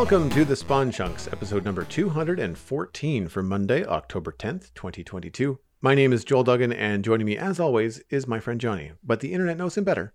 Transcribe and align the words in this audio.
Welcome 0.00 0.30
to 0.30 0.46
the 0.46 0.56
Spawn 0.56 0.90
Chunks, 0.90 1.28
episode 1.30 1.62
number 1.62 1.84
214 1.84 3.28
for 3.28 3.42
Monday, 3.42 3.84
October 3.84 4.32
10th, 4.32 4.72
2022. 4.72 5.58
My 5.82 5.94
name 5.94 6.14
is 6.14 6.24
Joel 6.24 6.42
Duggan, 6.42 6.72
and 6.72 7.04
joining 7.04 7.26
me, 7.26 7.36
as 7.36 7.60
always, 7.60 7.98
is 8.08 8.26
my 8.26 8.40
friend 8.40 8.58
Jonny, 8.58 8.92
but 9.04 9.20
the 9.20 9.34
internet 9.34 9.58
knows 9.58 9.76
him 9.76 9.84
better 9.84 10.14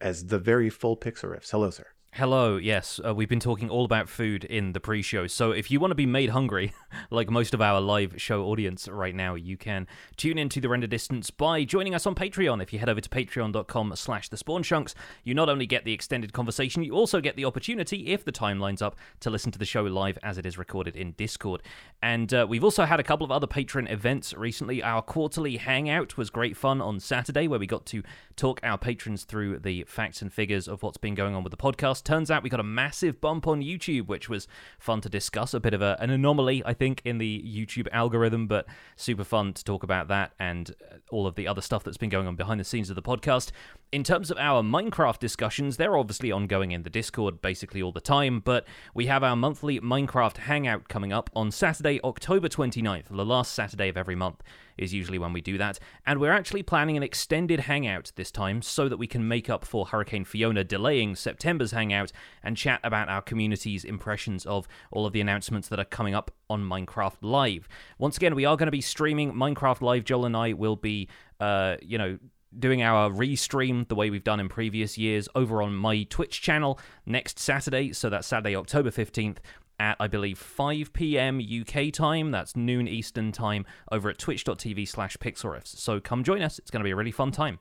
as 0.00 0.26
the 0.26 0.40
very 0.40 0.68
full 0.68 0.96
Pixlriffs. 0.96 1.52
Hello, 1.52 1.70
sir. 1.70 1.86
Hello, 2.16 2.58
yes, 2.58 3.00
uh, 3.02 3.14
we've 3.14 3.30
been 3.30 3.40
talking 3.40 3.70
all 3.70 3.86
about 3.86 4.06
food 4.06 4.44
in 4.44 4.74
the 4.74 4.80
pre 4.80 5.00
show. 5.00 5.26
So 5.26 5.50
if 5.50 5.70
you 5.70 5.80
want 5.80 5.92
to 5.92 5.94
be 5.94 6.04
made 6.04 6.28
hungry, 6.28 6.74
like 7.10 7.30
most 7.30 7.54
of 7.54 7.62
our 7.62 7.80
live 7.80 8.20
show 8.20 8.44
audience 8.44 8.86
right 8.86 9.14
now, 9.14 9.34
you 9.34 9.56
can 9.56 9.86
tune 10.18 10.36
into 10.36 10.60
the 10.60 10.68
render 10.68 10.86
distance 10.86 11.30
by 11.30 11.64
joining 11.64 11.94
us 11.94 12.06
on 12.06 12.14
Patreon. 12.14 12.62
If 12.62 12.70
you 12.70 12.78
head 12.78 12.90
over 12.90 13.00
to 13.00 13.08
patreon.com 13.08 13.96
slash 13.96 14.28
the 14.28 14.36
spawn 14.36 14.62
chunks, 14.62 14.94
you 15.24 15.32
not 15.32 15.48
only 15.48 15.64
get 15.64 15.86
the 15.86 15.94
extended 15.94 16.34
conversation, 16.34 16.84
you 16.84 16.92
also 16.92 17.22
get 17.22 17.34
the 17.34 17.46
opportunity, 17.46 18.08
if 18.08 18.26
the 18.26 18.30
time 18.30 18.60
lines 18.60 18.82
up, 18.82 18.94
to 19.20 19.30
listen 19.30 19.50
to 19.50 19.58
the 19.58 19.64
show 19.64 19.84
live 19.84 20.18
as 20.22 20.36
it 20.36 20.44
is 20.44 20.58
recorded 20.58 20.94
in 20.94 21.12
Discord. 21.12 21.62
And 22.02 22.34
uh, 22.34 22.46
we've 22.46 22.62
also 22.62 22.84
had 22.84 23.00
a 23.00 23.04
couple 23.04 23.24
of 23.24 23.30
other 23.30 23.46
patron 23.46 23.86
events 23.86 24.34
recently. 24.34 24.82
Our 24.82 25.00
quarterly 25.00 25.56
hangout 25.56 26.18
was 26.18 26.28
great 26.28 26.58
fun 26.58 26.82
on 26.82 27.00
Saturday, 27.00 27.48
where 27.48 27.58
we 27.58 27.66
got 27.66 27.86
to 27.86 28.02
talk 28.36 28.60
our 28.62 28.76
patrons 28.76 29.24
through 29.24 29.60
the 29.60 29.84
facts 29.84 30.20
and 30.20 30.30
figures 30.30 30.68
of 30.68 30.82
what's 30.82 30.98
been 30.98 31.14
going 31.14 31.34
on 31.34 31.42
with 31.42 31.52
the 31.52 31.56
podcast 31.56 32.01
turns 32.04 32.30
out 32.30 32.42
we 32.42 32.50
got 32.50 32.60
a 32.60 32.64
massive 32.64 33.20
bump 33.20 33.46
on 33.46 33.60
YouTube, 33.62 34.06
which 34.06 34.28
was 34.28 34.48
fun 34.78 35.00
to 35.02 35.08
discuss. 35.08 35.54
A 35.54 35.60
bit 35.60 35.74
of 35.74 35.82
a, 35.82 35.96
an 36.00 36.10
anomaly, 36.10 36.62
I 36.64 36.74
think, 36.74 37.02
in 37.04 37.18
the 37.18 37.42
YouTube 37.46 37.88
algorithm, 37.92 38.46
but 38.46 38.66
super 38.96 39.24
fun 39.24 39.52
to 39.54 39.64
talk 39.64 39.82
about 39.82 40.08
that 40.08 40.32
and 40.38 40.74
uh, 40.90 40.96
all 41.10 41.26
of 41.26 41.34
the 41.34 41.46
other 41.46 41.60
stuff 41.60 41.84
that's 41.84 41.96
been 41.96 42.10
going 42.10 42.26
on 42.26 42.36
behind 42.36 42.60
the 42.60 42.64
scenes 42.64 42.90
of 42.90 42.96
the 42.96 43.02
podcast. 43.02 43.50
In 43.90 44.04
terms 44.04 44.30
of 44.30 44.38
our 44.38 44.62
Minecraft 44.62 45.18
discussions, 45.18 45.76
they're 45.76 45.96
obviously 45.96 46.32
ongoing 46.32 46.72
in 46.72 46.82
the 46.82 46.90
Discord 46.90 47.42
basically 47.42 47.82
all 47.82 47.92
the 47.92 48.00
time, 48.00 48.40
but 48.40 48.66
we 48.94 49.06
have 49.06 49.22
our 49.22 49.36
monthly 49.36 49.80
Minecraft 49.80 50.38
Hangout 50.38 50.88
coming 50.88 51.12
up 51.12 51.30
on 51.34 51.50
Saturday, 51.50 52.00
October 52.02 52.48
29th, 52.48 53.08
the 53.10 53.24
last 53.24 53.52
Saturday 53.54 53.88
of 53.88 53.96
every 53.96 54.14
month 54.14 54.42
is 54.76 54.92
usually 54.92 55.18
when 55.18 55.32
we 55.32 55.40
do 55.40 55.58
that. 55.58 55.78
And 56.06 56.20
we're 56.20 56.32
actually 56.32 56.62
planning 56.62 56.96
an 56.96 57.02
extended 57.02 57.60
hangout 57.60 58.12
this 58.16 58.30
time 58.30 58.62
so 58.62 58.88
that 58.88 58.96
we 58.96 59.06
can 59.06 59.26
make 59.26 59.48
up 59.50 59.64
for 59.64 59.86
Hurricane 59.86 60.24
Fiona 60.24 60.64
delaying 60.64 61.16
September's 61.16 61.72
hangout 61.72 62.12
and 62.42 62.56
chat 62.56 62.80
about 62.84 63.08
our 63.08 63.22
community's 63.22 63.84
impressions 63.84 64.46
of 64.46 64.66
all 64.90 65.06
of 65.06 65.12
the 65.12 65.20
announcements 65.20 65.68
that 65.68 65.78
are 65.78 65.84
coming 65.84 66.14
up 66.14 66.30
on 66.48 66.62
Minecraft 66.62 67.16
Live. 67.22 67.68
Once 67.98 68.16
again, 68.16 68.34
we 68.34 68.44
are 68.44 68.56
going 68.56 68.66
to 68.66 68.72
be 68.72 68.80
streaming 68.80 69.32
Minecraft 69.32 69.80
Live. 69.80 70.04
Joel 70.04 70.26
and 70.26 70.36
I 70.36 70.52
will 70.52 70.76
be, 70.76 71.08
uh, 71.40 71.76
you 71.80 71.98
know, 71.98 72.18
doing 72.58 72.82
our 72.82 73.10
restream 73.10 73.88
the 73.88 73.94
way 73.94 74.10
we've 74.10 74.24
done 74.24 74.40
in 74.40 74.48
previous 74.48 74.98
years 74.98 75.28
over 75.34 75.62
on 75.62 75.74
my 75.74 76.02
Twitch 76.04 76.42
channel 76.42 76.78
next 77.06 77.38
Saturday. 77.38 77.92
So 77.92 78.10
that's 78.10 78.26
Saturday, 78.26 78.54
October 78.54 78.90
15th 78.90 79.38
at, 79.82 79.96
I 79.98 80.06
believe, 80.06 80.38
5 80.38 80.92
p.m. 80.92 81.40
UK 81.40 81.92
time. 81.92 82.30
That's 82.30 82.54
noon 82.54 82.86
Eastern 82.86 83.32
time 83.32 83.66
over 83.90 84.08
at 84.08 84.18
twitch.tv 84.18 84.88
slash 84.88 85.16
pixlriffs. 85.16 85.76
So 85.76 86.00
come 86.00 86.22
join 86.22 86.40
us. 86.40 86.58
It's 86.58 86.70
going 86.70 86.80
to 86.80 86.84
be 86.84 86.92
a 86.92 86.96
really 86.96 87.10
fun 87.10 87.32
time. 87.32 87.58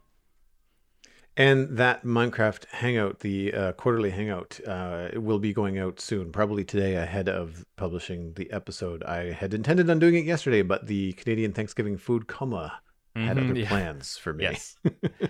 And 1.38 1.78
that 1.78 2.03
Minecraft 2.03 2.66
Hangout, 2.72 3.19
the 3.19 3.53
uh, 3.53 3.72
quarterly 3.72 4.09
Hangout, 4.11 4.59
uh, 4.67 5.09
will 5.16 5.39
be 5.39 5.53
going 5.53 5.80
out 5.80 6.00
soon, 6.00 6.31
probably 6.31 6.66
today 6.66 6.95
ahead 6.95 7.30
of 7.30 7.66
publishing 7.78 8.33
the 8.33 8.52
episode. 8.52 9.02
I 9.03 9.31
had 9.31 9.53
intended 9.53 9.89
on 9.89 9.97
doing 9.97 10.16
it 10.16 10.25
yesterday, 10.25 10.61
but 10.61 10.88
the 10.88 11.13
Canadian 11.13 11.53
Thanksgiving 11.53 11.97
food 11.97 12.28
coma 12.28 12.81
had 13.15 13.37
mm-hmm, 13.37 13.49
other 13.51 13.59
yeah. 13.59 13.67
plans 13.67 14.17
for 14.17 14.33
me. 14.33 14.43
Yes. 14.43 14.77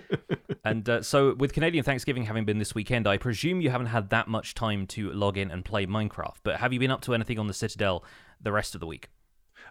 and 0.64 0.88
uh, 0.88 1.02
so, 1.02 1.34
with 1.34 1.52
Canadian 1.52 1.84
Thanksgiving 1.84 2.24
having 2.24 2.44
been 2.44 2.58
this 2.58 2.74
weekend, 2.74 3.06
I 3.06 3.16
presume 3.16 3.60
you 3.60 3.70
haven't 3.70 3.88
had 3.88 4.10
that 4.10 4.28
much 4.28 4.54
time 4.54 4.86
to 4.88 5.12
log 5.12 5.36
in 5.36 5.50
and 5.50 5.64
play 5.64 5.86
Minecraft. 5.86 6.36
But 6.42 6.56
have 6.56 6.72
you 6.72 6.78
been 6.78 6.90
up 6.90 7.00
to 7.02 7.14
anything 7.14 7.38
on 7.38 7.46
the 7.46 7.54
Citadel 7.54 8.04
the 8.40 8.52
rest 8.52 8.74
of 8.74 8.80
the 8.80 8.86
week? 8.86 9.08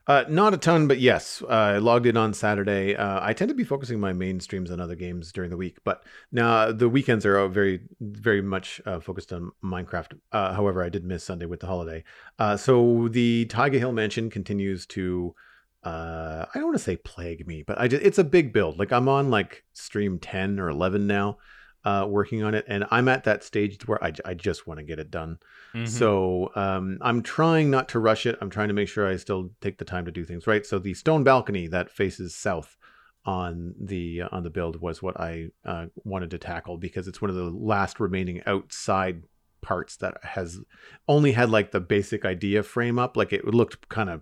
Uh, 0.08 0.24
not 0.28 0.54
a 0.54 0.58
ton, 0.58 0.88
but 0.88 1.00
yes, 1.00 1.44
uh, 1.44 1.48
I 1.48 1.78
logged 1.78 2.06
in 2.06 2.18
on 2.18 2.34
Saturday. 2.34 2.96
Uh, 2.96 3.20
I 3.22 3.34
tend 3.34 3.50
to 3.50 3.56
be 3.56 3.64
focusing 3.64 4.00
my 4.00 4.14
main 4.14 4.40
streams 4.40 4.72
on 4.72 4.80
other 4.80 4.96
games 4.96 5.32
during 5.32 5.52
the 5.52 5.58
week, 5.58 5.78
but 5.84 6.04
now 6.32 6.72
the 6.72 6.90
weekends 6.90 7.26
are 7.26 7.48
very, 7.48 7.82
very 8.00 8.42
much 8.42 8.82
uh, 8.86 9.00
focused 9.00 9.32
on 9.32 9.52
Minecraft. 9.64 10.18
Uh, 10.32 10.54
however, 10.54 10.84
I 10.84 10.90
did 10.90 11.06
miss 11.06 11.24
Sunday 11.24 11.46
with 11.46 11.60
the 11.60 11.68
holiday. 11.68 12.04
Uh, 12.40 12.58
so 12.58 13.10
the 13.10 13.46
Taiga 13.46 13.78
Hill 13.78 13.92
Mansion 13.92 14.30
continues 14.30 14.88
to 14.88 15.36
uh 15.84 16.46
i 16.54 16.60
don't 16.60 16.66
want 16.66 16.78
to 16.78 16.84
say 16.84 16.96
plague 16.96 17.48
me 17.48 17.64
but 17.64 17.80
i 17.80 17.88
just 17.88 18.04
it's 18.04 18.20
a 18.20 18.24
big 18.24 18.54
build. 18.54 18.78
Like 18.78 18.92
i'm 18.92 19.08
on 19.08 19.30
like 19.30 19.64
stream 19.74 20.20
10 20.20 20.60
or 20.60 20.70
11 20.70 21.08
now 21.08 21.38
uh 21.84 22.06
working 22.08 22.44
on 22.44 22.54
it 22.54 22.66
and 22.68 22.86
i'm 22.92 23.08
at 23.08 23.24
that 23.24 23.44
stage 23.44 23.88
where 23.88 24.04
i, 24.04 24.14
I 24.24 24.36
just 24.36 24.68
want 24.68 24.80
to 24.80 24.84
get 24.84 25.00
it 25.00 25.10
done. 25.10 25.40
Mm-hmm. 25.74 25.86
so 25.86 26.52
um 26.56 27.00
i'm 27.02 27.24
trying 27.24 27.72
not 27.72 27.90
to 27.90 28.00
rush 28.00 28.26
it. 28.26 28.38
I'm 28.42 28.50
trying 28.50 28.68
to 28.68 28.74
make 28.74 28.90
sure 28.90 29.08
i 29.08 29.16
still 29.16 29.52
take 29.62 29.78
the 29.78 29.86
time 29.86 30.06
to 30.06 30.12
do 30.12 30.26
things 30.26 30.46
right. 30.48 30.66
So 30.66 30.78
the 30.78 30.94
stone 30.94 31.24
balcony 31.24 31.68
that 31.68 31.90
faces 31.90 32.36
south 32.36 32.78
on 33.26 33.74
the 33.80 34.24
uh, 34.24 34.30
on 34.32 34.44
the 34.44 34.50
build 34.50 34.82
was 34.82 35.02
what 35.02 35.20
i 35.20 35.48
uh, 35.64 35.86
wanted 36.04 36.32
to 36.32 36.40
tackle 36.40 36.78
because 36.78 37.08
it's 37.08 37.22
one 37.22 37.30
of 37.30 37.36
the 37.36 37.44
last 37.44 38.00
remaining 38.00 38.42
outside 38.48 39.24
parts 39.62 39.96
that 39.98 40.18
has 40.24 40.60
only 41.08 41.32
had 41.32 41.50
like 41.50 41.72
the 41.72 41.80
basic 41.80 42.26
idea 42.26 42.64
frame 42.64 43.00
up. 43.00 43.16
Like 43.16 43.32
it 43.32 43.46
looked 43.46 43.88
kind 43.90 44.10
of 44.10 44.22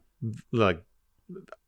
like 0.51 0.83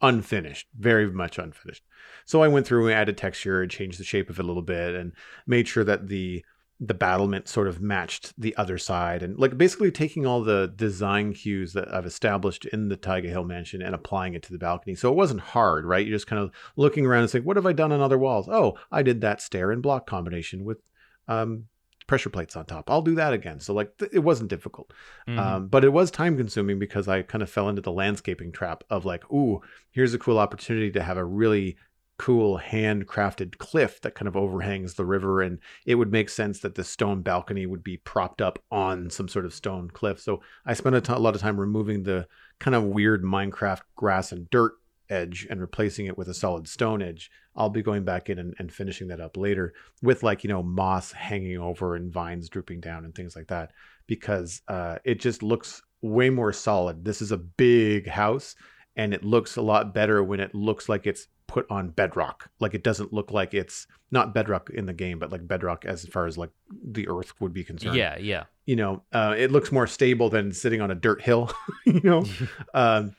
unfinished, 0.02 0.68
very 0.78 1.12
much 1.12 1.38
unfinished. 1.38 1.84
So 2.26 2.42
I 2.42 2.48
went 2.48 2.66
through 2.66 2.88
and 2.88 2.96
added 2.96 3.18
texture 3.18 3.62
and 3.62 3.72
changed 3.72 4.00
the 4.00 4.04
shape 4.04 4.30
of 4.30 4.40
it 4.40 4.44
a 4.44 4.48
little 4.48 4.62
bit 4.62 4.96
and 4.96 5.14
made 5.46 5.68
sure 5.68 5.84
that 5.84 6.08
the 6.08 6.44
the 6.84 6.94
battlement 6.96 7.48
sort 7.48 7.68
of 7.68 7.80
matched 7.80 8.34
the 8.40 8.58
other 8.58 8.80
side 8.80 9.22
and 9.22 9.38
like 9.38 9.56
basically 9.56 9.92
taking 9.92 10.26
all 10.26 10.42
the 10.42 10.74
design 10.76 11.32
cues 11.32 11.74
that 11.74 11.94
I've 11.94 12.08
established 12.08 12.66
in 12.66 12.90
the 12.90 12.98
Taiga 12.98 13.30
Hill 13.30 13.44
mansion 13.44 13.84
and 13.84 13.94
applying 13.94 14.34
it 14.34 14.42
to 14.44 14.52
the 14.52 14.58
balcony. 14.58 14.96
So 14.96 15.12
it 15.12 15.16
wasn't 15.16 15.42
hard, 15.42 15.86
right? 15.86 16.04
You're 16.04 16.16
just 16.16 16.26
kind 16.26 16.42
of 16.42 16.50
looking 16.76 17.06
around 17.06 17.22
and 17.22 17.30
saying, 17.30 17.46
what 17.46 17.56
have 17.56 17.68
I 17.68 17.74
done 17.74 17.92
on 17.92 18.02
other 18.02 18.18
walls? 18.18 18.50
Oh, 18.50 18.80
I 18.92 19.04
did 19.04 19.22
that 19.22 19.44
stair 19.44 19.72
and 19.72 19.84
block 19.84 20.08
combination 20.08 20.66
with 20.66 20.80
um, 21.28 21.66
pressure 22.12 22.30
plates 22.30 22.58
on 22.58 22.66
top. 22.66 22.92
I'll 22.92 23.02
do 23.02 23.16
that 23.16 23.32
again. 23.32 23.62
So 23.62 23.74
like 23.74 23.98
th- 23.98 24.12
it 24.14 24.20
wasn't 24.20 24.50
difficult, 24.50 24.92
mm-hmm. 25.30 25.40
um, 25.40 25.68
but 25.70 25.86
it 25.86 25.94
was 25.94 26.12
time 26.12 26.36
consuming 26.36 26.78
because 26.78 27.08
I 27.08 27.22
kind 27.22 27.42
of 27.42 27.50
fell 27.50 27.70
into 27.70 27.82
the 27.82 27.94
landscaping 27.94 28.52
trap 28.52 28.84
of 28.90 29.06
like, 29.06 29.24
ooh, 29.32 29.62
here's 29.92 30.14
a 30.14 30.20
cool 30.20 30.38
opportunity 30.38 30.92
to 30.92 31.04
have 31.04 31.16
a 31.16 31.24
really 31.24 31.78
cool 32.18 32.60
handcrafted 32.60 33.60
cliff 33.60 34.02
that 34.02 34.14
kind 34.14 34.28
of 34.28 34.36
overhangs 34.36 34.96
the 34.96 35.06
river 35.06 35.42
and 35.42 35.60
it 35.86 35.96
would 35.96 36.12
make 36.12 36.28
sense 36.28 36.60
that 36.60 36.76
the 36.76 36.84
stone 36.84 37.22
balcony 37.22 37.66
would 37.66 37.84
be 37.84 37.96
propped 37.96 38.42
up 38.42 38.60
on 38.70 39.10
some 39.10 39.30
sort 39.30 39.44
of 39.44 39.56
stone 39.56 39.90
cliff 39.90 40.20
so 40.20 40.40
i 40.68 40.72
spent 40.72 40.96
a, 40.96 41.02
t- 41.02 41.12
a 41.12 41.18
lot 41.18 41.34
of 41.34 41.42
time 41.42 41.60
removing 41.60 42.04
the 42.04 42.28
kind 42.60 42.76
of 42.76 42.84
weird 42.84 43.24
minecraft 43.24 43.82
grass 43.96 44.32
and 44.32 44.48
dirt 44.52 44.74
edge 45.12 45.46
and 45.50 45.60
replacing 45.60 46.06
it 46.06 46.18
with 46.18 46.28
a 46.30 46.34
solid 46.34 46.68
stone 46.68 47.02
edge. 47.02 47.30
I'll 47.56 47.70
be 47.70 47.82
going 47.82 48.06
back 48.06 48.30
in 48.30 48.40
and, 48.40 48.56
and, 48.60 48.72
finishing 48.72 49.10
that 49.10 49.20
up 49.20 49.36
later 49.36 49.74
with 50.02 50.24
like, 50.24 50.44
you 50.44 50.48
know, 50.48 50.64
moss 50.64 51.12
hanging 51.12 51.58
over 51.58 51.96
and 51.96 52.12
vines 52.12 52.48
drooping 52.48 52.80
down 52.80 53.04
and 53.04 53.14
things 53.14 53.36
like 53.36 53.48
that 53.48 53.72
because 54.08 54.62
uh, 54.70 54.98
it 55.04 55.20
just 55.20 55.44
looks 55.44 55.82
way 56.02 56.30
more 56.30 56.54
solid. 56.54 57.04
This 57.04 57.22
is 57.22 57.32
a 57.32 57.38
big 57.38 58.08
house 58.08 58.56
and 58.96 59.14
it 59.14 59.24
looks 59.24 59.58
a 59.58 59.62
lot 59.62 59.94
better 59.94 60.24
when 60.24 60.40
it 60.40 60.56
looks 60.56 60.88
like 60.88 61.06
it's 61.06 61.28
put 61.48 61.70
on 61.70 61.90
bedrock. 61.90 62.50
Like 62.60 62.74
it 62.74 62.84
doesn't 62.84 63.12
look 63.12 63.32
like 63.32 63.54
it's 63.54 63.86
not 64.10 64.34
bedrock 64.34 64.70
in 64.70 64.86
the 64.86 64.94
game, 64.94 65.20
but 65.20 65.32
like 65.32 65.46
bedrock 65.46 65.86
as 65.86 66.06
far 66.06 66.26
as 66.26 66.38
like 66.38 66.50
the 66.84 67.08
earth 67.10 67.34
would 67.42 67.54
be 67.54 67.64
concerned. 67.64 67.96
Yeah, 67.96 68.18
yeah. 68.18 68.46
You 68.66 68.78
know, 68.78 69.04
uh, 69.12 69.36
it 69.38 69.52
looks 69.52 69.72
more 69.72 69.88
stable 69.88 70.30
than 70.30 70.54
sitting 70.54 70.80
on 70.80 70.92
a 70.92 70.96
dirt 70.96 71.22
hill, 71.22 71.52
you 71.86 72.02
know. 72.04 72.26
um, 72.74 73.16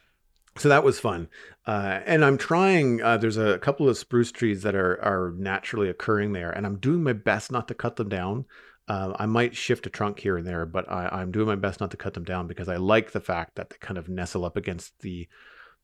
so 0.56 0.68
that 0.68 0.84
was 0.84 1.00
fun. 1.00 1.28
Uh, 1.66 2.00
and 2.04 2.24
I'm 2.24 2.38
trying. 2.38 3.02
Uh, 3.02 3.16
there's 3.16 3.36
a 3.36 3.58
couple 3.58 3.88
of 3.88 3.96
spruce 3.96 4.32
trees 4.32 4.62
that 4.62 4.74
are 4.74 5.02
are 5.02 5.32
naturally 5.36 5.88
occurring 5.88 6.32
there, 6.32 6.50
and 6.50 6.66
I'm 6.66 6.78
doing 6.78 7.02
my 7.02 7.12
best 7.12 7.50
not 7.50 7.68
to 7.68 7.74
cut 7.74 7.96
them 7.96 8.08
down. 8.08 8.44
Uh, 8.88 9.14
I 9.18 9.26
might 9.26 9.54
shift 9.54 9.86
a 9.86 9.90
trunk 9.90 10.18
here 10.18 10.36
and 10.36 10.46
there, 10.46 10.66
but 10.66 10.90
I, 10.90 11.22
am 11.22 11.30
doing 11.30 11.46
my 11.46 11.54
best 11.54 11.80
not 11.80 11.92
to 11.92 11.96
cut 11.96 12.14
them 12.14 12.24
down 12.24 12.48
because 12.48 12.68
I 12.68 12.76
like 12.76 13.12
the 13.12 13.20
fact 13.20 13.54
that 13.54 13.70
they 13.70 13.76
kind 13.80 13.96
of 13.96 14.08
nestle 14.08 14.44
up 14.44 14.56
against 14.56 14.98
the 15.00 15.28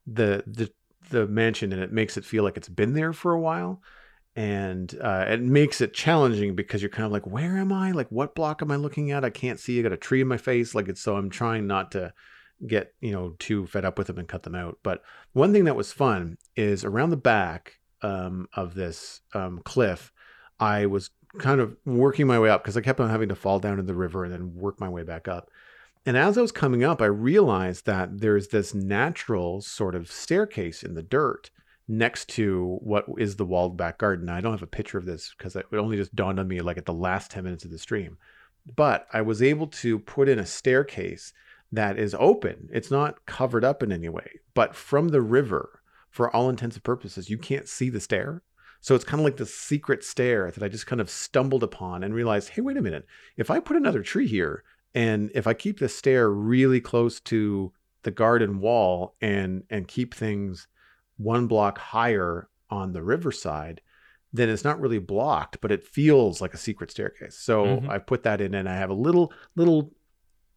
the 0.06 0.42
the 0.46 0.70
the 1.10 1.26
mansion, 1.26 1.72
and 1.72 1.80
it 1.80 1.92
makes 1.92 2.16
it 2.16 2.24
feel 2.24 2.42
like 2.42 2.56
it's 2.56 2.68
been 2.68 2.94
there 2.94 3.12
for 3.12 3.32
a 3.32 3.40
while. 3.40 3.80
And 4.36 4.96
uh, 5.00 5.24
it 5.28 5.40
makes 5.40 5.80
it 5.80 5.94
challenging 5.94 6.54
because 6.54 6.80
you're 6.80 6.90
kind 6.90 7.06
of 7.06 7.10
like, 7.10 7.26
where 7.26 7.56
am 7.56 7.72
I? 7.72 7.90
Like, 7.90 8.06
what 8.10 8.36
block 8.36 8.62
am 8.62 8.70
I 8.70 8.76
looking 8.76 9.10
at? 9.10 9.24
I 9.24 9.30
can't 9.30 9.58
see. 9.58 9.80
I 9.80 9.82
got 9.82 9.92
a 9.92 9.96
tree 9.96 10.20
in 10.20 10.28
my 10.28 10.36
face. 10.36 10.76
Like, 10.76 10.88
it's 10.88 11.00
so 11.00 11.16
I'm 11.16 11.28
trying 11.28 11.66
not 11.66 11.90
to 11.92 12.12
get 12.66 12.94
you 13.00 13.12
know 13.12 13.34
too 13.38 13.66
fed 13.66 13.84
up 13.84 13.98
with 13.98 14.06
them 14.06 14.18
and 14.18 14.28
cut 14.28 14.42
them 14.42 14.54
out. 14.54 14.78
But 14.82 15.02
one 15.32 15.52
thing 15.52 15.64
that 15.64 15.76
was 15.76 15.92
fun 15.92 16.38
is 16.56 16.84
around 16.84 17.10
the 17.10 17.16
back 17.16 17.78
um, 18.02 18.48
of 18.54 18.74
this 18.74 19.20
um, 19.34 19.60
cliff, 19.64 20.12
I 20.58 20.86
was 20.86 21.10
kind 21.38 21.60
of 21.60 21.76
working 21.84 22.26
my 22.26 22.38
way 22.38 22.48
up 22.48 22.62
because 22.62 22.76
I 22.76 22.80
kept 22.80 23.00
on 23.00 23.10
having 23.10 23.28
to 23.28 23.34
fall 23.34 23.58
down 23.58 23.78
in 23.78 23.86
the 23.86 23.94
river 23.94 24.24
and 24.24 24.32
then 24.32 24.54
work 24.54 24.80
my 24.80 24.88
way 24.88 25.02
back 25.02 25.28
up. 25.28 25.50
And 26.06 26.16
as 26.16 26.38
I 26.38 26.42
was 26.42 26.52
coming 26.52 26.84
up, 26.84 27.02
I 27.02 27.06
realized 27.06 27.86
that 27.86 28.20
there's 28.20 28.48
this 28.48 28.72
natural 28.74 29.60
sort 29.60 29.94
of 29.94 30.10
staircase 30.10 30.82
in 30.82 30.94
the 30.94 31.02
dirt 31.02 31.50
next 31.86 32.28
to 32.28 32.78
what 32.80 33.04
is 33.18 33.36
the 33.36 33.44
walled 33.44 33.76
back 33.76 33.98
garden. 33.98 34.26
Now, 34.26 34.36
I 34.36 34.40
don't 34.40 34.52
have 34.52 34.62
a 34.62 34.66
picture 34.66 34.98
of 34.98 35.06
this 35.06 35.34
because 35.36 35.56
it 35.56 35.66
only 35.72 35.96
just 35.96 36.14
dawned 36.14 36.38
on 36.38 36.48
me 36.48 36.60
like 36.60 36.78
at 36.78 36.86
the 36.86 36.92
last 36.92 37.30
10 37.30 37.44
minutes 37.44 37.64
of 37.64 37.70
the 37.70 37.78
stream. 37.78 38.18
But 38.76 39.06
I 39.12 39.22
was 39.22 39.42
able 39.42 39.66
to 39.68 39.98
put 39.98 40.28
in 40.28 40.38
a 40.38 40.46
staircase 40.46 41.32
that 41.72 41.98
is 41.98 42.14
open. 42.18 42.68
It's 42.72 42.90
not 42.90 43.26
covered 43.26 43.64
up 43.64 43.82
in 43.82 43.92
any 43.92 44.08
way, 44.08 44.40
but 44.54 44.74
from 44.74 45.08
the 45.08 45.20
river, 45.20 45.82
for 46.10 46.34
all 46.34 46.48
intents 46.48 46.76
and 46.76 46.84
purposes, 46.84 47.28
you 47.28 47.38
can't 47.38 47.68
see 47.68 47.90
the 47.90 48.00
stair. 48.00 48.42
So 48.80 48.94
it's 48.94 49.04
kind 49.04 49.20
of 49.20 49.24
like 49.24 49.36
the 49.36 49.46
secret 49.46 50.04
stair 50.04 50.50
that 50.50 50.62
I 50.62 50.68
just 50.68 50.86
kind 50.86 51.00
of 51.00 51.10
stumbled 51.10 51.62
upon 51.62 52.04
and 52.04 52.14
realized, 52.14 52.50
hey, 52.50 52.62
wait 52.62 52.76
a 52.76 52.82
minute. 52.82 53.06
If 53.36 53.50
I 53.50 53.60
put 53.60 53.76
another 53.76 54.02
tree 54.02 54.28
here 54.28 54.62
and 54.94 55.30
if 55.34 55.46
I 55.46 55.54
keep 55.54 55.78
the 55.78 55.88
stair 55.88 56.30
really 56.30 56.80
close 56.80 57.20
to 57.20 57.72
the 58.04 58.10
garden 58.10 58.60
wall 58.60 59.16
and 59.20 59.64
and 59.68 59.88
keep 59.88 60.14
things 60.14 60.68
one 61.16 61.48
block 61.48 61.78
higher 61.78 62.48
on 62.70 62.92
the 62.92 63.02
riverside, 63.02 63.80
then 64.32 64.48
it's 64.48 64.64
not 64.64 64.80
really 64.80 64.98
blocked, 64.98 65.60
but 65.60 65.72
it 65.72 65.84
feels 65.84 66.40
like 66.40 66.54
a 66.54 66.58
secret 66.58 66.90
staircase. 66.90 67.36
So 67.36 67.64
mm-hmm. 67.64 67.90
I 67.90 67.98
put 67.98 68.22
that 68.22 68.40
in 68.40 68.54
and 68.54 68.68
I 68.68 68.76
have 68.76 68.90
a 68.90 68.94
little 68.94 69.32
little 69.56 69.92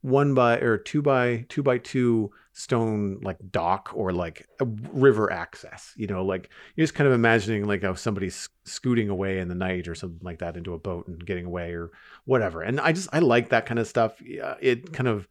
one 0.02 0.34
by 0.34 0.58
or 0.58 0.78
two 0.78 1.02
by 1.02 1.46
two 1.48 1.64
by 1.64 1.78
two 1.78 2.32
stone 2.54 3.20
like 3.22 3.38
dock 3.52 3.92
or 3.94 4.12
like 4.12 4.46
a 4.60 4.66
river 4.92 5.32
access 5.32 5.94
you 5.96 6.06
know 6.06 6.26
like 6.26 6.50
you're 6.76 6.84
just 6.84 6.96
kind 6.96 7.08
of 7.08 7.14
imagining 7.14 7.66
like 7.66 7.82
how 7.82 7.94
somebody's 7.94 8.50
scooting 8.66 9.10
away 9.10 9.40
in 9.40 9.48
the 9.48 9.56
night 9.56 9.88
or 9.88 9.96
something 9.96 10.20
like 10.22 10.40
that 10.40 10.58
into 10.58 10.74
a 10.74 10.80
boat 10.80 11.08
and 11.08 11.26
getting 11.26 11.46
away 11.46 11.72
or 11.72 11.92
whatever. 12.26 12.62
And 12.62 12.80
i 12.80 12.92
just 12.92 13.10
i 13.14 13.20
like 13.20 13.50
that 13.50 13.66
kind 13.66 13.80
of 13.80 13.88
stuff. 13.88 14.22
It 14.22 14.94
kind 14.94 15.08
of 15.08 15.28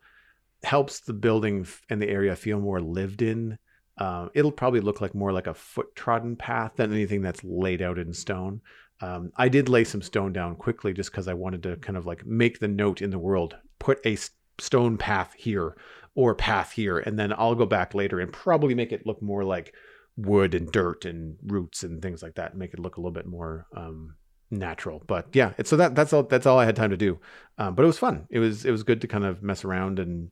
helps 0.62 1.00
the 1.00 1.12
building 1.12 1.67
and 1.88 2.00
the 2.00 2.08
area 2.08 2.37
feel 2.37 2.61
more 2.61 2.81
lived 2.81 3.22
in. 3.22 3.58
Uh, 3.96 4.28
it'll 4.34 4.52
probably 4.52 4.81
look 4.81 5.00
like 5.00 5.14
more 5.14 5.32
like 5.32 5.46
a 5.46 5.55
foot 5.55 5.94
trodden 5.94 6.37
path 6.37 6.72
than 6.76 6.93
anything 6.93 7.22
that's 7.22 7.44
laid 7.44 7.82
out 7.82 7.99
in 7.99 8.12
stone. 8.12 8.61
Um, 9.02 9.32
i 9.37 9.49
did 9.49 9.70
lay 9.70 9.84
some 9.84 10.02
stone 10.02 10.32
down 10.32 10.56
quickly 10.56 10.93
just 10.93 11.11
because 11.11 11.26
i 11.26 11.32
wanted 11.32 11.62
to 11.62 11.76
kind 11.76 11.96
of 11.96 12.05
like 12.05 12.26
make 12.26 12.58
the 12.58 12.69
note 12.69 13.00
in 13.00 13.08
the 13.08 13.19
world 13.19 13.56
put 13.78 13.99
a 14.05 14.14
stone 14.60 14.96
path 14.96 15.34
here 15.36 15.76
or 16.14 16.34
path 16.34 16.72
here 16.72 16.98
and 16.98 17.18
then 17.18 17.32
i'll 17.34 17.54
go 17.54 17.66
back 17.66 17.94
later 17.94 18.20
and 18.20 18.32
probably 18.32 18.74
make 18.74 18.92
it 18.92 19.06
look 19.06 19.22
more 19.22 19.44
like 19.44 19.72
wood 20.16 20.54
and 20.54 20.70
dirt 20.70 21.04
and 21.04 21.36
roots 21.46 21.82
and 21.82 22.02
things 22.02 22.22
like 22.22 22.34
that 22.34 22.50
and 22.50 22.58
make 22.58 22.74
it 22.74 22.80
look 22.80 22.96
a 22.96 23.00
little 23.00 23.12
bit 23.12 23.26
more 23.26 23.66
um, 23.74 24.16
natural. 24.50 25.02
But 25.06 25.28
yeah 25.32 25.52
so 25.64 25.76
that 25.76 25.94
that's 25.94 26.12
all 26.12 26.24
that's 26.24 26.46
all 26.46 26.58
i 26.58 26.64
had 26.64 26.76
time 26.76 26.90
to 26.90 26.96
do. 26.96 27.18
Um, 27.58 27.74
but 27.74 27.82
it 27.82 27.86
was 27.86 27.98
fun. 27.98 28.26
It 28.30 28.38
was 28.38 28.64
it 28.64 28.70
was 28.70 28.82
good 28.82 29.00
to 29.02 29.08
kind 29.08 29.24
of 29.24 29.42
mess 29.42 29.64
around 29.64 29.98
and 29.98 30.30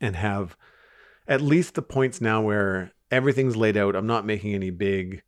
and 0.00 0.16
have 0.16 0.56
at 1.28 1.40
least 1.40 1.74
the 1.74 1.82
points 1.82 2.20
now 2.20 2.40
where 2.40 2.92
everything's 3.10 3.56
laid 3.56 3.76
out. 3.76 3.94
I'm 3.94 4.06
not 4.06 4.26
making 4.26 4.54
any 4.54 4.70
big 4.70 5.22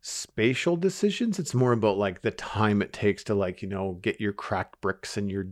spatial 0.00 0.76
decisions. 0.76 1.38
It's 1.38 1.54
more 1.54 1.72
about 1.72 1.96
like 1.96 2.22
the 2.22 2.30
time 2.30 2.82
it 2.82 2.92
takes 2.92 3.24
to 3.24 3.34
like 3.34 3.62
you 3.62 3.68
know 3.68 3.98
get 4.02 4.20
your 4.20 4.32
cracked 4.32 4.80
bricks 4.80 5.16
and 5.16 5.30
your 5.30 5.48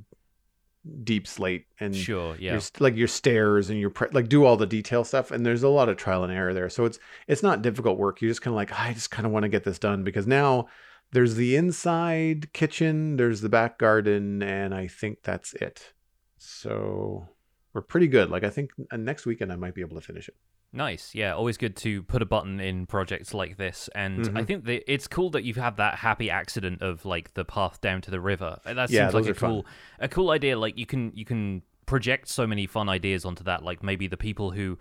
deepslate 1.04 1.64
and 1.78 1.94
sure 1.94 2.36
yeah. 2.38 2.52
your, 2.52 2.60
like 2.80 2.96
your 2.96 3.08
stairs 3.08 3.70
and 3.70 3.78
your 3.78 3.90
pre- 3.90 4.08
like 4.12 4.28
do 4.28 4.44
all 4.44 4.56
the 4.56 4.66
detail 4.66 5.04
stuff 5.04 5.30
and 5.30 5.46
there's 5.46 5.62
a 5.62 5.68
lot 5.68 5.88
of 5.88 5.96
trial 5.96 6.24
and 6.24 6.32
error 6.32 6.52
there. 6.52 6.68
So 6.68 6.84
it's 6.84 6.98
it's 7.28 7.42
not 7.42 7.62
difficult 7.62 7.98
work. 7.98 8.20
You 8.20 8.28
just 8.28 8.42
kind 8.42 8.52
of 8.52 8.56
like 8.56 8.72
i 8.78 8.92
just 8.92 9.10
kind 9.10 9.26
of 9.26 9.32
want 9.32 9.44
to 9.44 9.48
get 9.48 9.64
this 9.64 9.78
done 9.78 10.02
because 10.02 10.26
now 10.26 10.66
there's 11.12 11.34
the 11.36 11.56
inside 11.56 12.52
kitchen 12.52 13.16
there's 13.16 13.42
the 13.42 13.48
back 13.48 13.78
garden 13.78 14.42
and 14.42 14.74
i 14.74 14.88
think 14.88 15.22
that's 15.22 15.54
it. 15.54 15.92
So 16.38 17.28
we're 17.72 17.82
pretty 17.82 18.08
good. 18.08 18.30
Like 18.30 18.44
i 18.44 18.50
think 18.50 18.70
next 18.92 19.24
weekend 19.24 19.52
i 19.52 19.56
might 19.56 19.74
be 19.74 19.82
able 19.82 20.00
to 20.00 20.06
finish 20.06 20.28
it 20.28 20.36
Nice, 20.72 21.14
yeah. 21.14 21.34
Always 21.34 21.58
good 21.58 21.76
to 21.76 22.02
put 22.04 22.22
a 22.22 22.24
button 22.24 22.58
in 22.58 22.86
projects 22.86 23.34
like 23.34 23.58
this, 23.58 23.90
and 23.94 24.20
mm-hmm. 24.20 24.36
I 24.38 24.44
think 24.44 24.64
that 24.64 24.90
it's 24.90 25.06
cool 25.06 25.28
that 25.30 25.44
you've 25.44 25.56
had 25.56 25.76
that 25.76 25.96
happy 25.96 26.30
accident 26.30 26.80
of 26.80 27.04
like 27.04 27.34
the 27.34 27.44
path 27.44 27.80
down 27.82 28.00
to 28.02 28.10
the 28.10 28.20
river. 28.20 28.58
That 28.64 28.88
seems 28.88 28.90
yeah, 28.92 29.10
like 29.10 29.26
a 29.26 29.34
cool, 29.34 29.62
fun. 29.64 29.72
a 30.00 30.08
cool 30.08 30.30
idea. 30.30 30.58
Like 30.58 30.78
you 30.78 30.86
can 30.86 31.12
you 31.14 31.26
can 31.26 31.62
project 31.84 32.28
so 32.28 32.46
many 32.46 32.66
fun 32.66 32.88
ideas 32.88 33.26
onto 33.26 33.44
that. 33.44 33.62
Like 33.62 33.82
maybe 33.82 34.06
the 34.06 34.16
people 34.16 34.52
who 34.52 34.78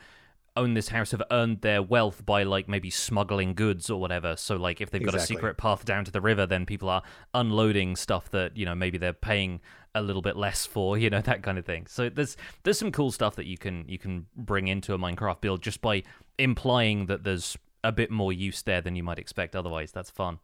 own 0.57 0.73
this 0.73 0.89
house 0.89 1.11
have 1.11 1.23
earned 1.31 1.61
their 1.61 1.81
wealth 1.81 2.25
by 2.25 2.43
like 2.43 2.67
maybe 2.67 2.89
smuggling 2.89 3.53
goods 3.53 3.89
or 3.89 3.99
whatever. 3.99 4.35
So 4.35 4.55
like 4.55 4.81
if 4.81 4.91
they've 4.91 5.03
got 5.03 5.13
exactly. 5.13 5.35
a 5.35 5.37
secret 5.37 5.57
path 5.57 5.85
down 5.85 6.05
to 6.05 6.11
the 6.11 6.21
river, 6.21 6.45
then 6.45 6.65
people 6.65 6.89
are 6.89 7.03
unloading 7.33 7.95
stuff 7.95 8.29
that 8.31 8.55
you 8.55 8.65
know 8.65 8.75
maybe 8.75 8.97
they're 8.97 9.13
paying 9.13 9.61
a 9.93 10.01
little 10.01 10.21
bit 10.21 10.35
less 10.35 10.65
for, 10.65 10.97
you 10.97 11.09
know 11.09 11.21
that 11.31 11.43
kind 11.43 11.57
of 11.57 11.65
thing. 11.65 11.87
So 11.87 12.09
there's 12.09 12.37
there's 12.63 12.77
some 12.77 12.91
cool 12.91 13.11
stuff 13.11 13.35
that 13.35 13.45
you 13.45 13.57
can 13.57 13.85
you 13.87 13.97
can 13.97 14.27
bring 14.35 14.67
into 14.67 14.93
a 14.93 14.97
Minecraft 14.97 15.41
build 15.41 15.61
just 15.61 15.81
by 15.81 16.03
implying 16.37 17.05
that 17.07 17.23
there's 17.23 17.57
a 17.83 17.91
bit 17.91 18.11
more 18.11 18.31
use 18.31 18.61
there 18.61 18.81
than 18.81 18.95
you 18.95 19.03
might 19.03 19.19
expect 19.19 19.55
otherwise. 19.55 19.91
That's 19.91 20.09
fun. 20.09 20.39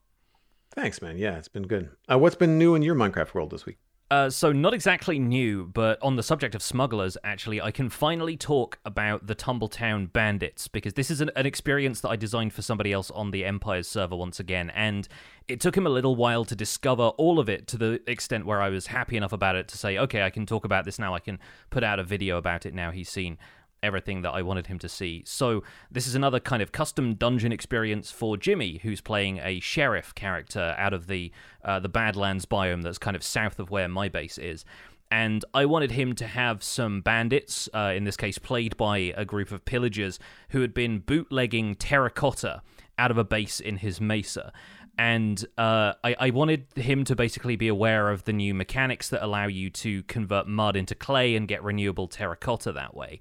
Thanks, 0.71 1.01
man. 1.01 1.17
Yeah, 1.17 1.37
it's 1.37 1.47
been 1.47 1.67
good. 1.67 1.89
Uh, 2.11 2.17
what's 2.19 2.35
been 2.35 2.57
new 2.57 2.75
in 2.75 2.81
your 2.81 2.95
Minecraft 2.95 3.33
world 3.33 3.51
this 3.51 3.65
week? 3.65 3.77
Uh, 4.09 4.29
so, 4.29 4.53
not 4.53 4.73
exactly 4.73 5.19
new, 5.19 5.65
but 5.65 6.01
on 6.01 6.15
the 6.15 6.23
subject 6.23 6.55
of 6.55 6.63
smugglers, 6.63 7.17
actually, 7.25 7.59
I 7.59 7.71
can 7.71 7.89
finally 7.89 8.37
talk 8.37 8.79
about 8.85 9.27
the 9.27 9.35
Tumbletown 9.35 10.13
Bandits 10.13 10.69
because 10.69 10.93
this 10.93 11.11
is 11.11 11.19
an, 11.19 11.29
an, 11.35 11.45
experience 11.45 11.99
that 11.99 12.09
I 12.09 12.15
designed 12.15 12.53
for 12.53 12.61
somebody 12.61 12.93
else 12.93 13.11
on 13.11 13.31
the 13.31 13.43
Empires 13.43 13.85
server 13.85 14.15
once 14.15 14.39
again, 14.39 14.69
and 14.69 15.09
it 15.49 15.59
took 15.59 15.75
him 15.75 15.85
a 15.85 15.89
little 15.89 16.15
while 16.15 16.45
to 16.45 16.55
discover 16.55 17.07
all 17.17 17.37
of 17.37 17.49
it 17.49 17.67
to 17.67 17.77
the 17.77 18.01
extent 18.07 18.45
where 18.45 18.61
I 18.61 18.69
was 18.69 18.87
happy 18.87 19.17
enough 19.17 19.33
about 19.33 19.57
it 19.57 19.67
to 19.69 19.77
say, 19.77 19.97
okay, 19.97 20.23
I 20.23 20.29
can 20.29 20.45
talk 20.45 20.63
about 20.63 20.85
this 20.85 20.97
now, 20.97 21.13
I 21.13 21.19
can 21.19 21.37
put 21.69 21.83
out 21.83 21.99
a 21.99 22.03
video 22.03 22.37
about 22.37 22.65
it 22.65 22.73
now 22.73 22.91
he's 22.91 23.09
seen 23.09 23.37
everything 23.87 24.21
that 24.21 24.31
I 24.31 24.43
wanted 24.43 24.67
him 24.67 24.77
to 24.79 24.89
see. 24.89 25.23
So 25.25 25.63
this 25.89 26.05
is 26.05 26.13
another 26.13 26.39
kind 26.39 26.61
of 26.61 26.71
custom 26.71 27.15
dungeon 27.15 27.51
experience 27.51 28.11
for 28.11 28.37
Jimmy, 28.37 28.79
who's 28.83 29.01
playing 29.01 29.39
a 29.39 29.59
sheriff 29.59 30.13
character 30.13 30.75
out 30.77 30.93
of 30.93 31.07
the 31.07 31.31
uh, 31.63 31.79
the 31.79 31.89
Badlands 31.89 32.45
biome 32.45 32.83
that's 32.83 32.99
kind 32.99 33.15
of 33.15 33.23
south 33.23 33.59
of 33.59 33.71
where 33.71 33.87
my 33.87 34.07
base 34.09 34.37
is. 34.37 34.63
And 35.09 35.43
I 35.53 35.65
wanted 35.65 35.91
him 35.91 36.13
to 36.15 36.27
have 36.27 36.61
some 36.61 36.99
bandits, 36.99 37.69
uh, 37.73 37.93
in 37.95 38.03
this 38.03 38.17
case 38.17 38.37
played 38.37 38.75
by 38.75 39.13
a 39.15 39.23
group 39.23 39.51
of 39.51 39.63
pillagers 39.63 40.19
who 40.49 40.61
had 40.61 40.73
been 40.73 40.99
bootlegging 40.99 41.75
terracotta 41.75 42.61
out 42.99 43.09
of 43.09 43.17
a 43.17 43.23
base 43.23 43.59
in 43.61 43.77
his 43.77 44.01
mesa 44.01 44.51
and 44.97 45.45
uh, 45.57 45.93
I, 46.03 46.15
I, 46.19 46.29
wanted 46.31 46.65
him 46.75 47.03
to 47.05 47.15
basically 47.15 47.55
be 47.55 47.67
aware 47.67 48.09
of 48.09 48.23
the 48.23 48.33
new 48.33 48.53
mechanics 48.53 49.09
that 49.09 49.23
allow 49.23 49.45
you 49.45 49.69
to 49.69 50.03
convert 50.03 50.47
mud 50.47 50.75
into 50.75 50.95
clay 50.95 51.35
and 51.35 51.47
get 51.47 51.63
renewable 51.63 52.07
terracotta 52.07 52.71
that 52.73 52.95
way 52.95 53.19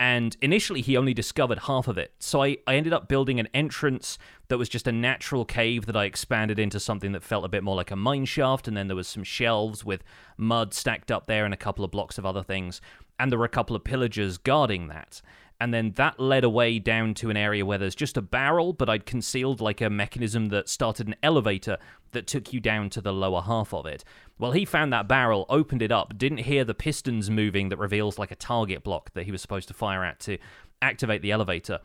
and 0.00 0.36
initially 0.40 0.80
he 0.80 0.96
only 0.96 1.12
discovered 1.12 1.60
half 1.60 1.88
of 1.88 1.98
it. 1.98 2.12
So 2.18 2.42
I, 2.42 2.58
I 2.66 2.76
ended 2.76 2.92
up 2.92 3.08
building 3.08 3.40
an 3.40 3.48
entrance 3.52 4.18
that 4.48 4.58
was 4.58 4.68
just 4.68 4.86
a 4.86 4.92
natural 4.92 5.44
cave 5.44 5.86
that 5.86 5.96
I 5.96 6.04
expanded 6.04 6.58
into 6.58 6.78
something 6.78 7.12
that 7.12 7.22
felt 7.22 7.44
a 7.44 7.48
bit 7.48 7.64
more 7.64 7.76
like 7.76 7.90
a 7.90 7.96
mine 7.96 8.24
shaft, 8.24 8.68
and 8.68 8.76
then 8.76 8.86
there 8.86 8.96
was 8.96 9.08
some 9.08 9.24
shelves 9.24 9.84
with 9.84 10.04
mud 10.36 10.72
stacked 10.72 11.10
up 11.10 11.26
there 11.26 11.44
and 11.44 11.52
a 11.52 11.58
couple 11.58 11.84
of 11.84 11.90
blocks 11.90 12.18
of 12.18 12.24
other 12.24 12.42
things, 12.42 12.80
and 13.18 13.32
there 13.32 13.38
were 13.38 13.44
a 13.44 13.48
couple 13.48 13.74
of 13.74 13.84
pillagers 13.84 14.38
guarding 14.38 14.88
that 14.88 15.20
and 15.60 15.74
then 15.74 15.92
that 15.96 16.20
led 16.20 16.44
away 16.44 16.78
down 16.78 17.14
to 17.14 17.30
an 17.30 17.36
area 17.36 17.66
where 17.66 17.78
there's 17.78 17.94
just 17.94 18.16
a 18.16 18.22
barrel, 18.22 18.72
but 18.72 18.88
I'd 18.88 19.06
concealed 19.06 19.60
like 19.60 19.80
a 19.80 19.90
mechanism 19.90 20.46
that 20.46 20.68
started 20.68 21.08
an 21.08 21.16
elevator 21.22 21.78
that 22.12 22.26
took 22.26 22.52
you 22.52 22.60
down 22.60 22.90
to 22.90 23.00
the 23.00 23.12
lower 23.12 23.42
half 23.42 23.74
of 23.74 23.84
it. 23.84 24.04
Well, 24.38 24.52
he 24.52 24.64
found 24.64 24.92
that 24.92 25.08
barrel, 25.08 25.46
opened 25.48 25.82
it 25.82 25.90
up, 25.90 26.16
didn't 26.16 26.38
hear 26.38 26.64
the 26.64 26.74
pistons 26.74 27.28
moving 27.28 27.70
that 27.70 27.76
reveals 27.76 28.18
like 28.18 28.30
a 28.30 28.36
target 28.36 28.84
block 28.84 29.12
that 29.14 29.24
he 29.24 29.32
was 29.32 29.42
supposed 29.42 29.68
to 29.68 29.74
fire 29.74 30.04
at 30.04 30.20
to 30.20 30.38
activate 30.80 31.22
the 31.22 31.32
elevator, 31.32 31.80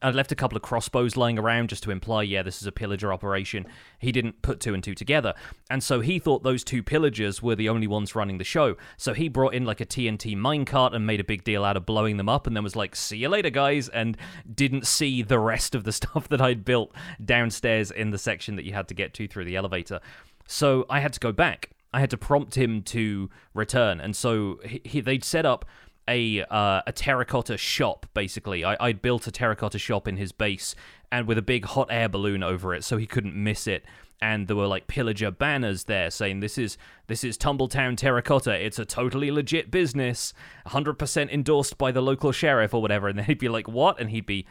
I'd 0.00 0.14
left 0.14 0.32
a 0.32 0.36
couple 0.36 0.56
of 0.56 0.62
crossbows 0.62 1.16
lying 1.16 1.38
around 1.38 1.68
just 1.68 1.82
to 1.84 1.90
imply, 1.90 2.22
yeah, 2.22 2.42
this 2.42 2.60
is 2.60 2.66
a 2.66 2.72
pillager 2.72 3.12
operation. 3.12 3.66
He 3.98 4.10
didn't 4.10 4.42
put 4.42 4.58
two 4.58 4.74
and 4.74 4.82
two 4.82 4.94
together. 4.94 5.34
And 5.70 5.82
so 5.82 6.00
he 6.00 6.18
thought 6.18 6.42
those 6.42 6.64
two 6.64 6.82
pillagers 6.82 7.42
were 7.42 7.54
the 7.54 7.68
only 7.68 7.86
ones 7.86 8.14
running 8.14 8.38
the 8.38 8.44
show. 8.44 8.76
So 8.96 9.12
he 9.12 9.28
brought 9.28 9.54
in 9.54 9.64
like 9.64 9.80
a 9.80 9.86
TNT 9.86 10.36
minecart 10.36 10.94
and 10.94 11.06
made 11.06 11.20
a 11.20 11.24
big 11.24 11.44
deal 11.44 11.64
out 11.64 11.76
of 11.76 11.86
blowing 11.86 12.16
them 12.16 12.28
up 12.28 12.46
and 12.46 12.56
then 12.56 12.64
was 12.64 12.74
like, 12.74 12.96
see 12.96 13.18
you 13.18 13.28
later, 13.28 13.50
guys, 13.50 13.88
and 13.88 14.16
didn't 14.52 14.86
see 14.86 15.22
the 15.22 15.38
rest 15.38 15.74
of 15.74 15.84
the 15.84 15.92
stuff 15.92 16.28
that 16.28 16.40
I'd 16.40 16.64
built 16.64 16.92
downstairs 17.24 17.90
in 17.90 18.10
the 18.10 18.18
section 18.18 18.56
that 18.56 18.64
you 18.64 18.72
had 18.72 18.88
to 18.88 18.94
get 18.94 19.14
to 19.14 19.28
through 19.28 19.44
the 19.44 19.56
elevator. 19.56 20.00
So 20.46 20.86
I 20.90 21.00
had 21.00 21.12
to 21.12 21.20
go 21.20 21.32
back. 21.32 21.70
I 21.94 22.00
had 22.00 22.10
to 22.10 22.16
prompt 22.16 22.56
him 22.56 22.82
to 22.84 23.28
return. 23.54 24.00
And 24.00 24.16
so 24.16 24.58
he, 24.64 24.80
he, 24.84 25.00
they'd 25.00 25.22
set 25.22 25.44
up 25.44 25.66
a 26.08 26.42
uh, 26.44 26.82
a 26.86 26.92
terracotta 26.92 27.56
shop 27.56 28.06
basically. 28.14 28.64
I 28.64 28.76
I 28.80 28.92
built 28.92 29.26
a 29.26 29.30
terracotta 29.30 29.78
shop 29.78 30.08
in 30.08 30.16
his 30.16 30.32
base 30.32 30.74
and 31.10 31.26
with 31.26 31.38
a 31.38 31.42
big 31.42 31.64
hot 31.64 31.88
air 31.90 32.08
balloon 32.08 32.42
over 32.42 32.74
it 32.74 32.84
so 32.84 32.96
he 32.96 33.06
couldn't 33.06 33.34
miss 33.34 33.66
it. 33.66 33.84
And 34.20 34.46
there 34.46 34.56
were 34.56 34.68
like 34.68 34.86
pillager 34.86 35.32
banners 35.32 35.84
there 35.84 36.08
saying 36.10 36.40
this 36.40 36.56
is 36.56 36.78
this 37.08 37.24
is 37.24 37.36
Tumbletown 37.36 37.96
Terracotta. 37.96 38.52
It's 38.52 38.78
a 38.78 38.84
totally 38.84 39.32
legit 39.32 39.70
business, 39.70 40.32
100% 40.68 41.30
endorsed 41.30 41.76
by 41.76 41.90
the 41.90 42.00
local 42.00 42.30
sheriff 42.30 42.72
or 42.72 42.80
whatever. 42.80 43.08
And 43.08 43.18
then 43.18 43.24
he'd 43.24 43.38
be 43.38 43.48
like, 43.48 43.66
"What?" 43.66 44.00
And 44.00 44.10
he'd 44.10 44.26
be 44.26 44.46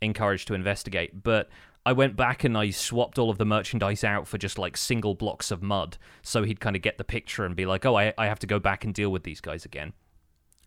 encouraged 0.00 0.46
to 0.48 0.54
investigate. 0.54 1.24
But 1.24 1.48
I 1.84 1.92
went 1.92 2.16
back 2.16 2.44
and 2.44 2.56
I 2.56 2.70
swapped 2.70 3.18
all 3.18 3.30
of 3.30 3.38
the 3.38 3.44
merchandise 3.44 4.04
out 4.04 4.28
for 4.28 4.38
just 4.38 4.58
like 4.58 4.76
single 4.76 5.14
blocks 5.14 5.50
of 5.50 5.60
mud, 5.62 5.98
so 6.22 6.44
he'd 6.44 6.60
kind 6.60 6.76
of 6.76 6.82
get 6.82 6.96
the 6.96 7.04
picture 7.04 7.44
and 7.44 7.56
be 7.56 7.66
like, 7.66 7.84
"Oh, 7.84 7.96
I 7.96 8.14
I 8.16 8.26
have 8.26 8.38
to 8.40 8.46
go 8.46 8.60
back 8.60 8.84
and 8.84 8.94
deal 8.94 9.10
with 9.10 9.24
these 9.24 9.40
guys 9.40 9.64
again." 9.64 9.92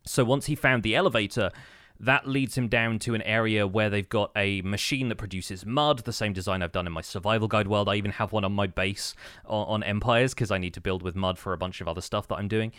So 0.09 0.25
once 0.25 0.47
he 0.47 0.55
found 0.55 0.81
the 0.81 0.95
elevator, 0.95 1.51
that 1.99 2.27
leads 2.27 2.57
him 2.57 2.67
down 2.67 2.97
to 2.99 3.13
an 3.13 3.21
area 3.21 3.67
where 3.67 3.91
they've 3.91 4.09
got 4.09 4.31
a 4.35 4.61
machine 4.63 5.07
that 5.09 5.17
produces 5.17 5.67
mud, 5.67 5.99
the 5.99 6.11
same 6.11 6.33
design 6.33 6.63
I've 6.63 6.71
done 6.71 6.87
in 6.87 6.93
my 6.93 7.01
survival 7.01 7.47
guide 7.47 7.67
world. 7.67 7.87
I 7.87 7.95
even 7.95 8.11
have 8.11 8.31
one 8.31 8.43
on 8.43 8.53
my 8.53 8.65
base 8.65 9.13
on, 9.45 9.67
on 9.67 9.83
Empires 9.83 10.33
because 10.33 10.49
I 10.49 10.57
need 10.57 10.73
to 10.73 10.81
build 10.81 11.03
with 11.03 11.15
mud 11.15 11.37
for 11.37 11.53
a 11.53 11.57
bunch 11.57 11.79
of 11.79 11.87
other 11.87 12.01
stuff 12.01 12.27
that 12.29 12.37
I'm 12.37 12.47
doing. 12.47 12.71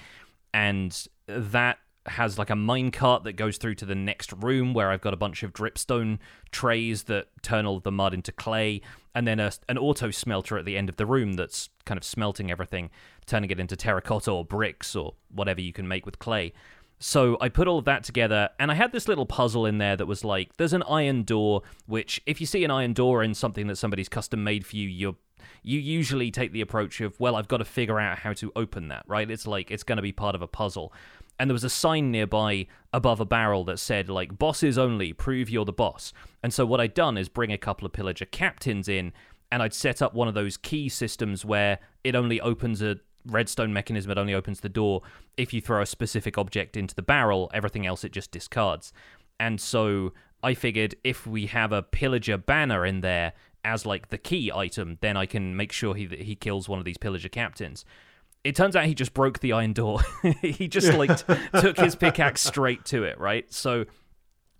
And 0.52 1.06
that 1.28 1.78
has 2.06 2.36
like 2.36 2.50
a 2.50 2.56
mine 2.56 2.90
cart 2.90 3.22
that 3.22 3.34
goes 3.34 3.58
through 3.58 3.76
to 3.76 3.86
the 3.86 3.94
next 3.94 4.32
room 4.32 4.74
where 4.74 4.90
I've 4.90 5.02
got 5.02 5.14
a 5.14 5.18
bunch 5.18 5.44
of 5.44 5.52
dripstone 5.52 6.18
trays 6.50 7.04
that 7.04 7.28
turn 7.42 7.64
all 7.64 7.78
the 7.78 7.92
mud 7.92 8.12
into 8.12 8.32
clay, 8.32 8.80
and 9.14 9.24
then 9.24 9.38
a, 9.38 9.52
an 9.68 9.78
auto 9.78 10.10
smelter 10.10 10.58
at 10.58 10.64
the 10.64 10.76
end 10.76 10.88
of 10.88 10.96
the 10.96 11.06
room 11.06 11.34
that's 11.34 11.68
kind 11.84 11.96
of 11.96 12.02
smelting 12.02 12.50
everything, 12.50 12.90
turning 13.26 13.50
it 13.50 13.60
into 13.60 13.76
terracotta 13.76 14.32
or 14.32 14.44
bricks 14.44 14.96
or 14.96 15.14
whatever 15.32 15.60
you 15.60 15.72
can 15.72 15.86
make 15.86 16.04
with 16.04 16.18
clay. 16.18 16.52
So 17.02 17.38
I 17.40 17.48
put 17.48 17.66
all 17.66 17.78
of 17.78 17.86
that 17.86 18.04
together, 18.04 18.50
and 18.58 18.70
I 18.70 18.74
had 18.74 18.92
this 18.92 19.08
little 19.08 19.24
puzzle 19.24 19.64
in 19.64 19.78
there 19.78 19.96
that 19.96 20.06
was 20.06 20.22
like, 20.22 20.56
there's 20.58 20.74
an 20.74 20.82
iron 20.82 21.22
door, 21.22 21.62
which 21.86 22.20
if 22.26 22.40
you 22.40 22.46
see 22.46 22.62
an 22.62 22.70
iron 22.70 22.92
door 22.92 23.22
in 23.22 23.32
something 23.34 23.66
that 23.68 23.76
somebody's 23.76 24.08
custom 24.08 24.44
made 24.44 24.66
for 24.66 24.76
you, 24.76 24.86
you're 24.86 25.16
you 25.62 25.78
usually 25.78 26.30
take 26.30 26.52
the 26.52 26.60
approach 26.60 27.00
of, 27.00 27.18
well, 27.18 27.36
I've 27.36 27.48
got 27.48 27.58
to 27.58 27.64
figure 27.64 27.98
out 27.98 28.18
how 28.18 28.34
to 28.34 28.52
open 28.56 28.88
that, 28.88 29.04
right? 29.06 29.30
It's 29.30 29.46
like 29.46 29.70
it's 29.70 29.82
going 29.82 29.96
to 29.96 30.02
be 30.02 30.12
part 30.12 30.34
of 30.34 30.42
a 30.42 30.46
puzzle. 30.46 30.92
And 31.38 31.48
there 31.48 31.54
was 31.54 31.64
a 31.64 31.70
sign 31.70 32.10
nearby 32.10 32.66
above 32.92 33.20
a 33.20 33.24
barrel 33.24 33.64
that 33.64 33.78
said, 33.78 34.10
like, 34.10 34.38
bosses 34.38 34.76
only, 34.76 35.12
prove 35.14 35.48
you're 35.48 35.64
the 35.64 35.72
boss. 35.72 36.12
And 36.42 36.52
so 36.52 36.66
what 36.66 36.80
I'd 36.80 36.94
done 36.94 37.16
is 37.16 37.28
bring 37.28 37.52
a 37.52 37.58
couple 37.58 37.86
of 37.86 37.92
pillager 37.92 38.26
captains 38.26 38.88
in, 38.88 39.12
and 39.50 39.62
I'd 39.62 39.74
set 39.74 40.02
up 40.02 40.14
one 40.14 40.28
of 40.28 40.34
those 40.34 40.56
key 40.56 40.88
systems 40.88 41.44
where 41.44 41.78
it 42.04 42.14
only 42.14 42.40
opens 42.40 42.82
a 42.82 42.98
redstone 43.26 43.72
mechanism, 43.72 44.10
it 44.10 44.18
only 44.18 44.34
opens 44.34 44.60
the 44.60 44.68
door 44.68 45.02
if 45.36 45.52
you 45.52 45.60
throw 45.60 45.82
a 45.82 45.86
specific 45.86 46.38
object 46.38 46.76
into 46.76 46.94
the 46.94 47.02
barrel, 47.02 47.50
everything 47.52 47.86
else 47.86 48.04
it 48.04 48.12
just 48.12 48.30
discards. 48.30 48.92
And 49.38 49.60
so 49.60 50.12
I 50.42 50.54
figured 50.54 50.94
if 51.04 51.26
we 51.26 51.46
have 51.46 51.72
a 51.72 51.82
pillager 51.82 52.36
banner 52.36 52.84
in 52.84 53.00
there 53.00 53.32
as 53.64 53.84
like 53.84 54.08
the 54.08 54.18
key 54.18 54.50
item, 54.54 54.98
then 55.00 55.16
I 55.16 55.26
can 55.26 55.56
make 55.56 55.72
sure 55.72 55.94
he 55.94 56.06
he 56.06 56.34
kills 56.34 56.68
one 56.68 56.78
of 56.78 56.84
these 56.84 56.98
pillager 56.98 57.28
captains. 57.28 57.84
It 58.42 58.56
turns 58.56 58.74
out 58.74 58.86
he 58.86 58.94
just 58.94 59.12
broke 59.12 59.40
the 59.40 59.52
iron 59.52 59.74
door. 59.74 60.00
he 60.40 60.66
just 60.66 60.94
like 60.94 61.10
took 61.60 61.78
his 61.78 61.94
pickaxe 61.94 62.40
straight 62.40 62.84
to 62.86 63.04
it, 63.04 63.18
right? 63.18 63.52
So 63.52 63.84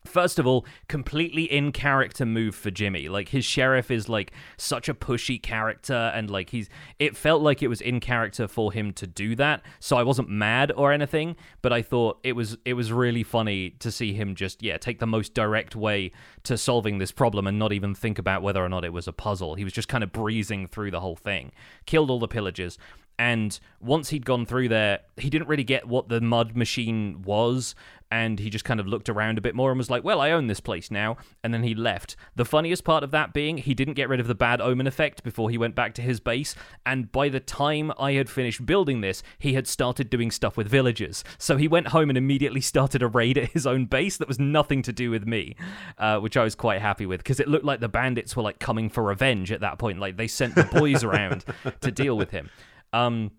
First 0.04 0.38
of 0.38 0.46
all, 0.46 0.64
completely 0.88 1.44
in 1.44 1.72
character 1.72 2.24
move 2.24 2.54
for 2.54 2.70
Jimmy. 2.70 3.08
Like 3.08 3.28
his 3.28 3.44
sheriff 3.44 3.90
is 3.90 4.08
like 4.08 4.32
such 4.56 4.88
a 4.88 4.94
pushy 4.94 5.40
character 5.40 6.10
and 6.14 6.30
like 6.30 6.50
he's 6.50 6.70
it 6.98 7.16
felt 7.16 7.42
like 7.42 7.62
it 7.62 7.68
was 7.68 7.82
in 7.82 8.00
character 8.00 8.48
for 8.48 8.72
him 8.72 8.92
to 8.94 9.06
do 9.06 9.36
that. 9.36 9.62
So 9.78 9.96
I 9.96 10.02
wasn't 10.02 10.30
mad 10.30 10.72
or 10.74 10.92
anything, 10.92 11.36
but 11.60 11.72
I 11.72 11.82
thought 11.82 12.18
it 12.24 12.32
was 12.32 12.56
it 12.64 12.74
was 12.74 12.92
really 12.92 13.22
funny 13.22 13.70
to 13.80 13.90
see 13.90 14.14
him 14.14 14.34
just 14.34 14.62
yeah, 14.62 14.78
take 14.78 15.00
the 15.00 15.06
most 15.06 15.34
direct 15.34 15.76
way 15.76 16.12
to 16.44 16.56
solving 16.56 16.98
this 16.98 17.12
problem 17.12 17.46
and 17.46 17.58
not 17.58 17.72
even 17.72 17.94
think 17.94 18.18
about 18.18 18.42
whether 18.42 18.64
or 18.64 18.68
not 18.70 18.86
it 18.86 18.92
was 18.94 19.06
a 19.06 19.12
puzzle. 19.12 19.54
He 19.54 19.64
was 19.64 19.72
just 19.72 19.88
kind 19.88 20.02
of 20.02 20.12
breezing 20.12 20.66
through 20.66 20.92
the 20.92 21.00
whole 21.00 21.16
thing. 21.16 21.52
Killed 21.84 22.10
all 22.10 22.18
the 22.18 22.28
pillagers 22.28 22.78
and 23.20 23.60
once 23.82 24.08
he'd 24.08 24.24
gone 24.24 24.46
through 24.46 24.70
there, 24.70 25.00
he 25.18 25.28
didn't 25.28 25.46
really 25.46 25.62
get 25.62 25.86
what 25.86 26.08
the 26.08 26.22
mud 26.22 26.56
machine 26.56 27.20
was, 27.20 27.74
and 28.10 28.38
he 28.38 28.50
just 28.50 28.64
kind 28.64 28.80
of 28.80 28.86
looked 28.86 29.08
around 29.08 29.38
a 29.38 29.40
bit 29.40 29.54
more 29.54 29.70
and 29.70 29.78
was 29.78 29.90
like, 29.90 30.04
Well, 30.04 30.20
I 30.20 30.30
own 30.30 30.46
this 30.46 30.60
place 30.60 30.90
now. 30.90 31.16
And 31.44 31.54
then 31.54 31.62
he 31.62 31.74
left. 31.74 32.16
The 32.34 32.44
funniest 32.44 32.84
part 32.84 33.04
of 33.04 33.10
that 33.12 33.32
being, 33.32 33.58
he 33.58 33.74
didn't 33.74 33.94
get 33.94 34.08
rid 34.08 34.20
of 34.20 34.26
the 34.26 34.34
bad 34.34 34.60
omen 34.60 34.86
effect 34.86 35.22
before 35.22 35.50
he 35.50 35.58
went 35.58 35.74
back 35.74 35.94
to 35.94 36.02
his 36.02 36.20
base, 36.20 36.54
and 36.84 37.10
by 37.12 37.28
the 37.28 37.40
time 37.40 37.92
I 37.98 38.12
had 38.12 38.28
finished 38.28 38.66
building 38.66 39.00
this, 39.00 39.22
he 39.38 39.54
had 39.54 39.66
started 39.66 40.10
doing 40.10 40.30
stuff 40.30 40.56
with 40.56 40.68
villagers. 40.68 41.22
So 41.38 41.56
he 41.56 41.68
went 41.68 41.88
home 41.88 42.08
and 42.08 42.18
immediately 42.18 42.60
started 42.70 43.02
a 43.02 43.08
raid 43.08 43.38
at 43.38 43.50
his 43.50 43.66
own 43.66 43.86
base 43.86 44.16
that 44.16 44.28
was 44.28 44.38
nothing 44.38 44.82
to 44.82 44.92
do 44.92 45.10
with 45.10 45.26
me, 45.26 45.56
uh, 45.98 46.18
which 46.18 46.36
I 46.36 46.44
was 46.44 46.54
quite 46.54 46.80
happy 46.80 47.06
with, 47.06 47.20
because 47.20 47.40
it 47.40 47.48
looked 47.48 47.64
like 47.64 47.80
the 47.80 47.88
bandits 47.88 48.36
were 48.36 48.42
like 48.42 48.58
coming 48.58 48.88
for 48.88 49.02
revenge 49.02 49.52
at 49.52 49.60
that 49.60 49.78
point. 49.78 49.98
Like 49.98 50.16
they 50.16 50.28
sent 50.28 50.54
the 50.54 50.64
boys 50.64 51.04
around 51.04 51.44
to 51.80 51.90
deal 51.90 52.16
with 52.16 52.30
him. 52.30 52.50
Um, 52.92 53.30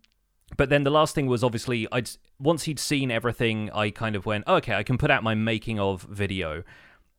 but 0.58 0.70
then 0.70 0.84
the 0.84 0.89
last 0.89 1.15
thing 1.15 1.27
was 1.27 1.43
obviously 1.43 1.88
I'd 1.91 2.10
once 2.39 2.63
he'd 2.63 2.79
seen 2.79 3.12
everything, 3.12 3.70
I 3.72 3.89
kind 3.91 4.15
of 4.15 4.25
went, 4.25 4.46
oh, 4.48 4.55
okay, 4.55 4.75
I 4.75 4.84
can 4.84 4.98
put 4.98 5.12
out 5.12 5.24
my 5.24 5.36
making 5.36 5.79
of 5.79 6.03
video. 6.03 6.63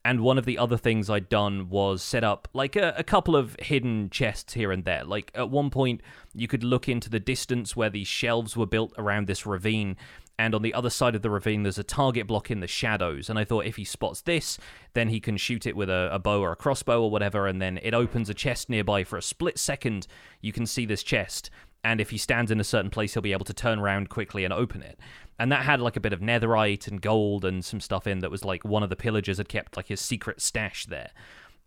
And 0.04 0.20
one 0.20 0.36
of 0.36 0.44
the 0.44 0.58
other 0.58 0.76
things 0.76 1.08
I'd 1.08 1.28
done 1.28 1.68
was 1.68 2.02
set 2.02 2.24
up 2.24 2.48
like 2.52 2.74
a, 2.74 2.92
a, 2.96 3.04
couple 3.04 3.36
of 3.36 3.56
hidden 3.60 4.10
chests 4.10 4.54
here 4.54 4.72
and 4.72 4.84
there. 4.84 5.04
Like 5.04 5.30
at 5.32 5.48
one 5.48 5.70
point, 5.70 6.00
you 6.34 6.48
could 6.48 6.64
look 6.64 6.88
into 6.88 7.08
the 7.08 7.20
distance 7.20 7.76
where 7.76 7.90
these 7.90 8.08
shelves 8.08 8.56
were 8.56 8.66
built 8.66 8.92
around 8.98 9.28
this 9.28 9.46
ravine. 9.46 9.96
And 10.40 10.56
on 10.56 10.62
the 10.62 10.74
other 10.74 10.90
side 10.90 11.14
of 11.14 11.22
the 11.22 11.30
ravine, 11.30 11.62
there's 11.62 11.78
a 11.78 11.84
target 11.84 12.26
block 12.26 12.50
in 12.50 12.58
the 12.58 12.66
shadows. 12.66 13.30
And 13.30 13.38
I 13.38 13.44
thought 13.44 13.64
if 13.64 13.76
he 13.76 13.84
spots 13.84 14.22
this, 14.22 14.58
then 14.94 15.08
he 15.08 15.20
can 15.20 15.36
shoot 15.36 15.66
it 15.66 15.76
with 15.76 15.88
a, 15.88 16.08
a 16.10 16.18
bow 16.18 16.40
or 16.40 16.50
a 16.50 16.56
crossbow 16.56 17.00
or 17.00 17.10
whatever. 17.10 17.46
And 17.46 17.62
then 17.62 17.78
it 17.80 17.94
opens 17.94 18.28
a 18.28 18.34
chest 18.34 18.68
nearby 18.68 19.04
for 19.04 19.16
a 19.16 19.22
split 19.22 19.56
second. 19.56 20.08
You 20.40 20.52
can 20.52 20.66
see 20.66 20.84
this 20.84 21.04
chest 21.04 21.48
and 21.84 22.00
if 22.00 22.10
he 22.10 22.18
stands 22.18 22.50
in 22.50 22.60
a 22.60 22.64
certain 22.64 22.90
place, 22.90 23.14
he'll 23.14 23.22
be 23.22 23.32
able 23.32 23.44
to 23.44 23.54
turn 23.54 23.78
around 23.78 24.08
quickly 24.08 24.44
and 24.44 24.52
open 24.52 24.82
it. 24.82 24.98
And 25.38 25.50
that 25.50 25.64
had 25.64 25.80
like 25.80 25.96
a 25.96 26.00
bit 26.00 26.12
of 26.12 26.20
netherite 26.20 26.86
and 26.86 27.00
gold 27.00 27.44
and 27.44 27.64
some 27.64 27.80
stuff 27.80 28.06
in 28.06 28.20
that 28.20 28.30
was 28.30 28.44
like 28.44 28.64
one 28.64 28.82
of 28.82 28.90
the 28.90 28.96
pillagers 28.96 29.38
had 29.38 29.48
kept 29.48 29.76
like 29.76 29.88
his 29.88 30.00
secret 30.00 30.40
stash 30.40 30.86
there. 30.86 31.10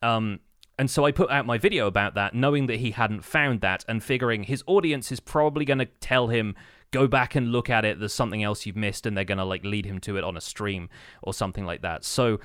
Um, 0.02 0.40
and 0.78 0.90
so 0.90 1.06
I 1.06 1.12
put 1.12 1.30
out 1.30 1.46
my 1.46 1.58
video 1.58 1.88
about 1.88 2.16
that, 2.16 2.34
knowing 2.34 2.68
that 2.68 2.78
he 2.80 2.92
hadn't 2.92 3.24
found 3.24 3.62
that 3.62 3.84
and 3.88 4.04
figuring 4.04 4.44
his 4.44 4.64
audience 4.68 5.12
is 5.12 5.20
probably 5.20 5.66
going 5.66 5.80
to 5.80 5.86
tell 5.86 6.28
him, 6.28 6.56
go 6.92 7.08
back 7.08 7.36
and 7.36 7.52
look 7.52 7.70
at 7.70 7.86
it, 7.86 8.00
there's 8.00 8.14
something 8.14 8.44
else 8.44 8.66
you've 8.66 8.76
missed, 8.76 9.06
and 9.06 9.18
they're 9.18 9.24
going 9.24 9.38
to 9.38 9.46
like 9.46 9.64
lead 9.64 9.86
him 9.86 10.00
to 10.02 10.18
it 10.18 10.24
on 10.24 10.38
a 10.38 10.42
stream 10.42 10.90
or 11.22 11.34
something 11.34 11.66
like 11.66 11.82
that. 11.82 12.04
So 12.04 12.40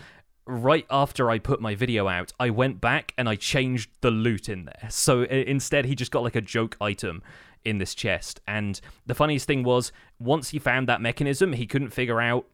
right 0.47 0.87
after 0.91 1.31
I 1.31 1.39
put 1.39 1.61
my 1.61 1.75
video 1.75 2.09
out, 2.09 2.33
I 2.39 2.51
went 2.51 2.81
back 2.81 3.15
and 3.19 3.29
I 3.29 3.37
changed 3.37 3.91
the 4.01 4.11
loot 4.11 4.49
in 4.49 4.65
there. 4.65 4.89
So 4.91 5.23
instead, 5.23 5.85
he 5.85 5.95
just 5.95 6.11
got 6.11 6.23
like 6.23 6.37
a 6.37 6.41
joke 6.41 6.77
item 6.81 7.23
in 7.65 7.79
this 7.79 7.95
chest. 7.95 8.41
And 8.47 8.81
the 9.07 9.15
funniest 9.15 9.47
thing 9.47 9.63
was, 9.63 9.93
once 10.19 10.51
he 10.51 10.59
found 10.59 10.89
that 10.89 11.01
mechanism, 11.01 11.53
he 11.53 11.67
couldn't 11.67 11.91
figure 11.91 12.21
out 12.21 12.47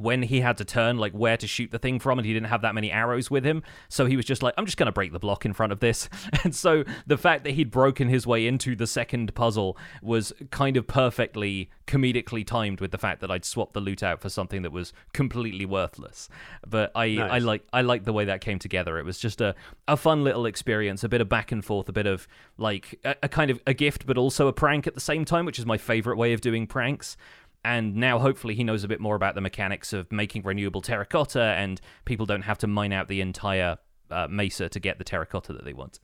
when 0.00 0.22
he 0.22 0.40
had 0.40 0.56
to 0.58 0.64
turn, 0.64 0.98
like 0.98 1.12
where 1.12 1.36
to 1.36 1.46
shoot 1.46 1.70
the 1.70 1.78
thing 1.78 1.98
from, 1.98 2.18
and 2.18 2.26
he 2.26 2.32
didn't 2.32 2.48
have 2.48 2.62
that 2.62 2.74
many 2.74 2.90
arrows 2.90 3.30
with 3.30 3.44
him. 3.44 3.62
So 3.88 4.06
he 4.06 4.16
was 4.16 4.24
just 4.24 4.42
like, 4.42 4.54
I'm 4.56 4.66
just 4.66 4.76
going 4.76 4.86
to 4.86 4.92
break 4.92 5.12
the 5.12 5.18
block 5.18 5.44
in 5.44 5.52
front 5.52 5.72
of 5.72 5.80
this. 5.80 6.08
And 6.42 6.54
so 6.54 6.84
the 7.06 7.18
fact 7.18 7.44
that 7.44 7.50
he'd 7.52 7.70
broken 7.70 8.08
his 8.08 8.26
way 8.26 8.46
into 8.46 8.74
the 8.74 8.86
second 8.86 9.34
puzzle 9.34 9.76
was 10.00 10.32
kind 10.50 10.76
of 10.76 10.86
perfectly 10.86 11.70
comedically 11.86 12.46
timed 12.46 12.80
with 12.80 12.92
the 12.92 12.98
fact 12.98 13.20
that 13.20 13.30
I'd 13.30 13.44
swapped 13.44 13.74
the 13.74 13.80
loot 13.80 14.02
out 14.02 14.20
for 14.20 14.28
something 14.28 14.62
that 14.62 14.70
was 14.70 14.92
completely 15.12 15.66
worthless. 15.66 16.28
But 16.66 16.92
I, 16.94 17.08
nice. 17.08 17.30
I 17.32 17.38
like 17.38 17.66
I 17.72 17.82
like 17.82 18.04
the 18.04 18.12
way 18.12 18.24
that 18.26 18.40
came 18.40 18.58
together. 18.58 18.98
It 18.98 19.04
was 19.04 19.18
just 19.18 19.40
a, 19.40 19.54
a 19.86 19.96
fun 19.96 20.24
little 20.24 20.46
experience, 20.46 21.04
a 21.04 21.08
bit 21.08 21.20
of 21.20 21.28
back 21.28 21.52
and 21.52 21.64
forth, 21.64 21.88
a 21.88 21.92
bit 21.92 22.06
of 22.06 22.26
like 22.56 22.98
a, 23.04 23.16
a 23.24 23.28
kind 23.28 23.50
of 23.50 23.60
a 23.66 23.74
gift, 23.74 24.06
but 24.06 24.16
also 24.16 24.46
a 24.46 24.52
prank 24.52 24.86
at 24.86 24.94
the 24.94 25.00
same 25.00 25.24
time, 25.24 25.44
which 25.44 25.58
is 25.58 25.66
my 25.66 25.76
favorite 25.76 26.16
way 26.16 26.32
of 26.32 26.40
doing 26.40 26.66
pranks 26.66 27.16
and 27.64 27.96
now 27.96 28.18
hopefully 28.18 28.54
he 28.54 28.64
knows 28.64 28.84
a 28.84 28.88
bit 28.88 29.00
more 29.00 29.16
about 29.16 29.34
the 29.34 29.40
mechanics 29.40 29.92
of 29.92 30.10
making 30.10 30.42
renewable 30.42 30.80
terracotta 30.80 31.42
and 31.42 31.80
people 32.04 32.26
don't 32.26 32.42
have 32.42 32.58
to 32.58 32.66
mine 32.66 32.92
out 32.92 33.08
the 33.08 33.20
entire 33.20 33.78
uh, 34.10 34.26
mesa 34.28 34.68
to 34.68 34.80
get 34.80 34.98
the 34.98 35.04
terracotta 35.04 35.52
that 35.52 35.64
they 35.64 35.72
want 35.72 36.00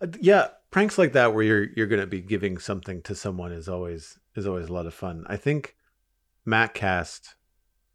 uh, 0.00 0.06
yeah 0.20 0.48
pranks 0.70 0.98
like 0.98 1.12
that 1.12 1.34
where 1.34 1.44
you're 1.44 1.66
you're 1.76 1.86
going 1.86 2.00
to 2.00 2.06
be 2.06 2.20
giving 2.20 2.58
something 2.58 3.02
to 3.02 3.14
someone 3.14 3.52
is 3.52 3.68
always 3.68 4.18
is 4.34 4.46
always 4.46 4.68
a 4.68 4.72
lot 4.72 4.86
of 4.86 4.94
fun 4.94 5.24
i 5.28 5.36
think 5.36 5.76
mattcast 6.46 7.34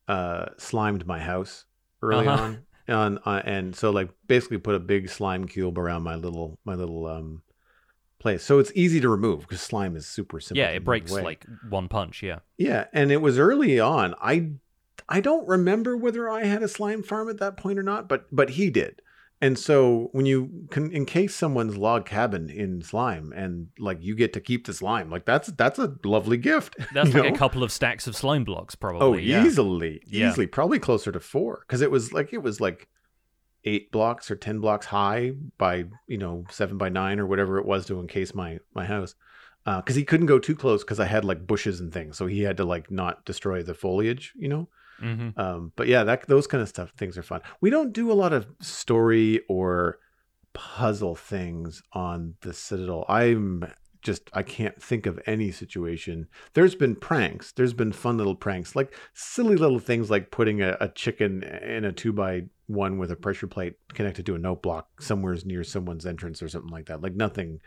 uh 0.07 0.45
slimed 0.57 1.05
my 1.05 1.19
house 1.19 1.65
early 2.01 2.27
uh-huh. 2.27 2.43
on 2.43 2.65
on 2.89 3.19
uh, 3.25 3.41
and 3.45 3.75
so 3.75 3.91
like 3.91 4.09
basically 4.27 4.57
put 4.57 4.75
a 4.75 4.79
big 4.79 5.09
slime 5.09 5.47
cube 5.47 5.77
around 5.77 6.03
my 6.03 6.15
little 6.15 6.57
my 6.65 6.75
little 6.75 7.05
um 7.05 7.41
place. 8.19 8.43
So 8.43 8.59
it's 8.59 8.71
easy 8.75 8.99
to 9.01 9.09
remove 9.09 9.41
because 9.41 9.61
slime 9.61 9.95
is 9.95 10.07
super 10.07 10.39
simple. 10.39 10.59
Yeah, 10.61 10.69
it 10.69 10.83
breaks 10.83 11.11
away. 11.11 11.23
like 11.23 11.45
one 11.69 11.87
punch. 11.87 12.21
Yeah. 12.23 12.39
Yeah, 12.57 12.85
and 12.93 13.11
it 13.11 13.21
was 13.21 13.39
early 13.39 13.79
on. 13.79 14.15
I 14.21 14.51
I 15.07 15.21
don't 15.21 15.47
remember 15.47 15.97
whether 15.97 16.29
I 16.29 16.45
had 16.45 16.61
a 16.63 16.67
slime 16.67 17.03
farm 17.03 17.29
at 17.29 17.39
that 17.39 17.57
point 17.57 17.79
or 17.79 17.83
not, 17.83 18.07
but 18.07 18.25
but 18.31 18.51
he 18.51 18.69
did. 18.69 19.01
And 19.41 19.57
so 19.57 20.09
when 20.11 20.25
you 20.25 20.67
can 20.69 20.91
encase 20.93 21.33
someone's 21.33 21.77
log 21.77 22.05
cabin 22.05 22.49
in 22.49 22.81
slime 22.81 23.31
and 23.33 23.67
like 23.79 23.99
you 24.01 24.13
get 24.13 24.33
to 24.33 24.41
keep 24.41 24.67
the 24.67 24.73
slime, 24.73 25.09
like 25.09 25.25
that's 25.25 25.47
that's 25.51 25.79
a 25.79 25.95
lovely 26.03 26.35
gift. 26.35 26.75
That's 26.93 27.13
like 27.13 27.23
know? 27.23 27.33
a 27.33 27.37
couple 27.37 27.63
of 27.63 27.71
stacks 27.71 28.05
of 28.05 28.17
slime 28.17 28.43
blocks, 28.43 28.75
probably. 28.75 29.01
Oh, 29.01 29.13
yeah. 29.13 29.45
easily, 29.45 30.01
easily, 30.05 30.45
yeah. 30.45 30.49
probably 30.51 30.79
closer 30.79 31.11
to 31.11 31.19
four 31.21 31.63
because 31.65 31.81
it 31.81 31.89
was 31.89 32.11
like 32.11 32.33
it 32.33 32.43
was 32.43 32.59
like 32.59 32.89
eight 33.65 33.91
blocks 33.91 34.31
or 34.31 34.35
ten 34.35 34.59
blocks 34.59 34.85
high 34.87 35.31
by 35.57 35.85
you 36.07 36.17
know 36.17 36.45
seven 36.49 36.77
by 36.77 36.89
nine 36.89 37.19
or 37.19 37.25
whatever 37.25 37.57
it 37.57 37.65
was 37.65 37.85
to 37.85 37.99
encase 37.99 38.33
my 38.33 38.59
my 38.73 38.85
house 38.85 39.15
because 39.65 39.95
uh, 39.95 39.99
he 39.99 40.05
couldn't 40.05 40.25
go 40.25 40.39
too 40.39 40.55
close 40.55 40.83
because 40.83 40.99
I 40.99 41.05
had 41.05 41.25
like 41.25 41.45
bushes 41.45 41.79
and 41.79 41.93
things, 41.93 42.17
so 42.17 42.27
he 42.27 42.41
had 42.41 42.57
to 42.57 42.65
like 42.65 42.89
not 42.89 43.25
destroy 43.25 43.61
the 43.61 43.73
foliage, 43.73 44.33
you 44.35 44.47
know. 44.47 44.69
Mm-hmm. 45.01 45.39
Um, 45.39 45.71
but 45.75 45.87
yeah, 45.87 46.03
that 46.03 46.27
those 46.27 46.47
kind 46.47 46.61
of 46.61 46.69
stuff 46.69 46.91
things 46.97 47.17
are 47.17 47.23
fun. 47.23 47.41
We 47.61 47.69
don't 47.69 47.93
do 47.93 48.11
a 48.11 48.13
lot 48.13 48.33
of 48.33 48.47
story 48.61 49.41
or 49.47 49.99
puzzle 50.53 51.15
things 51.15 51.83
on 51.93 52.35
the 52.41 52.53
Citadel. 52.53 53.05
I'm 53.07 53.65
just 54.01 54.29
I 54.33 54.43
can't 54.43 54.81
think 54.81 55.05
of 55.05 55.19
any 55.25 55.51
situation. 55.51 56.27
There's 56.53 56.75
been 56.75 56.95
pranks. 56.95 57.51
There's 57.51 57.73
been 57.73 57.91
fun 57.91 58.17
little 58.17 58.35
pranks, 58.35 58.75
like 58.75 58.93
silly 59.13 59.55
little 59.55 59.79
things 59.79 60.09
like 60.09 60.31
putting 60.31 60.61
a, 60.61 60.77
a 60.79 60.89
chicken 60.89 61.43
in 61.43 61.85
a 61.85 61.91
two 61.91 62.13
by 62.13 62.43
one 62.67 62.97
with 62.97 63.11
a 63.11 63.15
pressure 63.15 63.47
plate 63.47 63.75
connected 63.93 64.25
to 64.27 64.35
a 64.35 64.39
note 64.39 64.61
block 64.61 65.01
somewhere 65.01 65.35
near 65.45 65.63
someone's 65.63 66.05
entrance 66.05 66.41
or 66.41 66.47
something 66.47 66.71
like 66.71 66.85
that. 66.85 67.01
Like 67.01 67.15
nothing, 67.15 67.59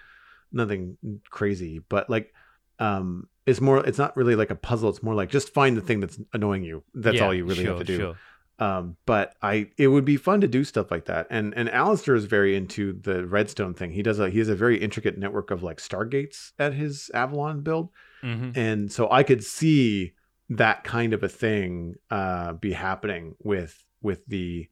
nothing 0.52 0.96
crazy, 1.30 1.80
but 1.88 2.08
like 2.08 2.32
um, 2.78 3.28
it's 3.46 3.60
more. 3.60 3.84
It's 3.86 3.98
not 3.98 4.16
really 4.16 4.34
like 4.34 4.50
a 4.50 4.54
puzzle. 4.56 4.88
It's 4.88 5.02
more 5.02 5.14
like 5.14 5.28
just 5.28 5.52
find 5.52 5.76
the 5.76 5.80
thing 5.80 6.00
that's 6.00 6.18
annoying 6.32 6.64
you. 6.64 6.82
That's 6.94 7.16
Yeah, 7.16 7.26
all 7.26 7.34
you 7.34 7.44
really 7.44 7.64
sure, 7.64 7.76
have 7.76 7.78
to 7.78 7.84
do. 7.84 7.96
Sure. 7.96 8.16
Um, 8.58 8.96
but 9.06 9.34
I, 9.42 9.70
it 9.76 9.88
would 9.88 10.04
be 10.04 10.16
fun 10.16 10.40
to 10.42 10.46
do 10.46 10.62
stuff 10.62 10.90
like 10.90 11.06
that. 11.06 11.26
And 11.30 11.52
and 11.56 11.68
Alistair 11.70 12.14
is 12.14 12.26
very 12.26 12.54
into 12.54 12.92
the 12.92 13.26
redstone 13.26 13.74
thing. 13.74 13.92
He 13.92 14.02
does 14.02 14.20
a 14.20 14.30
he 14.30 14.38
has 14.38 14.48
a 14.48 14.54
very 14.54 14.78
intricate 14.78 15.18
network 15.18 15.50
of 15.50 15.62
like 15.62 15.78
stargates 15.78 16.52
at 16.58 16.74
his 16.74 17.10
Avalon 17.14 17.62
build, 17.62 17.90
hmm 18.20 18.50
and 18.54 18.92
so 18.92 19.10
I 19.10 19.22
could 19.22 19.42
see 19.42 20.12
that 20.50 20.84
kind 20.84 21.12
of 21.14 21.22
a 21.22 21.28
thing 21.28 21.94
uh, 22.10 22.52
be 22.52 22.72
happening 22.72 23.34
with 23.42 23.84
with 24.02 24.24
the 24.26 24.68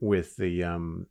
with 0.00 0.36
the 0.36 0.64
um 0.64 1.06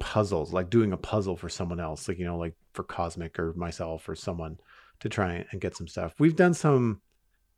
puzzles, 0.00 0.52
like 0.52 0.70
doing 0.70 0.92
a 0.92 0.96
puzzle 0.96 1.36
for 1.36 1.48
someone 1.48 1.80
else, 1.80 2.08
like 2.08 2.18
you 2.18 2.24
know, 2.24 2.38
like 2.38 2.54
for 2.72 2.82
Cosmic 2.84 3.38
or 3.38 3.52
myself 3.54 4.08
or 4.08 4.14
someone 4.14 4.58
to 5.00 5.08
try 5.08 5.44
and 5.50 5.60
get 5.60 5.76
some 5.76 5.86
stuff. 5.86 6.14
We've 6.18 6.36
done 6.36 6.54
some 6.54 7.00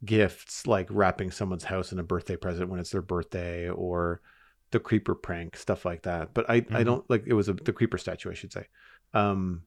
gifts 0.04 0.66
like 0.66 0.86
wrapping 0.90 1.30
someone's 1.30 1.64
house 1.64 1.92
in 1.92 1.98
a 1.98 2.02
birthday 2.02 2.36
present 2.36 2.70
when 2.70 2.80
it's 2.80 2.90
their 2.90 3.02
birthday 3.02 3.68
or 3.68 4.20
the 4.70 4.80
creeper 4.80 5.14
prank 5.14 5.56
stuff 5.56 5.84
like 5.84 6.02
that 6.02 6.32
but 6.32 6.48
i 6.48 6.54
i 6.72 6.82
Mhm. 6.82 6.84
don't 6.84 7.10
like 7.10 7.24
it 7.26 7.34
was 7.34 7.48
a, 7.48 7.52
the 7.52 7.72
creeper 7.72 7.98
statue 7.98 8.30
i 8.30 8.34
should 8.34 8.52
say 8.52 8.66
um 9.14 9.62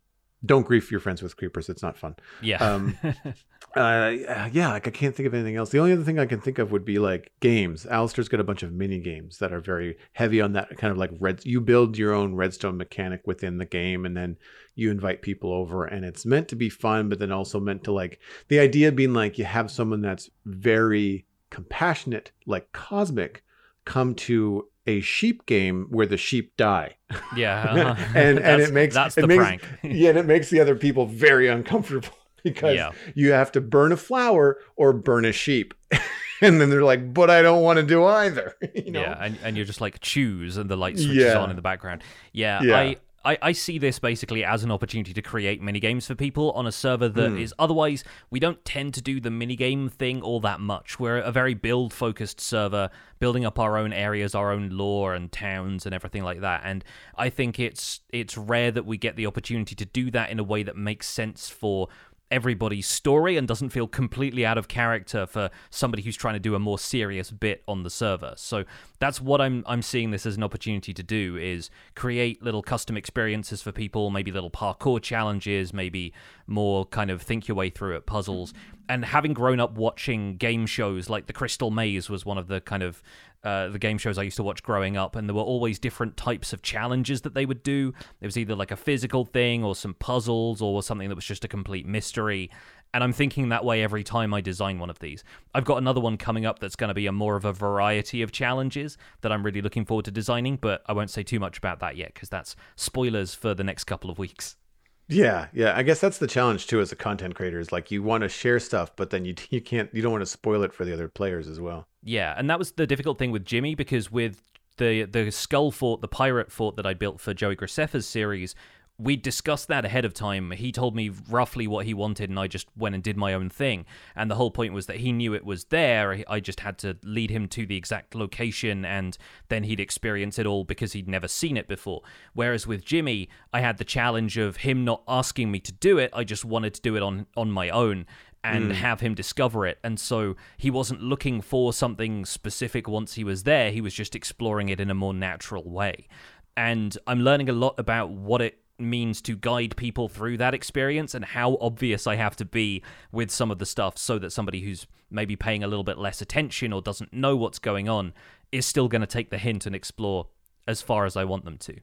don't 0.46 0.66
grief 0.66 0.92
your 0.92 1.00
friends 1.00 1.22
with 1.22 1.38
creepers 1.38 1.70
it's 1.70 1.84
not 1.84 1.98
fun 1.98 2.16
Yeah. 2.42 2.76
Um, 2.76 2.98
uh 3.76 4.16
yeah 4.52 4.70
like 4.72 4.88
i 4.88 4.92
can't 4.92 5.16
think 5.16 5.26
of 5.26 5.34
anything 5.34 5.56
else 5.56 5.70
the 5.70 5.80
only 5.80 5.92
other 5.92 6.04
thing 6.04 6.20
i 6.20 6.26
can 6.26 6.40
think 6.40 6.60
of 6.60 6.72
would 6.72 6.86
be 6.86 7.00
like 7.00 7.32
games 7.40 7.86
alistair's 7.88 8.30
got 8.30 8.40
a 8.40 8.44
bunch 8.44 8.62
of 8.62 8.72
mini 8.72 9.00
games 9.00 9.40
that 9.40 9.52
are 9.52 9.60
very 9.60 9.98
heavy 10.14 10.40
on 10.40 10.54
that 10.54 10.78
kind 10.78 10.92
of 10.92 10.98
like 10.98 11.10
red 11.20 11.44
you 11.44 11.60
build 11.60 11.98
your 11.98 12.14
own 12.14 12.36
redstone 12.36 12.78
mechanic 12.78 13.22
within 13.26 13.58
the 13.58 13.66
game 13.66 14.06
and 14.06 14.16
then 14.16 14.38
you 14.76 14.92
invite 14.92 15.22
people 15.22 15.52
over 15.52 15.86
and 15.86 16.06
it's 16.06 16.26
meant 16.26 16.48
to 16.48 16.56
be 16.56 16.70
fun 16.70 17.10
but 17.10 17.18
then 17.18 17.32
also 17.32 17.60
meant 17.60 17.84
to 17.84 17.92
like 17.92 18.20
the 18.48 18.60
idea 18.60 18.92
being 18.92 19.14
like 19.14 19.38
you 19.38 19.46
have 19.46 19.72
someone 19.72 20.02
that's 20.02 20.30
very 20.46 21.26
compassionate 21.50 22.32
like 22.46 22.72
cosmic 22.74 23.44
come 23.86 24.14
to 24.14 24.68
a 24.86 25.00
sheep 25.02 25.46
game 25.46 25.88
where 25.90 26.06
the 26.06 26.18
sheep 26.18 26.56
die 26.58 26.96
yeah. 27.36 27.64
uh-huh. 27.70 28.04
and 28.16 28.40
and 28.40 28.62
it 28.64 28.74
makes 28.74 28.94
that's 28.94 29.18
it 29.18 29.22
the 29.22 29.28
makes, 29.28 29.40
prank. 29.40 29.64
yeah 29.82 30.10
and 30.10 30.20
it 30.20 30.26
makes 30.26 30.50
the 30.50 30.60
other 30.60 30.76
people 30.76 31.06
very 31.06 31.48
uncomfortable 31.48 32.10
because 32.44 32.76
Yeah. 32.76 32.92
you 33.16 33.32
have 33.32 33.52
to 33.54 33.62
burn 33.62 33.92
a 33.92 33.98
flower 33.98 34.58
or 34.76 34.94
burn 34.94 35.26
a 35.26 35.32
sheep 35.32 35.74
and 36.42 36.60
then 36.60 36.70
they're 36.70 36.84
like 36.84 37.14
but 37.14 37.30
i 37.30 37.42
don't 37.42 37.62
want 37.64 37.78
to 37.78 37.84
do 37.84 38.04
either 38.06 38.56
you 38.76 38.92
know 38.92 39.02
Yeah, 39.02 39.18
and, 39.24 39.38
and 39.44 39.56
you're 39.58 39.66
just 39.66 39.82
like 39.82 40.00
choose, 40.02 40.58
and 40.58 40.70
the 40.70 40.76
light 40.78 40.98
switches 40.98 41.18
Yeah. 41.24 41.38
on 41.40 41.50
in 41.50 41.56
the 41.56 41.62
background. 41.62 42.04
Yeah, 42.32 42.62
Yeah. 42.62 42.78
I, 42.78 42.96
I 43.26 43.38
I 43.42 43.52
see 43.54 43.78
this 43.78 44.00
basically 44.00 44.44
as 44.44 44.66
an 44.66 44.72
opportunity 44.72 45.14
to 45.14 45.22
create 45.22 45.62
mini 45.62 45.80
games 45.80 46.06
for 46.08 46.14
people 46.16 46.52
on 46.52 46.68
a 46.68 46.74
server 46.74 47.08
that 47.08 47.32
is 47.38 47.52
Hmm. 47.58 47.64
otherwise 47.64 48.04
we 48.30 48.40
don't 48.42 48.64
tend 48.66 48.94
to 48.96 49.02
do 49.02 49.22
the 49.22 49.32
mini 49.32 49.56
game 49.56 49.88
thing 49.88 50.22
all 50.22 50.42
that 50.42 50.60
much. 50.60 51.00
We're 51.00 51.20
a 51.20 51.32
very 51.32 51.54
build 51.54 51.94
focused 51.94 52.42
server, 52.42 52.90
building 53.20 53.46
up 53.46 53.58
our 53.60 53.78
own 53.78 53.94
areas, 53.94 54.36
our 54.36 54.52
own 54.52 54.72
lore 54.72 55.14
and 55.14 55.32
towns 55.32 55.86
and 55.86 55.96
everything 55.96 56.24
like 56.24 56.42
that. 56.42 56.64
And 56.66 56.84
I 57.18 57.30
think 57.30 57.62
it's 57.62 58.02
it's 58.12 58.38
rare 58.38 58.72
that 58.72 58.86
we 58.86 58.98
get 58.98 59.16
the 59.16 59.26
opportunity 59.26 59.74
to 59.76 59.86
do 59.86 60.12
that 60.12 60.30
in 60.30 60.38
a 60.38 60.44
way 60.44 60.62
that 60.64 60.76
makes 60.76 61.08
sense 61.08 61.48
for 61.48 61.88
everybody's 62.32 62.88
story 62.88 63.38
and 63.38 63.48
doesn't 63.48 63.70
feel 63.70 63.88
completely 63.88 64.46
out 64.46 64.58
of 64.58 64.68
character 64.68 65.26
for 65.26 65.50
somebody 65.70 66.02
who's 66.02 66.16
trying 66.16 66.34
to 66.34 66.40
do 66.40 66.56
a 66.56 66.60
more 66.60 66.80
serious 66.80 67.30
bit 67.30 67.64
on 67.68 67.84
the 67.84 67.90
server. 67.90 68.34
So 68.38 68.64
that's 69.00 69.22
what 69.22 69.40
I'm 69.40 69.64
I'm 69.68 69.82
seeing 69.82 70.12
this 70.12 70.26
as 70.26 70.36
an 70.36 70.44
opportunity 70.44 70.94
to 70.94 71.04
do 71.04 71.38
is 71.38 71.70
create 71.96 72.42
little 72.42 72.64
custom 72.64 72.98
experiences 72.98 73.62
for 73.62 73.72
people, 73.72 74.10
maybe 74.10 74.32
little 74.32 74.50
parkour 74.50 75.02
challenges, 75.02 75.74
maybe 75.74 76.14
more 76.48 76.86
kind 76.86 77.12
of 77.12 77.22
think 77.22 77.48
your 77.48 77.56
way 77.56 77.70
through 77.70 77.96
it 77.96 78.06
puzzles. 78.06 78.54
And 78.90 79.06
having 79.06 79.34
grown 79.34 79.60
up 79.60 79.76
watching 79.78 80.36
game 80.36 80.66
shows 80.66 81.10
like 81.10 81.28
the 81.28 81.34
Crystal 81.34 81.72
Maze 81.72 82.10
was 82.10 82.26
one 82.26 82.38
of 82.38 82.48
the 82.48 82.60
kind 82.60 82.84
of 82.84 83.02
uh, 83.44 83.68
the 83.70 83.80
game 83.80 83.98
shows 83.98 84.18
I 84.18 84.24
used 84.24 84.38
to 84.38 84.44
watch 84.44 84.64
growing 84.64 84.98
up, 84.98 85.16
and 85.16 85.28
there 85.28 85.36
were 85.36 85.42
always 85.42 85.80
different 85.80 86.18
types 86.18 86.54
of 86.54 86.62
challenges 86.62 87.22
that 87.22 87.34
they 87.34 87.46
would 87.46 87.64
do. 87.64 87.94
It 88.22 88.26
was 88.26 88.38
either 88.38 88.56
like 88.56 88.72
a 88.72 88.76
physical 88.76 89.26
thing, 89.26 89.64
or 89.64 89.76
some 89.76 89.94
puzzles, 89.96 90.62
or 90.62 90.82
something 90.84 91.10
that 91.10 91.16
was 91.16 91.26
just 91.26 91.44
a 91.44 91.48
complete 91.48 91.86
mystery. 91.86 92.50
And 92.94 93.04
I'm 93.04 93.14
thinking 93.14 93.50
that 93.50 93.66
way 93.66 93.82
every 93.82 94.04
time 94.04 94.34
I 94.34 94.42
design 94.42 94.78
one 94.78 94.90
of 94.90 95.00
these. 95.00 95.24
I've 95.56 95.66
got 95.66 95.78
another 95.78 96.00
one 96.00 96.16
coming 96.16 96.46
up 96.46 96.60
that's 96.60 96.76
going 96.76 96.90
to 96.90 96.94
be 96.94 97.08
a 97.08 97.12
more 97.12 97.36
of 97.36 97.44
a 97.44 97.52
variety 97.52 98.22
of 98.22 98.32
challenges 98.32 98.98
that 99.22 99.32
I'm 99.32 99.44
really 99.44 99.62
looking 99.62 99.84
forward 99.84 100.06
to 100.06 100.12
designing, 100.12 100.58
but 100.58 100.84
I 100.86 100.94
won't 100.94 101.10
say 101.10 101.24
too 101.24 101.40
much 101.40 101.58
about 101.58 101.80
that 101.80 101.98
yet 101.98 102.14
because 102.14 102.30
that's 102.30 102.56
spoilers 102.76 103.34
for 103.34 103.56
the 103.56 103.64
next 103.64 103.86
couple 103.86 104.12
of 104.12 104.20
weeks. 104.20 104.58
Yeah, 105.08 105.48
yeah. 105.54 105.76
I 105.76 105.84
guess 105.84 106.00
that's 106.00 106.18
the 106.18 106.28
challenge 106.28 106.68
too 106.68 106.80
as 106.80 106.92
a 106.92 106.96
content 106.96 107.36
creator 107.36 107.60
is 107.60 107.72
like 107.72 107.92
you 107.92 108.02
want 108.02 108.24
to 108.24 108.30
share 108.30 108.60
stuff, 108.60 108.96
but 108.96 109.10
then 109.10 109.26
you 109.26 109.36
you 109.50 109.62
can't 109.62 109.90
you 109.94 110.02
don't 110.02 110.12
want 110.12 110.22
to 110.22 110.30
spoil 110.30 110.64
it 110.64 110.74
for 110.74 110.86
the 110.86 110.94
other 110.94 111.08
players 111.08 111.48
as 111.48 111.60
well. 111.60 111.88
Yeah, 112.04 112.34
and 112.38 112.50
that 112.50 112.60
was 112.60 112.72
the 112.72 112.88
difficult 112.88 113.18
thing 113.18 113.32
with 113.32 113.46
Jimmy 113.46 113.76
because 113.76 114.12
with 114.12 114.42
the 114.78 115.04
the 115.04 115.32
skull 115.32 115.72
fort, 115.72 116.02
the 116.02 116.08
pirate 116.08 116.52
fort 116.52 116.76
that 116.78 116.86
I 116.86 116.94
built 116.94 117.20
for 117.20 117.34
Joey 117.34 117.56
Graceffa's 117.56 118.08
series, 118.08 118.56
we 118.98 119.16
discussed 119.16 119.68
that 119.70 119.86
ahead 119.86 120.06
of 120.06 120.14
time. 120.14 120.52
He 120.52 120.72
told 120.72 120.96
me 120.96 121.12
roughly 121.30 121.68
what 121.68 121.86
he 121.86 121.94
wanted, 121.94 122.30
and 122.30 122.40
I 122.40 122.48
just 122.48 122.68
went 122.78 122.96
and 122.96 123.04
did 123.04 123.18
my 123.18 123.34
own 123.34 123.50
thing. 123.50 123.86
And 124.16 124.30
the 124.30 124.36
whole 124.36 124.52
point 124.52 124.74
was 124.74 124.86
that 124.86 124.98
he 124.98 125.12
knew 125.12 125.34
it 125.34 125.46
was 125.46 125.66
there. 125.66 126.24
I 126.28 126.40
just 126.40 126.60
had 126.60 126.78
to 126.80 126.98
lead 127.04 127.32
him 127.32 127.48
to 127.50 127.66
the 127.66 127.76
exact 127.76 128.14
location, 128.14 128.86
and 128.86 129.18
then 129.50 129.64
he'd 129.64 129.80
experience 129.80 130.38
it 130.38 130.46
all 130.46 130.64
because 130.64 130.94
he'd 130.94 131.08
never 131.08 131.28
seen 131.28 131.58
it 131.58 131.68
before. 131.68 132.02
Whereas 132.34 132.68
with 132.68 132.86
Jimmy, 132.86 133.30
I 133.52 133.62
had 133.62 133.78
the 133.78 133.84
challenge 133.84 134.38
of 134.38 134.58
him 134.58 134.86
not 134.86 135.04
asking 135.08 135.52
me 135.52 135.60
to 135.62 135.72
do 135.72 135.98
it. 135.98 136.12
I 136.14 136.24
just 136.24 136.46
wanted 136.46 136.74
to 136.76 136.82
do 136.82 136.96
it 136.96 137.02
on 137.02 137.26
on 137.36 137.52
my 137.52 137.70
own 137.70 138.06
and 138.44 138.72
mm. 138.72 138.76
have 138.76 139.00
him 139.00 139.16
discover 139.16 139.66
it. 139.66 139.80
And 139.84 140.00
so 140.00 140.36
he 140.58 140.70
wasn't 140.70 141.02
looking 141.02 141.42
for 141.42 141.72
something 141.74 142.26
specific 142.26 142.88
once 142.88 143.14
he 143.14 143.24
was 143.24 143.44
there. 143.44 143.72
He 143.72 143.82
was 143.82 143.94
just 143.94 144.16
exploring 144.16 144.70
it 144.70 144.80
in 144.80 144.90
a 144.90 144.94
more 144.94 145.14
natural 145.14 145.64
way. 145.64 146.08
And 146.56 146.96
I'm 147.08 147.22
learning 147.22 147.50
a 147.50 147.54
lot 147.54 147.76
about 147.78 148.12
what 148.12 148.42
it 148.42 148.60
means 148.80 149.22
to 149.22 149.36
guide 149.36 149.76
people 149.76 150.08
through 150.08 150.38
that 150.38 150.54
experience 150.54 151.14
and 151.14 151.24
how 151.24 151.58
obvious 151.62 152.08
I 152.08 152.16
have 152.16 152.36
to 152.38 152.46
be 152.46 152.82
with 153.12 153.32
some 153.32 153.52
of 153.52 153.60
the 153.60 153.66
stuff 153.66 153.98
so 153.98 154.18
that 154.20 154.32
somebody 154.32 154.62
who's 154.62 154.88
maybe 155.12 155.36
paying 155.36 155.64
a 155.64 155.68
little 155.68 155.84
bit 155.84 155.98
less 155.98 156.22
attention 156.22 156.74
or 156.74 156.82
doesn't 156.82 157.14
know 157.14 157.36
what's 157.36 157.60
going 157.60 157.88
on 157.88 158.14
is 158.52 158.66
still 158.66 158.88
going 158.88 159.02
to 159.02 159.08
take 159.08 159.30
the 159.30 159.38
hint 159.38 159.66
and 159.66 159.76
explore 159.76 160.28
as 160.68 160.82
far 160.82 161.06
as 161.06 161.16
I 161.16 161.24
want 161.24 161.46
them 161.46 161.58
to. 161.60 161.80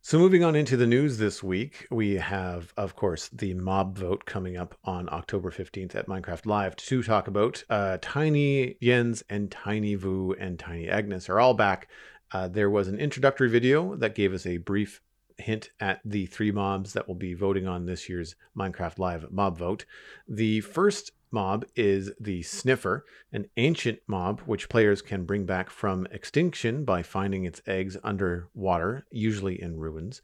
So 0.00 0.18
moving 0.18 0.44
on 0.44 0.54
into 0.54 0.76
the 0.76 0.86
news 0.86 1.18
this 1.18 1.42
week, 1.42 1.86
we 1.90 2.14
have, 2.14 2.72
of 2.76 2.94
course, 2.96 3.28
the 3.28 3.52
mob 3.54 3.98
vote 3.98 4.24
coming 4.24 4.56
up 4.56 4.74
on 4.84 5.08
October 5.10 5.50
15th 5.50 5.94
at 5.94 6.06
Minecraft 6.06 6.46
Live 6.46 6.76
to 6.76 7.02
talk 7.02 7.28
about 7.28 7.62
uh, 7.68 7.98
Tiny 8.00 8.76
Jens 8.82 9.22
and 9.28 9.50
Tiny 9.50 9.96
Vu 9.96 10.34
and 10.38 10.58
Tiny 10.58 10.88
Agnes 10.88 11.28
are 11.28 11.40
all 11.40 11.52
back. 11.52 11.88
Uh, 12.32 12.46
there 12.48 12.70
was 12.70 12.88
an 12.88 12.98
introductory 12.98 13.48
video 13.48 13.96
that 13.96 14.14
gave 14.14 14.32
us 14.32 14.46
a 14.46 14.58
brief 14.58 15.02
hint 15.38 15.70
at 15.80 16.00
the 16.04 16.26
three 16.26 16.50
mobs 16.50 16.92
that 16.92 17.08
will 17.08 17.14
be 17.14 17.34
voting 17.34 17.66
on 17.66 17.86
this 17.86 18.08
year's 18.08 18.34
Minecraft 18.56 18.98
Live 18.98 19.30
mob 19.30 19.58
vote. 19.58 19.84
The 20.28 20.60
first 20.60 21.12
mob 21.30 21.64
is 21.76 22.10
the 22.20 22.42
Sniffer, 22.42 23.04
an 23.32 23.46
ancient 23.56 24.00
mob 24.06 24.40
which 24.40 24.68
players 24.68 25.02
can 25.02 25.24
bring 25.24 25.44
back 25.44 25.70
from 25.70 26.06
extinction 26.10 26.84
by 26.84 27.02
finding 27.02 27.44
its 27.44 27.62
eggs 27.66 27.96
underwater, 28.02 29.06
usually 29.10 29.60
in 29.60 29.78
ruins. 29.78 30.22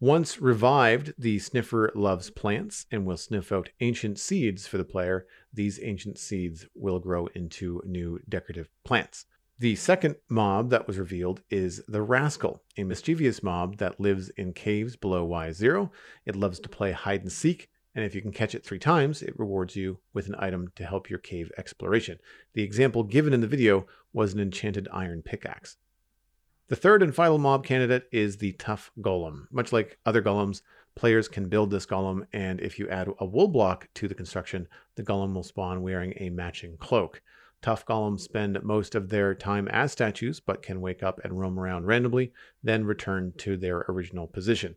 Once 0.00 0.40
revived, 0.40 1.12
the 1.18 1.40
sniffer 1.40 1.90
loves 1.92 2.30
plants 2.30 2.86
and 2.92 3.04
will 3.04 3.16
sniff 3.16 3.50
out 3.50 3.70
ancient 3.80 4.16
seeds 4.16 4.64
for 4.64 4.78
the 4.78 4.84
player. 4.84 5.26
These 5.52 5.80
ancient 5.82 6.18
seeds 6.18 6.66
will 6.72 7.00
grow 7.00 7.26
into 7.34 7.82
new 7.84 8.20
decorative 8.28 8.68
plants. 8.84 9.26
The 9.60 9.74
second 9.74 10.14
mob 10.28 10.70
that 10.70 10.86
was 10.86 10.98
revealed 10.98 11.42
is 11.50 11.82
the 11.88 12.00
Rascal, 12.00 12.62
a 12.76 12.84
mischievous 12.84 13.42
mob 13.42 13.78
that 13.78 13.98
lives 13.98 14.28
in 14.36 14.52
caves 14.52 14.94
below 14.94 15.26
Y0. 15.26 15.90
It 16.24 16.36
loves 16.36 16.60
to 16.60 16.68
play 16.68 16.92
hide 16.92 17.22
and 17.22 17.32
seek, 17.32 17.68
and 17.92 18.04
if 18.04 18.14
you 18.14 18.22
can 18.22 18.30
catch 18.30 18.54
it 18.54 18.64
three 18.64 18.78
times, 18.78 19.20
it 19.20 19.36
rewards 19.36 19.74
you 19.74 19.98
with 20.12 20.28
an 20.28 20.36
item 20.38 20.70
to 20.76 20.86
help 20.86 21.10
your 21.10 21.18
cave 21.18 21.50
exploration. 21.58 22.20
The 22.52 22.62
example 22.62 23.02
given 23.02 23.32
in 23.32 23.40
the 23.40 23.48
video 23.48 23.88
was 24.12 24.32
an 24.32 24.38
enchanted 24.38 24.86
iron 24.92 25.22
pickaxe. 25.22 25.76
The 26.68 26.76
third 26.76 27.02
and 27.02 27.12
final 27.12 27.38
mob 27.38 27.66
candidate 27.66 28.06
is 28.12 28.36
the 28.36 28.52
Tuff 28.52 28.92
Golem. 29.00 29.48
Much 29.50 29.72
like 29.72 29.98
other 30.06 30.22
golems, 30.22 30.62
players 30.94 31.26
can 31.26 31.48
build 31.48 31.72
this 31.72 31.84
golem, 31.84 32.28
and 32.32 32.60
if 32.60 32.78
you 32.78 32.88
add 32.88 33.08
a 33.18 33.26
wool 33.26 33.48
block 33.48 33.88
to 33.94 34.06
the 34.06 34.14
construction, 34.14 34.68
the 34.94 35.02
golem 35.02 35.34
will 35.34 35.42
spawn 35.42 35.82
wearing 35.82 36.14
a 36.18 36.30
matching 36.30 36.76
cloak. 36.76 37.22
Tuff 37.60 37.84
golems 37.84 38.20
spend 38.20 38.62
most 38.62 38.94
of 38.94 39.08
their 39.08 39.34
time 39.34 39.68
as 39.68 39.92
statues, 39.92 40.40
but 40.40 40.62
can 40.62 40.80
wake 40.80 41.02
up 41.02 41.20
and 41.24 41.38
roam 41.38 41.58
around 41.58 41.86
randomly, 41.86 42.32
then 42.62 42.84
return 42.84 43.32
to 43.38 43.56
their 43.56 43.84
original 43.88 44.26
position. 44.26 44.76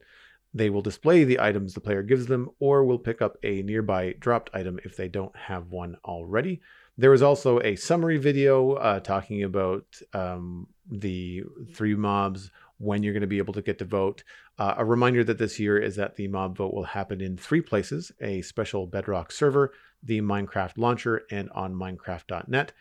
They 0.54 0.70
will 0.70 0.82
display 0.82 1.24
the 1.24 1.40
items 1.40 1.74
the 1.74 1.80
player 1.80 2.04
gives 2.04 2.26
them, 2.26 2.50
or 2.60 2.84
will 2.84 3.00
pick 3.00 3.22
up 3.22 3.38
a 3.44 3.62
nearby 3.62 4.16
dropped 4.20 4.50
item 4.54 4.80
if 4.84 4.98
they 4.98 5.08
don't 5.08 5.36
have 5.36 5.72
one 5.72 5.96
already. 6.04 6.62
There 6.98 7.14
is 7.14 7.22
also 7.22 7.62
a 7.62 7.76
summary 7.76 8.18
video 8.18 8.74
uh, 8.74 9.00
talking 9.00 9.44
about 9.44 9.86
um, 10.14 10.68
the 10.90 11.44
three 11.74 11.96
mobs, 11.96 12.52
when 12.82 13.04
you're 13.04 13.14
going 13.14 13.22
to 13.22 13.28
be 13.28 13.38
able 13.38 13.54
to 13.54 13.62
get 13.62 13.78
to 13.78 13.86
vote. 13.86 14.24
Uh, 14.58 14.74
a 14.78 14.84
reminder 14.84 15.24
that 15.24 15.38
this 15.38 15.60
year 15.60 15.78
is 15.78 15.96
that 15.96 16.16
the 16.16 16.28
mob 16.28 16.58
vote 16.58 16.74
will 16.74 16.84
happen 16.84 17.22
in 17.22 17.38
three 17.38 17.62
places 17.62 18.12
a 18.22 18.42
special 18.42 18.88
Bedrock 18.88 19.32
server, 19.32 19.72
the 20.04 20.22
Minecraft 20.22 20.78
launcher, 20.78 21.24
and 21.32 21.50
on 21.52 21.74
Minecraft.net. 21.74 22.74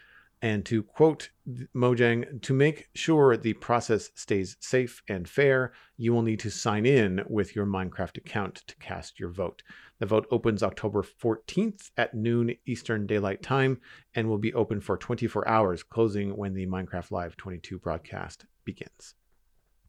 And 0.42 0.64
to 0.66 0.83
quote 0.83 1.30
Mojang, 1.74 2.40
to 2.40 2.54
make 2.54 2.88
sure 2.94 3.37
the 3.37 3.52
process 3.54 4.11
stays 4.14 4.56
safe 4.61 5.02
and 5.06 5.28
fair, 5.28 5.72
you 5.98 6.14
will 6.14 6.22
need 6.22 6.40
to 6.40 6.50
sign 6.50 6.87
in 6.87 7.22
with 7.28 7.54
your 7.54 7.66
Minecraft 7.66 8.16
account 8.16 8.62
to 8.66 8.74
cast 8.76 9.20
your 9.20 9.28
vote. 9.28 9.62
The 9.98 10.06
vote 10.06 10.26
opens 10.30 10.62
October 10.62 11.02
14th 11.02 11.90
at 11.98 12.14
noon 12.14 12.54
Eastern 12.64 13.06
Daylight 13.06 13.42
Time 13.42 13.80
and 14.14 14.28
will 14.28 14.38
be 14.38 14.54
open 14.54 14.80
for 14.80 14.96
24 14.96 15.46
hours, 15.46 15.83
closing 15.83 16.35
when 16.35 16.54
the 16.54 16.66
Minecraft 16.66 17.11
Live 17.11 17.37
22 17.37 17.78
broadcast 17.78 18.46
begins. 18.64 19.14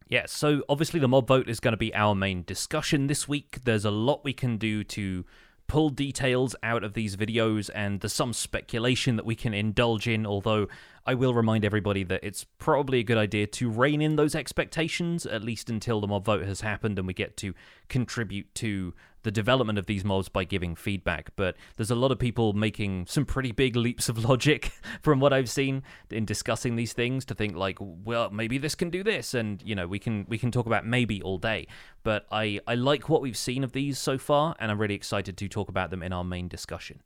Yeah, 0.09 0.25
so 0.25 0.63
obviously 0.67 0.99
the 0.99 1.07
mob 1.07 1.29
vote 1.29 1.47
is 1.47 1.61
going 1.61 1.71
to 1.71 1.77
be 1.77 1.95
our 1.95 2.13
main 2.13 2.43
discussion 2.43 3.07
this 3.07 3.29
week. 3.29 3.59
There's 3.63 3.85
a 3.85 3.91
lot 3.91 4.25
we 4.25 4.33
can 4.33 4.57
do 4.57 4.83
to 4.83 5.23
pull 5.71 5.89
details 5.89 6.53
out 6.63 6.83
of 6.83 6.95
these 6.95 7.15
videos, 7.15 7.69
and 7.73 8.01
there's 8.01 8.11
some 8.11 8.33
speculation 8.33 9.15
that 9.15 9.25
we 9.25 9.35
can 9.35 9.53
indulge 9.53 10.05
in, 10.05 10.25
although 10.25 10.67
I 11.05 11.13
will 11.13 11.33
remind 11.33 11.63
everybody 11.63 12.03
that 12.03 12.19
it's 12.25 12.43
probably 12.59 12.99
a 12.99 13.03
good 13.03 13.17
idea 13.17 13.47
to 13.47 13.69
rein 13.69 14.01
in 14.01 14.17
those 14.17 14.35
expectations, 14.35 15.25
at 15.25 15.45
least 15.45 15.69
until 15.69 16.01
the 16.01 16.07
mob 16.07 16.25
vote 16.25 16.43
has 16.43 16.59
happened 16.59 16.99
and 16.99 17.07
we 17.07 17.13
get 17.13 17.37
to 17.37 17.53
contribute 17.87 18.53
to 18.55 18.93
the 19.23 19.31
development 19.31 19.77
of 19.77 19.85
these 19.85 20.03
mobs 20.03 20.29
by 20.29 20.43
giving 20.43 20.75
feedback. 20.75 21.31
But 21.35 21.55
there's 21.77 21.91
a 21.91 21.95
lot 21.95 22.11
of 22.11 22.19
people 22.19 22.53
making 22.53 23.05
some 23.07 23.25
pretty 23.25 23.51
big 23.51 23.75
leaps 23.75 24.09
of 24.09 24.23
logic 24.29 24.71
from 25.01 25.19
what 25.19 25.33
I've 25.33 25.49
seen 25.49 25.83
in 26.09 26.25
discussing 26.25 26.75
these 26.75 26.93
things 26.93 27.25
to 27.25 27.35
think 27.35 27.55
like, 27.55 27.77
well, 27.79 28.29
maybe 28.29 28.57
this 28.57 28.75
can 28.75 28.89
do 28.89 29.03
this, 29.03 29.33
and 29.33 29.61
you 29.63 29.75
know, 29.75 29.87
we 29.87 29.99
can 29.99 30.25
we 30.27 30.37
can 30.37 30.51
talk 30.51 30.65
about 30.65 30.85
maybe 30.85 31.21
all 31.21 31.37
day. 31.37 31.67
But 32.03 32.25
I 32.31 32.59
I 32.67 32.75
like 32.75 33.09
what 33.09 33.21
we've 33.21 33.37
seen 33.37 33.63
of 33.63 33.71
these 33.71 33.97
so 33.97 34.17
far, 34.17 34.55
and 34.59 34.71
I'm 34.71 34.79
really 34.79 34.95
excited 34.95 35.37
to 35.37 35.47
talk 35.47 35.69
about 35.69 35.89
them 35.89 36.03
in 36.03 36.13
our 36.13 36.23
main 36.23 36.47
discussion. 36.47 37.01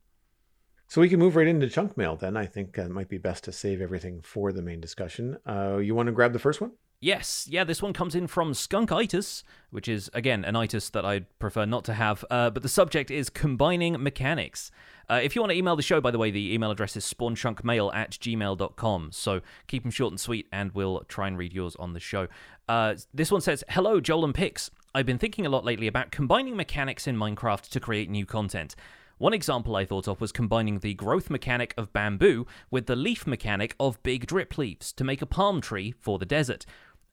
So 0.87 1.01
we 1.01 1.09
can 1.09 1.19
move 1.19 1.35
right 1.35 1.47
into 1.47 1.67
chunk 1.67 1.97
mail 1.97 2.15
then. 2.15 2.37
I 2.37 2.45
think 2.45 2.77
it 2.77 2.91
might 2.91 3.09
be 3.09 3.17
best 3.17 3.43
to 3.45 3.51
save 3.51 3.81
everything 3.81 4.21
for 4.21 4.51
the 4.51 4.61
main 4.61 4.79
discussion. 4.79 5.37
Uh, 5.45 5.77
you 5.77 5.95
want 5.95 6.07
to 6.07 6.13
grab 6.13 6.31
the 6.31 6.39
first 6.39 6.61
one? 6.61 6.73
Yes, 7.05 7.45
yeah, 7.47 7.63
this 7.63 7.83
one 7.83 7.93
comes 7.93 8.15
in 8.15 8.25
from 8.25 8.53
Skunkitis, 8.53 9.43
which 9.69 9.87
is, 9.87 10.09
again, 10.15 10.43
an 10.43 10.55
itis 10.55 10.89
that 10.89 11.05
I'd 11.05 11.27
prefer 11.37 11.63
not 11.63 11.85
to 11.85 11.93
have. 11.93 12.25
Uh, 12.31 12.49
but 12.49 12.63
the 12.63 12.67
subject 12.67 13.11
is 13.11 13.29
combining 13.29 14.01
mechanics. 14.01 14.71
Uh, 15.07 15.19
if 15.21 15.35
you 15.35 15.41
want 15.43 15.51
to 15.51 15.55
email 15.55 15.75
the 15.75 15.83
show, 15.83 16.01
by 16.01 16.09
the 16.09 16.17
way, 16.17 16.31
the 16.31 16.51
email 16.51 16.71
address 16.71 16.97
is 16.97 17.05
spawnchunkmail 17.05 17.93
at 17.93 18.13
gmail.com. 18.13 19.09
So 19.11 19.41
keep 19.67 19.83
them 19.83 19.91
short 19.91 20.13
and 20.13 20.19
sweet, 20.19 20.47
and 20.51 20.71
we'll 20.71 21.01
try 21.01 21.27
and 21.27 21.37
read 21.37 21.53
yours 21.53 21.75
on 21.75 21.93
the 21.93 21.99
show. 21.99 22.27
Uh, 22.67 22.95
this 23.13 23.31
one 23.31 23.41
says 23.41 23.63
Hello, 23.69 23.99
Joel 23.99 24.25
and 24.25 24.33
Pix. 24.33 24.71
I've 24.95 25.05
been 25.05 25.19
thinking 25.19 25.45
a 25.45 25.49
lot 25.49 25.63
lately 25.63 25.85
about 25.85 26.09
combining 26.09 26.55
mechanics 26.55 27.05
in 27.05 27.17
Minecraft 27.17 27.69
to 27.69 27.79
create 27.79 28.09
new 28.09 28.25
content. 28.25 28.75
One 29.17 29.33
example 29.33 29.77
I 29.77 29.85
thought 29.85 30.09
of 30.09 30.19
was 30.19 30.33
combining 30.33 30.79
the 30.79 30.93
growth 30.93 31.29
mechanic 31.29 31.73
of 31.77 31.93
bamboo 31.93 32.45
with 32.69 32.87
the 32.87 32.97
leaf 32.97 33.25
mechanic 33.25 33.73
of 33.79 34.03
big 34.03 34.27
drip 34.27 34.57
leaves 34.57 34.91
to 34.91 35.05
make 35.05 35.21
a 35.21 35.25
palm 35.25 35.61
tree 35.61 35.93
for 36.01 36.19
the 36.19 36.25
desert. 36.25 36.65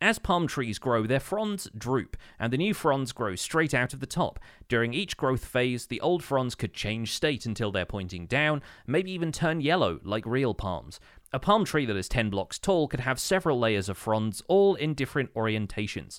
As 0.03 0.19
palm 0.19 0.49
trees 0.49 0.81
grow, 0.81 1.07
their 1.07 1.21
fronds 1.21 1.71
droop, 1.79 2.17
and 2.37 2.53
the 2.53 2.57
new 2.57 2.75
fronds 2.75 3.13
grow 3.13 3.37
straight 3.37 3.73
out 3.73 3.95
of 3.95 4.01
the 4.01 4.07
top. 4.07 4.41
During 4.67 4.93
each 4.93 5.17
growth 5.17 5.45
phase, 5.45 5.87
the 5.87 6.01
old 6.01 6.25
fronds 6.25 6.57
could 6.57 6.75
change 6.75 7.13
state 7.13 7.47
until 7.47 7.71
they're 7.71 7.85
pointing 7.85 8.27
down, 8.27 8.63
maybe 8.85 9.13
even 9.13 9.31
turn 9.31 9.61
yellow 9.61 10.01
like 10.03 10.27
real 10.27 10.55
palms. 10.55 10.99
A 11.33 11.39
palm 11.39 11.65
tree 11.65 11.87
that 11.87 11.97
is 11.97 12.09
10 12.09 12.31
blocks 12.31 12.59
tall 12.59 12.89
could 12.89 12.99
have 12.99 13.21
several 13.21 13.61
layers 13.61 13.89
of 13.89 13.97
fronds, 13.97 14.43
all 14.49 14.75
in 14.75 14.95
different 14.95 15.33
orientations. 15.35 16.19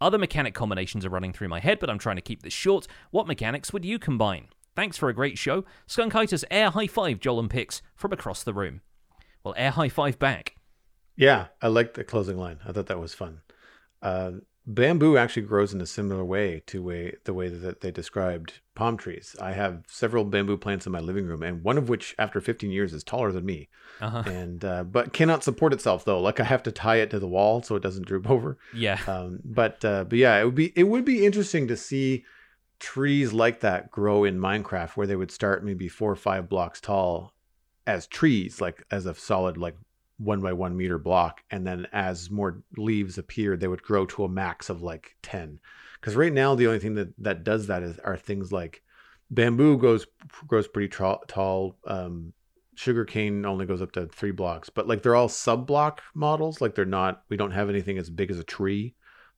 Other 0.00 0.18
mechanic 0.18 0.54
combinations 0.54 1.06
are 1.06 1.10
running 1.10 1.32
through 1.32 1.46
my 1.46 1.60
head, 1.60 1.78
but 1.78 1.88
I'm 1.88 2.00
trying 2.00 2.16
to 2.16 2.22
keep 2.22 2.42
this 2.42 2.52
short. 2.52 2.88
What 3.12 3.28
mechanics 3.28 3.72
would 3.72 3.84
you 3.84 4.00
combine? 4.00 4.48
Thanks 4.74 4.96
for 4.98 5.08
a 5.08 5.14
great 5.14 5.38
show. 5.38 5.64
Skunkitis 5.86 6.42
air 6.50 6.70
high 6.70 6.88
five 6.88 7.20
Joel 7.20 7.38
and 7.38 7.50
Pix 7.50 7.82
from 7.94 8.12
across 8.12 8.42
the 8.42 8.52
room. 8.52 8.80
Well, 9.44 9.54
air 9.56 9.70
high 9.70 9.90
five 9.90 10.18
back. 10.18 10.56
Yeah, 11.16 11.46
I 11.60 11.68
like 11.68 11.94
the 11.94 12.04
closing 12.04 12.38
line. 12.38 12.60
I 12.66 12.72
thought 12.72 12.86
that 12.86 13.00
was 13.00 13.14
fun. 13.14 13.42
Uh, 14.00 14.32
bamboo 14.66 15.16
actually 15.16 15.42
grows 15.42 15.74
in 15.74 15.80
a 15.80 15.86
similar 15.86 16.24
way 16.24 16.62
to 16.66 16.82
way, 16.82 17.16
the 17.24 17.34
way 17.34 17.48
that 17.48 17.80
they 17.80 17.90
described 17.90 18.60
palm 18.74 18.96
trees. 18.96 19.36
I 19.40 19.52
have 19.52 19.82
several 19.86 20.24
bamboo 20.24 20.56
plants 20.56 20.86
in 20.86 20.92
my 20.92 21.00
living 21.00 21.26
room, 21.26 21.42
and 21.42 21.62
one 21.62 21.78
of 21.78 21.88
which, 21.88 22.14
after 22.18 22.40
15 22.40 22.70
years, 22.70 22.92
is 22.92 23.04
taller 23.04 23.32
than 23.32 23.44
me, 23.44 23.68
uh-huh. 24.00 24.22
and 24.26 24.64
uh, 24.64 24.84
but 24.84 25.12
cannot 25.12 25.44
support 25.44 25.72
itself 25.72 26.04
though. 26.04 26.20
Like 26.20 26.40
I 26.40 26.44
have 26.44 26.62
to 26.64 26.72
tie 26.72 26.96
it 26.96 27.10
to 27.10 27.18
the 27.18 27.28
wall 27.28 27.62
so 27.62 27.76
it 27.76 27.82
doesn't 27.82 28.06
droop 28.06 28.28
over. 28.30 28.58
Yeah. 28.74 28.98
Um, 29.06 29.40
but 29.44 29.84
uh, 29.84 30.04
but 30.04 30.18
yeah, 30.18 30.40
it 30.40 30.44
would 30.44 30.54
be 30.54 30.72
it 30.76 30.84
would 30.84 31.04
be 31.04 31.26
interesting 31.26 31.68
to 31.68 31.76
see 31.76 32.24
trees 32.78 33.32
like 33.32 33.60
that 33.60 33.90
grow 33.90 34.24
in 34.24 34.38
Minecraft, 34.38 34.96
where 34.96 35.06
they 35.06 35.16
would 35.16 35.30
start 35.30 35.64
maybe 35.64 35.88
four 35.88 36.10
or 36.10 36.16
five 36.16 36.48
blocks 36.48 36.80
tall 36.80 37.34
as 37.86 38.06
trees, 38.06 38.60
like 38.60 38.84
as 38.90 39.06
a 39.06 39.14
solid 39.14 39.56
like 39.56 39.76
one 40.22 40.40
by 40.40 40.52
one 40.52 40.76
meter 40.76 40.98
block, 40.98 41.42
and 41.50 41.66
then 41.66 41.86
as 41.92 42.30
more 42.30 42.62
leaves 42.76 43.18
appear, 43.18 43.56
they 43.56 43.68
would 43.68 43.82
grow 43.82 44.06
to 44.06 44.24
a 44.24 44.28
max 44.28 44.70
of 44.70 44.82
like 44.82 45.16
ten. 45.22 45.58
Because 46.00 46.16
right 46.16 46.32
now, 46.32 46.54
the 46.54 46.66
only 46.66 46.78
thing 46.78 46.94
that 46.94 47.12
that 47.18 47.44
does 47.44 47.66
that 47.66 47.82
is 47.82 47.98
are 48.00 48.16
things 48.16 48.52
like 48.52 48.82
bamboo 49.30 49.78
goes 49.78 50.06
grows 50.46 50.68
pretty 50.68 50.88
tra- 50.88 51.18
tall. 51.26 51.76
Um, 51.86 52.32
sugarcane 52.74 53.44
only 53.44 53.66
goes 53.66 53.82
up 53.82 53.92
to 53.92 54.06
three 54.06 54.30
blocks, 54.30 54.70
but 54.70 54.86
like 54.86 55.02
they're 55.02 55.16
all 55.16 55.28
sub 55.28 55.66
block 55.66 56.02
models. 56.14 56.60
Like 56.60 56.74
they're 56.74 56.84
not. 56.84 57.22
We 57.28 57.36
don't 57.36 57.50
have 57.50 57.68
anything 57.68 57.98
as 57.98 58.10
big 58.10 58.30
as 58.30 58.38
a 58.38 58.44
tree 58.44 58.94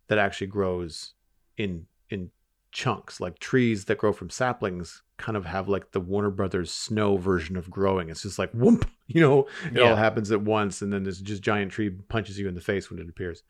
that 0.09 0.19
actually 0.19 0.49
grows 0.49 1.15
in 1.57 1.87
in 2.11 2.31
chunks, 2.73 3.21
like 3.21 3.39
trees 3.39 3.87
that 3.87 3.99
grow 3.99 4.13
from 4.13 4.31
saplings 4.31 5.03
kind 5.17 5.37
of 5.37 5.45
have 5.45 5.69
like 5.69 5.93
the 5.93 6.01
Warner 6.01 6.31
Brothers 6.31 6.71
snow 6.71 7.17
version 7.17 7.57
of 7.57 7.71
growing. 7.71 8.09
It's 8.09 8.23
just 8.23 8.39
like 8.39 8.51
whoop, 8.53 8.89
you 9.07 9.21
know, 9.21 9.47
it 9.67 9.79
yeah. 9.79 9.83
all 9.83 9.97
happens 9.97 10.31
at 10.31 10.43
once, 10.43 10.83
and 10.83 10.93
then 10.93 11.05
this 11.05 11.19
just 11.19 11.43
giant 11.43 11.73
tree 11.73 11.91
punches 11.91 12.39
you 12.39 12.49
in 12.49 12.55
the 12.55 12.61
face 12.61 12.91
when 12.91 12.99
it 12.99 13.09
appears. 13.09 13.43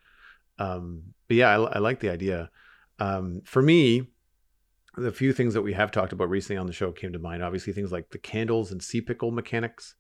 Um, 0.59 1.15
but 1.29 1.37
yeah, 1.37 1.51
I, 1.51 1.77
I 1.77 1.79
like 1.79 2.01
the 2.01 2.11
idea. 2.11 2.51
Um, 2.99 3.43
for 3.45 3.61
me, 3.61 4.09
the 4.97 5.11
few 5.11 5.33
things 5.33 5.55
that 5.55 5.63
we 5.63 5.73
have 5.73 5.91
talked 5.91 6.13
about 6.13 6.31
recently 6.31 6.59
on 6.59 6.67
the 6.67 6.73
show 6.73 6.93
came 6.93 7.13
to 7.13 7.19
mind. 7.19 7.43
Obviously, 7.43 7.73
things 7.73 7.93
like 7.93 8.11
the 8.11 8.19
candles 8.19 8.71
and 8.71 8.83
sea 8.83 9.01
pickle 9.01 9.31
mechanics 9.31 9.95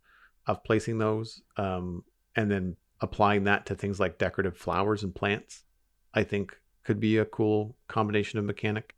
of 0.47 0.63
placing 0.63 0.99
those, 0.99 1.43
um, 1.57 2.05
and 2.37 2.51
then 2.51 2.77
applying 3.01 3.45
that 3.45 3.67
to 3.67 3.75
things 3.75 3.99
like 3.99 4.19
decorative 4.19 4.57
flowers 4.57 5.03
and 5.03 5.15
plants. 5.15 5.65
I 6.13 6.23
think 6.23 6.57
could 6.85 7.01
be 7.01 7.17
a 7.17 7.25
cool 7.25 7.77
combination 7.89 8.39
of 8.39 8.45
mechanic 8.45 8.95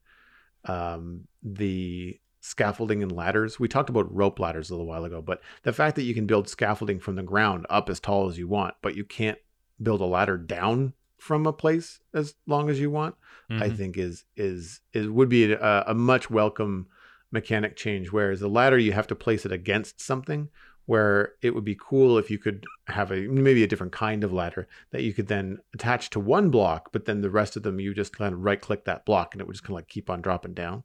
um, 0.67 1.27
the 1.43 2.19
scaffolding 2.47 3.03
and 3.03 3.11
ladders. 3.11 3.59
We 3.59 3.69
talked 3.69 3.91
about 3.91 4.15
rope 4.15 4.39
ladders 4.39 4.71
a 4.71 4.75
little 4.75 4.87
while 4.87 5.05
ago, 5.05 5.21
but 5.21 5.41
the 5.65 5.73
fact 5.73 5.97
that 5.97 6.05
you 6.05 6.15
can 6.15 6.27
build 6.27 6.49
scaffolding 6.49 7.01
from 7.01 7.17
the 7.17 7.23
ground 7.23 7.67
up 7.69 7.91
as 7.91 7.99
tall 7.99 8.29
as 8.29 8.39
you 8.39 8.47
want, 8.47 8.75
but 8.83 8.97
you 8.97 9.05
can't 9.05 9.39
build 9.83 10.01
a 10.01 10.07
ladder 10.07 10.39
down 10.39 10.95
from 11.19 11.47
a 11.47 11.53
place 11.53 12.01
as 12.15 12.35
long 12.47 12.71
as 12.71 12.79
you 12.79 12.91
want, 12.91 13.17
mm-hmm. 13.51 13.63
I 13.63 13.71
think 13.71 13.97
is 13.97 14.25
is 14.37 14.81
is 14.93 15.09
would 15.09 15.29
be 15.29 15.53
a, 15.53 15.85
a 15.89 15.95
much 15.95 16.31
welcome 16.31 16.87
mechanic 17.33 17.75
change. 17.77 18.13
Whereas 18.13 18.41
the 18.41 18.49
ladder, 18.49 18.79
you 18.79 18.93
have 18.93 19.09
to 19.09 19.17
place 19.17 19.45
it 19.45 19.53
against 19.53 20.01
something, 20.01 20.49
where 20.87 21.33
it 21.43 21.55
would 21.55 21.65
be 21.65 21.77
cool 21.79 22.17
if 22.17 22.31
you 22.31 22.39
could 22.39 22.65
have 22.87 23.11
a 23.11 23.27
maybe 23.27 23.65
a 23.65 23.67
different 23.67 23.93
kind 23.93 24.23
of 24.23 24.33
ladder 24.33 24.69
that 24.93 25.03
you 25.03 25.13
could 25.13 25.27
then 25.27 25.59
attach 25.75 26.11
to 26.11 26.21
one 26.21 26.51
block, 26.51 26.91
but 26.93 27.07
then 27.07 27.21
the 27.21 27.31
rest 27.31 27.57
of 27.57 27.65
them 27.65 27.81
you 27.81 27.93
just 27.93 28.17
kind 28.17 28.33
of 28.33 28.41
right 28.41 28.61
click 28.61 28.85
that 28.85 29.05
block 29.05 29.35
and 29.35 29.41
it 29.41 29.47
would 29.47 29.55
just 29.55 29.65
kind 29.65 29.73
of 29.73 29.79
like 29.79 29.89
keep 29.89 30.09
on 30.09 30.23
dropping 30.23 30.55
down. 30.55 30.85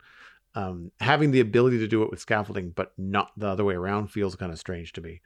Um, 0.54 0.92
having 1.00 1.32
the 1.32 1.40
ability 1.40 1.80
to 1.80 1.88
do 1.88 2.04
it 2.04 2.12
with 2.12 2.20
scaffolding, 2.20 2.72
but 2.72 2.92
not 2.98 3.32
the 3.38 3.48
other 3.48 3.64
way 3.64 3.76
around, 3.76 4.08
feels 4.08 4.36
kind 4.36 4.52
of 4.52 4.60
strange 4.60 4.94
to 4.94 5.02
me. 5.02 5.22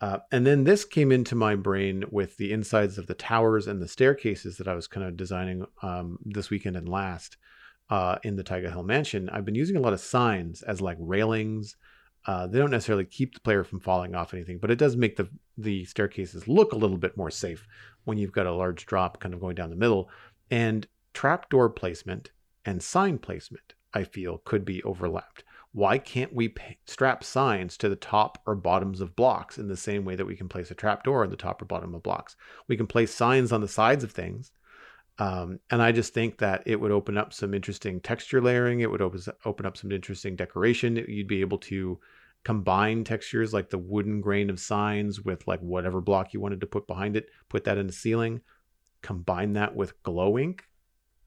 Uh, 0.00 0.18
and 0.32 0.46
then 0.46 0.64
this 0.64 0.84
came 0.84 1.12
into 1.12 1.34
my 1.34 1.54
brain 1.54 2.04
with 2.10 2.36
the 2.36 2.52
insides 2.52 2.98
of 2.98 3.06
the 3.06 3.14
towers 3.14 3.68
and 3.68 3.80
the 3.80 3.88
staircases 3.88 4.56
that 4.56 4.68
I 4.68 4.74
was 4.74 4.88
kind 4.88 5.06
of 5.06 5.16
designing 5.16 5.64
um, 5.82 6.18
this 6.24 6.50
weekend 6.50 6.76
and 6.76 6.88
last 6.88 7.36
uh, 7.90 8.16
in 8.24 8.36
the 8.36 8.42
Taiga 8.42 8.70
Hill 8.70 8.82
Mansion. 8.82 9.30
I've 9.30 9.44
been 9.44 9.54
using 9.54 9.76
a 9.76 9.80
lot 9.80 9.92
of 9.92 10.00
signs 10.00 10.62
as 10.62 10.80
like 10.80 10.96
railings 10.98 11.76
uh, 12.26 12.46
they 12.46 12.58
don't 12.58 12.70
necessarily 12.70 13.04
keep 13.04 13.34
the 13.34 13.40
player 13.40 13.64
from 13.64 13.80
falling 13.80 14.14
off 14.14 14.32
anything, 14.32 14.58
but 14.58 14.70
it 14.70 14.78
does 14.78 14.96
make 14.96 15.16
the 15.16 15.28
the 15.58 15.84
staircases 15.84 16.48
look 16.48 16.72
a 16.72 16.76
little 16.76 16.96
bit 16.96 17.16
more 17.16 17.30
safe 17.30 17.66
when 18.04 18.18
you've 18.18 18.32
got 18.32 18.46
a 18.46 18.52
large 18.52 18.86
drop 18.86 19.20
kind 19.20 19.34
of 19.34 19.40
going 19.40 19.54
down 19.54 19.70
the 19.70 19.76
middle. 19.76 20.08
And 20.50 20.86
trapdoor 21.12 21.70
placement 21.70 22.30
and 22.64 22.82
sign 22.82 23.18
placement, 23.18 23.74
I 23.94 24.04
feel, 24.04 24.38
could 24.38 24.64
be 24.64 24.82
overlapped. 24.82 25.44
Why 25.72 25.98
can't 25.98 26.32
we 26.32 26.48
pay, 26.48 26.78
strap 26.86 27.24
signs 27.24 27.76
to 27.78 27.88
the 27.88 27.96
top 27.96 28.42
or 28.46 28.54
bottoms 28.54 29.00
of 29.00 29.16
blocks 29.16 29.58
in 29.58 29.68
the 29.68 29.76
same 29.76 30.04
way 30.04 30.16
that 30.16 30.26
we 30.26 30.36
can 30.36 30.48
place 30.48 30.70
a 30.70 30.74
trapdoor 30.74 31.24
on 31.24 31.30
the 31.30 31.36
top 31.36 31.62
or 31.62 31.64
bottom 31.64 31.94
of 31.94 32.02
blocks? 32.02 32.36
We 32.68 32.76
can 32.76 32.86
place 32.86 33.14
signs 33.14 33.50
on 33.52 33.60
the 33.60 33.68
sides 33.68 34.04
of 34.04 34.12
things 34.12 34.52
um, 35.18 35.60
and 35.70 35.80
I 35.80 35.92
just 35.92 36.12
think 36.12 36.38
that 36.38 36.62
it 36.66 36.80
would 36.80 36.90
open 36.90 37.16
up 37.16 37.32
some 37.32 37.54
interesting 37.54 38.00
texture 38.00 38.40
layering. 38.40 38.80
It 38.80 38.90
would 38.90 39.02
open 39.02 39.20
open 39.44 39.66
up 39.66 39.76
some 39.76 39.92
interesting 39.92 40.34
decoration. 40.34 40.96
You'd 40.96 41.28
be 41.28 41.40
able 41.40 41.58
to 41.58 42.00
combine 42.42 43.04
textures 43.04 43.54
like 43.54 43.70
the 43.70 43.78
wooden 43.78 44.20
grain 44.20 44.50
of 44.50 44.60
signs 44.60 45.20
with 45.20 45.46
like 45.46 45.60
whatever 45.60 46.00
block 46.00 46.34
you 46.34 46.40
wanted 46.40 46.60
to 46.60 46.66
put 46.66 46.86
behind 46.86 47.16
it. 47.16 47.28
Put 47.48 47.64
that 47.64 47.78
in 47.78 47.86
the 47.86 47.92
ceiling. 47.92 48.40
combine 49.02 49.52
that 49.52 49.76
with 49.76 50.02
glow 50.02 50.38
ink 50.38 50.64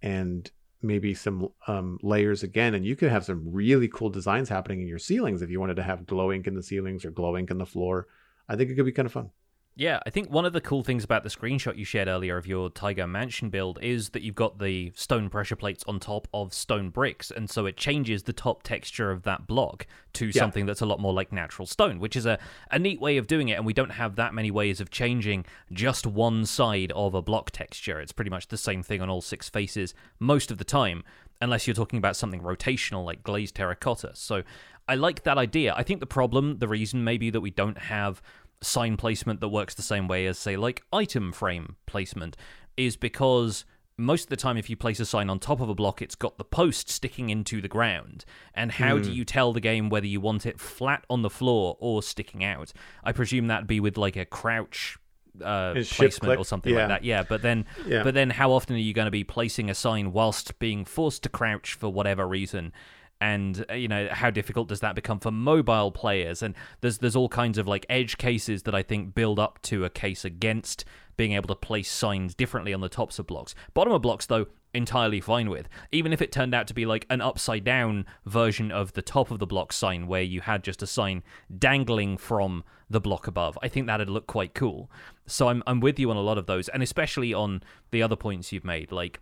and 0.01 0.49
maybe 0.82 1.13
some 1.13 1.50
um, 1.68 2.00
layers 2.02 2.44
again, 2.44 2.74
and 2.74 2.86
you 2.86 2.96
could 2.96 3.10
have 3.10 3.26
some 3.26 3.52
really 3.52 3.88
cool 3.88 4.10
designs 4.10 4.50
happening 4.50 4.82
in 4.82 4.88
your 4.88 5.00
ceilings 5.00 5.42
if 5.42 5.50
you 5.50 5.60
wanted 5.60 5.76
to 5.76 5.84
have 5.84 6.06
glow 6.06 6.32
ink 6.32 6.48
in 6.48 6.56
the 6.56 6.63
ceilings 6.63 7.04
or 7.06 7.12
glow 7.12 7.38
ink 7.38 7.52
in 7.52 7.58
the 7.58 7.66
floor. 7.66 8.08
I 8.48 8.56
think 8.56 8.70
it 8.70 8.76
could 8.76 8.86
be 8.86 8.92
kind 8.92 9.06
of 9.06 9.12
fun. 9.12 9.32
Yeah, 9.80 10.00
I 10.08 10.10
think 10.10 10.32
one 10.32 10.44
of 10.44 10.54
the 10.54 10.60
cool 10.60 10.84
things 10.84 11.04
about 11.04 11.22
the 11.22 11.30
screenshot 11.30 11.78
you 11.78 11.86
shared 11.86 12.08
earlier 12.08 12.36
of 12.36 12.48
your 12.48 12.72
Taiga 12.72 13.06
Mansion 13.06 13.52
build 13.52 13.78
is 13.80 14.10
that 14.10 14.24
you've 14.24 14.34
got 14.34 14.58
the 14.58 14.92
stone 14.96 15.30
pressure 15.30 15.56
plates 15.56 15.84
on 15.88 16.00
top 16.00 16.28
of 16.34 16.52
stone 16.52 16.90
bricks, 16.90 17.30
and 17.30 17.48
so 17.48 17.68
it 17.68 17.78
changes 17.78 18.24
the 18.24 18.34
top 18.34 18.63
texture 18.63 19.12
of 19.12 19.22
that 19.22 19.46
block 19.46 19.86
to 20.13 20.26
yeah. 20.26 20.32
something 20.32 20.66
that's 20.66 20.82
a 20.82 20.86
lot 20.88 21.00
more 21.00 21.13
like 21.13 21.32
natural 21.32 21.68
stone, 21.68 22.00
which 22.00 22.16
is 22.16 22.26
a, 22.26 22.40
a 22.72 22.80
neat 22.80 23.00
way 23.00 23.18
of 23.18 23.28
doing 23.28 23.50
it. 23.50 23.54
And 23.54 23.68
we 23.68 23.74
don't 23.74 23.92
have 23.92 24.16
that 24.16 24.34
many 24.34 24.50
ways 24.50 24.82
of 24.82 24.90
changing 24.90 25.46
just 25.72 26.08
one 26.08 26.48
side 26.48 26.92
of 26.94 27.13
a 27.13 27.22
block 27.22 27.52
texture. 27.52 28.00
It's 28.00 28.12
pretty 28.12 28.32
much 28.32 28.48
the 28.48 28.58
same 28.58 28.82
thing 28.82 29.04
on 29.04 29.12
all 29.12 29.22
six 29.22 29.48
faces 29.48 29.94
most 30.18 30.50
of 30.50 30.58
the 30.58 30.63
time, 30.63 31.04
unless 31.40 31.68
you're 31.68 31.76
talking 31.76 32.00
about 32.00 32.16
something 32.16 32.42
rotational 32.42 33.06
like 33.06 33.22
glazed 33.22 33.54
terracotta. 33.54 34.13
So 34.16 34.42
I 34.88 34.96
like 34.96 35.24
that 35.24 35.38
idea. 35.38 35.76
I 35.78 35.84
think 35.84 36.00
the 36.00 36.08
problem, 36.08 36.58
the 36.58 36.68
reason 36.68 37.04
maybe 37.04 37.30
that 37.30 37.42
we 37.42 37.52
don't 37.52 37.78
have 37.78 38.24
sign 38.62 38.98
placement 38.98 39.39
that 39.41 39.50
works 39.50 39.76
the 39.76 39.82
same 39.82 40.08
way 40.08 40.26
as, 40.26 40.38
say, 40.38 40.56
like 40.56 40.84
item 40.91 41.32
frame 41.32 41.76
placement, 41.86 42.36
is 42.76 42.96
because 42.96 43.65
most 43.98 44.24
of 44.26 44.30
the 44.30 44.38
time, 44.38 44.58
if 44.58 44.70
you 44.70 44.76
place 44.76 45.00
a 45.00 45.06
sign 45.06 45.30
on 45.30 45.39
top 45.39 45.60
of 45.60 45.70
a 45.70 45.76
block, 45.76 46.02
it's 46.02 46.15
got 46.15 46.38
the 46.38 46.43
post 46.43 46.89
sticking 46.89 47.30
into 47.30 47.62
the 47.62 47.67
ground. 47.67 48.26
And 48.54 48.72
how 48.72 48.98
mm. 48.98 49.04
do 49.04 49.10
hmm. 49.10 49.15
you 49.15 49.26
tell 49.26 49.54
the 49.54 49.60
game 49.60 49.89
whether 49.89 50.06
you 50.06 50.22
want 50.22 50.46
it 50.46 50.60
flat 50.60 51.04
on 51.10 51.24
the 51.24 51.30
floor 51.30 51.78
or 51.80 52.04
sticking 52.04 52.43
out? 52.43 52.72
I 53.04 53.12
presume 53.12 53.48
that'd 53.48 53.67
be 53.67 53.80
with 53.80 53.98
like 53.98 54.15
a 54.15 54.26
crouch 54.26 55.00
uh, 55.43 55.74
placement 55.74 56.39
or 56.39 56.46
something 56.46 56.74
yeah. 56.74 56.80
like 56.80 56.88
that. 56.89 57.04
Yeah, 57.04 57.24
but 57.28 57.41
then, 57.41 57.65
yeah. 57.88 58.04
but 58.04 58.13
then, 58.13 58.30
how 58.30 58.52
often 58.52 58.76
are 58.76 58.80
you 58.80 58.93
going 58.93 59.06
to 59.06 59.12
be 59.12 59.24
placing 59.24 59.70
a 59.70 59.76
sign 59.76 60.13
whilst 60.13 60.58
being 60.60 60.86
forced 60.86 61.24
to 61.24 61.30
crouch 61.30 61.74
for 61.74 61.89
whatever 61.89 62.28
reason? 62.28 62.74
And 63.19 63.65
uh, 63.69 63.73
you 63.73 63.88
know 63.88 64.08
how 64.12 64.30
difficult 64.30 64.67
does 64.67 64.80
that 64.82 64.95
become 64.95 65.19
for 65.19 65.32
mobile 65.32 65.91
players? 65.91 66.41
And 66.41 66.56
there's 66.82 66.99
there's 66.99 67.15
all 67.15 67.30
kinds 67.30 67.58
of 67.58 67.67
like 67.67 67.86
edge 67.89 68.17
cases 68.17 68.63
that 68.63 68.75
I 68.75 68.84
think 68.84 69.15
build 69.15 69.39
up 69.39 69.62
to 69.63 69.86
a 69.86 69.89
case 69.89 70.25
against 70.25 70.86
being 71.15 71.34
able 71.34 71.47
to 71.47 71.56
place 71.56 71.91
signs 71.91 72.36
differently 72.36 72.73
on 72.73 72.82
the 72.82 72.89
tops 72.89 73.17
of 73.19 73.27
blocks. 73.27 73.56
Bottom 73.73 73.93
of 73.93 74.01
blocks 74.01 74.25
though 74.25 74.47
entirely 74.73 75.19
fine 75.19 75.49
with. 75.49 75.67
Even 75.91 76.13
if 76.13 76.21
it 76.21 76.32
turned 76.32 76.53
out 76.53 76.67
to 76.67 76.73
be 76.73 76.86
like 76.86 77.08
an 77.10 77.21
upside 77.21 77.63
down 77.63 78.06
version 78.25 78.71
of 78.71 78.93
the 78.93 79.01
top 79.01 79.32
of 79.32 79.39
the 79.39 79.47
block 79.47 79.73
sign 79.73 80.06
where 80.06 80.21
you 80.21 80.41
had 80.41 80.63
just 80.63 80.84
a 80.84 80.88
sign 80.88 81.23
dangling 81.58 82.17
from 82.17 82.63
the 82.89 83.01
block 83.01 83.27
above 83.27 83.58
I 83.62 83.67
think 83.67 83.88
that'd 83.88 84.10
look 84.10 84.27
quite 84.27 84.53
cool. 84.53 84.89
So 85.25 85.49
I'm 85.49 85.63
I'm 85.65 85.80
with 85.80 85.99
you 85.99 86.12
on 86.12 86.17
a 86.17 86.21
lot 86.21 86.38
of 86.38 86.45
those 86.45 86.69
and 86.69 86.84
especially 86.84 87.34
on 87.34 87.63
the 87.91 88.03
other 88.03 88.15
points 88.15 88.51
you've 88.51 88.63
made 88.63 88.91
like 88.91 89.19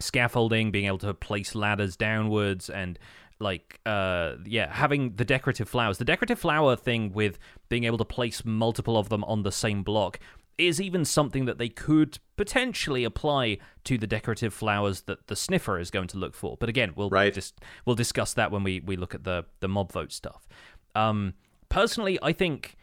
scaffolding, 0.00 0.70
being 0.70 0.86
able 0.86 0.98
to 0.98 1.14
place 1.14 1.54
ladders 1.54 1.96
downwards, 1.96 2.68
and 2.70 2.98
like 3.40 3.78
uh 3.86 4.34
yeah 4.44 4.72
having 4.72 5.14
the 5.16 5.24
decorative 5.24 5.68
flowers. 5.68 5.98
The 5.98 6.04
decorative 6.04 6.38
flower 6.38 6.76
thing 6.76 7.12
with 7.12 7.38
being 7.68 7.84
able 7.84 7.98
to 7.98 8.04
place 8.04 8.44
multiple 8.44 8.96
of 8.96 9.08
them 9.08 9.24
on 9.24 9.42
the 9.42 9.52
same 9.52 9.82
block 9.82 10.18
is 10.56 10.80
even 10.80 11.04
something 11.04 11.44
that 11.44 11.58
they 11.58 11.68
could 11.68 12.18
potentially 12.36 13.04
apply 13.04 13.58
to 13.84 13.96
the 13.96 14.08
decorative 14.08 14.52
flowers 14.52 15.02
that 15.02 15.28
the 15.28 15.36
sniffer 15.36 15.78
is 15.78 15.88
going 15.88 16.08
to 16.08 16.18
look 16.18 16.34
for. 16.34 16.56
But 16.58 16.68
again 16.68 16.92
we'll 16.96 17.10
right. 17.10 17.32
just 17.32 17.60
we'll 17.86 17.96
discuss 17.96 18.34
that 18.34 18.50
when 18.50 18.64
we 18.64 18.80
we 18.80 18.96
look 18.96 19.14
at 19.14 19.24
the 19.24 19.44
the 19.60 19.68
mob 19.68 19.92
vote 19.92 20.12
stuff. 20.12 20.48
Um 20.94 21.34
personally 21.68 22.18
i 22.22 22.32
think 22.32 22.76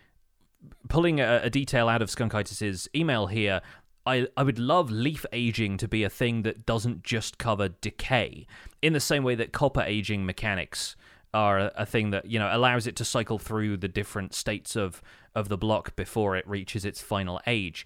pulling 0.89 1.19
a, 1.19 1.41
a 1.43 1.49
detail 1.49 1.87
out 1.87 2.01
of 2.01 2.09
skunkitis's 2.09 2.87
email 2.95 3.27
here 3.27 3.61
I, 4.05 4.27
I 4.37 4.43
would 4.43 4.59
love 4.59 4.91
leaf 4.91 5.25
aging 5.33 5.77
to 5.77 5.87
be 5.87 6.03
a 6.03 6.09
thing 6.09 6.43
that 6.43 6.65
doesn't 6.65 7.03
just 7.03 7.37
cover 7.37 7.69
decay, 7.69 8.45
in 8.81 8.93
the 8.93 8.99
same 8.99 9.23
way 9.23 9.35
that 9.35 9.51
copper 9.51 9.81
aging 9.81 10.25
mechanics 10.25 10.95
are 11.33 11.57
a, 11.57 11.71
a 11.75 11.85
thing 11.85 12.11
that 12.11 12.25
you 12.25 12.39
know 12.39 12.49
allows 12.51 12.87
it 12.87 12.95
to 12.97 13.05
cycle 13.05 13.39
through 13.39 13.77
the 13.77 13.87
different 13.87 14.33
states 14.33 14.75
of 14.75 15.01
of 15.33 15.49
the 15.49 15.57
block 15.57 15.95
before 15.95 16.35
it 16.35 16.47
reaches 16.47 16.85
its 16.85 17.01
final 17.01 17.41
age. 17.47 17.85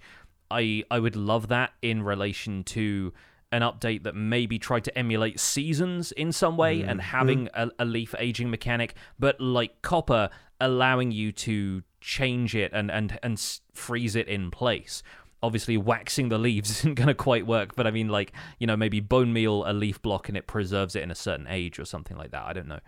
I 0.51 0.83
I 0.91 0.99
would 0.99 1.15
love 1.15 1.47
that 1.47 1.71
in 1.81 2.03
relation 2.03 2.63
to 2.65 3.13
an 3.51 3.61
update 3.61 4.03
that 4.03 4.13
maybe 4.15 4.59
tried 4.59 4.83
to 4.83 4.95
emulate 4.97 5.39
seasons 5.39 6.11
in 6.11 6.31
some 6.31 6.55
way 6.55 6.81
mm. 6.81 6.87
and 6.87 7.01
having 7.01 7.45
mm. 7.45 7.49
a, 7.55 7.71
a, 7.79 7.85
leaf 7.85 8.13
aging 8.19 8.51
mechanic, 8.51 8.93
but 9.17 9.41
like 9.41 9.81
copper, 9.81 10.29
allowing 10.61 11.09
you 11.09 11.31
to 11.31 11.81
change 12.01 12.55
it 12.55 12.71
and 12.73 12.91
and 12.91 13.17
and 13.23 13.59
freeze 13.73 14.15
it 14.15 14.27
in 14.27 14.51
place 14.51 15.01
obviously 15.41 15.77
waxing 15.77 16.29
the 16.29 16.37
leaves 16.37 16.69
isn't 16.79 16.95
going 16.95 17.07
to 17.07 17.13
quite 17.13 17.45
work 17.45 17.75
but 17.75 17.87
i 17.87 17.91
mean 17.91 18.09
like 18.09 18.31
you 18.59 18.67
know 18.67 18.77
maybe 18.77 18.99
bone 18.99 19.33
meal 19.33 19.63
a 19.67 19.73
leaf 19.73 20.01
block 20.01 20.27
and 20.27 20.37
it 20.37 20.47
preserves 20.47 20.95
it 20.95 21.03
in 21.03 21.11
a 21.11 21.15
certain 21.15 21.47
age 21.47 21.79
or 21.79 21.85
something 21.85 22.17
like 22.17 22.31
that 22.31 22.43
i 22.45 22.53
don't 22.53 22.67
know 22.67 22.79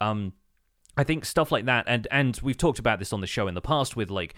um 0.00 0.32
I 0.96 1.04
think 1.04 1.24
stuff 1.24 1.52
like 1.52 1.66
that, 1.66 1.84
and 1.86 2.08
and 2.10 2.38
we've 2.42 2.56
talked 2.56 2.78
about 2.78 2.98
this 2.98 3.12
on 3.12 3.20
the 3.20 3.26
show 3.26 3.46
in 3.46 3.54
the 3.54 3.60
past 3.60 3.94
with 3.94 4.10
like 4.10 4.34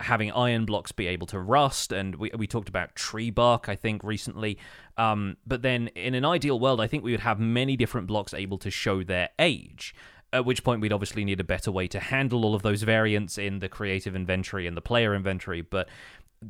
having 0.00 0.30
iron 0.32 0.64
blocks 0.66 0.92
be 0.92 1.06
able 1.06 1.26
to 1.28 1.40
rust, 1.40 1.92
and 1.92 2.14
we 2.16 2.30
we 2.36 2.46
talked 2.46 2.68
about 2.68 2.94
tree 2.94 3.30
bark, 3.30 3.68
I 3.68 3.74
think 3.74 4.04
recently. 4.04 4.58
Um, 4.98 5.38
but 5.46 5.62
then 5.62 5.88
in 5.88 6.14
an 6.14 6.24
ideal 6.24 6.60
world, 6.60 6.80
I 6.80 6.86
think 6.86 7.04
we 7.04 7.10
would 7.10 7.20
have 7.20 7.40
many 7.40 7.76
different 7.76 8.06
blocks 8.06 8.34
able 8.34 8.58
to 8.58 8.70
show 8.70 9.02
their 9.02 9.30
age. 9.38 9.94
At 10.32 10.44
which 10.44 10.62
point, 10.62 10.80
we'd 10.80 10.92
obviously 10.92 11.24
need 11.24 11.40
a 11.40 11.44
better 11.44 11.72
way 11.72 11.88
to 11.88 12.00
handle 12.00 12.44
all 12.44 12.54
of 12.54 12.62
those 12.62 12.82
variants 12.82 13.38
in 13.38 13.60
the 13.60 13.68
creative 13.68 14.14
inventory 14.14 14.66
and 14.66 14.76
the 14.76 14.82
player 14.82 15.14
inventory. 15.14 15.62
But 15.62 15.88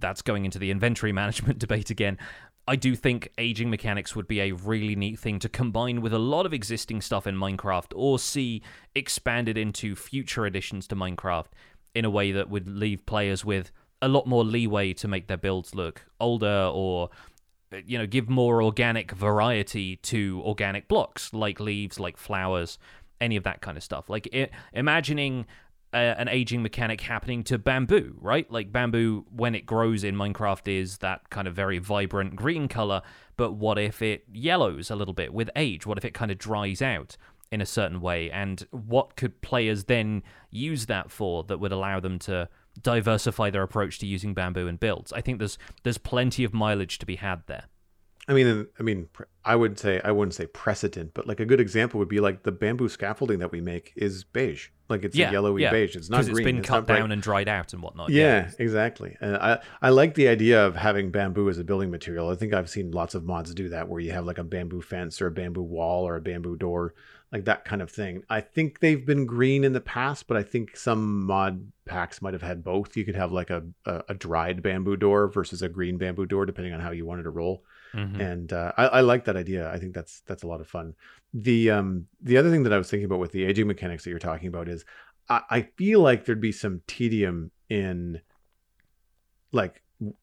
that's 0.00 0.22
going 0.22 0.44
into 0.44 0.58
the 0.58 0.70
inventory 0.70 1.12
management 1.22 1.58
debate 1.58 1.90
again. 1.90 2.18
I 2.66 2.76
do 2.76 2.96
think 2.96 3.28
aging 3.36 3.68
mechanics 3.68 4.16
would 4.16 4.26
be 4.26 4.40
a 4.40 4.52
really 4.52 4.96
neat 4.96 5.18
thing 5.18 5.38
to 5.40 5.48
combine 5.50 6.00
with 6.00 6.14
a 6.14 6.18
lot 6.18 6.46
of 6.46 6.54
existing 6.54 7.02
stuff 7.02 7.26
in 7.26 7.34
Minecraft 7.36 7.92
or 7.94 8.18
see 8.18 8.62
expanded 8.94 9.58
into 9.58 9.94
future 9.94 10.46
additions 10.46 10.86
to 10.88 10.96
Minecraft 10.96 11.48
in 11.94 12.04
a 12.06 12.10
way 12.10 12.32
that 12.32 12.48
would 12.48 12.66
leave 12.66 13.04
players 13.04 13.44
with 13.44 13.70
a 14.00 14.08
lot 14.08 14.26
more 14.26 14.44
leeway 14.44 14.92
to 14.94 15.08
make 15.08 15.26
their 15.26 15.36
builds 15.36 15.74
look 15.74 16.06
older 16.20 16.70
or 16.72 17.10
uh, 17.72 17.78
you 17.86 17.98
know 17.98 18.06
give 18.06 18.28
more 18.28 18.62
organic 18.62 19.12
variety 19.12 19.96
to 19.96 20.42
organic 20.44 20.88
blocks 20.88 21.32
like 21.32 21.60
leaves 21.60 22.00
like 22.00 22.16
flowers 22.16 22.78
any 23.20 23.36
of 23.36 23.44
that 23.44 23.60
kind 23.60 23.76
of 23.76 23.82
stuff 23.82 24.10
like 24.10 24.26
it, 24.32 24.50
imagining 24.72 25.46
a, 25.94 26.20
an 26.20 26.28
aging 26.28 26.62
mechanic 26.62 27.00
happening 27.00 27.44
to 27.44 27.58
bamboo, 27.58 28.16
right? 28.20 28.50
Like 28.50 28.72
bamboo, 28.72 29.24
when 29.30 29.54
it 29.54 29.64
grows 29.64 30.04
in 30.04 30.16
Minecraft, 30.16 30.68
is 30.68 30.98
that 30.98 31.30
kind 31.30 31.48
of 31.48 31.54
very 31.54 31.78
vibrant 31.78 32.36
green 32.36 32.68
color. 32.68 33.02
But 33.36 33.52
what 33.52 33.78
if 33.78 34.02
it 34.02 34.24
yellows 34.32 34.90
a 34.90 34.96
little 34.96 35.14
bit 35.14 35.32
with 35.32 35.50
age? 35.56 35.86
What 35.86 35.98
if 35.98 36.04
it 36.04 36.14
kind 36.14 36.30
of 36.30 36.38
dries 36.38 36.82
out 36.82 37.16
in 37.50 37.60
a 37.60 37.66
certain 37.66 38.00
way? 38.00 38.30
And 38.30 38.66
what 38.70 39.16
could 39.16 39.40
players 39.40 39.84
then 39.84 40.22
use 40.50 40.86
that 40.86 41.10
for 41.10 41.44
that 41.44 41.58
would 41.60 41.72
allow 41.72 42.00
them 42.00 42.18
to 42.20 42.48
diversify 42.82 43.50
their 43.50 43.62
approach 43.62 43.98
to 44.00 44.06
using 44.06 44.34
bamboo 44.34 44.66
in 44.66 44.76
builds? 44.76 45.12
I 45.12 45.20
think 45.20 45.38
there's 45.38 45.58
there's 45.82 45.98
plenty 45.98 46.44
of 46.44 46.52
mileage 46.52 46.98
to 46.98 47.06
be 47.06 47.16
had 47.16 47.42
there. 47.46 47.64
I 48.26 48.32
mean, 48.32 48.66
I 48.78 48.82
mean, 48.82 49.08
I 49.44 49.54
would 49.54 49.78
say 49.78 50.00
I 50.02 50.10
wouldn't 50.10 50.34
say 50.34 50.46
precedent, 50.46 51.12
but 51.12 51.26
like 51.26 51.40
a 51.40 51.44
good 51.44 51.60
example 51.60 51.98
would 51.98 52.08
be 52.08 52.20
like 52.20 52.42
the 52.42 52.52
bamboo 52.52 52.88
scaffolding 52.88 53.38
that 53.40 53.52
we 53.52 53.60
make 53.60 53.92
is 53.96 54.24
beige, 54.24 54.68
like 54.88 55.04
it's 55.04 55.14
yeah, 55.14 55.28
a 55.28 55.32
yellowy 55.32 55.62
yeah. 55.62 55.70
beige. 55.70 55.94
It's 55.94 56.08
not 56.08 56.24
green. 56.24 56.26
Because 56.26 56.38
it's 56.38 56.44
been 56.44 56.58
it's 56.58 56.68
cut 56.68 56.86
down 56.86 57.12
and 57.12 57.20
dried 57.20 57.48
out 57.48 57.74
and 57.74 57.82
whatnot. 57.82 58.08
Yeah, 58.08 58.46
yeah. 58.46 58.50
exactly. 58.58 59.16
And 59.20 59.36
I 59.36 59.60
I 59.82 59.90
like 59.90 60.14
the 60.14 60.28
idea 60.28 60.64
of 60.64 60.74
having 60.74 61.10
bamboo 61.10 61.50
as 61.50 61.58
a 61.58 61.64
building 61.64 61.90
material. 61.90 62.30
I 62.30 62.34
think 62.34 62.54
I've 62.54 62.70
seen 62.70 62.92
lots 62.92 63.14
of 63.14 63.24
mods 63.24 63.52
do 63.52 63.68
that, 63.68 63.88
where 63.88 64.00
you 64.00 64.12
have 64.12 64.24
like 64.24 64.38
a 64.38 64.44
bamboo 64.44 64.80
fence 64.80 65.20
or 65.20 65.26
a 65.26 65.30
bamboo 65.30 65.62
wall 65.62 66.08
or 66.08 66.16
a 66.16 66.22
bamboo 66.22 66.56
door, 66.56 66.94
like 67.30 67.44
that 67.44 67.66
kind 67.66 67.82
of 67.82 67.90
thing. 67.90 68.22
I 68.30 68.40
think 68.40 68.80
they've 68.80 69.04
been 69.04 69.26
green 69.26 69.64
in 69.64 69.74
the 69.74 69.82
past, 69.82 70.26
but 70.28 70.38
I 70.38 70.42
think 70.42 70.78
some 70.78 71.26
mod 71.26 71.70
packs 71.84 72.22
might 72.22 72.32
have 72.32 72.42
had 72.42 72.64
both. 72.64 72.96
You 72.96 73.04
could 73.04 73.16
have 73.16 73.32
like 73.32 73.50
a 73.50 73.64
a, 73.84 74.04
a 74.08 74.14
dried 74.14 74.62
bamboo 74.62 74.96
door 74.96 75.28
versus 75.28 75.60
a 75.60 75.68
green 75.68 75.98
bamboo 75.98 76.24
door, 76.24 76.46
depending 76.46 76.72
on 76.72 76.80
how 76.80 76.92
you 76.92 77.04
wanted 77.04 77.24
to 77.24 77.30
roll. 77.30 77.62
Mm-hmm. 77.94 78.20
And 78.20 78.52
uh, 78.52 78.72
I, 78.76 78.86
I, 78.86 79.00
like 79.02 79.24
that 79.26 79.36
idea. 79.36 79.70
I 79.70 79.78
think 79.78 79.94
that's 79.94 80.22
that's 80.26 80.42
a 80.42 80.48
lot 80.48 80.60
of 80.60 80.66
fun. 80.66 80.94
The 81.32 81.70
um 81.70 82.06
the 82.20 82.36
other 82.36 82.50
thing 82.50 82.64
that 82.64 82.72
I 82.72 82.78
was 82.78 82.90
thinking 82.90 83.04
about 83.04 83.20
with 83.20 83.32
the 83.32 83.44
aging 83.44 83.68
mechanics 83.68 84.02
that 84.04 84.10
you're 84.10 84.18
talking 84.18 84.48
about 84.48 84.68
is 84.68 84.84
I, 85.28 85.42
I 85.48 85.62
feel 85.76 86.00
like 86.00 86.24
there'd 86.24 86.40
be 86.40 86.52
some 86.52 86.82
tedium 86.86 87.52
in 87.68 88.20
like 89.52 89.82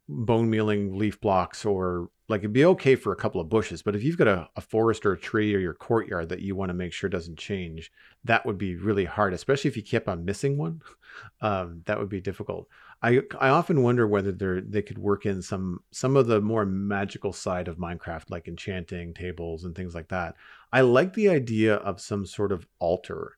bone 0.09 0.49
mealing 0.49 0.97
leaf 0.97 1.19
blocks 1.21 1.65
or 1.65 2.09
like 2.27 2.39
it'd 2.39 2.53
be 2.53 2.65
okay 2.65 2.95
for 2.95 3.13
a 3.13 3.15
couple 3.15 3.39
of 3.39 3.49
bushes 3.49 3.81
but 3.81 3.95
if 3.95 4.03
you've 4.03 4.17
got 4.17 4.27
a, 4.27 4.49
a 4.57 4.61
forest 4.61 5.05
or 5.05 5.13
a 5.13 5.17
tree 5.17 5.55
or 5.55 5.59
your 5.59 5.73
courtyard 5.73 6.29
that 6.29 6.41
you 6.41 6.55
want 6.55 6.69
to 6.69 6.73
make 6.73 6.91
sure 6.91 7.09
doesn't 7.09 7.39
change 7.39 7.91
that 8.23 8.45
would 8.45 8.57
be 8.57 8.75
really 8.75 9.05
hard 9.05 9.33
especially 9.33 9.69
if 9.69 9.77
you 9.77 9.81
keep 9.81 10.09
on 10.09 10.25
missing 10.25 10.57
one 10.57 10.81
um, 11.41 11.81
that 11.85 11.97
would 11.97 12.09
be 12.09 12.21
difficult 12.21 12.67
I 13.01 13.21
I 13.39 13.49
often 13.49 13.83
wonder 13.83 14.07
whether 14.07 14.31
they 14.31 14.61
they 14.61 14.81
could 14.81 14.97
work 14.97 15.25
in 15.25 15.41
some 15.41 15.79
some 15.91 16.15
of 16.15 16.27
the 16.27 16.41
more 16.41 16.65
magical 16.65 17.33
side 17.33 17.67
of 17.67 17.77
Minecraft, 17.77 18.29
like 18.29 18.47
enchanting 18.47 19.13
tables 19.13 19.63
and 19.63 19.75
things 19.75 19.95
like 19.95 20.09
that. 20.09 20.35
I 20.71 20.81
like 20.81 21.13
the 21.13 21.29
idea 21.29 21.75
of 21.75 21.99
some 22.01 22.25
sort 22.25 22.51
of 22.51 22.67
altar 22.79 23.37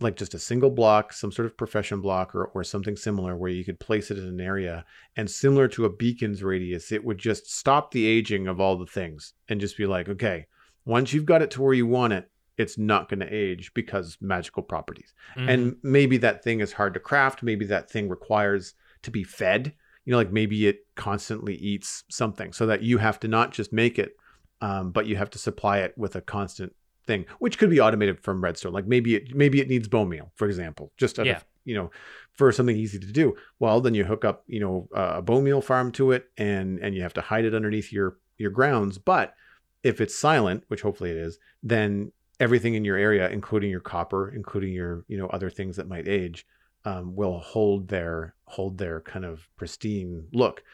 like 0.00 0.16
just 0.16 0.34
a 0.34 0.38
single 0.38 0.70
block, 0.70 1.12
some 1.12 1.30
sort 1.30 1.46
of 1.46 1.56
profession 1.56 2.00
block 2.00 2.34
or, 2.34 2.46
or 2.46 2.64
something 2.64 2.96
similar 2.96 3.36
where 3.36 3.50
you 3.50 3.64
could 3.64 3.78
place 3.78 4.10
it 4.10 4.18
in 4.18 4.26
an 4.26 4.40
area 4.40 4.84
and 5.16 5.30
similar 5.30 5.68
to 5.68 5.84
a 5.84 5.92
beacon's 5.92 6.42
radius, 6.42 6.90
it 6.90 7.04
would 7.04 7.18
just 7.18 7.50
stop 7.50 7.90
the 7.90 8.06
aging 8.06 8.48
of 8.48 8.60
all 8.60 8.76
the 8.76 8.86
things 8.86 9.34
and 9.48 9.60
just 9.60 9.76
be 9.76 9.86
like, 9.86 10.08
okay, 10.08 10.46
once 10.84 11.12
you've 11.12 11.26
got 11.26 11.42
it 11.42 11.50
to 11.52 11.62
where 11.62 11.74
you 11.74 11.86
want 11.86 12.12
it, 12.12 12.28
it's 12.60 12.76
not 12.76 13.08
going 13.08 13.20
to 13.20 13.34
age 13.34 13.72
because 13.74 14.18
magical 14.20 14.62
properties. 14.62 15.14
Mm-hmm. 15.34 15.48
And 15.48 15.76
maybe 15.82 16.18
that 16.18 16.44
thing 16.44 16.60
is 16.60 16.74
hard 16.74 16.92
to 16.94 17.00
craft. 17.00 17.42
Maybe 17.42 17.64
that 17.66 17.90
thing 17.90 18.08
requires 18.08 18.74
to 19.02 19.10
be 19.10 19.24
fed. 19.24 19.72
You 20.04 20.12
know, 20.12 20.18
like 20.18 20.30
maybe 20.30 20.66
it 20.66 20.86
constantly 20.94 21.54
eats 21.56 22.04
something 22.10 22.52
so 22.52 22.66
that 22.66 22.82
you 22.82 22.98
have 22.98 23.18
to 23.20 23.28
not 23.28 23.52
just 23.52 23.72
make 23.72 23.98
it, 23.98 24.16
um, 24.60 24.90
but 24.90 25.06
you 25.06 25.16
have 25.16 25.30
to 25.30 25.38
supply 25.38 25.78
it 25.78 25.96
with 25.96 26.16
a 26.16 26.20
constant 26.20 26.74
thing, 27.06 27.24
which 27.38 27.58
could 27.58 27.70
be 27.70 27.80
automated 27.80 28.20
from 28.20 28.42
Redstone. 28.42 28.74
Like 28.74 28.86
maybe 28.86 29.14
it 29.14 29.34
maybe 29.34 29.60
it 29.60 29.68
needs 29.68 29.88
bone 29.88 30.10
meal, 30.10 30.32
for 30.34 30.46
example, 30.46 30.92
just 30.98 31.16
yeah. 31.18 31.36
of, 31.36 31.44
you 31.64 31.74
know, 31.74 31.90
for 32.34 32.52
something 32.52 32.76
easy 32.76 32.98
to 32.98 33.06
do. 33.06 33.36
Well, 33.58 33.80
then 33.80 33.94
you 33.94 34.04
hook 34.04 34.24
up 34.24 34.44
you 34.46 34.60
know 34.60 34.88
a 34.94 35.22
bone 35.22 35.44
meal 35.44 35.62
farm 35.62 35.92
to 35.92 36.12
it, 36.12 36.28
and 36.36 36.78
and 36.80 36.94
you 36.94 37.02
have 37.02 37.14
to 37.14 37.22
hide 37.22 37.46
it 37.46 37.54
underneath 37.54 37.90
your 37.90 38.18
your 38.36 38.50
grounds. 38.50 38.98
But 38.98 39.34
if 39.82 40.00
it's 40.00 40.14
silent, 40.14 40.64
which 40.68 40.82
hopefully 40.82 41.10
it 41.10 41.16
is, 41.16 41.38
then 41.62 42.12
everything 42.40 42.74
in 42.74 42.84
your 42.84 42.96
area, 42.96 43.28
including 43.28 43.70
your 43.70 43.80
copper, 43.80 44.30
including 44.30 44.72
your 44.72 45.04
you 45.06 45.18
know 45.18 45.26
other 45.28 45.50
things 45.50 45.76
that 45.76 45.88
might 45.88 46.08
age, 46.08 46.46
um, 46.84 47.14
will 47.14 47.38
hold 47.38 47.88
their 47.88 48.34
hold 48.46 48.78
their 48.78 49.00
kind 49.02 49.24
of 49.24 49.46
pristine 49.56 50.26
look. 50.32 50.64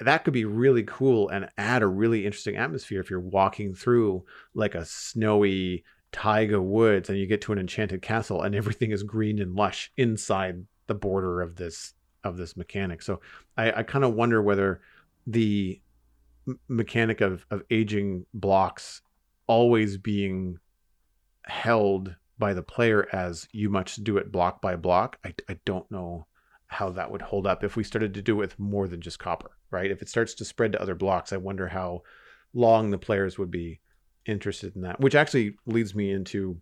That 0.00 0.24
could 0.24 0.34
be 0.34 0.44
really 0.44 0.84
cool 0.84 1.28
and 1.30 1.48
add 1.58 1.82
a 1.82 1.86
really 1.86 2.26
interesting 2.26 2.56
atmosphere 2.56 3.00
if 3.00 3.10
you're 3.10 3.18
walking 3.18 3.74
through 3.74 4.24
like 4.54 4.74
a 4.74 4.84
snowy 4.84 5.84
taiga 6.12 6.60
woods 6.60 7.08
and 7.08 7.18
you 7.18 7.26
get 7.26 7.40
to 7.42 7.52
an 7.52 7.58
enchanted 7.58 8.02
castle 8.02 8.42
and 8.42 8.54
everything 8.54 8.90
is 8.90 9.02
green 9.02 9.38
and 9.40 9.54
lush 9.54 9.90
inside 9.96 10.64
the 10.86 10.94
border 10.94 11.40
of 11.40 11.56
this 11.56 11.94
of 12.24 12.36
this 12.36 12.56
mechanic. 12.56 13.02
So 13.02 13.20
i, 13.56 13.72
I 13.72 13.82
kind 13.82 14.04
of 14.04 14.14
wonder 14.14 14.42
whether 14.42 14.80
the 15.26 15.80
mechanic 16.68 17.20
of 17.20 17.44
of 17.50 17.62
aging 17.70 18.26
blocks 18.34 19.02
always 19.48 19.96
being 19.96 20.58
held 21.46 22.16
by 22.38 22.52
the 22.52 22.62
player 22.62 23.08
as 23.12 23.48
you 23.52 23.70
must 23.70 24.04
do 24.04 24.18
it 24.18 24.30
block 24.30 24.60
by 24.60 24.76
block 24.76 25.18
i, 25.24 25.34
I 25.48 25.58
don't 25.64 25.90
know 25.90 26.26
how 26.68 26.90
that 26.90 27.10
would 27.10 27.22
hold 27.22 27.46
up 27.46 27.62
if 27.62 27.76
we 27.76 27.84
started 27.84 28.14
to 28.14 28.22
do 28.22 28.34
it 28.34 28.36
with 28.36 28.58
more 28.58 28.88
than 28.88 29.00
just 29.00 29.18
copper, 29.18 29.50
right? 29.70 29.90
If 29.90 30.02
it 30.02 30.08
starts 30.08 30.34
to 30.34 30.44
spread 30.44 30.72
to 30.72 30.82
other 30.82 30.94
blocks, 30.94 31.32
I 31.32 31.36
wonder 31.36 31.68
how 31.68 32.02
long 32.52 32.90
the 32.90 32.98
players 32.98 33.38
would 33.38 33.50
be 33.50 33.80
interested 34.24 34.74
in 34.74 34.82
that. 34.82 35.00
Which 35.00 35.14
actually 35.14 35.56
leads 35.66 35.94
me 35.94 36.10
into 36.10 36.60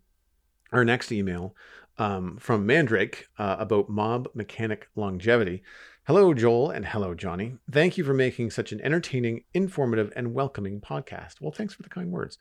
our 0.73 0.85
next 0.85 1.11
email 1.11 1.55
um, 1.99 2.37
from 2.39 2.67
Mandrake 2.67 3.29
uh, 3.39 3.57
about 3.59 3.89
mob 3.89 4.29
mechanic 4.35 4.89
longevity. 4.95 5.63
Hello, 6.07 6.35
Joel, 6.35 6.71
and 6.71 6.85
hello, 6.85 7.15
Jonny. 7.15 7.57
Thank 7.71 7.97
you 7.97 8.05
for 8.05 8.13
making 8.13 8.51
such 8.51 8.73
an 8.73 8.81
entertaining, 8.83 9.45
informative, 9.55 10.13
and 10.15 10.35
welcoming 10.35 10.83
podcast. 10.83 11.41
Well, 11.41 11.53
thanks 11.53 11.73
for 11.73 11.83
the 11.83 11.89
kind 11.89 12.11
words. 12.11 12.37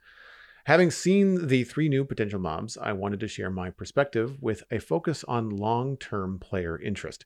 Having 0.65 0.91
seen 0.91 1.47
the 1.47 1.65
three 1.65 1.89
new 1.89 2.05
potential 2.05 2.39
mobs, 2.39 2.77
I 2.77 2.93
wanted 2.93 3.19
to 3.19 3.27
share 3.27 3.49
my 3.49 3.69
perspective 3.69 4.41
with 4.41 4.63
a 4.71 4.79
focus 4.79 5.25
on 5.25 5.49
long 5.49 5.97
term 5.97 6.39
player 6.39 6.79
interest. 6.79 7.25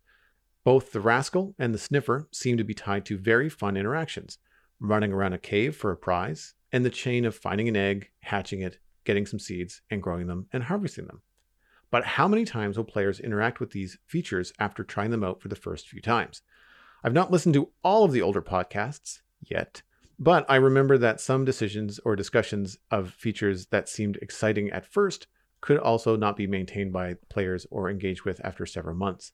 Both 0.63 0.91
the 0.91 0.99
rascal 0.99 1.53
and 1.59 1.73
the 1.73 1.77
sniffer 1.77 2.27
seem 2.31 2.57
to 2.57 2.63
be 2.63 2.73
tied 2.73 3.05
to 3.05 3.17
very 3.17 3.47
fun 3.47 3.77
interactions 3.77 4.39
running 4.79 5.11
around 5.11 5.33
a 5.33 5.37
cave 5.37 5.75
for 5.75 5.91
a 5.91 5.97
prize, 5.97 6.53
and 6.71 6.83
the 6.83 6.89
chain 6.89 7.25
of 7.25 7.35
finding 7.35 7.67
an 7.67 7.75
egg, 7.75 8.09
hatching 8.21 8.61
it, 8.61 8.79
getting 9.05 9.25
some 9.25 9.39
seeds, 9.39 9.81
and 9.89 10.03
growing 10.03 10.27
them 10.27 10.47
and 10.51 10.63
harvesting 10.63 11.05
them. 11.05 11.21
But 11.89 12.03
how 12.03 12.27
many 12.27 12.43
times 12.43 12.77
will 12.77 12.83
players 12.83 13.19
interact 13.19 13.59
with 13.59 13.71
these 13.71 13.97
features 14.05 14.51
after 14.59 14.83
trying 14.83 15.11
them 15.11 15.23
out 15.23 15.41
for 15.41 15.47
the 15.47 15.55
first 15.55 15.87
few 15.87 16.01
times? 16.01 16.41
I've 17.03 17.13
not 17.13 17.31
listened 17.31 17.53
to 17.53 17.69
all 17.83 18.03
of 18.03 18.11
the 18.11 18.21
older 18.21 18.41
podcasts 18.41 19.21
yet, 19.41 19.81
but 20.19 20.45
I 20.49 20.55
remember 20.55 20.97
that 20.97 21.21
some 21.21 21.45
decisions 21.45 21.99
or 22.03 22.15
discussions 22.15 22.77
of 22.91 23.11
features 23.11 23.67
that 23.67 23.89
seemed 23.89 24.17
exciting 24.17 24.69
at 24.71 24.85
first 24.85 25.27
could 25.61 25.77
also 25.77 26.15
not 26.15 26.37
be 26.37 26.47
maintained 26.47 26.93
by 26.93 27.15
players 27.29 27.65
or 27.69 27.89
engaged 27.89 28.23
with 28.23 28.43
after 28.43 28.65
several 28.65 28.95
months. 28.95 29.31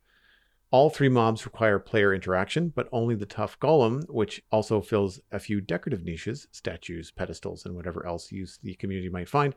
All 0.71 0.89
three 0.89 1.09
mobs 1.09 1.45
require 1.45 1.77
player 1.77 2.15
interaction, 2.15 2.69
but 2.69 2.89
only 2.91 3.13
the 3.13 3.27
tuff 3.27 3.59
golem, 3.59 4.09
which 4.09 4.41
also 4.51 4.81
fills 4.81 5.19
a 5.31 5.39
few 5.39 5.61
decorative 5.61 6.03
niches, 6.03 6.47
statues, 6.51 7.11
pedestals, 7.11 7.65
and 7.65 7.75
whatever 7.75 8.07
else 8.07 8.31
use 8.31 8.57
the 8.63 8.73
community 8.75 9.09
might 9.09 9.29
find, 9.29 9.53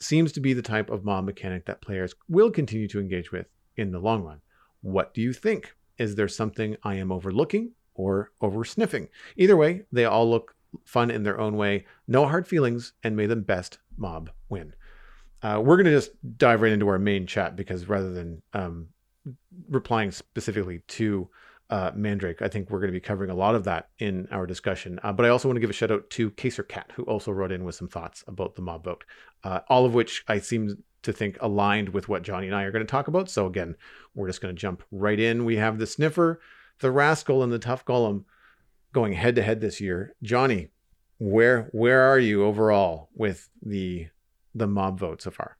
seems 0.00 0.32
to 0.32 0.40
be 0.40 0.54
the 0.54 0.62
type 0.62 0.90
of 0.90 1.04
mob 1.04 1.26
mechanic 1.26 1.66
that 1.66 1.82
players 1.82 2.14
will 2.28 2.50
continue 2.50 2.88
to 2.88 2.98
engage 2.98 3.30
with 3.30 3.46
in 3.76 3.90
the 3.90 3.98
long 3.98 4.22
run. 4.22 4.40
What 4.80 5.12
do 5.12 5.20
you 5.20 5.32
think? 5.32 5.76
Is 5.98 6.14
there 6.14 6.28
something 6.28 6.76
I 6.82 6.94
am 6.94 7.12
overlooking 7.12 7.72
or 7.94 8.32
over 8.40 8.64
sniffing? 8.64 9.08
Either 9.36 9.56
way, 9.56 9.82
they 9.92 10.06
all 10.06 10.28
look 10.28 10.53
fun 10.84 11.10
in 11.10 11.22
their 11.22 11.40
own 11.40 11.56
way. 11.56 11.86
No 12.08 12.26
hard 12.26 12.46
feelings, 12.46 12.92
and 13.02 13.16
may 13.16 13.26
the 13.26 13.36
best 13.36 13.78
mob 13.96 14.30
win. 14.48 14.74
Uh, 15.42 15.60
we're 15.62 15.76
going 15.76 15.86
to 15.86 15.92
just 15.92 16.12
dive 16.38 16.62
right 16.62 16.72
into 16.72 16.88
our 16.88 16.98
main 16.98 17.26
chat 17.26 17.54
because 17.54 17.88
rather 17.88 18.12
than 18.12 18.40
um, 18.54 18.88
replying 19.68 20.10
specifically 20.10 20.80
to 20.88 21.28
uh, 21.70 21.90
Mandrake, 21.94 22.40
I 22.40 22.48
think 22.48 22.70
we're 22.70 22.80
going 22.80 22.92
to 22.92 22.98
be 22.98 23.00
covering 23.00 23.30
a 23.30 23.34
lot 23.34 23.54
of 23.54 23.64
that 23.64 23.88
in 23.98 24.28
our 24.30 24.46
discussion. 24.46 24.98
Uh, 25.02 25.12
but 25.12 25.26
I 25.26 25.28
also 25.28 25.48
want 25.48 25.56
to 25.56 25.60
give 25.60 25.70
a 25.70 25.74
shout 25.74 25.90
out 25.90 26.08
to 26.10 26.30
Kaser 26.30 26.62
Cat, 26.62 26.92
who 26.94 27.02
also 27.04 27.30
wrote 27.30 27.52
in 27.52 27.64
with 27.64 27.74
some 27.74 27.88
thoughts 27.88 28.24
about 28.26 28.54
the 28.54 28.62
mob 28.62 28.84
vote, 28.84 29.04
uh, 29.44 29.60
all 29.68 29.84
of 29.84 29.94
which 29.94 30.24
I 30.28 30.38
seem 30.38 30.82
to 31.02 31.12
think 31.12 31.36
aligned 31.40 31.90
with 31.90 32.08
what 32.08 32.22
Jonny 32.22 32.46
and 32.46 32.56
I 32.56 32.62
are 32.62 32.72
going 32.72 32.84
to 32.84 32.90
talk 32.90 33.08
about. 33.08 33.28
So 33.28 33.46
again, 33.46 33.76
we're 34.14 34.26
just 34.26 34.40
going 34.40 34.54
to 34.54 34.60
jump 34.60 34.82
right 34.90 35.20
in. 35.20 35.44
We 35.44 35.56
have 35.56 35.78
the 35.78 35.86
Sniffer, 35.86 36.40
the 36.80 36.90
Rascal, 36.90 37.42
and 37.42 37.52
the 37.52 37.58
Tuff 37.58 37.84
Golem 37.84 38.24
going 38.94 39.12
head 39.12 39.34
to 39.34 39.42
head 39.42 39.60
this 39.60 39.80
year. 39.80 40.14
Jonny, 40.22 40.68
where 41.18 41.68
where 41.72 42.00
are 42.00 42.18
you 42.18 42.44
overall 42.44 43.10
with 43.14 43.50
the 43.60 44.08
the 44.54 44.66
mob 44.66 44.98
vote 44.98 45.20
so 45.20 45.30
far? 45.30 45.58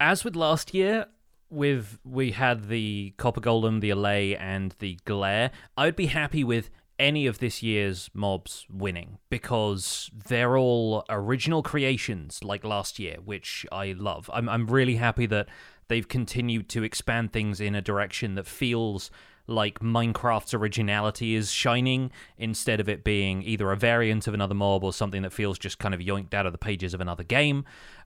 As 0.00 0.24
with 0.24 0.36
last 0.36 0.74
year, 0.74 1.06
with 1.48 1.98
we 2.04 2.32
had 2.32 2.68
the 2.68 3.14
Copper 3.16 3.40
Golem, 3.40 3.80
the 3.80 3.90
Allay, 3.90 4.36
and 4.36 4.74
the 4.80 4.98
Glare, 5.04 5.50
I 5.76 5.86
would 5.86 5.96
be 5.96 6.06
happy 6.06 6.44
with 6.44 6.68
any 6.98 7.26
of 7.26 7.38
this 7.38 7.62
year's 7.62 8.10
mobs 8.14 8.66
winning 8.70 9.18
because 9.28 10.10
they're 10.28 10.56
all 10.56 11.04
original 11.08 11.62
creations 11.62 12.44
like 12.44 12.64
last 12.64 12.98
year, 12.98 13.16
which 13.24 13.64
I 13.72 13.92
love. 13.92 14.28
I'm 14.32 14.48
I'm 14.48 14.66
really 14.66 14.96
happy 14.96 15.26
that 15.26 15.48
they've 15.88 16.08
continued 16.08 16.68
to 16.70 16.82
expand 16.82 17.32
things 17.32 17.60
in 17.60 17.74
a 17.74 17.82
direction 17.82 18.34
that 18.34 18.46
feels 18.46 19.10
like 19.46 19.80
Minecraft's 19.80 20.54
originality 20.54 21.34
is 21.34 21.50
shining 21.50 22.10
instead 22.38 22.80
of 22.80 22.88
it 22.88 23.04
being 23.04 23.42
either 23.42 23.70
a 23.70 23.76
variant 23.76 24.26
of 24.26 24.34
another 24.34 24.54
mob 24.54 24.84
or 24.84 24.92
something 24.92 25.22
that 25.22 25.32
feels 25.32 25.58
just 25.58 25.78
kind 25.78 25.94
of 25.94 26.00
yoinked 26.00 26.34
out 26.34 26.46
of 26.46 26.52
the 26.52 26.58
pages 26.58 26.94
of 26.94 27.00
another 27.00 27.24
game. 27.24 27.64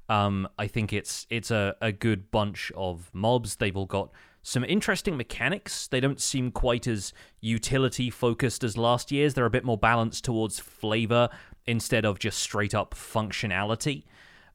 Um, 0.09 0.49
I 0.59 0.67
think 0.67 0.93
it's 0.93 1.27
it's 1.31 1.51
a, 1.51 1.77
a 1.81 1.93
good 1.93 2.31
bunch 2.31 2.73
of 2.77 3.11
mobs. 3.13 3.57
They've 3.57 3.77
all 3.77 3.87
got 3.87 4.11
some 4.43 4.65
interesting 4.65 5.17
mechanics. 5.17 5.87
They 5.87 6.01
don't 6.01 6.21
seem 6.21 6.51
quite 6.51 6.87
as 6.87 7.13
utility 7.41 8.09
focused 8.11 8.65
as 8.65 8.77
last 8.77 9.13
year's. 9.13 9.35
They're 9.35 9.45
a 9.45 9.51
bit 9.51 9.65
more 9.65 9.79
balanced 9.79 10.25
towards 10.25 10.59
flavor 10.59 11.29
instead 11.67 12.07
of 12.07 12.19
just 12.19 12.39
straight 12.39 12.75
up 12.75 12.95
functionality. 12.95 14.05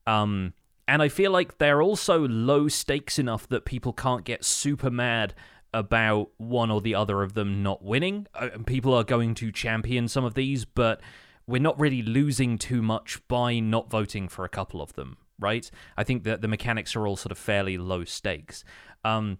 Um, 0.07 0.53
and 0.87 1.01
I 1.01 1.09
feel 1.09 1.31
like 1.31 1.59
they're 1.59 1.81
also 1.81 2.27
low 2.27 2.67
stakes 2.67 3.19
enough 3.19 3.47
that 3.49 3.65
people 3.65 3.93
can't 3.93 4.25
get 4.25 4.43
super 4.43 4.89
mad 4.89 5.33
about 5.73 6.29
one 6.37 6.69
or 6.71 6.81
the 6.81 6.95
other 6.95 7.23
of 7.23 7.33
them 7.33 7.63
not 7.63 7.83
winning. 7.83 8.27
Uh, 8.35 8.49
people 8.65 8.93
are 8.93 9.03
going 9.03 9.33
to 9.35 9.51
champion 9.51 10.07
some 10.07 10.25
of 10.25 10.33
these, 10.33 10.65
but 10.65 11.01
we're 11.47 11.61
not 11.61 11.79
really 11.79 12.01
losing 12.01 12.57
too 12.57 12.81
much 12.81 13.19
by 13.27 13.59
not 13.59 13.89
voting 13.89 14.27
for 14.27 14.45
a 14.45 14.49
couple 14.49 14.81
of 14.81 14.93
them 14.93 15.17
right? 15.39 15.69
I 15.97 16.03
think 16.03 16.23
that 16.23 16.41
the 16.41 16.47
mechanics 16.47 16.95
are 16.95 17.05
all 17.05 17.17
sort 17.17 17.31
of 17.31 17.37
fairly 17.37 17.77
low 17.77 18.05
stakes. 18.05 18.63
Um, 19.03 19.39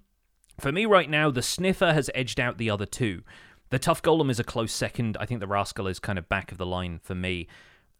for 0.59 0.71
me 0.71 0.85
right 0.85 1.09
now, 1.09 1.31
the 1.31 1.41
Sniffer 1.41 1.93
has 1.93 2.09
edged 2.13 2.39
out 2.39 2.57
the 2.57 2.69
other 2.69 2.85
two. 2.85 3.23
The 3.69 3.79
Tuff 3.79 4.01
Golem 4.01 4.29
is 4.29 4.39
a 4.39 4.43
close 4.43 4.71
second. 4.71 5.17
I 5.19 5.25
think 5.25 5.39
the 5.39 5.47
Rascal 5.47 5.87
is 5.87 5.99
kind 5.99 6.19
of 6.19 6.29
back 6.29 6.51
of 6.51 6.57
the 6.57 6.65
line 6.65 6.99
for 7.01 7.15
me. 7.15 7.47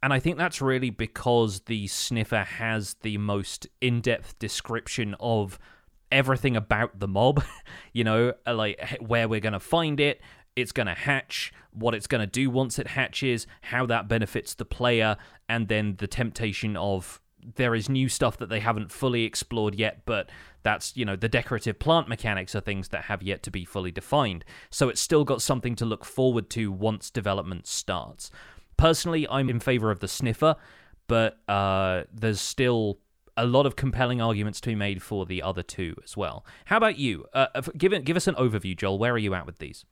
And 0.04 0.14
I 0.14 0.20
think 0.20 0.38
that's 0.38 0.62
really 0.62 0.90
because 0.90 1.62
the 1.62 1.88
Sniffer 1.88 2.44
has 2.44 2.96
the 3.02 3.18
most 3.18 3.68
in 3.82 4.02
depth 4.02 4.38
description 4.38 5.16
of 5.20 5.58
everything 6.14 6.56
about 6.56 7.00
the 7.00 7.08
mob. 7.08 7.44
you 7.94 8.04
know, 8.04 8.34
like 8.48 8.98
where 9.02 9.28
we're 9.28 9.42
going 9.42 9.54
to 9.54 9.60
find 9.60 10.00
it, 10.00 10.22
it's 10.56 10.72
going 10.72 10.88
to 10.88 10.94
hatch, 10.94 11.52
what 11.72 11.94
it's 11.96 12.08
going 12.08 12.22
to 12.22 12.28
do 12.28 12.50
once 12.50 12.80
it 12.80 12.88
hatches, 12.88 13.48
how 13.62 13.86
that 13.88 14.08
benefits 14.08 14.54
the 14.54 14.66
player, 14.66 15.18
and 15.50 15.68
then 15.68 15.96
the 15.98 16.08
temptation 16.08 16.78
of 16.78 17.20
there 17.56 17.76
is 17.76 17.90
new 17.90 18.08
stuff 18.08 18.38
that 18.38 18.48
they 18.48 18.60
haven't 18.60 18.92
fully 18.92 19.24
explored 19.24 19.76
yet, 19.76 20.02
but 20.06 20.30
that's, 20.62 20.96
you 20.96 21.04
know, 21.04 21.18
the 21.18 21.28
decorative 21.28 21.78
plant 21.78 22.08
mechanics 22.08 22.56
are 22.56 22.62
things 22.62 22.90
that 22.90 23.06
have 23.06 23.22
yet 23.22 23.44
to 23.44 23.52
be 23.52 23.66
fully 23.66 23.92
defined. 23.92 24.46
So 24.70 24.88
it's 24.88 25.02
still 25.02 25.26
got 25.26 25.42
something 25.42 25.76
to 25.76 25.86
look 25.86 26.06
forward 26.06 26.50
to 26.52 26.72
once 26.72 27.10
development 27.10 27.68
starts. 27.68 28.32
Personally, 28.78 29.28
I'm 29.30 29.50
in 29.50 29.60
favor 29.60 29.92
of 29.92 30.00
the 30.00 30.08
sniffer, 30.08 30.56
but 31.08 31.38
uh, 31.50 32.04
there's 32.14 32.40
still 32.40 33.00
a 33.36 33.46
lot 33.46 33.66
of 33.66 33.76
compelling 33.76 34.22
arguments 34.22 34.62
to 34.62 34.70
be 34.70 34.76
made 34.76 35.02
for 35.02 35.26
the 35.26 35.42
other 35.42 35.64
two 35.64 35.96
as 36.04 36.16
well. 36.16 36.46
How 36.66 36.78
about 36.78 36.98
you? 36.98 37.26
Uh, 37.34 37.48
give 37.78 37.94
it, 37.94 38.06
give 38.06 38.18
us 38.18 38.28
an 38.28 38.36
overview, 38.36 38.78
Joel. 38.78 39.00
Where 39.00 39.14
are 39.14 39.18
you 39.18 39.34
at 39.34 39.46
with 39.46 39.60
these? 39.60 39.86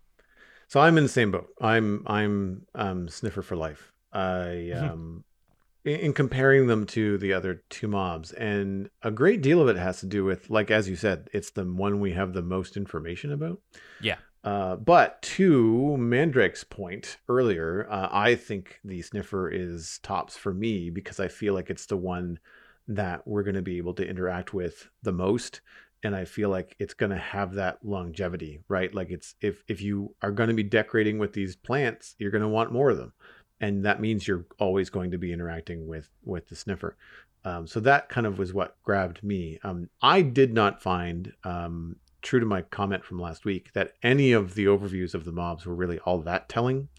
So 0.68 0.80
I'm 0.80 0.98
in 0.98 1.04
the 1.04 1.10
same 1.10 1.32
boat. 1.32 1.50
I'm 1.60 2.04
I'm 2.08 2.66
um, 2.76 3.10
sniffer 3.10 3.42
for 3.42 3.56
life. 3.56 3.92
I 4.14 4.72
um, 4.76 5.26
in, 5.84 6.00
in 6.00 6.14
comparing 6.14 6.68
them 6.68 6.86
to 6.88 7.18
the 7.18 7.34
other 7.34 7.64
two 7.70 7.88
mobs, 7.88 8.32
and 8.32 8.89
a 9.04 9.12
great 9.12 9.42
deal 9.42 9.62
of 9.62 9.68
it 9.68 9.78
has 9.78 10.00
to 10.00 10.06
do 10.06 10.24
with, 10.24 10.50
like 10.50 10.72
as 10.72 10.88
you 10.88 10.96
said, 10.96 11.30
it's 11.34 11.52
the 11.52 11.66
one 11.66 12.00
we 12.00 12.14
have 12.14 12.34
the 12.34 12.42
most 12.42 12.78
information 12.78 13.32
about. 13.32 13.60
Yeah. 14.02 14.18
Uh, 14.44 14.76
but 14.76 15.22
to 15.22 15.98
Mandrake's 15.98 16.64
point 16.64 17.18
earlier, 17.30 17.88
uh, 17.92 18.10
I 18.12 18.36
think 18.36 18.80
the 18.84 19.02
sniffer 19.02 19.50
is 19.50 20.00
tops 20.02 20.36
for 20.36 20.54
me 20.54 20.89
because 20.89 21.20
I 21.20 21.28
feel 21.28 21.54
like 21.54 21.70
it's 21.70 21.86
the 21.86 21.98
one 21.98 22.39
that 22.88 23.26
we're 23.28 23.44
going 23.44 23.56
to 23.56 23.62
be 23.62 23.78
able 23.78 23.94
to 23.94 24.08
interact 24.08 24.54
with 24.54 24.90
the 25.04 25.12
most 25.12 25.62
and 26.04 26.16
i 26.16 26.26
feel 26.26 26.50
like 26.50 26.76
it's 26.80 26.94
going 26.94 27.12
to 27.12 27.18
have 27.18 27.54
that 27.54 27.78
longevity 27.84 28.60
right? 28.68 28.94
Like 28.94 29.10
it's 29.12 29.36
if 29.42 29.64
if 29.68 29.82
you 29.82 30.16
are 30.22 30.32
going 30.32 30.50
to 30.50 30.56
be 30.56 30.64
decorating 30.64 31.20
with 31.20 31.34
these 31.34 31.56
plants 31.56 32.16
you're 32.18 32.32
going 32.32 32.42
to 32.42 32.48
want 32.48 32.72
more 32.72 32.90
of 32.90 32.98
them 32.98 33.14
and 33.62 33.86
that 33.86 34.02
means 34.02 34.28
you're 34.28 34.46
always 34.60 34.90
going 34.90 35.12
to 35.12 35.18
be 35.18 35.32
interacting 35.32 35.88
with 35.88 36.10
with 36.26 36.50
the 36.50 36.56
sniffer. 36.56 36.98
Um, 37.46 37.66
so 37.66 37.80
that 37.82 38.10
kind 38.10 38.28
of 38.28 38.38
was 38.38 38.54
what 38.54 38.76
grabbed 38.84 39.24
me. 39.24 39.60
Um, 39.64 39.90
i 40.02 40.22
did 40.22 40.54
not 40.54 40.82
find 40.82 41.32
um, 41.44 41.96
true 42.22 42.40
to 42.40 42.46
my 42.46 42.64
comment 42.64 43.06
from 43.06 43.20
last 43.20 43.46
week 43.46 43.72
that 43.74 43.94
any 44.04 44.32
of 44.32 44.56
the 44.56 44.66
overviews 44.66 45.14
of 45.14 45.26
the 45.26 45.32
mobs 45.32 45.66
were 45.66 45.76
really 45.76 46.00
all 46.00 46.20
that 46.20 46.50
telling. 46.50 46.90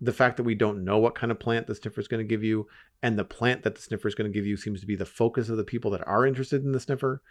The 0.00 0.12
fact 0.12 0.36
that 0.36 0.42
we 0.42 0.54
don't 0.54 0.84
know 0.84 0.98
what 0.98 1.14
kind 1.14 1.32
of 1.32 1.38
plant 1.38 1.66
the 1.66 1.74
sniffer 1.74 2.00
is 2.00 2.08
going 2.08 2.24
to 2.24 2.28
give 2.28 2.44
you 2.44 2.66
and 3.02 3.18
the 3.18 3.24
plant 3.24 3.62
that 3.62 3.74
the 3.74 3.82
sniffer 3.82 4.08
is 4.08 4.14
going 4.14 4.30
to 4.30 4.36
give 4.36 4.46
you 4.46 4.56
seems 4.56 4.80
to 4.80 4.86
be 4.86 4.96
the 4.96 5.04
focus 5.04 5.48
of 5.48 5.56
the 5.56 5.64
people 5.64 5.90
that 5.92 6.06
are 6.06 6.26
interested 6.26 6.64
in 6.64 6.72
the 6.72 6.80
sniffer. 6.80 7.22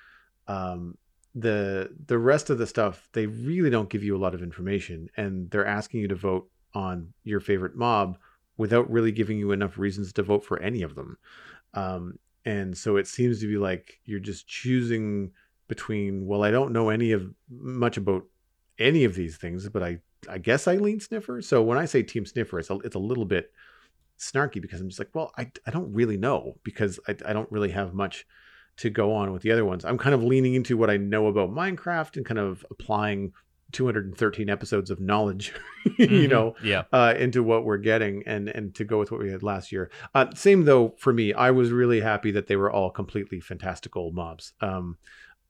Um, 0.48 0.98
the 1.34 1.90
the 2.06 2.18
rest 2.18 2.50
of 2.50 2.58
the 2.58 2.68
stuff 2.68 3.10
they 3.12 3.26
really 3.26 3.70
don't 3.70 3.90
give 3.90 4.04
you 4.04 4.16
a 4.16 4.20
lot 4.20 4.34
of 4.34 4.42
information 4.42 5.10
and 5.18 5.52
they're 5.52 5.66
asking 5.66 6.00
you 6.00 6.08
to 6.08 6.16
vote 6.16 6.50
on 6.74 7.14
your 7.26 7.42
favorite 7.42 7.76
mob 7.76 8.18
without 8.56 8.90
really 8.90 9.12
giving 9.12 9.38
you 9.38 9.52
enough 9.52 9.78
reasons 9.78 10.14
to 10.14 10.24
vote 10.24 10.46
for 10.46 10.62
any 10.62 10.82
of 10.82 10.96
them. 10.96 11.18
Um, 11.74 12.20
and 12.46 12.78
so 12.78 12.96
it 12.96 13.08
seems 13.08 13.42
to 13.42 13.48
be 13.48 13.58
like 13.58 14.00
you're 14.06 14.20
just 14.20 14.48
choosing 14.48 15.32
between 15.68 16.26
well 16.26 16.44
i 16.44 16.52
don't 16.52 16.72
know 16.72 16.90
any 16.90 17.12
of 17.12 17.28
much 17.50 17.98
about 17.98 18.24
any 18.78 19.04
of 19.04 19.16
these 19.16 19.36
things 19.36 19.68
but 19.68 19.82
i 19.82 19.98
i 20.30 20.38
guess 20.38 20.68
i 20.68 20.76
lean 20.76 21.00
sniffer. 21.00 21.42
So 21.42 21.62
when 21.64 21.78
i 21.78 21.86
say 21.86 22.04
team 22.04 22.26
sniffer 22.26 22.60
it's 22.60 22.70
a, 22.70 22.78
it's 22.80 22.96
a 22.96 23.00
little 23.00 23.26
bit 23.26 23.52
snarky 24.20 24.62
because 24.62 24.80
i'm 24.82 24.88
just 24.90 25.00
like 25.00 25.14
well 25.14 25.32
i, 25.38 25.50
I 25.68 25.72
don't 25.72 25.94
really 25.94 26.18
know 26.18 26.56
because 26.64 27.00
I, 27.08 27.16
I 27.26 27.34
don't 27.34 27.52
really 27.52 27.72
have 27.72 27.94
much 27.94 28.26
to 28.78 28.90
go 28.90 29.14
on 29.14 29.32
with 29.32 29.42
the 29.42 29.54
other 29.54 29.64
ones. 29.64 29.86
I'm 29.86 29.98
kind 29.98 30.14
of 30.14 30.22
leaning 30.22 30.54
into 30.54 30.76
what 30.76 30.90
I 30.90 30.98
know 30.98 31.28
about 31.28 31.50
Minecraft 31.50 32.18
and 32.18 32.26
kind 32.26 32.38
of 32.40 32.66
applying 32.70 33.32
213 33.72 34.50
episodes 34.50 34.90
of 34.92 35.00
knowledge, 35.00 35.54
you 35.98 36.08
Mhm. 36.08 36.30
know, 36.30 36.56
Yeah. 36.62 36.84
uh, 36.92 37.14
into 37.18 37.42
what 37.42 37.64
we're 37.64 37.78
getting 37.78 38.24
and 38.26 38.50
and 38.50 38.76
to 38.76 38.84
go 38.84 39.00
with 39.00 39.12
what 39.12 39.22
we 39.22 39.32
had 39.32 39.44
last 39.44 39.72
year. 39.72 39.90
Uh, 40.14 40.26
same 40.36 40.66
though 40.66 40.94
for 40.98 41.14
me, 41.14 41.34
I 41.34 41.52
was 41.52 41.72
really 41.72 42.02
happy 42.02 42.32
that 42.32 42.48
they 42.48 42.58
were 42.58 42.70
all 42.72 42.90
completely 42.90 43.40
fantastical 43.40 44.12
mobs. 44.12 44.52
Um, 44.60 44.98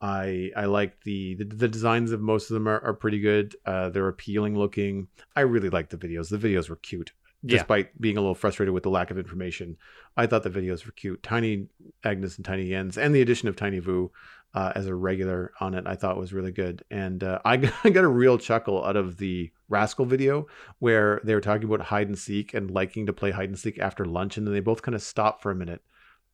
I 0.01 0.51
I 0.55 0.66
like 0.66 1.01
the, 1.03 1.34
the 1.36 1.45
the 1.45 1.68
designs 1.68 2.11
of 2.11 2.22
most 2.22 2.51
of 2.51 2.53
them 2.53 2.68
are, 2.68 2.80
are 2.82 2.93
pretty 2.93 3.20
good. 3.20 3.55
Uh, 3.66 3.89
they're 3.89 4.07
appealing 4.07 4.55
looking. 4.55 5.07
I 5.36 5.41
really 5.41 5.70
like 5.70 5.89
the 5.89 5.97
videos. 5.97 6.30
The 6.30 6.38
videos 6.38 6.70
were 6.70 6.76
cute, 6.76 7.11
Yeah. 7.46 7.58
despite 7.58 8.02
being 8.02 8.18
a 8.18 8.22
little 8.22 8.34
frustrated 8.34 8.74
with 8.74 8.84
the 8.84 8.89
lack 8.89 9.12
of 9.12 9.20
information. 9.20 9.78
I 10.18 10.26
thought 10.26 10.43
the 10.43 10.50
videos 10.50 10.86
were 10.86 10.91
cute. 10.91 11.22
Tiny 11.22 11.68
Agnes 12.04 12.38
and 12.38 12.46
Tiny 12.46 12.70
Jens, 12.70 12.98
and 12.98 13.14
the 13.14 13.22
addition 13.22 13.48
of 13.48 13.56
Tiny 13.56 13.80
Vu 13.80 14.12
uh, 14.56 14.72
as 14.74 14.88
a 14.88 14.96
regular 14.96 15.52
on 15.60 15.76
it, 15.76 15.86
I 15.86 15.96
thought 15.96 16.18
was 16.18 16.34
really 16.34 16.52
good. 16.52 16.84
And 16.89 17.24
uh, 17.24 17.39
I, 17.46 17.58
got, 17.58 17.74
I 17.84 17.89
got 17.89 18.04
a 18.04 18.10
real 18.10 18.38
chuckle 18.38 18.84
out 18.84 18.96
of 18.96 19.18
the 19.18 19.52
Rascal 19.70 20.06
video 20.06 20.48
where 20.80 21.22
they 21.24 21.36
were 21.36 21.41
talking 21.41 21.66
about 21.66 21.82
hide 21.82 22.08
and 22.08 22.18
seek 22.18 22.54
and 22.54 22.72
liking 22.72 23.06
to 23.06 23.14
play 23.14 23.32
hide 23.32 23.50
and 23.50 23.60
seek 23.60 23.78
after 23.80 24.06
lunch, 24.06 24.38
and 24.38 24.48
then 24.48 24.54
they 24.54 24.60
both 24.60 24.82
kind 24.82 24.96
of 24.96 25.02
stopped 25.02 25.41
for 25.43 25.52
a 25.52 25.56
minute. 25.56 25.82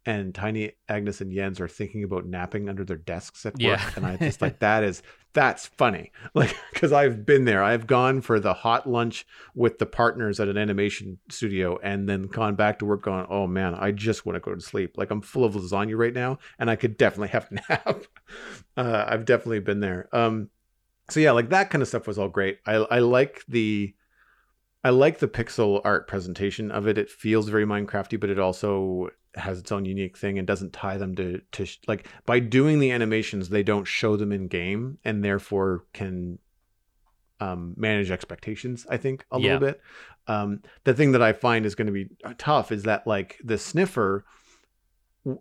And 0.04 0.34
Tiny 0.34 0.72
Agnes 0.89 1.22
and 1.22 1.32
Jens 1.32 1.60
are 1.60 1.68
thinking 1.68 2.04
about 2.04 2.26
napping 2.26 2.68
under 2.70 2.84
their 2.84 2.97
desks 2.97 3.45
at 3.45 3.54
work, 3.54 3.62
Yeah. 3.62 3.89
and 3.95 4.04
I 4.06 4.18
just 4.18 4.41
like 4.41 4.58
that 4.60 4.84
is 4.84 5.04
that's 5.34 5.68
funny, 5.68 6.12
like 6.34 6.56
because 6.74 6.91
I've 6.91 7.24
been 7.26 7.45
there. 7.45 7.64
I've 7.64 7.86
gone 7.86 8.22
for 8.22 8.39
the 8.39 8.54
hot 8.54 8.89
lunch 8.89 9.28
with 9.54 9.78
the 9.78 9.86
partners 9.86 10.39
at 10.39 10.47
an 10.47 10.58
animation 10.58 11.20
studio 11.30 11.78
and 11.84 12.10
then 12.10 12.24
gone 12.24 12.56
back 12.56 12.80
to 12.80 12.86
work 12.86 13.04
going, 13.04 13.28
oh 13.30 13.45
man, 13.45 13.76
I 13.76 13.91
just 13.91 14.26
want 14.26 14.36
to 14.38 14.39
go 14.39 14.56
to 14.56 14.60
sleep. 14.62 14.97
Like 14.97 15.12
I'm 15.12 15.22
full 15.22 15.45
of 15.45 15.54
lasagna 15.54 15.95
right 15.97 16.14
now 16.14 16.39
and 16.58 16.70
I 16.70 16.76
could 16.76 16.97
definitely 16.97 17.30
have 17.30 17.47
a 17.52 17.54
nap. 17.70 18.04
uh, 18.76 19.06
I've 19.08 19.26
definitely 19.26 19.60
been 19.60 19.82
there. 19.82 20.10
Um, 20.12 20.49
so 21.10 21.20
yeah, 21.20 21.32
like 21.32 21.49
that 21.49 21.70
kind 21.70 21.82
of 21.82 21.88
stuff 21.88 22.08
was 22.08 22.18
all 22.18 22.28
great. 22.30 22.58
I, 22.66 22.74
I 22.76 22.99
like 22.99 23.43
the, 23.47 23.93
I 24.84 24.89
like 24.89 25.20
the 25.20 25.28
pixel 25.28 25.80
art 25.86 26.08
presentation 26.08 26.72
of 26.72 26.88
it. 26.88 26.97
It 26.97 27.10
feels 27.10 27.47
very 27.49 27.66
Minecrafty, 27.66 28.20
but 28.20 28.30
it 28.32 28.39
also 28.39 29.10
has 29.36 29.59
its 29.59 29.71
own 29.71 29.86
unique 29.86 30.17
thing 30.17 30.38
and 30.38 30.45
doesn't 30.45 30.73
tie 30.73 30.97
them 30.97 31.15
to 31.15 31.41
to 31.53 31.65
sh- 31.65 31.79
like 31.88 32.07
by 32.25 32.39
doing 32.39 32.79
the 32.79 32.91
animations 32.91 33.47
they 33.49 33.63
don't 33.63 33.86
show 33.86 34.17
them 34.17 34.32
in 34.32 34.47
game 34.47 34.97
and 35.05 35.23
therefore 35.23 35.86
can 35.93 36.38
um, 37.39 37.73
manage 37.75 38.11
expectations. 38.11 38.86
I 38.89 38.97
think 38.97 39.25
a 39.32 39.39
Yeah. 39.39 39.53
little 39.53 39.67
bit. 39.69 39.82
Um, 40.27 40.61
the 40.84 40.93
thing 40.93 41.13
that 41.13 41.21
I 41.21 41.34
find 41.34 41.65
is 41.65 41.75
going 41.75 41.88
to 41.88 41.93
be 41.93 42.09
tough 42.38 42.71
is 42.71 42.84
that 42.84 43.07
like 43.07 43.39
the 43.43 43.57
sniffer 43.57 44.25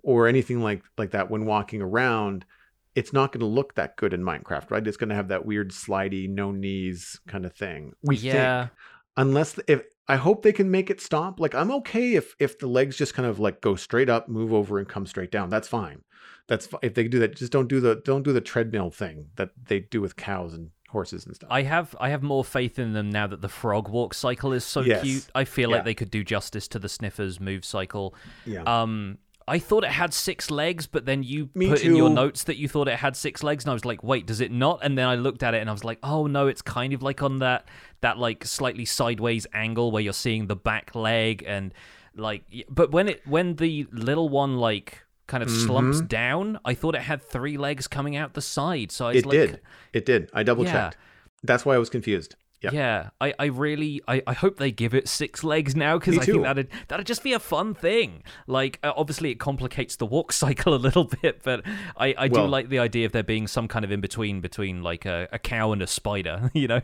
or 0.02 0.26
anything 0.26 0.62
like 0.62 0.82
like 0.96 1.10
that 1.10 1.30
when 1.30 1.44
walking 1.44 1.82
around, 1.82 2.46
it's 2.94 3.12
not 3.12 3.32
going 3.32 3.40
to 3.40 3.46
look 3.46 3.74
that 3.74 3.96
good 3.96 4.12
in 4.14 4.22
Minecraft, 4.22 4.70
right? 4.70 4.86
It's 4.86 4.96
going 4.96 5.10
to 5.10 5.14
have 5.14 5.28
that 5.28 5.44
weird 5.44 5.70
slidey, 5.70 6.28
no 6.28 6.52
knees 6.52 7.20
kind 7.28 7.44
of 7.44 7.54
thing. 7.54 7.92
We 8.02 8.16
yeah. 8.16 8.62
think 8.66 8.72
unless 9.16 9.58
if 9.68 9.82
I 10.10 10.16
hope 10.16 10.42
they 10.42 10.52
can 10.52 10.70
make 10.70 10.90
it 10.90 11.00
stop. 11.00 11.38
Like 11.40 11.54
I'm 11.54 11.70
okay 11.80 12.14
if 12.14 12.34
if 12.38 12.58
the 12.58 12.66
legs 12.66 12.96
just 12.96 13.14
kind 13.14 13.28
of 13.28 13.38
like 13.38 13.60
go 13.60 13.76
straight 13.76 14.08
up, 14.08 14.28
move 14.28 14.52
over, 14.52 14.78
and 14.78 14.88
come 14.88 15.06
straight 15.06 15.30
down. 15.30 15.48
That's 15.50 15.68
fine. 15.68 16.02
That's 16.48 16.68
if 16.82 16.94
they 16.94 17.06
do 17.08 17.18
that. 17.20 17.36
Just 17.36 17.52
don't 17.52 17.68
do 17.68 17.80
the 17.80 17.96
don't 18.04 18.22
do 18.24 18.32
the 18.32 18.40
treadmill 18.40 18.90
thing 18.90 19.30
that 19.36 19.50
they 19.68 19.80
do 19.80 20.00
with 20.00 20.16
cows 20.16 20.52
and 20.54 20.70
horses 20.88 21.24
and 21.26 21.34
stuff. 21.36 21.48
I 21.52 21.62
have 21.62 21.94
I 22.00 22.08
have 22.10 22.22
more 22.22 22.44
faith 22.44 22.78
in 22.78 22.92
them 22.92 23.10
now 23.10 23.26
that 23.28 23.40
the 23.40 23.48
frog 23.48 23.88
walk 23.88 24.12
cycle 24.14 24.52
is 24.52 24.64
so 24.64 24.80
Yes. 24.80 25.02
cute. 25.04 25.26
I 25.34 25.44
feel 25.44 25.70
Yeah. 25.70 25.76
like 25.76 25.84
they 25.84 25.94
could 25.94 26.10
do 26.10 26.24
justice 26.24 26.66
to 26.68 26.78
the 26.80 26.88
sniffers 26.88 27.38
move 27.38 27.64
cycle. 27.64 28.14
yeah. 28.44 28.62
Um 28.64 29.18
I 29.50 29.58
thought 29.58 29.82
it 29.84 29.90
had 29.90 30.14
six 30.14 30.50
legs, 30.50 30.86
but 30.86 31.04
then 31.06 31.22
you 31.22 31.50
Me 31.54 31.68
put 31.68 31.84
in 31.84 31.96
your 31.96 32.08
notes 32.08 32.44
that 32.44 32.56
you 32.56 32.68
thought 32.68 32.86
it 32.88 32.96
had 32.98 33.16
six 33.16 33.42
legs, 33.42 33.64
and 33.64 33.70
I 33.70 33.74
was 33.74 33.84
like, 33.84 34.02
"Wait, 34.04 34.24
does 34.26 34.40
it 34.40 34.52
not?" 34.52 34.78
And 34.82 34.96
then 34.96 35.06
I 35.08 35.16
looked 35.16 35.42
at 35.42 35.54
it, 35.54 35.60
and 35.60 35.68
I 35.68 35.72
was 35.72 35.84
like, 35.84 35.98
"Oh 36.02 36.26
no, 36.26 36.46
it's 36.46 36.62
kind 36.62 36.92
of 36.92 37.02
like 37.02 37.22
on 37.22 37.38
that 37.40 37.66
that 38.00 38.16
like 38.16 38.44
slightly 38.44 38.84
sideways 38.84 39.46
angle 39.52 39.90
where 39.90 40.02
you're 40.02 40.12
seeing 40.12 40.46
the 40.46 40.56
back 40.56 40.94
leg 40.94 41.42
and 41.46 41.74
like." 42.14 42.42
But 42.68 42.92
when 42.92 43.08
it 43.08 43.26
when 43.26 43.56
the 43.56 43.86
little 43.92 44.28
one 44.28 44.56
like 44.56 45.02
kind 45.26 45.42
of 45.42 45.50
slumps 45.50 46.00
Mhm. 46.00 46.08
down, 46.08 46.60
I 46.64 46.74
thought 46.74 46.94
it 46.94 47.02
had 47.02 47.20
three 47.22 47.56
legs 47.56 47.86
coming 47.88 48.16
out 48.16 48.34
the 48.34 48.40
side. 48.42 48.90
So 48.92 49.06
I 49.06 49.08
was 49.08 49.16
it 49.18 49.26
like, 49.26 49.32
did. 49.38 49.60
It 49.92 50.06
did. 50.06 50.30
I 50.32 50.42
double 50.44 50.64
Yeah. 50.64 50.72
checked. 50.72 50.96
That's 51.42 51.64
why 51.64 51.74
I 51.74 51.78
was 51.78 51.90
confused. 51.90 52.36
Yeah. 52.60 52.70
Yeah, 52.72 53.10
I, 53.20 53.34
I 53.38 53.44
really 53.46 54.02
I, 54.06 54.22
I 54.26 54.34
hope 54.34 54.58
they 54.58 54.70
give 54.70 54.94
it 54.94 55.08
six 55.08 55.42
legs 55.42 55.74
now 55.74 55.98
because 55.98 56.18
I 56.18 56.24
think 56.24 56.42
that'd 56.42 56.68
that'd 56.88 57.06
just 57.06 57.22
be 57.22 57.32
a 57.32 57.38
fun 57.38 57.72
thing. 57.74 58.22
Like 58.46 58.78
uh, 58.82 58.92
obviously 58.94 59.30
it 59.30 59.36
complicates 59.36 59.96
the 59.96 60.04
walk 60.04 60.32
cycle 60.44 60.74
a 60.74 60.76
little 60.76 61.04
bit, 61.04 61.42
but 61.42 61.64
I, 61.96 62.14
I 62.18 62.28
do 62.28 62.42
like 62.42 62.68
the 62.68 62.78
idea 62.78 63.06
of 63.06 63.12
there 63.12 63.22
being 63.22 63.46
some 63.46 63.66
kind 63.66 63.84
of 63.84 63.90
in 63.90 64.00
between 64.00 64.40
between 64.40 64.82
like 64.82 65.06
a, 65.06 65.28
a 65.32 65.38
cow 65.38 65.72
and 65.72 65.82
a 65.82 65.86
spider. 65.86 66.50
You 66.60 66.68
know? 66.68 66.82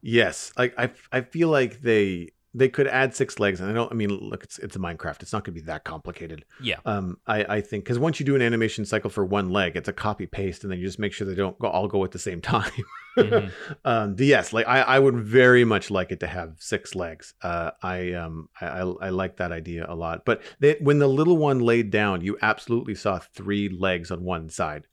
Yes, 0.00 0.52
like 0.58 0.74
I, 0.76 0.90
I 1.12 1.20
feel 1.20 1.48
like 1.48 1.82
they 1.82 2.30
they 2.54 2.68
could 2.68 2.86
add 2.86 3.14
six 3.14 3.38
legs, 3.38 3.60
and 3.60 3.70
I 3.70 3.72
don't. 3.72 3.90
I 3.90 3.94
mean, 3.94 4.10
look, 4.10 4.44
it's 4.44 4.58
it's 4.58 4.76
a 4.76 4.78
Minecraft. 4.78 5.22
It's 5.22 5.32
not 5.32 5.44
going 5.44 5.54
to 5.54 5.60
be 5.60 5.66
that 5.66 5.84
complicated. 5.84 6.44
Yeah. 6.60 6.76
Um, 6.84 7.18
I 7.26 7.44
I 7.44 7.60
think 7.60 7.84
because 7.84 7.98
once 7.98 8.20
you 8.20 8.26
do 8.26 8.34
an 8.34 8.42
animation 8.42 8.84
cycle 8.84 9.08
for 9.08 9.24
one 9.24 9.50
leg, 9.50 9.76
it's 9.76 9.88
a 9.88 9.92
copy 9.92 10.26
paste, 10.26 10.64
and 10.64 10.72
then 10.72 10.78
you 10.78 10.86
just 10.86 10.98
make 10.98 11.12
sure 11.12 11.26
they 11.26 11.34
don't 11.34 11.58
go, 11.58 11.68
all 11.68 11.88
go 11.88 12.04
at 12.04 12.10
the 12.10 12.18
same 12.18 12.40
time. 12.42 12.70
Mhm. 13.16 13.52
um, 13.84 14.16
the, 14.16 14.26
yes, 14.26 14.52
like 14.52 14.66
I, 14.66 14.80
I 14.82 14.98
would 14.98 15.16
very 15.16 15.64
much 15.64 15.90
like 15.90 16.12
it 16.12 16.20
to 16.20 16.26
have 16.26 16.54
six 16.58 16.94
legs. 16.94 17.34
Uh, 17.42 17.72
I 17.82 18.12
um 18.12 18.48
I, 18.60 18.66
I, 18.66 18.80
I 18.80 19.08
like 19.10 19.36
that 19.36 19.52
idea 19.52 19.86
a 19.88 19.94
lot. 19.94 20.24
But 20.24 20.42
they, 20.60 20.76
when 20.80 20.98
the 20.98 21.08
little 21.08 21.36
one 21.36 21.60
laid 21.60 21.90
down, 21.90 22.22
you 22.22 22.38
absolutely 22.42 22.94
saw 22.94 23.18
three 23.18 23.68
legs 23.68 24.10
on 24.10 24.24
one 24.24 24.48
side. 24.48 24.86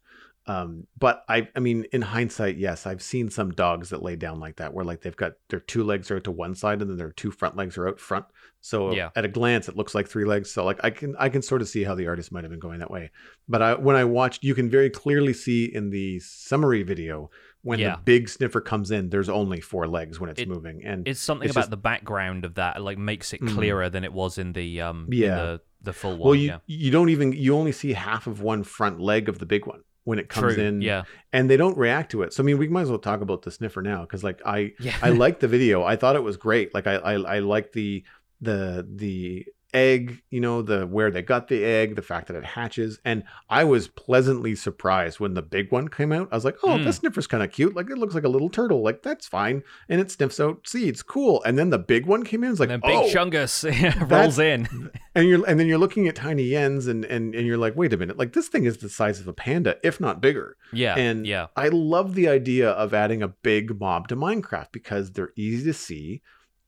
Um, 0.48 0.88
but 0.98 1.24
I, 1.30 1.48
I 1.56 1.60
mean, 1.60 1.86
in 1.94 2.02
hindsight, 2.02 2.58
yes, 2.58 2.88
I've 2.88 3.04
seen 3.04 3.30
some 3.30 3.52
dogs 3.52 3.90
that 3.92 4.02
lay 4.02 4.16
down 4.16 4.40
like 4.40 4.56
that, 4.56 4.74
where 4.74 4.84
like 4.84 5.02
they've 5.02 5.16
got 5.16 5.34
their 5.50 5.60
two 5.60 5.84
legs 5.84 6.10
are 6.10 6.16
out 6.16 6.24
to 6.24 6.32
one 6.32 6.56
side 6.56 6.82
and 6.82 6.90
then 6.90 6.98
their 6.98 7.12
two 7.12 7.30
front 7.30 7.56
legs 7.56 7.78
are 7.78 7.88
out 7.88 8.00
front. 8.00 8.26
So 8.60 8.92
Yeah. 8.94 9.10
at 9.16 9.26
a 9.26 9.28
glance, 9.28 9.70
it 9.70 9.78
looks 9.78 9.94
like 9.94 10.08
three 10.08 10.26
legs. 10.26 10.50
So 10.50 10.66
like 10.66 10.80
I 10.84 10.90
can 10.90 11.16
I 11.20 11.30
can 11.30 11.44
sort 11.44 11.62
of 11.62 11.68
see 11.70 11.84
how 11.84 11.94
the 11.94 12.08
artist 12.08 12.32
might 12.32 12.44
have 12.46 12.50
been 12.52 12.60
going 12.60 12.80
that 12.80 12.90
way. 12.90 13.12
But 13.48 13.62
I, 13.62 13.76
when 13.76 13.96
I 13.96 14.06
watched, 14.06 14.44
you 14.44 14.56
can 14.56 14.72
very 14.72 14.90
clearly 14.90 15.34
see 15.34 15.66
in 15.66 15.92
the 15.92 16.20
summary 16.20 16.82
video 16.82 17.30
when 17.62 17.80
Yeah. 17.80 17.96
the 17.98 18.02
big 18.04 18.30
sniffer 18.30 18.62
comes 18.62 18.90
in, 18.92 19.10
there's 19.10 19.30
only 19.30 19.60
four 19.60 19.88
legs 19.88 20.20
when 20.20 20.30
it's 20.30 20.42
It- 20.42 20.48
moving, 20.48 20.84
and 20.86 21.08
It's 21.08 21.20
something 21.20 21.46
It's 21.46 21.52
about 21.54 21.62
just- 21.64 21.72
the 21.72 21.78
background 21.78 22.46
of 22.46 22.56
that 22.56 22.82
like 22.82 22.98
makes 22.98 23.34
it 23.34 23.42
Mhm. 23.42 23.50
clearer 23.54 23.90
than 23.90 24.04
it 24.04 24.14
was 24.14 24.38
in 24.38 24.54
the 24.54 24.82
um 24.82 25.08
in 25.12 25.18
Yeah. 25.18 25.36
the, 25.36 25.62
the 25.82 25.94
full 25.94 26.12
one. 26.12 26.20
well, 26.22 26.36
you 26.36 26.48
yeah. 26.48 26.58
you 26.68 26.92
don't 26.92 27.10
even 27.10 27.34
you 27.34 27.56
only 27.56 27.72
see 27.72 27.94
half 27.94 28.28
of 28.28 28.42
one 28.42 28.64
front 28.64 29.00
leg 29.00 29.28
of 29.30 29.40
the 29.40 29.46
big 29.46 29.66
one 29.66 29.82
when 30.06 30.20
it 30.20 30.30
comes 30.30 30.56
True. 30.56 30.64
in, 30.64 30.82
Yeah. 30.82 31.04
and 31.34 31.50
they 31.50 31.58
don't 31.58 31.78
react 31.78 32.12
to 32.12 32.22
it. 32.24 32.34
So 32.34 32.42
I 32.42 32.46
mean, 32.46 32.58
we 32.58 32.68
might 32.70 32.82
as 32.84 32.90
well 32.90 32.98
talk 33.00 33.22
about 33.22 33.42
the 33.44 33.52
sniffer 33.52 33.82
now 33.82 34.02
because 34.02 34.24
like 34.24 34.42
I 34.46 34.74
Yeah. 34.80 34.96
I 35.02 35.10
liked 35.10 35.42
the 35.42 35.48
video. 35.48 35.84
I 35.84 35.96
thought 35.98 36.16
it 36.16 36.24
was 36.24 36.38
great. 36.38 36.74
Like 36.74 36.88
I 36.88 36.96
I, 36.96 37.14
I 37.36 37.40
like 37.40 37.74
the 37.74 38.04
the 38.42 38.88
the 38.90 39.46
egg, 39.74 40.22
you 40.30 40.40
know, 40.40 40.62
the 40.62 40.86
where 40.88 41.12
they 41.12 41.22
got 41.22 41.48
the 41.48 41.64
egg, 41.64 41.96
the 41.96 42.02
fact 42.02 42.28
that 42.28 42.36
it 42.36 42.44
hatches, 42.46 43.00
and 43.06 43.24
I 43.50 43.64
was 43.64 43.88
pleasantly 43.88 44.56
surprised 44.56 45.20
when 45.20 45.34
the 45.34 45.42
big 45.42 45.72
one 45.72 45.88
came 45.88 46.12
out. 46.12 46.30
I 46.32 46.36
was 46.36 46.46
like, 46.46 46.58
oh, 46.64 46.70
Mm. 46.78 46.86
that 46.86 46.94
sniffer's 46.94 47.28
kind 47.28 47.44
of 47.44 47.52
cute. 47.52 47.76
Like 47.76 47.90
it 47.90 47.98
looks 47.98 48.16
like 48.16 48.24
a 48.24 48.30
little 48.30 48.50
turtle. 48.50 48.82
Like 48.84 49.04
that's 49.04 49.28
fine, 49.28 49.64
and 49.88 50.00
it 50.02 50.12
sniffs 50.12 50.40
out 50.40 50.68
seeds. 50.68 51.04
Cool. 51.04 51.44
And 51.44 51.58
then 51.58 51.70
the 51.70 51.80
big 51.80 52.06
one 52.06 52.24
came 52.24 52.44
in. 52.44 52.52
It's 52.52 52.60
like, 52.60 52.70
and 52.70 52.82
then 52.82 52.90
Big 52.90 52.98
oh, 52.98 53.14
Chungus 53.14 54.10
rolls 54.12 54.40
in. 54.40 54.90
and 55.16 55.28
you're 55.28 55.46
and 55.48 55.60
then 55.60 55.68
you're 55.68 55.78
looking 55.78 56.08
at 56.08 56.16
tiny 56.16 56.50
Jens, 56.50 56.88
and 56.88 57.06
and 57.06 57.36
and 57.36 57.46
you're 57.46 57.58
like, 57.58 57.76
wait 57.76 57.94
a 57.94 57.98
minute, 57.98 58.18
like 58.18 58.34
this 58.34 58.48
thing 58.48 58.66
is 58.66 58.78
the 58.78 58.90
size 58.90 59.20
of 59.20 59.28
a 59.28 59.34
panda, 59.34 59.78
if 59.84 60.00
not 60.00 60.22
bigger. 60.22 60.58
Yeah. 60.74 60.96
And 60.96 61.26
yeah. 61.26 61.48
I 61.56 61.70
love 61.70 62.16
the 62.16 62.28
idea 62.28 62.70
of 62.70 62.94
adding 62.94 63.24
a 63.24 63.28
big 63.28 63.80
mob 63.80 64.08
to 64.10 64.16
Minecraft 64.16 64.72
because 64.72 65.12
they're 65.12 65.34
easy 65.36 65.64
to 65.66 65.74
see. 65.74 66.22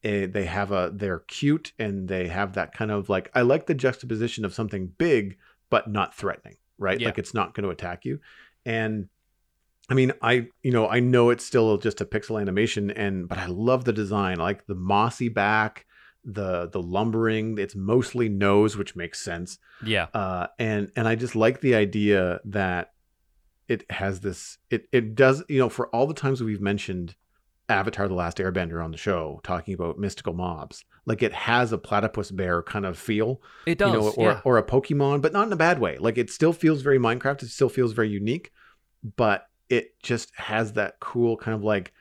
Eh, 0.04 0.26
They 0.28 0.46
have 0.46 0.72
a 0.72 0.92
they're 0.94 1.20
cute 1.28 1.74
and 1.80 2.08
they 2.08 2.28
have 2.28 2.54
that 2.54 2.74
kind 2.74 2.92
of 2.92 3.10
like 3.10 3.30
I 3.34 3.42
like 3.42 3.66
the 3.68 3.74
juxtaposition 3.74 4.46
of 4.46 4.54
something 4.54 4.88
big 4.98 5.38
but 5.70 5.90
not 5.90 6.14
threatening, 6.16 6.58
right? 6.78 7.00
Yeah. 7.00 7.08
Like 7.08 7.18
it's 7.18 7.34
not 7.34 7.54
going 7.54 7.64
to 7.64 7.70
attack 7.70 8.04
you. 8.06 8.20
And 8.66 9.08
I 9.90 9.94
mean, 9.94 10.12
I 10.22 10.48
you 10.64 10.72
know 10.72 10.88
I 10.88 11.00
know 11.00 11.30
it's 11.32 11.46
still 11.46 11.78
just 11.78 12.02
a 12.02 12.06
pixel 12.06 12.40
animation, 12.40 12.92
and 12.92 13.28
but 13.28 13.38
I 13.38 13.48
love 13.48 13.84
the 13.86 13.94
design. 13.94 14.40
I 14.40 14.44
like 14.44 14.66
the 14.68 14.76
mossy 14.76 15.28
back, 15.30 15.86
the 16.24 16.70
the 16.70 16.82
lumbering. 16.82 17.58
It's 17.58 17.76
mostly 17.76 18.30
nose, 18.30 18.78
which 18.78 18.96
makes 18.96 19.20
sense 19.20 19.58
Yeah. 19.84 20.08
uh, 20.14 20.48
and 20.60 20.92
and 20.96 21.08
I 21.08 21.16
just 21.16 21.36
like 21.36 21.62
the 21.62 21.76
idea 21.76 22.40
that 22.46 22.94
it 23.68 23.90
has 23.92 24.20
this. 24.22 24.58
It 24.70 24.88
it 24.92 25.16
does 25.16 25.44
you 25.50 25.60
know 25.60 25.70
for 25.70 25.88
all 25.88 26.06
the 26.08 26.14
times 26.14 26.42
we've 26.42 26.62
mentioned 26.62 27.16
Avatar: 27.72 28.08
The 28.08 28.14
Last 28.14 28.38
Airbender 28.38 28.84
on 28.84 28.92
the 28.92 28.98
show, 28.98 29.40
talking 29.44 29.74
about 29.74 29.98
mystical 29.98 30.34
mobs, 30.34 30.86
like 31.06 31.24
it 31.24 31.34
has 31.34 31.72
a 31.72 31.78
platypus 31.78 32.30
bear 32.32 32.62
kind 32.64 32.86
of 32.86 32.98
feel, 32.98 33.42
It 33.66 33.78
does. 33.78 33.94
you 33.94 34.00
know, 34.00 34.10
or 34.18 34.32
yeah. 34.32 34.42
or 34.46 34.58
a 34.58 34.64
Pokemon, 34.64 35.22
but 35.22 35.34
not 35.34 35.48
in 35.48 35.54
a 35.54 35.58
bad 35.58 35.80
way. 35.80 35.98
Like 35.98 36.18
it 36.18 36.30
still 36.30 36.54
feels 36.54 36.82
very 36.82 37.00
Minecraft. 37.00 37.44
It 37.44 37.50
still 37.50 37.70
feels 37.70 37.94
very 37.94 38.10
unique, 38.10 38.52
but 39.16 39.48
it 39.70 40.00
just 40.04 40.32
has 40.36 40.74
that 40.74 41.00
cool 41.00 41.38
kind 41.38 41.56
of 41.56 41.64
like 41.64 41.94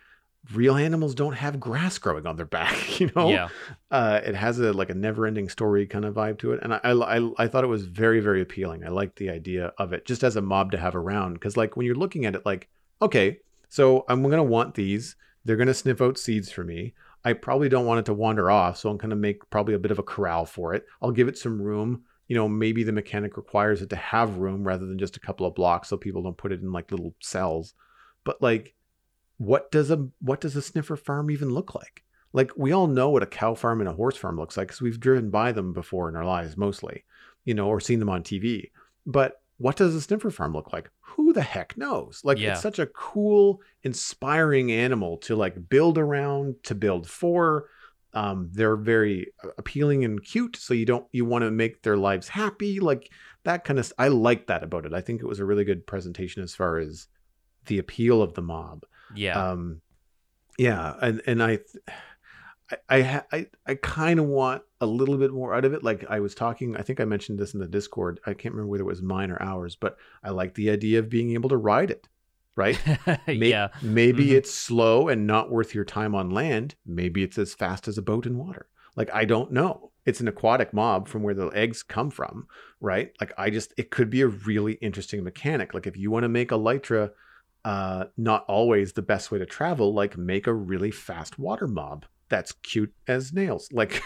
real 0.54 0.74
animals 0.74 1.14
don't 1.14 1.34
have 1.34 1.60
grass 1.60 1.98
growing 1.98 2.26
on 2.26 2.34
their 2.36 2.46
back, 2.46 2.98
you 3.00 3.10
know 3.14 3.28
Yeah. 3.28 3.48
uh, 3.90 4.20
it 4.24 4.34
has 4.34 4.58
a 4.58 4.72
like 4.72 4.90
a 4.90 4.94
never-ending 4.94 5.48
story 5.50 5.86
kind 5.86 6.04
of 6.04 6.14
vibe 6.14 6.38
to 6.38 6.52
it, 6.52 6.60
and 6.62 6.74
I, 6.74 6.80
I 6.82 7.30
I 7.44 7.46
thought 7.46 7.62
it 7.62 7.68
was 7.68 7.84
very 7.86 8.20
very 8.20 8.40
appealing. 8.40 8.84
I 8.84 8.88
liked 8.88 9.16
the 9.16 9.30
idea 9.30 9.72
of 9.78 9.92
it 9.92 10.06
just 10.06 10.24
as 10.24 10.36
a 10.36 10.40
mob 10.42 10.72
to 10.72 10.78
have 10.78 10.96
around 10.96 11.34
because 11.34 11.56
like 11.56 11.76
when 11.76 11.86
you're 11.86 11.94
looking 11.94 12.24
at 12.26 12.34
it, 12.34 12.44
like 12.44 12.68
okay, 13.02 13.38
so 13.68 14.04
I'm 14.08 14.22
gonna 14.22 14.42
want 14.42 14.74
these. 14.74 15.14
They're 15.44 15.56
gonna 15.56 15.74
sniff 15.74 16.00
out 16.00 16.18
seeds 16.18 16.50
for 16.50 16.64
me. 16.64 16.94
I 17.24 17.32
probably 17.34 17.68
don't 17.68 17.86
want 17.86 18.00
it 18.00 18.06
to 18.06 18.14
wander 18.14 18.50
off, 18.50 18.78
so 18.78 18.90
I'm 18.90 18.96
gonna 18.96 19.16
make 19.16 19.48
probably 19.50 19.74
a 19.74 19.78
bit 19.78 19.90
of 19.90 19.98
a 19.98 20.04
corral 20.04 20.46
for 20.46 20.74
it. 20.74 20.86
I'll 21.02 21.12
give 21.12 21.28
it 21.28 21.38
some 21.38 21.60
room. 21.60 22.04
You 22.28 22.36
know, 22.36 22.48
maybe 22.48 22.84
the 22.84 22.92
mechanic 22.92 23.36
requires 23.36 23.82
it 23.82 23.90
to 23.90 23.96
have 23.96 24.38
room 24.38 24.62
rather 24.64 24.86
than 24.86 24.98
just 24.98 25.16
a 25.16 25.20
couple 25.20 25.46
of 25.46 25.54
blocks, 25.54 25.88
so 25.88 25.96
people 25.96 26.22
don't 26.22 26.36
put 26.36 26.52
it 26.52 26.60
in 26.60 26.72
like 26.72 26.90
little 26.90 27.14
cells. 27.20 27.74
But 28.24 28.40
like, 28.40 28.74
what 29.38 29.70
does 29.70 29.90
a 29.90 30.08
what 30.20 30.40
does 30.40 30.56
a 30.56 30.62
sniffer 30.62 30.96
farm 30.96 31.30
even 31.30 31.50
look 31.50 31.74
like? 31.74 32.04
like 32.32 32.52
we 32.56 32.72
all 32.72 32.86
know 32.86 33.10
what 33.10 33.22
a 33.22 33.26
cow 33.26 33.54
farm 33.54 33.80
and 33.80 33.88
a 33.88 33.94
horse 33.94 34.16
farm 34.16 34.38
looks 34.38 34.56
like 34.56 34.68
because 34.68 34.80
we've 34.80 35.00
driven 35.00 35.30
by 35.30 35.52
them 35.52 35.72
before 35.72 36.08
in 36.08 36.16
our 36.16 36.24
lives 36.24 36.56
mostly 36.56 37.04
you 37.44 37.54
know 37.54 37.68
or 37.68 37.80
seen 37.80 37.98
them 37.98 38.08
on 38.08 38.22
tv 38.22 38.70
but 39.06 39.39
what 39.60 39.76
does 39.76 39.94
a 39.94 40.00
sniffer 40.00 40.30
farm 40.30 40.52
look 40.54 40.72
like? 40.72 40.90
Who 41.02 41.32
the 41.32 41.42
heck 41.42 41.76
knows? 41.76 42.22
Like 42.24 42.38
Yeah. 42.38 42.52
it's 42.52 42.62
such 42.62 42.78
a 42.78 42.86
cool 42.86 43.60
inspiring 43.82 44.72
animal 44.72 45.18
to 45.18 45.36
like 45.36 45.68
build 45.68 45.98
around 45.98 46.54
to 46.64 46.74
build 46.74 47.06
for. 47.08 47.68
Um, 48.14 48.48
they're 48.52 48.74
very 48.76 49.32
appealing 49.58 50.04
and 50.04 50.20
cute 50.24 50.56
so 50.56 50.74
you 50.74 50.86
don't 50.86 51.06
you 51.12 51.24
want 51.24 51.42
to 51.44 51.50
make 51.50 51.82
their 51.82 51.96
lives 51.96 52.26
happy 52.28 52.80
like 52.80 53.08
that 53.44 53.62
kind 53.64 53.78
of 53.78 53.92
i 53.98 54.08
like 54.08 54.48
that 54.48 54.64
about 54.64 54.84
it. 54.86 54.92
I 54.94 55.00
think 55.00 55.20
it 55.20 55.26
was 55.26 55.38
a 55.40 55.44
really 55.44 55.62
good 55.64 55.86
presentation 55.86 56.42
as 56.42 56.54
far 56.54 56.78
as 56.78 57.06
the 57.66 57.78
appeal 57.78 58.20
of 58.22 58.34
the 58.34 58.42
mob. 58.42 58.84
Yeah. 59.14 59.50
um 59.50 59.80
yeah 60.58 60.94
and 61.00 61.22
and 61.26 61.42
i 61.42 61.52
I- 61.52 61.58
I 62.88 63.22
I 63.32 63.46
I 63.66 63.74
kind 63.76 64.20
of 64.20 64.26
want 64.26 64.62
a 64.80 64.86
little 64.86 65.16
bit 65.18 65.32
more 65.32 65.54
out 65.54 65.64
of 65.64 65.72
it. 65.74 65.82
Like 65.82 66.04
I 66.08 66.20
was 66.20 66.34
talking, 66.34 66.76
I 66.76 66.82
think 66.82 67.00
I 67.00 67.04
mentioned 67.04 67.38
this 67.38 67.54
in 67.54 67.60
the 67.60 67.66
Discord. 67.66 68.20
I 68.26 68.34
can't 68.34 68.54
remember 68.54 68.70
whether 68.70 68.82
it 68.82 68.86
was 68.86 69.02
mine 69.02 69.30
or 69.30 69.40
ours, 69.42 69.76
but 69.76 69.96
I 70.22 70.30
like 70.30 70.54
the 70.54 70.70
idea 70.70 70.98
of 70.98 71.08
being 71.08 71.32
able 71.32 71.48
to 71.50 71.56
ride 71.56 71.90
it. 71.90 72.08
Right? 72.56 72.78
May- 73.26 73.50
yeah. 73.50 73.68
Maybe 73.82 74.26
Mhm. 74.28 74.32
it's 74.32 74.52
slow 74.52 75.08
and 75.08 75.26
not 75.26 75.50
worth 75.50 75.74
your 75.74 75.84
time 75.84 76.14
on 76.14 76.30
land. 76.30 76.74
Maybe 76.84 77.22
it's 77.22 77.38
as 77.38 77.54
fast 77.54 77.88
as 77.88 77.96
a 77.98 78.02
boat 78.02 78.26
in 78.26 78.36
water. 78.36 78.66
Like 78.96 79.10
I 79.14 79.24
don't 79.24 79.52
know. 79.52 79.92
It's 80.06 80.20
an 80.20 80.28
aquatic 80.28 80.72
mob 80.72 81.08
from 81.08 81.22
where 81.22 81.34
the 81.34 81.48
eggs 81.48 81.82
come 81.82 82.10
from, 82.10 82.48
right? 82.80 83.12
Like 83.20 83.32
I 83.38 83.50
just 83.50 83.72
it 83.76 83.90
could 83.90 84.10
be 84.10 84.20
a 84.22 84.26
really 84.28 84.74
interesting 84.74 85.22
mechanic. 85.24 85.74
Like 85.74 85.86
if 85.86 85.96
you 85.96 86.10
want 86.10 86.24
to 86.24 86.28
make 86.28 86.50
a 86.52 86.56
Elytra 86.56 87.10
uh 87.64 88.04
not 88.16 88.44
always 88.48 88.94
the 88.94 89.02
best 89.02 89.30
way 89.30 89.38
to 89.38 89.46
travel, 89.46 89.92
like 89.94 90.16
make 90.16 90.46
a 90.46 90.54
really 90.54 90.90
fast 90.90 91.38
water 91.38 91.68
mob 91.68 92.04
that's 92.30 92.52
cute 92.52 92.94
as 93.06 93.32
nails. 93.32 93.68
Like 93.72 94.02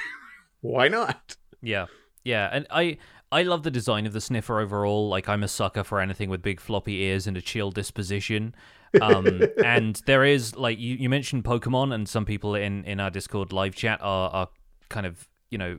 why 0.61 0.89
not? 0.89 1.37
Yeah. 1.63 1.87
Yeah, 2.25 2.49
and 2.51 2.67
I 2.71 2.97
I 3.31 3.43
love 3.43 3.65
the 3.65 3.71
design 3.71 4.07
of 4.07 4.13
the 4.13 4.21
sniffer 4.21 4.61
overall. 4.61 5.09
Like 5.09 5.29
I'm 5.29 5.43
a 5.43 5.49
sucker 5.49 5.85
for 5.85 6.01
anything 6.01 6.31
with 6.31 6.41
big 6.41 6.61
floppy 6.61 7.03
ears 7.03 7.27
and 7.27 7.37
a 7.37 7.43
chill 7.43 7.71
disposition. 7.71 8.55
Um, 9.03 9.43
and 9.65 10.01
there 10.07 10.25
is 10.25 10.57
like 10.57 10.79
you, 10.79 10.97
you 10.97 11.09
mentioned 11.09 11.45
Pokemon, 11.45 11.93
and 11.95 12.09
some 12.09 12.25
people 12.25 12.55
in 12.55 12.85
in 12.85 13.01
our 13.01 13.11
Discord 13.11 13.53
live 13.53 13.75
chat 13.75 14.01
are 14.03 14.31
are 14.31 14.49
kind 14.89 15.05
of 15.07 15.29
you 15.51 15.59
know 15.59 15.79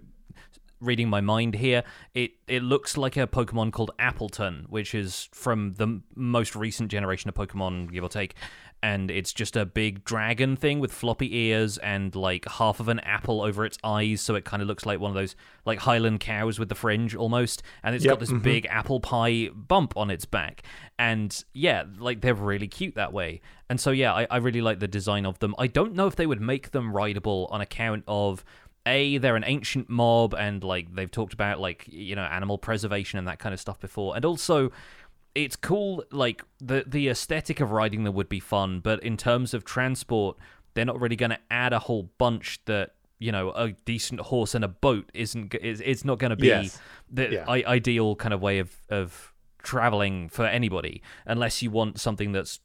reading 0.82 1.10
my 1.10 1.22
mind 1.22 1.56
here. 1.56 1.84
It 2.14 2.32
it 2.48 2.62
looks 2.62 2.98
like 2.98 3.18
a 3.18 3.26
Pokemon 3.26 3.72
called 3.72 3.92
Appletun, 4.00 4.70
which 4.70 4.94
is 4.94 5.30
from 5.34 5.74
the 5.74 5.84
m- 5.84 6.04
most 6.16 6.56
recent 6.56 6.92
generation 6.92 7.30
of 7.30 7.36
Pokemon, 7.36 7.92
give 7.92 8.04
or 8.04 8.10
take. 8.10 8.36
And 8.84 9.10
it's 9.10 9.34
just 9.34 9.56
a 9.56 9.66
big 9.66 10.04
dragon 10.06 10.56
thing 10.56 10.80
with 10.80 10.92
floppy 10.92 11.36
ears 11.36 11.80
and 11.80 12.14
like 12.16 12.48
half 12.48 12.80
of 12.80 12.88
an 12.88 13.00
apple 13.00 13.42
over 13.42 13.66
its 13.66 13.80
eyes, 13.84 14.22
so 14.22 14.36
it 14.36 14.46
kind 14.46 14.62
of 14.62 14.68
looks 14.68 14.86
like 14.86 15.00
one 15.00 15.10
of 15.10 15.16
those 15.16 15.36
like 15.66 15.80
Highland 15.80 16.20
cows 16.20 16.60
with 16.60 16.70
the 16.70 16.76
fringe 16.76 17.16
almost. 17.16 17.64
And 17.84 17.96
it's 17.96 18.06
Yep, 18.06 18.12
got 18.12 18.20
this 18.20 18.32
mhm. 18.32 18.44
big 18.44 18.68
apple 18.68 19.00
pie 19.00 19.50
bump 19.54 19.98
on 19.98 20.12
its 20.12 20.26
back. 20.26 20.62
And 21.00 21.44
yeah, 21.54 21.86
like 21.98 22.22
they're 22.22 22.36
really 22.36 22.68
cute 22.68 22.96
that 22.96 23.12
way. 23.12 23.42
And 23.70 23.80
so 23.80 23.90
yeah, 23.90 24.14
I, 24.14 24.28
I 24.30 24.38
really 24.38 24.62
like 24.62 24.80
the 24.80 24.88
design 24.88 25.26
of 25.26 25.40
them. 25.40 25.56
I 25.58 25.66
don't 25.66 25.96
know 25.96 26.06
if 26.06 26.16
they 26.16 26.28
would 26.28 26.42
make 26.42 26.72
them 26.72 26.96
rideable 26.96 27.48
on 27.50 27.62
account 27.62 28.04
of 28.08 28.46
a 28.86 29.18
they're 29.18 29.36
an 29.36 29.44
ancient 29.46 29.90
mob 29.90 30.36
and 30.36 30.64
like 30.64 30.94
they've 30.94 31.10
talked 31.10 31.34
about 31.34 31.60
like 31.60 31.86
you 31.88 32.16
know 32.16 32.24
animal 32.24 32.58
preservation 32.58 33.18
and 33.18 33.28
that 33.28 33.40
kind 33.40 33.54
of 33.54 33.60
stuff 33.60 33.80
before 33.80 34.16
and 34.16 34.24
also 34.26 34.72
it's 35.36 35.56
cool 35.56 36.04
like 36.12 36.44
the 36.60 36.84
the 36.88 37.08
aesthetic 37.10 37.60
of 37.60 37.72
riding 37.72 38.04
them 38.06 38.14
would 38.16 38.30
be 38.30 38.40
fun 38.40 38.80
but 38.80 39.04
in 39.04 39.18
terms 39.18 39.54
of 39.54 39.64
transport 39.66 40.38
they're 40.74 40.86
not 40.86 41.00
really 41.00 41.16
going 41.16 41.30
to 41.32 41.40
add 41.52 41.74
a 41.74 41.80
whole 41.80 42.10
bunch 42.18 42.60
that 42.66 42.94
you 43.20 43.32
know 43.32 43.52
a 43.52 43.72
decent 43.86 44.20
horse 44.22 44.56
and 44.56 44.64
a 44.66 44.68
boat 44.68 45.10
isn't 45.14 45.54
is 45.56 45.82
it's 45.86 46.04
not 46.06 46.20
going 46.20 46.30
to 46.32 46.36
be 46.36 46.48
Yes. 46.48 46.80
the 47.10 47.30
Yeah. 47.32 47.46
I- 47.48 47.64
ideal 47.68 48.16
kind 48.16 48.34
of 48.34 48.42
way 48.42 48.60
of 48.60 48.76
of 48.90 49.34
traveling 49.64 50.30
for 50.30 50.46
anybody 50.46 51.02
unless 51.26 51.62
you 51.62 51.72
want 51.72 52.00
something 52.00 52.32
that's 52.32 52.60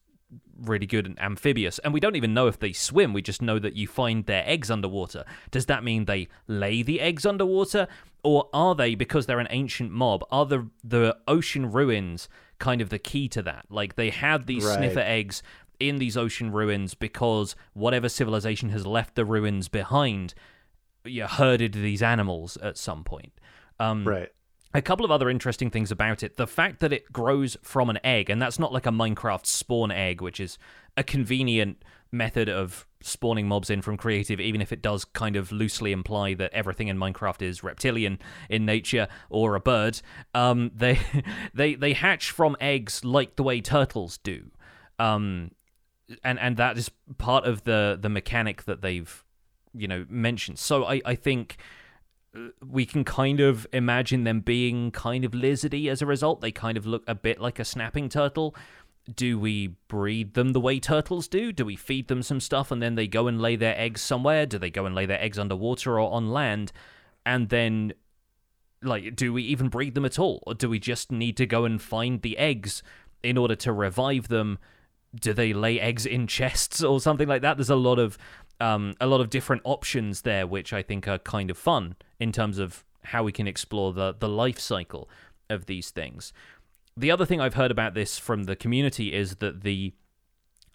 really 0.63 0.87
good 0.87 1.07
and 1.07 1.19
amphibious. 1.21 1.79
And 1.81 1.93
we 1.95 1.99
don't 2.01 2.15
even 2.15 2.35
know 2.35 2.47
if 2.47 2.59
they 2.59 2.73
swim. 2.73 3.13
We 3.15 3.23
just 3.23 3.41
know 3.43 3.59
that 3.59 3.75
you 3.75 3.89
find 3.89 4.27
their 4.27 4.45
eggs 4.47 4.71
underwater. 4.71 5.25
Does 5.51 5.67
that 5.67 5.83
mean 5.83 6.05
they 6.05 6.29
lay 6.47 6.83
the 6.83 7.01
eggs 7.01 7.25
underwater? 7.25 7.89
Or 8.23 8.49
are 8.53 8.75
they, 8.75 8.95
because 8.95 9.25
they're 9.27 9.41
an 9.41 9.49
ancient 9.51 9.91
mob, 9.91 10.23
are 10.31 10.45
the, 10.45 10.69
the 10.85 11.17
ocean 11.27 11.73
ruins 11.73 12.29
kind 12.61 12.81
of 12.81 12.91
the 12.91 12.99
key 13.01 13.29
to 13.31 13.43
that? 13.43 13.67
Like 13.69 13.97
they 13.97 14.11
had 14.11 14.47
these 14.47 14.65
Right. 14.65 14.77
sniffer 14.77 15.01
eggs 15.01 15.43
in 15.81 15.97
these 15.99 16.17
ocean 16.17 16.53
ruins 16.53 16.95
because 16.95 17.57
whatever 17.73 18.09
civilization 18.09 18.69
has 18.69 18.87
left 18.87 19.17
the 19.17 19.25
ruins 19.25 19.67
behind 19.69 20.35
yeah, 21.05 21.27
herded 21.27 21.73
these 21.73 22.03
animals 22.03 22.59
at 22.59 22.77
some 22.77 23.03
point. 23.03 23.33
Um, 23.79 24.05
Right. 24.07 24.29
a 24.75 24.83
couple 24.83 25.05
of 25.05 25.11
other 25.11 25.31
interesting 25.31 25.71
things 25.71 25.91
about 25.91 26.23
it. 26.23 26.37
The 26.37 26.47
fact 26.47 26.81
that 26.81 26.93
it 26.93 27.11
grows 27.11 27.57
from 27.63 27.89
an 27.89 27.99
egg, 28.05 28.29
and 28.29 28.41
that's 28.41 28.59
not 28.59 28.71
like 28.73 28.85
a 28.85 28.91
Minecraft 28.91 29.47
spawn 29.47 29.91
egg, 29.91 30.21
which 30.21 30.39
is 30.39 30.59
a 30.99 31.03
convenient 31.03 31.83
method 32.13 32.49
of 32.49 32.87
spawning 33.03 33.49
mobs 33.49 33.71
in 33.71 33.83
from 33.83 33.97
creative, 33.97 34.41
even 34.41 34.61
if 34.61 34.73
it 34.73 34.83
does 34.83 35.05
kind 35.05 35.37
of 35.37 35.53
loosely 35.53 35.93
imply 35.93 36.35
that 36.35 36.53
everything 36.53 36.89
in 36.89 36.99
Minecraft 36.99 37.43
is 37.43 37.63
reptilian 37.63 38.19
in 38.49 38.67
nature 38.67 39.09
or 39.29 39.55
a 39.55 39.61
bird. 39.61 40.01
Um, 40.35 40.71
they 40.75 40.99
they 41.55 41.75
they 41.75 41.93
hatch 41.93 42.31
from 42.31 42.57
eggs 42.61 43.05
like 43.05 43.37
the 43.37 43.43
way 43.43 43.61
turtles 43.61 44.19
do, 44.19 44.51
um, 44.99 45.53
and 46.23 46.39
and 46.39 46.57
that 46.57 46.77
is 46.77 46.91
part 47.19 47.47
of 47.47 47.65
the 47.65 47.99
the 48.01 48.09
mechanic 48.09 48.65
that 48.65 48.83
they've 48.83 49.25
you 49.73 49.89
know 49.89 50.05
mentioned. 50.09 50.59
So 50.59 50.85
I 50.85 51.01
I 51.05 51.15
think 51.15 51.59
we 52.65 52.87
can 52.87 53.03
kind 53.03 53.41
of 53.41 53.67
imagine 53.73 54.25
them 54.25 54.41
being 54.41 54.91
kind 54.93 55.25
of 55.25 55.33
lizardy 55.33 55.89
as 55.91 56.01
a 56.01 56.07
result. 56.07 56.41
They 56.41 56.53
kind 56.53 56.79
of 56.79 56.87
look 56.87 57.03
a 57.09 57.15
bit 57.15 57.41
like 57.41 57.59
a 57.59 57.65
snapping 57.65 58.09
turtle. 58.09 58.55
Do 59.15 59.39
we 59.39 59.69
breed 59.89 60.35
them 60.35 60.53
the 60.53 60.61
way 60.61 60.79
turtles 60.81 61.29
do? 61.29 61.53
Do 61.53 61.65
we 61.65 61.77
feed 61.77 62.09
them 62.09 62.23
some 62.23 62.41
stuff 62.41 62.71
and 62.71 62.83
then 62.83 62.95
they 62.95 63.07
go 63.07 63.27
and 63.27 63.41
lay 63.41 63.57
their 63.57 63.79
eggs 63.79 64.01
somewhere? 64.01 64.47
Do 64.47 64.59
they 64.59 64.71
go 64.71 64.87
and 64.87 64.95
lay 64.95 65.07
their 65.07 65.21
eggs 65.21 65.39
underwater 65.39 65.99
or 65.99 66.13
on 66.13 66.31
land? 66.31 66.73
And 67.25 67.49
then, 67.49 67.93
like, 68.83 69.17
do 69.17 69.33
we 69.33 69.43
even 69.45 69.69
breed 69.69 69.95
them 69.95 70.05
at 70.05 70.19
all? 70.19 70.43
Or 70.47 70.55
do 70.55 70.69
we 70.69 70.79
just 70.79 71.11
need 71.11 71.37
to 71.39 71.47
go 71.47 71.65
and 71.65 71.81
find 71.81 72.23
the 72.23 72.39
eggs 72.39 72.83
in 73.23 73.37
order 73.37 73.57
to 73.57 73.73
revive 73.73 74.29
them? 74.29 74.59
Do 75.15 75.33
they 75.33 75.53
lay 75.53 75.81
eggs 75.81 76.07
in 76.07 76.27
chests 76.27 76.83
or 76.83 77.01
something 77.01 77.29
like 77.29 77.43
that? 77.43 77.57
There's 77.57 77.71
a 77.71 77.77
lot 77.77 77.99
of 77.99 78.17
um, 78.61 78.95
a 79.01 79.07
lot 79.07 79.21
of 79.21 79.31
different 79.31 79.63
options 79.65 80.23
there, 80.23 80.47
which 80.47 80.73
I 80.73 80.83
think 80.83 81.09
are 81.09 81.19
kind 81.19 81.51
of 81.51 81.57
fun 81.57 81.97
in 82.19 82.31
terms 82.31 82.59
of 82.59 82.85
how 83.03 83.23
we 83.23 83.33
can 83.33 83.49
explore 83.49 83.93
the 83.93 84.15
the 84.19 84.29
life 84.29 84.59
cycle 84.59 85.09
of 85.49 85.67
these 85.67 85.91
things. 85.91 86.33
The 87.01 87.11
other 87.11 87.25
thing 87.25 87.41
I've 87.41 87.55
heard 87.55 87.71
about 87.71 87.95
this 87.95 88.19
from 88.19 88.45
the 88.45 88.55
community 88.55 89.15
is 89.15 89.37
that 89.37 89.63
the 89.63 89.95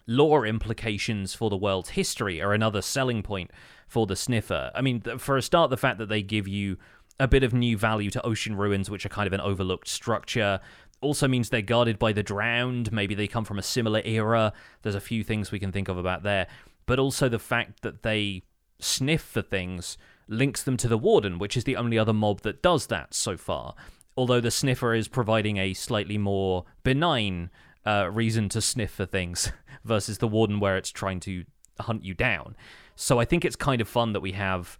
lore 0.08 0.44
implications 0.44 1.34
for 1.34 1.50
the 1.50 1.56
world's 1.56 1.90
history 1.90 2.42
are 2.42 2.52
another 2.52 2.82
selling 2.82 3.22
point 3.22 3.52
for 3.86 4.08
the 4.08 4.16
sniffer. 4.16 4.72
I 4.74 4.80
mean, 4.80 5.02
for 5.18 5.36
a 5.36 5.42
start, 5.42 5.70
the 5.70 5.76
fact 5.76 5.98
that 5.98 6.08
they 6.08 6.22
give 6.22 6.48
you 6.48 6.78
a 7.20 7.28
bit 7.28 7.44
of 7.44 7.54
new 7.54 7.78
value 7.78 8.10
to 8.10 8.26
ocean 8.26 8.56
ruins, 8.56 8.90
which 8.90 9.06
are 9.06 9.08
kind 9.08 9.28
of 9.28 9.34
an 9.34 9.40
overlooked 9.40 9.86
structure, 9.86 10.58
also 11.00 11.28
means 11.28 11.48
they're 11.48 11.62
guarded 11.62 11.96
by 11.96 12.12
the 12.12 12.24
drowned. 12.24 12.90
Maybe 12.90 13.14
they 13.14 13.28
come 13.28 13.44
from 13.44 13.60
a 13.60 13.62
similar 13.62 14.02
era. 14.04 14.52
There's 14.82 14.96
a 14.96 15.00
few 15.00 15.22
things 15.22 15.52
we 15.52 15.60
can 15.60 15.70
think 15.70 15.86
of 15.86 15.96
about 15.96 16.24
there. 16.24 16.48
But 16.86 16.98
also 16.98 17.28
the 17.28 17.38
fact 17.38 17.82
that 17.82 18.02
they 18.02 18.42
sniff 18.80 19.22
for 19.22 19.42
things 19.42 19.96
links 20.26 20.64
them 20.64 20.76
to 20.78 20.88
the 20.88 20.98
Warden, 20.98 21.38
which 21.38 21.56
is 21.56 21.62
the 21.62 21.76
only 21.76 21.96
other 21.96 22.12
mob 22.12 22.40
that 22.40 22.64
does 22.64 22.88
that 22.88 23.14
so 23.14 23.36
far. 23.36 23.76
Although 24.16 24.40
the 24.40 24.50
Sniffer 24.50 24.94
is 24.94 25.08
providing 25.08 25.58
a 25.58 25.74
slightly 25.74 26.18
more 26.18 26.64
benign 26.82 27.50
uh, 27.86 28.08
reason 28.10 28.48
to 28.50 28.60
sniff 28.60 28.92
for 28.92 29.06
things 29.06 29.52
versus 29.84 30.18
the 30.18 30.28
Warden, 30.28 30.60
where 30.60 30.76
it's 30.76 30.90
trying 30.90 31.20
to 31.20 31.44
hunt 31.80 32.04
you 32.04 32.14
down. 32.14 32.56
So 32.94 33.18
I 33.18 33.24
think 33.24 33.44
it's 33.44 33.56
kind 33.56 33.80
of 33.80 33.88
fun 33.88 34.12
that 34.12 34.20
we 34.20 34.32
have 34.32 34.78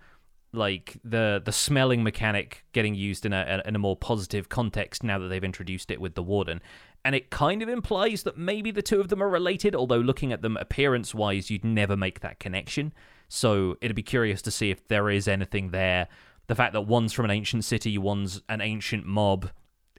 like 0.53 0.97
the 1.05 1.43
the 1.45 1.53
smelling 1.53 2.03
mechanic 2.03 2.65
getting 2.73 2.95
used 2.95 3.27
in 3.27 3.33
a 3.33 3.63
in 3.67 3.75
a 3.75 3.79
more 3.79 3.97
positive 3.97 4.49
context 4.49 5.03
now 5.03 5.19
that 5.19 5.29
they've 5.29 5.45
introduced 5.45 5.91
it 5.91 6.01
with 6.01 6.15
the 6.15 6.23
warden 6.23 6.63
and 7.05 7.15
it 7.15 7.31
kind 7.31 7.63
of 7.63 7.69
implies 7.69 8.23
that 8.23 8.39
maybe 8.39 8.71
the 8.71 8.81
two 8.81 9.01
of 9.01 9.09
them 9.09 9.23
are 9.23 9.29
related 9.29 9.75
although 9.75 9.99
looking 9.99 10.33
at 10.33 10.43
them 10.43 10.57
appearance 10.57 11.15
wise 11.15 11.51
you'd 11.51 11.65
never 11.65 11.97
make 11.97 12.21
that 12.21 12.39
connection 12.39 12.93
so 13.29 13.77
it'd 13.81 13.97
be 13.97 14.03
curious 14.03 14.43
to 14.43 14.51
see 14.51 14.71
if 14.71 14.87
there 14.89 15.11
is 15.11 15.27
anything 15.27 15.71
there. 15.71 16.09
The 16.47 16.55
fact 16.55 16.73
that 16.75 16.83
one's 16.83 17.13
from 17.13 17.25
an 17.25 17.31
ancient 17.31 17.65
city, 17.65 17.99
one's 17.99 18.43
an 18.49 18.61
ancient 18.61 19.05
mob, 19.05 19.51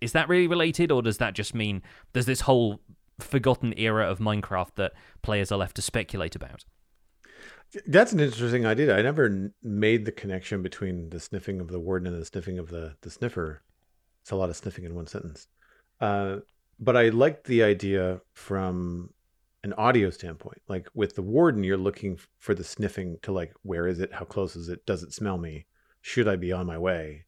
is 0.01 0.11
that 0.13 0.29
really 0.29 0.47
related, 0.47 0.91
or 0.91 1.01
does 1.01 1.17
that 1.17 1.33
just 1.33 1.53
mean 1.53 1.81
there's 2.13 2.25
this 2.25 2.41
whole 2.41 2.79
forgotten 3.19 3.73
era 3.77 4.09
of 4.09 4.19
Minecraft 4.19 4.75
that 4.75 4.93
players 5.21 5.51
are 5.51 5.57
left 5.57 5.75
to 5.75 5.81
speculate 5.81 6.35
about? 6.35 6.65
That's 7.85 8.13
an 8.13 8.19
interesting 8.19 8.65
idea. 8.65 8.95
I 8.97 9.01
never 9.01 9.51
made 9.61 10.05
the 10.05 10.11
connection 10.11 10.61
between 10.61 11.09
the 11.09 11.19
sniffing 11.19 11.59
of 11.59 11.67
the 11.67 11.79
warden 11.79 12.07
and 12.07 12.21
the 12.21 12.25
sniffing 12.25 12.59
of 12.59 12.69
the, 12.69 12.95
the 13.01 13.09
sniffer. 13.09 13.61
It's 14.21 14.31
a 14.31 14.35
lot 14.35 14.49
of 14.49 14.55
sniffing 14.55 14.85
in 14.85 14.95
one 14.95 15.07
sentence. 15.07 15.47
Uh, 15.99 16.37
but 16.79 16.95
I 16.95 17.09
liked 17.09 17.45
the 17.45 17.63
idea 17.63 18.21
from 18.33 19.09
an 19.63 19.73
audio 19.73 20.09
standpoint. 20.11 20.61
Like 20.69 20.87
with 20.93 21.15
the 21.15 21.21
warden, 21.21 21.63
you're 21.63 21.75
looking 21.75 22.19
for 22.39 22.53
the 22.53 22.63
sniffing 22.63 23.17
to 23.23 23.31
like, 23.31 23.53
where 23.63 23.87
is 23.87 23.99
it? 23.99 24.13
How 24.13 24.25
close 24.25 24.55
is 24.55 24.69
it? 24.69 24.85
Does 24.85 25.03
it 25.03 25.13
smell 25.13 25.37
me? 25.37 25.65
Should 26.07 26.29
I 26.29 26.37
be 26.37 26.53
on 26.53 26.65
my 26.65 26.77
way? 26.77 27.25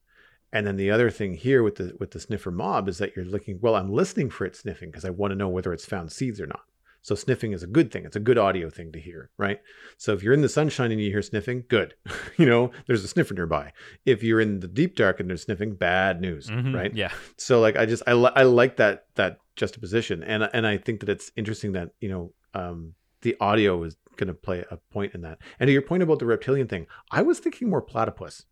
And 0.53 0.65
then 0.65 0.77
the 0.77 0.89
other 0.89 1.11
thing 1.11 1.33
here 1.33 1.63
with 1.63 1.75
the 1.75 1.97
with 1.99 2.11
the 2.11 2.19
sniffer 2.21 2.49
mob 2.49 2.87
is 2.87 2.97
that 2.99 3.13
you're 3.13 3.25
looking. 3.25 3.59
Well, 3.61 3.75
I'm 3.75 3.91
listening 3.91 4.29
for 4.29 4.45
it 4.45 4.55
sniffing 4.55 4.89
because 4.89 5.03
I 5.03 5.09
want 5.09 5.31
to 5.31 5.35
know 5.35 5.49
whether 5.49 5.73
it's 5.73 5.85
found 5.85 6.13
seeds 6.13 6.39
or 6.39 6.47
not. 6.47 6.61
So 7.01 7.13
sniffing 7.13 7.51
is 7.51 7.61
a 7.61 7.67
good 7.67 7.91
thing. 7.91 8.05
It's 8.05 8.15
a 8.15 8.21
good 8.21 8.37
audio 8.37 8.69
thing 8.69 8.93
to 8.93 8.99
hear, 8.99 9.31
right? 9.37 9.59
So 9.97 10.13
if 10.13 10.23
you're 10.23 10.33
in 10.33 10.39
the 10.39 10.47
sunshine 10.47 10.93
and 10.93 11.01
you 11.01 11.11
hear 11.11 11.21
sniffing, 11.21 11.65
good. 11.67 11.93
you 12.37 12.45
know, 12.45 12.71
there's 12.87 13.03
a 13.03 13.09
sniffer 13.09 13.33
nearby. 13.33 13.73
If 14.05 14.23
you're 14.23 14.39
in 14.39 14.61
the 14.61 14.67
deep 14.69 14.95
dark 14.95 15.19
and 15.19 15.29
there's 15.29 15.41
sniffing, 15.41 15.75
bad 15.75 16.21
news, 16.21 16.47
mm-hmm, 16.47 16.73
right? 16.73 16.95
Yeah. 16.95 17.11
So 17.35 17.59
like 17.59 17.75
I 17.75 17.85
just 17.85 18.03
I 18.07 18.11
I 18.11 18.43
like 18.43 18.77
that 18.77 19.07
that 19.15 19.39
juxtaposition, 19.57 20.23
and 20.23 20.49
and 20.53 20.65
I 20.65 20.77
think 20.77 21.01
that 21.01 21.09
it's 21.09 21.33
interesting 21.35 21.73
that 21.73 21.89
you 21.99 22.07
know 22.07 22.33
um, 22.53 22.93
the 23.23 23.35
audio 23.41 23.83
is 23.83 23.97
going 24.15 24.29
to 24.29 24.33
play 24.33 24.63
a 24.71 24.77
point 24.77 25.13
in 25.13 25.21
that. 25.23 25.39
And 25.59 25.67
to 25.67 25.73
your 25.73 25.81
point 25.81 26.01
about 26.01 26.19
the 26.19 26.25
reptilian 26.25 26.67
thing, 26.67 26.87
I 27.11 27.21
was 27.23 27.39
thinking 27.39 27.69
more 27.69 27.81
platypus. 27.81 28.45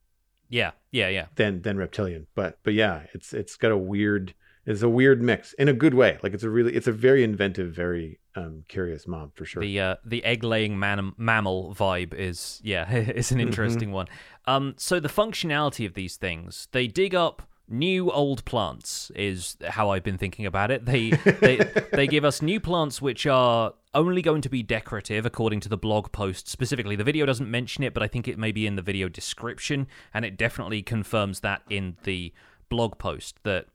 Yeah, 0.49 0.71
yeah, 0.91 1.09
yeah. 1.09 1.25
Than 1.35 1.61
than 1.61 1.77
reptilian, 1.77 2.27
but 2.35 2.59
but 2.63 2.73
yeah, 2.73 3.03
it's 3.13 3.33
it's 3.33 3.55
got 3.55 3.71
a 3.71 3.77
weird 3.77 4.33
it's 4.67 4.81
a 4.81 4.89
weird 4.89 5.21
mix 5.21 5.53
in 5.53 5.69
a 5.69 5.73
good 5.73 5.93
way. 5.93 6.19
Like 6.21 6.33
it's 6.33 6.43
a 6.43 6.49
really 6.49 6.75
it's 6.75 6.87
a 6.87 6.91
very 6.91 7.23
inventive, 7.23 7.73
very 7.73 8.19
um, 8.35 8.65
curious 8.67 9.07
mom 9.07 9.31
for 9.33 9.45
sure. 9.45 9.61
The 9.61 9.79
uh, 9.79 9.95
the 10.05 10.23
egg 10.25 10.43
laying 10.43 10.77
man- 10.77 11.13
mammal 11.17 11.73
vibe 11.73 12.13
is 12.13 12.59
yeah, 12.63 12.89
it's 12.91 13.31
an 13.31 13.37
mm-hmm. 13.37 13.47
interesting 13.47 13.89
mm-hmm. 13.89 13.95
one. 13.95 14.07
Um, 14.45 14.75
so 14.77 14.99
the 14.99 15.09
functionality 15.09 15.85
of 15.85 15.93
these 15.93 16.17
things, 16.17 16.67
they 16.73 16.87
dig 16.87 17.15
up 17.15 17.43
new 17.69 18.11
old 18.11 18.45
plants 18.45 19.11
is 19.15 19.57
how 19.67 19.89
I've 19.89 20.03
been 20.03 20.17
thinking 20.17 20.45
about 20.45 20.71
it. 20.71 20.85
They 20.85 21.09
they 21.41 21.57
they 21.91 22.07
give 22.07 22.25
us 22.25 22.41
new 22.41 22.59
plants 22.59 23.01
which 23.01 23.25
are 23.25 23.73
only 23.93 24.21
going 24.21 24.41
to 24.41 24.49
be 24.49 24.63
decorative 24.63 25.25
according 25.25 25.59
to 25.61 25.69
the 25.69 25.77
blog 25.77 26.11
post 26.11 26.47
specifically. 26.47 26.95
The 26.95 27.03
video 27.03 27.25
doesn't 27.25 27.49
mention 27.49 27.83
it, 27.83 27.93
but 27.93 28.03
I 28.03 28.07
think 28.07 28.27
it 28.27 28.37
may 28.37 28.51
be 28.51 28.67
in 28.67 28.75
the 28.75 28.81
video 28.81 29.09
description 29.09 29.87
and 30.13 30.23
it 30.23 30.37
definitely 30.37 30.83
confirms 30.83 31.39
that 31.41 31.61
in 31.69 31.97
the 32.03 32.33
blog 32.69 32.97
post 32.97 33.37
that 33.43 33.65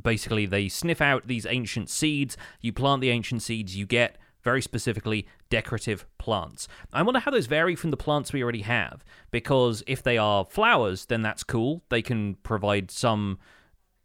basically 0.00 0.46
they 0.46 0.68
sniff 0.68 1.00
out 1.00 1.26
these 1.26 1.46
ancient 1.46 1.88
seeds, 1.88 2.36
you 2.60 2.72
plant 2.72 3.00
the 3.00 3.10
ancient 3.10 3.42
seeds, 3.42 3.76
you 3.76 3.86
get 3.86 4.16
very 4.42 4.62
specifically 4.62 5.26
decorative 5.50 6.06
plants. 6.18 6.68
I 6.92 7.02
wonder 7.02 7.20
how 7.20 7.30
those 7.30 7.46
vary 7.46 7.74
from 7.74 7.90
the 7.90 7.96
plants 7.96 8.32
we 8.32 8.42
already 8.42 8.62
have, 8.62 9.04
because 9.30 9.82
if 9.86 10.02
they 10.02 10.18
are 10.18 10.44
flowers, 10.44 11.06
then 11.06 11.22
that's 11.22 11.44
cool. 11.44 11.82
They 11.88 12.02
can 12.02 12.36
provide 12.42 12.90
some 12.90 13.38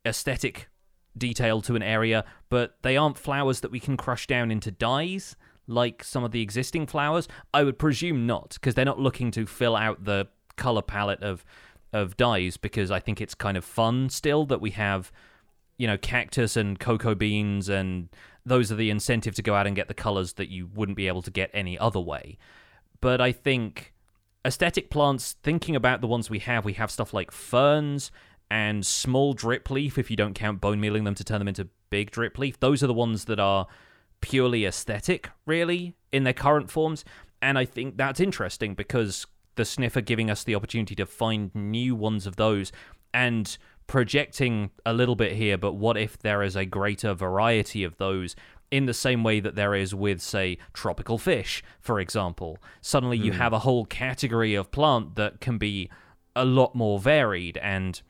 aesthetic 0.05 0.69
detail 1.17 1.61
to 1.61 1.75
an 1.75 1.83
area, 1.83 2.23
but 2.49 2.77
they 2.83 2.95
aren't 2.95 3.17
flowers 3.17 3.61
that 3.61 3.71
we 3.71 3.79
can 3.79 3.97
crush 3.97 4.27
down 4.27 4.51
into 4.51 4.71
dyes 4.71 5.35
like 5.67 6.03
some 6.03 6.23
of 6.23 6.31
the 6.31 6.41
existing 6.41 6.87
flowers. 6.87 7.27
I 7.53 7.63
would 7.63 7.77
presume 7.77 8.25
not, 8.25 8.53
because 8.53 8.75
they're 8.75 8.85
not 8.85 8.99
looking 8.99 9.31
to 9.31 9.45
fill 9.45 9.75
out 9.75 10.05
the 10.05 10.27
color 10.55 10.81
palette 10.81 11.21
of 11.21 11.45
of 11.93 12.17
dyes 12.17 12.57
because 12.57 12.91
I 12.91 12.99
think 12.99 13.21
it's 13.21 13.33
kind 13.33 13.55
of 13.55 13.63
fun 13.63 14.09
still 14.09 14.45
that 14.47 14.59
we 14.59 14.71
have 14.71 15.11
you 15.77 15.87
know 15.87 15.97
cactus 15.97 16.57
and 16.57 16.79
cocoa 16.79 17.15
beans 17.15 17.69
and 17.69 18.09
those 18.47 18.71
are 18.71 18.75
the 18.75 18.89
incentive 18.89 19.35
to 19.35 19.41
go 19.41 19.55
out 19.55 19.67
and 19.67 19.75
get 19.75 19.87
the 19.87 19.93
colors 19.93 20.33
that 20.33 20.49
you 20.49 20.67
wouldn't 20.73 20.95
be 20.95 21.07
able 21.07 21.21
to 21.21 21.31
get 21.31 21.49
any 21.53 21.77
other 21.77 21.99
way. 21.99 22.37
But 23.01 23.21
I 23.21 23.31
think 23.31 23.93
aesthetic 24.45 24.89
plants, 24.89 25.35
thinking 25.43 25.75
about 25.75 26.01
the 26.01 26.07
ones 26.07 26.29
we 26.29 26.39
have, 26.39 26.63
we 26.65 26.73
have 26.73 26.89
stuff 26.89 27.13
like 27.13 27.31
ferns 27.31 28.11
and 28.49 28.85
small 28.85 29.33
drip 29.33 29.69
leaf, 29.69 29.97
if 29.97 30.09
you 30.09 30.15
don't 30.15 30.33
count 30.33 30.61
bone 30.61 30.79
mealing 30.79 31.03
them 31.03 31.15
to 31.15 31.23
turn 31.23 31.39
them 31.39 31.49
into 31.49 31.67
big 31.89 32.11
drip 32.11 32.37
leaf. 32.37 32.59
Those 32.59 32.81
are 32.81 32.87
the 32.87 32.93
ones 32.93 33.25
that 33.25 33.39
are 33.39 33.67
purely 34.21 34.65
aesthetic, 34.65 35.29
really, 35.45 35.93
in 36.11 36.23
their 36.23 36.33
current 36.33 36.71
forms. 36.71 37.03
And 37.41 37.57
I 37.57 37.65
think 37.65 37.97
that's 37.97 38.19
interesting 38.19 38.73
because 38.73 39.27
the 39.55 39.65
sniffer 39.65 40.01
giving 40.01 40.31
us 40.31 40.43
the 40.43 40.55
opportunity 40.55 40.95
to 40.95 41.05
find 41.05 41.53
new 41.53 41.95
ones 41.95 42.25
of 42.25 42.37
those 42.37 42.71
and 43.13 43.57
projecting 43.87 44.69
a 44.85 44.93
little 44.93 45.15
bit 45.15 45.33
here, 45.33 45.57
but 45.57 45.73
what 45.73 45.97
if 45.97 46.19
there 46.19 46.43
is 46.43 46.55
a 46.55 46.65
greater 46.65 47.13
variety 47.13 47.83
of 47.83 47.97
those 47.97 48.35
in 48.69 48.85
the 48.85 48.93
same 48.93 49.23
way 49.23 49.39
that 49.39 49.55
there 49.55 49.73
is 49.73 49.95
with, 49.95 50.21
say, 50.21 50.57
tropical 50.73 51.17
fish, 51.17 51.63
for 51.79 51.99
example? 51.99 52.59
Suddenly 52.81 53.17
mm. 53.17 53.25
you 53.25 53.31
hmm. 53.31 53.37
have 53.39 53.53
a 53.53 53.59
whole 53.59 53.85
category 53.85 54.53
of 54.55 54.71
plant 54.71 55.15
that 55.15 55.39
can 55.39 55.57
be 55.57 55.89
a 56.35 56.45
lot 56.45 56.75
more 56.75 56.99
varied, 56.99 57.57
and 57.57 58.01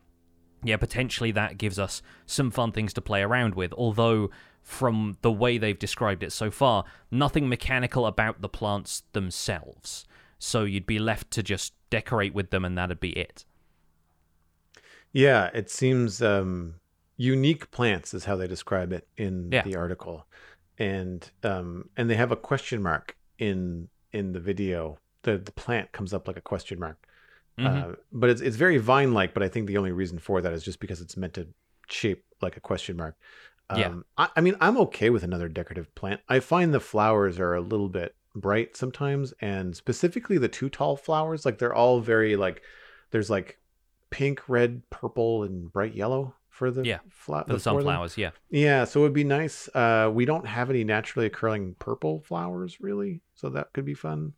yeah, 0.64 0.78
potentially 0.78 1.32
that 1.32 1.58
gives 1.58 1.80
us 1.80 2.02
some 2.26 2.52
fun 2.52 2.72
things 2.72 2.94
to 2.94 3.02
play 3.02 3.22
around 3.22 3.56
with, 3.56 3.74
although. 3.74 4.30
From 4.64 5.16
the 5.22 5.32
way 5.32 5.58
they've 5.58 5.80
described 5.80 6.24
it 6.24 6.34
so 6.34 6.52
far, 6.52 6.84
nothing 7.10 7.48
mechanical 7.48 8.06
about 8.06 8.42
the 8.42 8.50
plants 8.50 9.04
themselves. 9.14 10.06
So 10.40 10.66
you'd 10.66 10.86
be 10.86 11.00
left 11.00 11.32
to 11.32 11.42
just 11.42 11.74
decorate 11.90 12.34
with 12.34 12.50
them 12.50 12.66
and 12.66 12.78
that'd 12.78 13.00
be 13.00 13.12
it. 13.12 13.46
Yeah, 15.18 15.50
it 15.52 15.72
seems 15.72 16.22
um, 16.22 16.76
unique 17.16 17.72
plants 17.72 18.14
is 18.14 18.26
how 18.26 18.36
they 18.36 18.46
describe 18.48 18.94
it 18.94 19.08
in 19.18 19.52
Yeah. 19.52 19.64
the 19.64 19.76
article, 19.76 20.28
and 20.78 21.28
um, 21.44 21.90
and 21.98 22.08
they 22.08 22.14
have 22.16 22.32
a 22.32 22.36
question 22.36 22.84
mark 22.84 23.18
in 23.40 23.90
in 24.14 24.34
the 24.34 24.40
video. 24.40 25.00
The 25.24 25.40
the 25.40 25.52
plant 25.52 25.92
comes 25.92 26.14
up 26.14 26.28
like 26.28 26.38
a 26.38 26.42
question 26.42 26.80
mark, 26.80 26.98
Mhm. 27.58 27.66
uh, 27.66 27.96
but 28.12 28.30
it's 28.30 28.42
it's 28.42 28.58
very 28.58 28.78
vine 28.78 29.12
like. 29.16 29.34
But 29.34 29.42
I 29.42 29.50
think 29.50 29.66
the 29.66 29.78
only 29.78 29.92
reason 29.92 30.20
for 30.20 30.40
that 30.40 30.54
is 30.54 30.64
just 30.64 30.80
because 30.80 31.02
it's 31.02 31.18
meant 31.18 31.34
to 31.34 31.48
shape 31.90 32.24
like 32.42 32.56
a 32.56 32.60
question 32.62 32.96
mark. 32.96 33.16
Um, 33.72 33.80
Yeah. 33.80 33.96
I, 34.20 34.30
I 34.36 34.42
mean, 34.42 34.56
I'm 34.62 34.78
okay 34.86 35.10
with 35.10 35.24
another 35.24 35.50
decorative 35.50 35.94
plant. 35.96 36.22
I 36.30 36.40
find 36.40 36.74
the 36.76 36.80
flowers 36.80 37.40
are 37.40 37.56
a 37.56 37.62
little 37.62 37.90
bit 37.90 38.16
bright 38.36 38.78
sometimes, 38.78 39.34
and 39.42 39.76
specifically 39.76 40.38
the 40.38 40.48
two 40.48 40.70
tall 40.70 40.96
flowers, 40.96 41.44
like 41.44 41.58
they're 41.58 41.74
all 41.74 42.02
very 42.02 42.36
like 42.36 42.62
there's 43.10 43.32
like 43.32 43.58
pink, 44.10 44.48
red, 44.48 44.82
purple, 44.90 45.44
and 45.44 45.72
bright 45.72 45.94
yellow 45.96 46.34
for 46.50 46.72
the 46.72 46.84
Yeah, 46.84 47.00
fla- 47.10 47.44
for 47.44 47.50
the 47.50 47.56
of 47.56 47.64
them. 47.64 47.76
sunflowers, 47.76 48.18
yeah. 48.18 48.32
Yeah, 48.50 48.86
so 48.86 49.02
it 49.02 49.04
would 49.04 49.14
be 49.14 49.24
nice. 49.24 49.68
Uh, 49.76 50.10
we 50.14 50.26
don't 50.26 50.48
have 50.48 50.70
any 50.70 50.84
naturally 50.84 51.26
occurring 51.28 51.76
purple 51.80 52.22
flowers 52.22 52.80
really, 52.82 53.22
so 53.36 53.50
that 53.50 53.74
could 53.74 53.86
be 53.86 53.94
fun. 53.94 54.34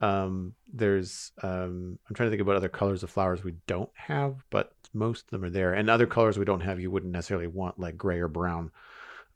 Um, 0.00 0.54
there's 0.72 1.30
um, 1.42 1.98
I'm 2.08 2.14
trying 2.14 2.26
to 2.26 2.30
think 2.30 2.42
about 2.42 2.56
other 2.56 2.68
colors 2.68 3.02
of 3.04 3.10
flowers 3.10 3.44
we 3.44 3.54
don't 3.66 3.90
have, 3.94 4.44
but 4.50 4.72
most 4.92 5.24
of 5.26 5.30
them 5.30 5.44
are 5.44 5.50
there, 5.50 5.72
and 5.74 5.88
other 5.88 6.06
colors 6.06 6.38
we 6.38 6.44
don't 6.44 6.60
have 6.60 6.80
you 6.80 6.90
wouldn't 6.90 7.12
necessarily 7.12 7.46
want 7.46 7.78
like 7.78 7.96
gray 7.96 8.18
or 8.18 8.28
brown. 8.28 8.72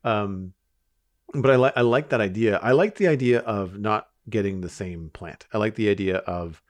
Um, 0.04 0.52
but 1.32 1.50
I 1.50 1.56
like 1.56 1.72
I 1.76 1.82
like 1.82 2.08
that 2.10 2.20
idea. 2.20 2.58
I 2.62 2.72
like 2.72 2.96
the 2.96 3.06
idea 3.08 3.40
of 3.40 3.78
not 3.78 4.08
getting 4.28 4.60
the 4.60 4.68
same 4.68 5.10
plant. 5.10 5.46
I 5.52 5.58
like 5.58 5.76
the 5.76 5.88
idea 5.88 6.16
of 6.18 6.60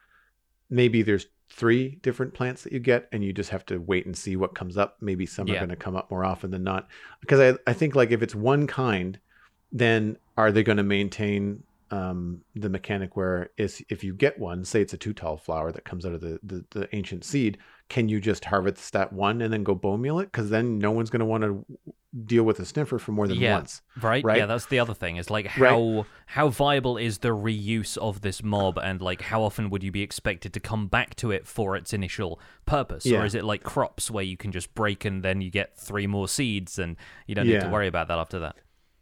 maybe 0.68 1.02
there's 1.02 1.26
three 1.56 1.98
different 2.02 2.34
plants 2.34 2.62
that 2.62 2.72
you 2.72 2.78
get 2.78 3.08
and 3.12 3.24
you 3.24 3.32
just 3.32 3.48
have 3.48 3.64
to 3.64 3.78
wait 3.78 4.04
and 4.04 4.14
see 4.16 4.36
what 4.36 4.54
comes 4.54 4.76
up. 4.76 4.98
Maybe 5.00 5.24
some 5.24 5.50
are 5.50 5.54
going 5.54 5.70
to 5.70 5.76
come 5.76 5.96
up 5.96 6.10
more 6.10 6.22
often 6.22 6.50
than 6.50 6.62
not. 6.62 6.86
Because 7.20 7.40
I, 7.40 7.70
I 7.70 7.72
think 7.72 7.94
like 7.94 8.10
if 8.10 8.22
it's 8.22 8.34
one 8.34 8.66
kind 8.66 9.18
then 9.72 10.16
are 10.36 10.52
they 10.52 10.62
going 10.62 10.76
to 10.76 10.82
maintain 10.82 11.62
um, 11.90 12.42
the 12.54 12.68
mechanic 12.68 13.16
where 13.16 13.50
is 13.56 13.82
if 13.88 14.04
you 14.04 14.12
get 14.12 14.38
one 14.38 14.64
say 14.64 14.82
it's 14.82 14.92
a 14.92 14.98
two 14.98 15.12
tall 15.12 15.36
flower 15.36 15.72
that 15.72 15.84
comes 15.84 16.04
out 16.04 16.12
of 16.12 16.20
the, 16.20 16.38
the, 16.42 16.64
the 16.70 16.94
ancient 16.94 17.24
seed 17.24 17.58
can 17.88 18.08
you 18.08 18.20
just 18.20 18.44
harvest 18.44 18.92
that 18.92 19.12
one 19.12 19.40
and 19.40 19.52
then 19.52 19.62
go 19.62 19.74
bone 19.74 20.00
meal 20.00 20.18
it 20.18 20.24
because 20.26 20.50
then 20.50 20.78
no 20.78 20.90
one's 20.90 21.08
going 21.10 21.20
to 21.20 21.26
want 21.26 21.44
to 21.44 21.64
deal 22.24 22.42
with 22.44 22.58
a 22.58 22.64
sniffer 22.64 22.98
for 22.98 23.12
more 23.12 23.28
than 23.28 23.38
Yeah. 23.38 23.54
once 23.54 23.82
Right? 24.00 24.24
Right? 24.24 24.38
Yeah, 24.38 24.46
that's 24.46 24.66
the 24.66 24.78
other 24.78 24.94
thing. 24.94 25.16
Is 25.18 25.30
like 25.30 25.44
Right. 25.56 25.70
how 25.70 26.06
how 26.26 26.48
viable 26.48 26.96
is 26.96 27.18
the 27.18 27.28
reuse 27.28 27.96
of 27.98 28.22
this 28.22 28.42
mob 28.42 28.78
and 28.78 29.00
like 29.00 29.20
how 29.22 29.42
often 29.42 29.70
would 29.70 29.82
you 29.84 29.92
be 29.92 30.02
expected 30.02 30.52
to 30.54 30.60
come 30.60 30.88
back 30.88 31.14
to 31.16 31.30
it 31.30 31.46
for 31.46 31.76
its 31.76 31.92
initial 31.92 32.40
purpose? 32.64 33.06
Yeah. 33.06 33.20
Or 33.20 33.24
is 33.24 33.34
it 33.34 33.44
like 33.44 33.62
crops 33.62 34.10
where 34.10 34.24
you 34.24 34.36
can 34.36 34.50
just 34.50 34.74
break 34.74 35.04
and 35.04 35.22
then 35.22 35.40
you 35.40 35.50
get 35.50 35.76
three 35.78 36.06
more 36.06 36.26
seeds 36.26 36.78
and 36.78 36.96
you 37.26 37.34
don't 37.34 37.46
need 37.46 37.60
to 37.60 37.68
worry 37.68 37.86
about 37.86 38.08
that 38.08 38.18
after 38.18 38.38
that? 38.40 38.56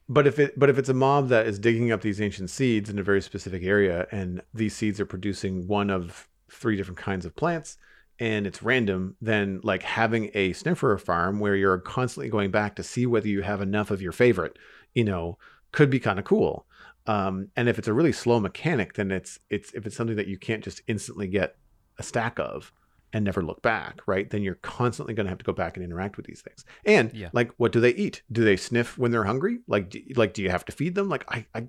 But 0.09 0.26
if 0.26 0.39
it 0.39 0.59
but 0.59 0.68
if 0.68 0.76
it's 0.76 0.91
a 0.91 0.95
mob 0.95 1.28
that 1.28 1.47
is 1.47 1.59
digging 1.59 1.91
up 1.91 2.03
these 2.03 2.20
ancient 2.20 2.51
seeds 2.51 2.91
in 2.91 2.99
a 2.99 3.03
very 3.03 3.22
specific 3.22 3.62
area 3.62 4.07
and 4.12 4.43
these 4.53 4.74
seeds 4.76 5.01
are 5.01 5.07
producing 5.07 5.66
one 5.66 5.89
of 5.89 6.28
three 6.51 6.76
different 6.76 6.99
kinds 6.99 7.24
of 7.24 7.35
plants 7.37 7.78
and 8.19 8.47
it's 8.47 8.62
random, 8.62 9.17
then 9.21 9.61
like 9.62 9.83
having 9.83 10.31
a 10.35 10.53
sniffer 10.53 10.97
farm 10.99 11.41
where 11.41 11.57
you're 11.57 11.79
constantly 11.79 12.31
going 12.31 12.51
back 12.51 12.77
to 12.77 12.83
see 12.83 13.07
whether 13.07 13.29
you 13.29 13.43
have 13.43 13.61
enough 13.61 13.91
of 13.91 14.01
your 14.01 14.12
favorite, 14.12 14.57
you 14.95 15.05
know, 15.05 15.39
could 15.73 15.91
be 15.91 15.99
kind 16.01 16.19
of 16.19 16.25
cool. 16.25 16.67
Um, 17.07 17.49
and 17.57 17.69
if 17.69 17.79
it's 17.79 17.89
a 17.89 17.93
really 17.93 18.12
slow 18.12 18.41
mechanic, 18.41 18.95
then 18.95 19.11
it's 19.11 19.39
it's 19.51 19.73
if 19.75 19.85
it's 19.87 19.97
something 19.97 20.17
that 20.17 20.29
you 20.29 20.39
can't 20.39 20.65
just 20.65 20.81
instantly 20.87 21.27
get 21.27 21.57
a 21.99 22.03
stack 22.03 22.39
of 22.39 22.73
and 23.12 23.25
never 23.25 23.43
look 23.43 23.62
back, 23.62 24.01
right? 24.07 24.29
Then 24.31 24.43
you're 24.43 24.57
constantly 24.57 25.15
going 25.15 25.27
to 25.27 25.31
have 25.31 25.39
to 25.39 25.45
go 25.45 25.53
back 25.53 25.77
and 25.77 25.85
interact 25.85 26.17
with 26.17 26.27
these 26.27 26.43
things. 26.43 26.65
And 26.85 27.12
Yeah. 27.15 27.29
like, 27.33 27.53
what 27.59 27.73
do 27.73 27.81
they 27.81 27.95
eat? 27.95 28.23
Do 28.33 28.43
they 28.45 28.57
sniff 28.57 28.99
when 28.99 29.11
they're 29.12 29.25
hungry? 29.25 29.59
Like, 29.69 29.91
do, 29.91 30.01
like 30.17 30.35
do 30.35 30.43
you 30.43 30.51
have 30.51 30.65
to 30.65 30.73
feed 30.73 30.95
them? 30.95 31.09
Like, 31.09 31.25
I, 31.29 31.47
I, 31.55 31.69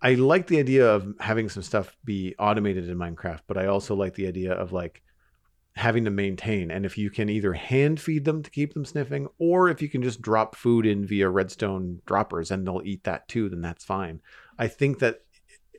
I 0.00 0.14
like 0.14 0.46
the 0.46 0.58
idea 0.58 0.88
of 0.88 1.14
having 1.20 1.48
some 1.48 1.62
stuff 1.62 1.96
be 2.04 2.34
automated 2.38 2.88
in 2.88 2.96
Minecraft, 2.96 3.40
but 3.46 3.58
I 3.58 3.66
also 3.66 3.94
like 3.94 4.14
the 4.14 4.26
idea 4.26 4.52
of 4.52 4.72
like 4.72 5.02
having 5.76 6.04
to 6.04 6.10
maintain. 6.10 6.70
And 6.70 6.86
if 6.86 6.96
you 6.96 7.10
can 7.10 7.28
either 7.28 7.52
hand 7.52 8.00
feed 8.00 8.24
them 8.24 8.42
to 8.42 8.50
keep 8.50 8.74
them 8.74 8.84
sniffing, 8.84 9.28
or 9.38 9.68
if 9.68 9.82
you 9.82 9.88
can 9.88 10.02
just 10.02 10.22
drop 10.22 10.54
food 10.54 10.86
in 10.86 11.04
via 11.04 11.28
redstone 11.28 12.00
droppers 12.06 12.50
and 12.50 12.66
they'll 12.66 12.82
eat 12.84 13.04
that 13.04 13.26
too, 13.28 13.48
then 13.48 13.60
that's 13.60 13.84
fine. 13.84 14.20
I 14.58 14.68
think 14.68 15.00
that 15.00 15.20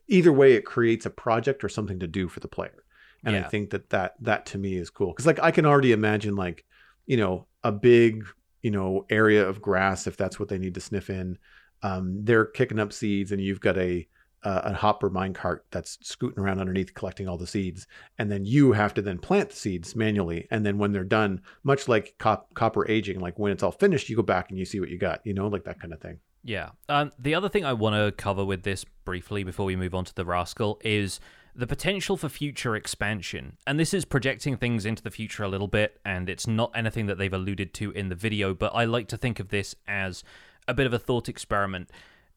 either 0.07 0.33
way, 0.33 0.53
it 0.53 0.65
creates 0.65 1.05
a 1.05 1.09
project 1.09 1.63
or 1.63 1.69
something 1.69 1.99
to 1.99 2.07
do 2.07 2.27
for 2.27 2.41
the 2.41 2.47
player. 2.47 2.83
And 3.23 3.35
I 3.35 3.41
think 3.41 3.71
that 3.71 3.89
that 3.89 4.13
that 4.21 4.45
to 4.47 4.59
me 4.59 4.75
is 4.75 4.91
cool 4.91 5.07
because 5.07 5.25
like 5.25 5.39
I 5.41 5.49
can 5.49 5.65
already 5.65 5.93
imagine 5.93 6.35
like 6.35 6.63
you 7.07 7.17
know 7.17 7.47
a 7.63 7.71
big 7.71 8.23
you 8.61 8.69
know 8.69 9.07
area 9.09 9.47
of 9.47 9.63
grass 9.63 10.05
if 10.05 10.15
that's 10.15 10.39
what 10.39 10.47
they 10.47 10.59
need 10.59 10.75
to 10.75 10.81
sniff 10.81 11.09
in. 11.09 11.39
Um, 11.81 12.23
they're 12.23 12.45
kicking 12.45 12.77
up 12.79 12.93
seeds 12.93 13.31
and 13.31 13.41
you've 13.41 13.61
got 13.61 13.79
a 13.79 14.07
uh, 14.45 14.61
a 14.63 14.73
hopper 14.73 15.09
minecart 15.09 15.59
that's 15.71 15.97
scooting 16.01 16.41
around 16.41 16.59
underneath 16.59 16.93
collecting 16.93 17.27
all 17.27 17.37
the 17.37 17.47
seeds 17.47 17.87
and 18.17 18.31
then 18.31 18.45
you 18.45 18.71
have 18.71 18.93
to 18.93 19.01
then 19.01 19.17
plant 19.17 19.49
the 19.49 19.55
seeds 19.55 19.95
manually 19.95 20.47
and 20.51 20.65
then 20.65 20.77
when 20.77 20.91
they're 20.93 21.03
done 21.03 21.41
much 21.63 21.87
like 21.87 22.15
cop- 22.19 22.53
copper 22.53 22.89
aging 22.89 23.19
like 23.19 23.37
when 23.37 23.51
it's 23.51 23.63
all 23.63 23.71
finished 23.71 24.07
you 24.07 24.15
go 24.15 24.21
back 24.21 24.49
and 24.49 24.57
you 24.57 24.65
see 24.65 24.79
what 24.79 24.89
you 24.89 24.97
got 24.97 25.19
you 25.25 25.33
know 25.33 25.47
like 25.47 25.63
that 25.65 25.79
kind 25.79 25.91
of 25.93 25.99
thing 25.99 26.19
Yeah. 26.43 26.69
Um, 26.87 27.11
the 27.17 27.33
other 27.33 27.49
thing 27.49 27.65
I 27.65 27.73
want 27.73 27.95
to 27.95 28.11
cover 28.11 28.45
with 28.45 28.61
this 28.61 28.85
briefly 29.03 29.43
before 29.43 29.65
we 29.65 29.75
move 29.75 29.95
on 29.95 30.05
to 30.05 30.13
the 30.13 30.25
rascal 30.25 30.79
is 30.83 31.19
the 31.55 31.65
potential 31.65 32.17
for 32.17 32.29
future 32.29 32.75
expansion. 32.75 33.57
And 33.65 33.79
this 33.79 33.95
is 33.95 34.05
projecting 34.05 34.55
things 34.57 34.85
into 34.85 35.01
the 35.01 35.09
future 35.09 35.43
a 35.43 35.47
little 35.47 35.67
bit, 35.67 35.99
and 36.05 36.29
it's 36.29 36.45
not 36.45 36.71
anything 36.75 37.07
that 37.07 37.17
they've 37.17 37.33
alluded 37.33 37.73
to 37.75 37.91
in 37.91 38.09
the 38.09 38.15
video, 38.15 38.53
but 38.53 38.75
I 38.75 38.85
like 38.85 39.07
to 39.07 39.17
think 39.17 39.39
of 39.39 39.49
this 39.49 39.73
as 39.87 40.23
a 40.67 40.73
bit 40.75 40.85
of 40.85 40.93
a 40.93 40.99
thought 40.99 41.27
experiment. 41.29 41.89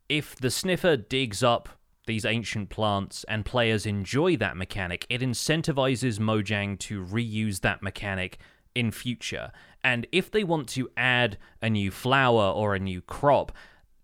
If 0.09 0.37
the 0.37 0.51
sniffer 0.51 0.97
digs 0.97 1.43
up 1.43 1.69
these 2.09 2.25
ancient 2.25 2.71
plants 2.71 3.25
and 3.29 3.45
players 3.45 3.87
enjoy 3.87 4.37
that 4.39 4.57
mechanic, 4.57 5.07
it 5.09 5.21
incentivizes 5.21 6.19
Mojang 6.19 6.77
to 6.81 7.05
reuse 7.05 7.61
that 7.61 7.81
mechanic 7.81 8.39
in 8.75 8.91
future. 8.91 9.53
And 9.85 10.09
if 10.11 10.31
they 10.31 10.43
want 10.43 10.69
to 10.71 10.91
add 10.97 11.39
a 11.63 11.71
new 11.71 11.93
flower 11.93 12.51
or 12.51 12.75
a 12.75 12.81
new 12.81 13.01
crop, 13.01 13.53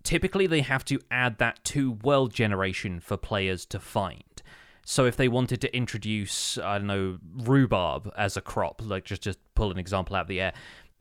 typically 0.04 0.46
they 0.46 0.60
have 0.60 0.84
to 0.84 1.00
add 1.10 1.38
that 1.38 1.64
to 1.64 1.92
world 1.92 2.32
generation 2.32 3.00
for 3.00 3.16
players 3.16 3.66
to 3.66 3.80
find. 3.80 4.42
So 4.86 5.06
if 5.06 5.16
they 5.16 5.28
wanted 5.28 5.60
to 5.62 5.76
introduce, 5.76 6.58
I 6.58 6.78
don't 6.78 6.86
know, 6.86 7.18
rhubarb 7.38 8.12
as 8.16 8.36
a 8.36 8.42
crop, 8.42 8.82
like 8.84 9.04
just 9.04 9.22
just 9.22 9.38
pull 9.54 9.70
an 9.70 9.78
example 9.78 10.14
out 10.14 10.22
of 10.22 10.28
the 10.28 10.42
air, 10.42 10.52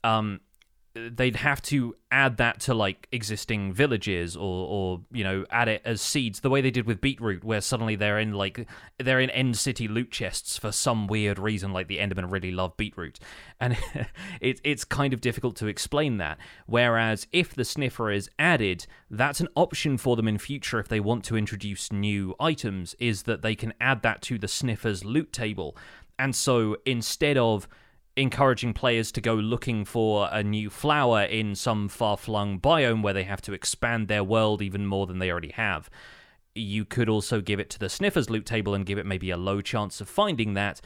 um, 0.03 0.39
they'd 0.95 1.37
have 1.37 1.59
to 1.59 1.95
add 2.11 2.37
that 2.37 2.59
to 2.59 2.73
like 2.73 3.07
existing 3.11 3.73
villages 3.73 4.37
or 4.37 4.67
or 4.67 5.01
you 5.11 5.23
know 5.23 5.43
add 5.49 5.67
it 5.67 5.81
as 5.83 5.99
seeds 5.99 6.41
the 6.41 6.49
way 6.51 6.61
they 6.61 6.69
did 6.69 6.85
with 6.85 7.01
beetroot 7.01 7.43
where 7.43 7.61
suddenly 7.61 7.95
they're 7.95 8.19
in 8.19 8.31
like 8.31 8.67
they're 8.99 9.19
in 9.19 9.31
end 9.31 9.57
city 9.57 9.87
loot 9.87 10.11
chests 10.11 10.55
for 10.55 10.71
some 10.71 11.07
weird 11.07 11.39
reason 11.39 11.73
like 11.73 11.87
the 11.87 11.97
endermen 11.97 12.31
really 12.31 12.51
love 12.51 12.77
beetroot. 12.77 13.19
And 13.59 13.75
it, 14.41 14.61
it's 14.63 14.85
kind 14.85 15.13
of 15.13 15.21
difficult 15.21 15.55
to 15.57 15.67
explain 15.67 16.17
that. 16.17 16.37
Whereas 16.67 17.25
if 17.31 17.55
the 17.55 17.65
sniffer 17.65 18.11
is 18.11 18.29
added 18.37 18.85
that's 19.09 19.39
an 19.39 19.49
option 19.55 19.97
for 19.97 20.15
them 20.15 20.27
in 20.27 20.37
future 20.37 20.79
if 20.79 20.89
they 20.89 20.99
want 20.99 21.23
to 21.25 21.37
introduce 21.37 21.91
new 21.91 22.35
items 22.39 22.95
is 22.99 23.23
that 23.23 23.41
they 23.41 23.55
can 23.55 23.73
add 23.81 24.03
that 24.03 24.21
to 24.23 24.37
the 24.37 24.47
sniffer's 24.47 25.03
loot 25.03 25.33
table. 25.33 25.75
And 26.19 26.35
so 26.35 26.77
instead 26.85 27.37
of 27.37 27.67
encouraging 28.15 28.73
players 28.73 29.11
to 29.11 29.21
go 29.21 29.33
looking 29.33 29.85
for 29.85 30.29
a 30.31 30.43
new 30.43 30.69
flower 30.69 31.23
in 31.23 31.55
some 31.55 31.87
far 31.87 32.15
flung 32.17 32.59
biome 32.59 33.01
where 33.01 33.13
they 33.13 33.23
have 33.23 33.41
to 33.41 33.53
expand 33.53 34.07
their 34.07 34.23
world 34.23 34.61
even 34.61 34.85
more 34.85 35.07
than 35.07 35.19
they 35.19 35.31
already 35.31 35.51
have. 35.51 35.89
You 36.53 36.85
could 36.85 37.09
also 37.09 37.41
give 37.41 37.59
it 37.59 37.69
to 37.71 37.79
the 37.79 37.89
Sniffer's 37.89 38.29
loot 38.29 38.45
table 38.45 38.75
and 38.75 38.85
give 38.85 38.99
it 38.99 39.05
maybe 39.05 39.31
a 39.31 39.37
low 39.37 39.61
chance 39.61 39.99
of 39.99 40.07
finding 40.07 40.53
that. 40.53 40.79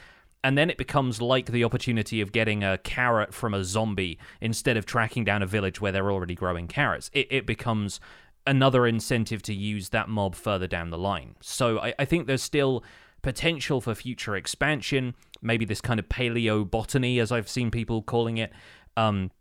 And 0.43 0.57
then 0.57 0.69
it 0.69 0.77
becomes 0.77 1.21
like 1.21 1.47
the 1.47 1.65
opportunity 1.65 2.21
of 2.21 2.31
getting 2.31 2.63
a 2.63 2.77
carrot 2.77 3.33
from 3.33 3.53
a 3.53 3.65
zombie 3.65 4.17
instead 4.39 4.77
of 4.77 4.85
tracking 4.85 5.25
down 5.25 5.43
a 5.43 5.47
village 5.47 5.81
where 5.81 5.91
they're 5.91 6.11
already 6.11 6.35
growing 6.35 6.67
carrots. 6.67 7.09
It, 7.11 7.27
it 7.29 7.45
becomes 7.45 7.99
another 8.45 8.87
incentive 8.87 9.41
to 9.43 9.53
use 9.53 9.89
that 9.89 10.07
mob 10.07 10.35
further 10.35 10.67
down 10.67 10.89
the 10.89 10.97
line. 10.97 11.35
So 11.41 11.79
I, 11.79 11.93
I 11.99 12.05
think 12.05 12.27
there's 12.27 12.43
still 12.43 12.85
potential 13.21 13.81
for 13.81 13.95
future 13.95 14.35
expansion. 14.35 15.15
Maybe 15.41 15.65
this 15.65 15.81
kind 15.81 15.99
of 15.99 16.09
paleo 16.09 16.69
botany, 16.69 17.19
as 17.19 17.31
I've 17.31 17.49
seen 17.49 17.71
people 17.71 18.01
calling 18.01 18.37
it, 18.37 18.51
um, 18.95 19.31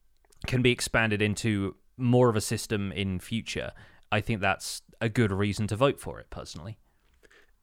can 0.46 0.62
be 0.62 0.70
expanded 0.70 1.22
into 1.22 1.76
more 1.96 2.28
of 2.28 2.36
a 2.36 2.40
system 2.40 2.92
in 2.92 3.20
future. 3.20 3.72
I 4.12 4.20
think 4.20 4.40
that's 4.40 4.82
a 5.00 5.08
good 5.08 5.32
reason 5.32 5.66
to 5.68 5.76
vote 5.76 6.00
for 6.00 6.20
it, 6.20 6.30
personally. 6.30 6.78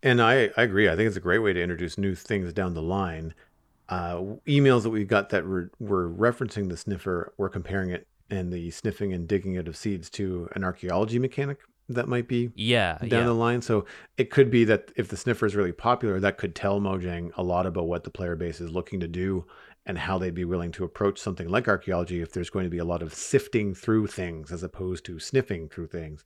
And 0.01 0.22
I, 0.22 0.49
I 0.57 0.64
agree. 0.64 0.89
I 0.89 0.95
think 0.95 1.07
it's 1.07 1.18
a 1.18 1.22
great 1.22 1.39
way 1.39 1.53
to 1.53 1.61
introduce 1.61 1.97
new 1.97 2.16
things 2.16 2.51
down 2.51 2.74
the 2.74 2.82
line. 2.82 3.34
Uh, 3.89 4.16
emails 4.47 4.84
that 4.84 4.89
we 4.89 5.05
got 5.05 5.30
that 5.30 5.45
were 5.45 5.70
referencing 5.80 6.70
the 6.70 6.78
sniffer, 6.78 7.34
were 7.38 7.49
comparing 7.49 7.89
it 7.89 8.07
and 8.30 8.51
the 8.51 8.72
sniffing 8.72 9.14
and 9.14 9.28
digging 9.28 9.57
out 9.57 9.68
of 9.68 9.78
seeds 9.78 10.09
to 10.09 10.49
an 10.55 10.64
archaeology 10.64 11.20
mechanic 11.20 11.59
that 11.89 12.07
might 12.07 12.27
be 12.27 12.51
Yeah, 12.55 12.97
down 12.99 13.09
yeah. 13.09 13.23
the 13.25 13.34
line. 13.34 13.61
So 13.61 13.86
it 14.17 14.29
could 14.31 14.49
be 14.49 14.63
that 14.65 14.91
if 14.95 15.07
the 15.09 15.17
sniffer 15.17 15.45
is 15.45 15.55
really 15.55 15.71
popular, 15.73 16.19
that 16.19 16.38
could 16.38 16.55
tell 16.55 16.79
Mojang 16.79 17.31
a 17.36 17.43
lot 17.43 17.65
about 17.65 17.88
what 17.88 18.03
the 18.03 18.09
player 18.09 18.36
base 18.36 18.61
is 18.61 18.71
looking 18.71 18.99
to 19.01 19.07
do. 19.07 19.45
and 19.86 19.97
how 19.97 20.17
they'd 20.17 20.34
be 20.34 20.45
willing 20.45 20.71
to 20.71 20.86
approach 20.86 21.19
something 21.19 21.49
like 21.49 21.67
archaeology 21.67 22.21
if 22.21 22.31
there's 22.31 22.49
going 22.49 22.63
to 22.63 22.69
be 22.69 22.77
a 22.77 22.86
lot 22.86 23.01
of 23.01 23.13
sifting 23.13 23.75
through 23.75 24.07
things 24.07 24.49
as 24.49 24.63
opposed 24.63 25.03
to 25.03 25.19
sniffing 25.19 25.67
through 25.67 25.88
things. 25.88 26.23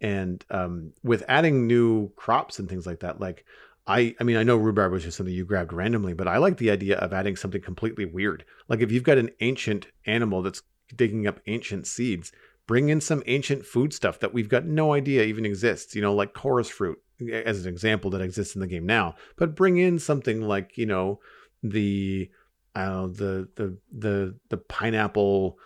And 0.00 0.44
um, 0.50 0.92
with 1.04 1.22
adding 1.28 1.68
new 1.68 2.10
crops 2.16 2.58
and 2.58 2.68
things 2.68 2.86
like 2.88 2.98
that, 3.00 3.20
like 3.20 3.44
I, 3.86 4.16
I 4.20 4.24
mean, 4.24 4.36
I 4.36 4.42
know 4.42 4.56
rhubarb 4.56 4.90
was 4.90 5.04
just 5.04 5.16
something 5.16 5.32
you 5.32 5.44
grabbed 5.44 5.72
randomly, 5.72 6.12
but 6.12 6.26
I 6.26 6.38
like 6.38 6.56
the 6.56 6.72
idea 6.72 6.96
of 6.98 7.12
adding 7.12 7.36
something 7.36 7.62
completely 7.62 8.04
weird. 8.04 8.44
Like 8.66 8.80
if 8.80 8.90
you've 8.90 9.04
got 9.04 9.16
an 9.18 9.30
ancient 9.38 9.86
animal 10.04 10.42
that's 10.42 10.62
digging 10.96 11.28
up 11.28 11.38
ancient 11.46 11.86
seeds, 11.86 12.32
bring 12.68 12.90
in 12.90 13.00
some 13.00 13.24
ancient 13.26 13.66
food 13.66 13.92
stuff 13.92 14.20
that 14.20 14.32
we've 14.32 14.48
got 14.48 14.64
no 14.64 14.92
idea 14.92 15.24
even 15.24 15.44
exists, 15.44 15.96
you 15.96 16.02
know, 16.02 16.14
like 16.14 16.34
chorus 16.34 16.68
fruit 16.68 16.98
as 17.32 17.64
an 17.64 17.68
example 17.68 18.10
that 18.10 18.20
exists 18.20 18.54
in 18.54 18.60
the 18.60 18.66
game 18.68 18.86
now. 18.86 19.16
But 19.36 19.56
bring 19.56 19.78
in 19.78 19.98
something 19.98 20.42
like, 20.42 20.78
you 20.78 20.86
know, 20.86 21.18
the 21.64 22.30
I 22.76 22.84
don't 22.84 22.94
know, 22.94 23.08
the 23.08 23.48
the 23.56 23.76
the 23.90 24.34
the 24.50 24.56
pineapple 24.58 25.58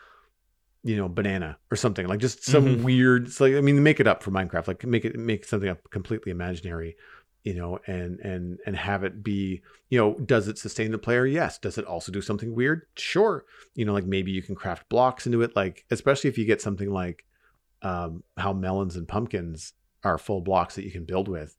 you 0.84 0.96
know 0.96 1.08
banana 1.08 1.56
or 1.70 1.76
something 1.76 2.08
like 2.08 2.18
just 2.18 2.44
some 2.44 2.64
mm-hmm. 2.64 2.82
weird 2.82 3.26
it's 3.26 3.40
like 3.40 3.54
i 3.54 3.60
mean 3.60 3.80
make 3.84 4.00
it 4.00 4.08
up 4.08 4.20
for 4.20 4.32
minecraft 4.32 4.66
like 4.66 4.84
make 4.84 5.04
it 5.04 5.16
make 5.16 5.44
something 5.44 5.68
up 5.68 5.78
completely 5.90 6.32
imaginary 6.32 6.96
you 7.44 7.54
know 7.54 7.78
and 7.86 8.20
and 8.20 8.58
and 8.66 8.76
have 8.76 9.02
it 9.04 9.22
be 9.22 9.62
you 9.88 9.98
know 9.98 10.14
does 10.14 10.48
it 10.48 10.58
sustain 10.58 10.92
the 10.92 10.98
player? 10.98 11.26
Yes. 11.26 11.58
Does 11.58 11.78
it 11.78 11.84
also 11.84 12.12
do 12.12 12.22
something 12.22 12.54
weird? 12.54 12.86
Sure. 12.96 13.44
You 13.74 13.84
know 13.84 13.92
like 13.92 14.06
maybe 14.06 14.30
you 14.30 14.42
can 14.42 14.54
craft 14.54 14.88
blocks 14.88 15.26
into 15.26 15.42
it 15.42 15.56
like 15.56 15.84
especially 15.90 16.30
if 16.30 16.38
you 16.38 16.44
get 16.44 16.62
something 16.62 16.90
like 16.90 17.24
um, 17.82 18.22
how 18.36 18.52
melons 18.52 18.96
and 18.96 19.08
pumpkins 19.08 19.74
are 20.04 20.18
full 20.18 20.40
blocks 20.40 20.76
that 20.76 20.84
you 20.84 20.90
can 20.90 21.04
build 21.04 21.28
with. 21.28 21.56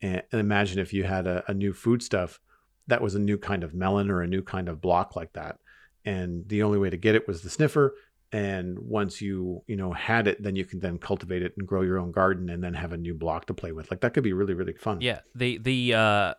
And, 0.00 0.22
and 0.30 0.40
imagine 0.40 0.78
if 0.78 0.92
you 0.92 1.04
had 1.04 1.26
a, 1.26 1.44
a 1.48 1.54
new 1.54 1.72
food 1.72 2.02
stuff 2.02 2.40
that 2.86 3.02
was 3.02 3.14
a 3.14 3.20
new 3.20 3.36
kind 3.36 3.64
of 3.64 3.74
melon 3.74 4.10
or 4.10 4.22
a 4.22 4.28
new 4.28 4.42
kind 4.42 4.68
of 4.68 4.80
block 4.80 5.16
like 5.16 5.32
that. 5.32 5.58
And 6.04 6.48
the 6.48 6.62
only 6.62 6.78
way 6.78 6.90
to 6.90 6.96
get 6.96 7.16
it 7.16 7.26
was 7.26 7.42
the 7.42 7.50
sniffer 7.50 7.94
and 8.32 8.78
once 8.78 9.20
you 9.20 9.62
you 9.66 9.76
know 9.76 9.92
had 9.92 10.26
it 10.26 10.42
then 10.42 10.56
you 10.56 10.64
can 10.64 10.80
then 10.80 10.98
cultivate 10.98 11.42
it 11.42 11.52
and 11.56 11.66
grow 11.66 11.82
your 11.82 11.98
own 11.98 12.10
garden 12.10 12.50
and 12.50 12.62
then 12.62 12.74
have 12.74 12.92
a 12.92 12.96
new 12.96 13.14
block 13.14 13.46
to 13.46 13.54
play 13.54 13.72
with 13.72 13.90
like 13.90 14.00
that 14.00 14.12
could 14.12 14.24
be 14.24 14.32
really 14.32 14.54
really 14.54 14.72
fun 14.72 15.00
yeah 15.00 15.20
the 15.34 15.58
the 15.58 15.94
uh 15.94 16.34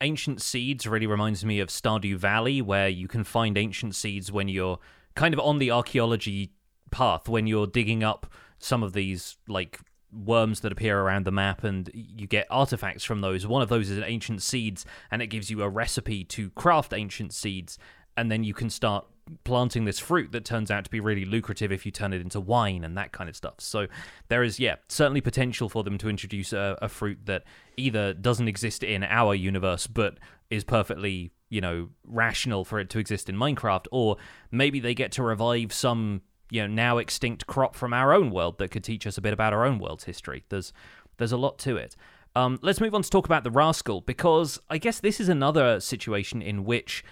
ancient 0.00 0.40
seeds 0.42 0.86
really 0.86 1.06
reminds 1.06 1.44
me 1.44 1.60
of 1.60 1.68
stardew 1.68 2.16
valley 2.16 2.60
where 2.60 2.88
you 2.88 3.08
can 3.08 3.24
find 3.24 3.56
ancient 3.56 3.94
seeds 3.94 4.32
when 4.32 4.48
you're 4.48 4.78
kind 5.14 5.34
of 5.34 5.40
on 5.40 5.58
the 5.58 5.70
archaeology 5.70 6.52
path 6.90 7.28
when 7.28 7.46
you're 7.46 7.66
digging 7.66 8.02
up 8.02 8.26
some 8.58 8.82
of 8.82 8.92
these 8.92 9.36
like 9.48 9.80
worms 10.12 10.60
that 10.60 10.72
appear 10.72 11.00
around 11.00 11.26
the 11.26 11.32
map 11.32 11.64
and 11.64 11.90
you 11.92 12.26
get 12.26 12.46
artifacts 12.50 13.04
from 13.04 13.20
those. 13.20 13.46
One 13.46 13.62
of 13.62 13.68
those 13.68 13.90
is 13.90 13.98
an 13.98 14.04
ancient 14.04 14.42
seeds 14.42 14.84
and 15.10 15.20
it 15.20 15.26
gives 15.26 15.50
you 15.50 15.62
a 15.62 15.68
recipe 15.68 16.24
to 16.24 16.50
craft 16.50 16.92
ancient 16.92 17.32
seeds 17.32 17.78
and 18.16 18.30
then 18.30 18.44
you 18.44 18.54
can 18.54 18.70
start 18.70 19.06
planting 19.44 19.84
this 19.84 19.98
fruit 19.98 20.30
that 20.32 20.44
turns 20.44 20.70
out 20.70 20.84
to 20.84 20.90
be 20.90 21.00
really 21.00 21.24
lucrative 21.24 21.72
if 21.72 21.84
you 21.84 21.90
turn 21.90 22.12
it 22.12 22.20
into 22.20 22.40
wine 22.40 22.84
and 22.84 22.96
that 22.96 23.12
kind 23.12 23.28
of 23.28 23.34
stuff. 23.34 23.54
So 23.58 23.86
there 24.28 24.42
is, 24.42 24.60
yeah, 24.60 24.76
certainly 24.88 25.20
potential 25.20 25.68
for 25.68 25.82
them 25.82 25.98
to 25.98 26.08
introduce 26.08 26.52
a, 26.52 26.78
a 26.80 26.88
fruit 26.88 27.18
that 27.24 27.42
either 27.76 28.14
doesn't 28.14 28.46
exist 28.46 28.84
in 28.84 29.02
our 29.02 29.34
universe 29.34 29.86
but 29.86 30.18
is 30.48 30.62
perfectly, 30.62 31.32
you 31.48 31.60
know, 31.60 31.88
rational 32.04 32.64
for 32.64 32.78
it 32.78 32.88
to 32.90 32.98
exist 32.98 33.28
in 33.28 33.36
Minecraft, 33.36 33.86
or 33.90 34.16
maybe 34.52 34.78
they 34.78 34.94
get 34.94 35.10
to 35.12 35.22
revive 35.24 35.72
some, 35.72 36.22
you 36.50 36.62
know, 36.62 36.68
now 36.68 36.98
extinct 36.98 37.48
crop 37.48 37.74
from 37.74 37.92
our 37.92 38.12
own 38.12 38.30
world 38.30 38.58
that 38.58 38.70
could 38.70 38.84
teach 38.84 39.06
us 39.08 39.18
a 39.18 39.20
bit 39.20 39.32
about 39.32 39.52
our 39.52 39.64
own 39.64 39.78
world's 39.80 40.04
history. 40.04 40.44
There's 40.48 40.72
there's 41.18 41.32
a 41.32 41.36
lot 41.36 41.58
to 41.60 41.76
it. 41.76 41.96
Um, 42.36 42.58
let's 42.60 42.80
move 42.82 42.94
on 42.94 43.00
to 43.00 43.08
talk 43.08 43.24
about 43.24 43.44
the 43.44 43.50
rascal 43.50 44.02
because 44.02 44.60
I 44.68 44.76
guess 44.76 45.00
this 45.00 45.20
is 45.20 45.30
another 45.30 45.80
situation 45.80 46.42
in 46.42 46.64
which 46.64 47.02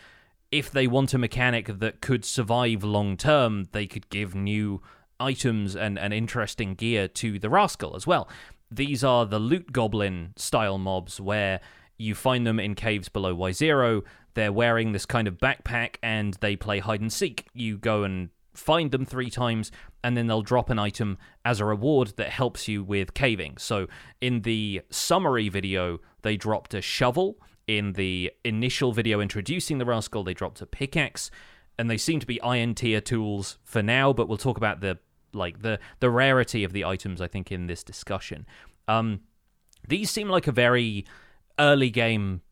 if 0.54 0.70
they 0.70 0.86
want 0.86 1.12
a 1.12 1.18
mechanic 1.18 1.80
that 1.80 2.00
could 2.00 2.24
survive 2.24 2.84
long 2.84 3.16
term, 3.16 3.64
they 3.72 3.88
could 3.88 4.08
give 4.08 4.36
new 4.36 4.80
items 5.18 5.74
and, 5.74 5.98
and 5.98 6.14
interesting 6.14 6.76
gear 6.76 7.08
to 7.08 7.40
the 7.40 7.50
Rascal 7.50 7.96
as 7.96 8.06
well. 8.06 8.28
These 8.70 9.02
are 9.02 9.26
the 9.26 9.40
loot 9.40 9.72
goblin 9.72 10.32
style 10.36 10.78
mobs 10.78 11.20
where 11.20 11.60
you 11.98 12.14
find 12.14 12.46
them 12.46 12.60
in 12.60 12.76
caves 12.76 13.08
below 13.08 13.34
Y0. 13.34 14.02
They're 14.34 14.52
wearing 14.52 14.92
this 14.92 15.06
kind 15.06 15.26
of 15.26 15.38
backpack 15.38 15.96
and 16.04 16.34
they 16.34 16.54
play 16.54 16.78
hide 16.78 17.00
and 17.00 17.12
seek. 17.12 17.48
You 17.52 17.76
go 17.76 18.04
and 18.04 18.28
find 18.52 18.92
them 18.92 19.04
three 19.04 19.30
times, 19.30 19.72
and 20.04 20.16
then 20.16 20.28
they'll 20.28 20.40
drop 20.40 20.70
an 20.70 20.78
item 20.78 21.18
as 21.44 21.58
a 21.58 21.64
reward 21.64 22.12
that 22.16 22.30
helps 22.30 22.68
you 22.68 22.84
with 22.84 23.12
caving. 23.12 23.56
So, 23.58 23.88
in 24.20 24.42
the 24.42 24.82
summary 24.88 25.48
video, 25.48 25.98
they 26.22 26.36
dropped 26.36 26.74
a 26.74 26.80
shovel 26.80 27.38
in 27.66 27.92
the 27.92 28.32
initial 28.44 28.92
video 28.92 29.20
introducing 29.20 29.78
the 29.78 29.84
Rascal, 29.84 30.24
they 30.24 30.34
dropped 30.34 30.60
a 30.60 30.66
pickaxe, 30.66 31.30
and 31.78 31.90
they 31.90 31.96
seem 31.96 32.20
to 32.20 32.26
be 32.26 32.40
iron 32.40 32.74
tier 32.74 33.00
tools 33.00 33.58
for 33.64 33.82
now. 33.82 34.12
But 34.12 34.28
we'll 34.28 34.38
talk 34.38 34.56
about 34.56 34.80
the 34.80 34.98
like 35.32 35.62
the 35.62 35.78
the 36.00 36.10
rarity 36.10 36.64
of 36.64 36.72
the 36.72 36.84
items. 36.84 37.20
I 37.20 37.26
think 37.26 37.50
in 37.50 37.66
this 37.66 37.82
discussion, 37.82 38.46
um, 38.88 39.20
these 39.86 40.10
seem 40.10 40.28
like 40.28 40.46
a 40.46 40.52
very 40.52 41.04
early 41.58 41.90
game 41.90 42.42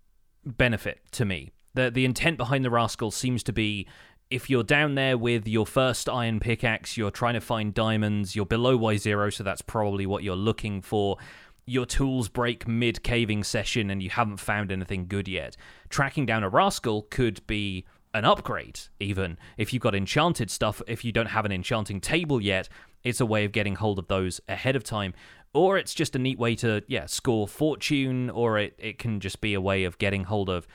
benefit 0.44 1.00
to 1.12 1.24
me. 1.24 1.50
the 1.74 1.90
The 1.90 2.04
intent 2.04 2.36
behind 2.36 2.64
the 2.64 2.70
Rascal 2.70 3.10
seems 3.10 3.42
to 3.44 3.52
be 3.52 3.86
if 4.30 4.48
you're 4.48 4.62
down 4.62 4.94
there 4.94 5.18
with 5.18 5.46
your 5.46 5.66
first 5.66 6.08
iron 6.08 6.40
pickaxe, 6.40 6.96
you're 6.96 7.10
trying 7.10 7.34
to 7.34 7.40
find 7.40 7.74
diamonds, 7.74 8.34
you're 8.34 8.46
below 8.46 8.78
Y0, 8.78 9.30
so 9.34 9.44
that's 9.44 9.60
probably 9.60 10.06
what 10.06 10.22
you're 10.22 10.34
looking 10.34 10.80
for 10.80 11.18
your 11.66 11.86
tools 11.86 12.28
break 12.28 12.66
mid 12.66 13.02
caving 13.02 13.44
session 13.44 13.90
and 13.90 14.02
you 14.02 14.10
haven't 14.10 14.38
found 14.38 14.72
anything 14.72 15.06
good 15.06 15.28
yet. 15.28 15.56
Tracking 15.88 16.26
down 16.26 16.42
a 16.42 16.48
rascal 16.48 17.02
could 17.02 17.46
be 17.46 17.84
an 18.14 18.24
upgrade, 18.24 18.80
even 19.00 19.38
if 19.56 19.72
you've 19.72 19.82
got 19.82 19.94
enchanted 19.94 20.50
stuff. 20.50 20.82
If 20.86 21.04
you 21.04 21.12
don't 21.12 21.26
have 21.26 21.44
an 21.44 21.52
enchanting 21.52 22.00
table 22.00 22.40
yet, 22.40 22.68
it's 23.04 23.20
a 23.20 23.26
way 23.26 23.44
of 23.44 23.52
getting 23.52 23.76
hold 23.76 23.98
of 23.98 24.08
those 24.08 24.40
ahead 24.48 24.76
of 24.76 24.84
time. 24.84 25.14
Or 25.54 25.76
it's 25.76 25.94
just 25.94 26.16
a 26.16 26.18
neat 26.18 26.38
way 26.38 26.54
to, 26.56 26.82
yeah, 26.88 27.06
score 27.06 27.46
fortune, 27.46 28.30
or 28.30 28.58
it, 28.58 28.74
it 28.78 28.98
can 28.98 29.20
just 29.20 29.40
be 29.40 29.54
a 29.54 29.60
way 29.60 29.84
of 29.84 29.98
getting 29.98 30.24
hold 30.24 30.48
of 30.48 30.66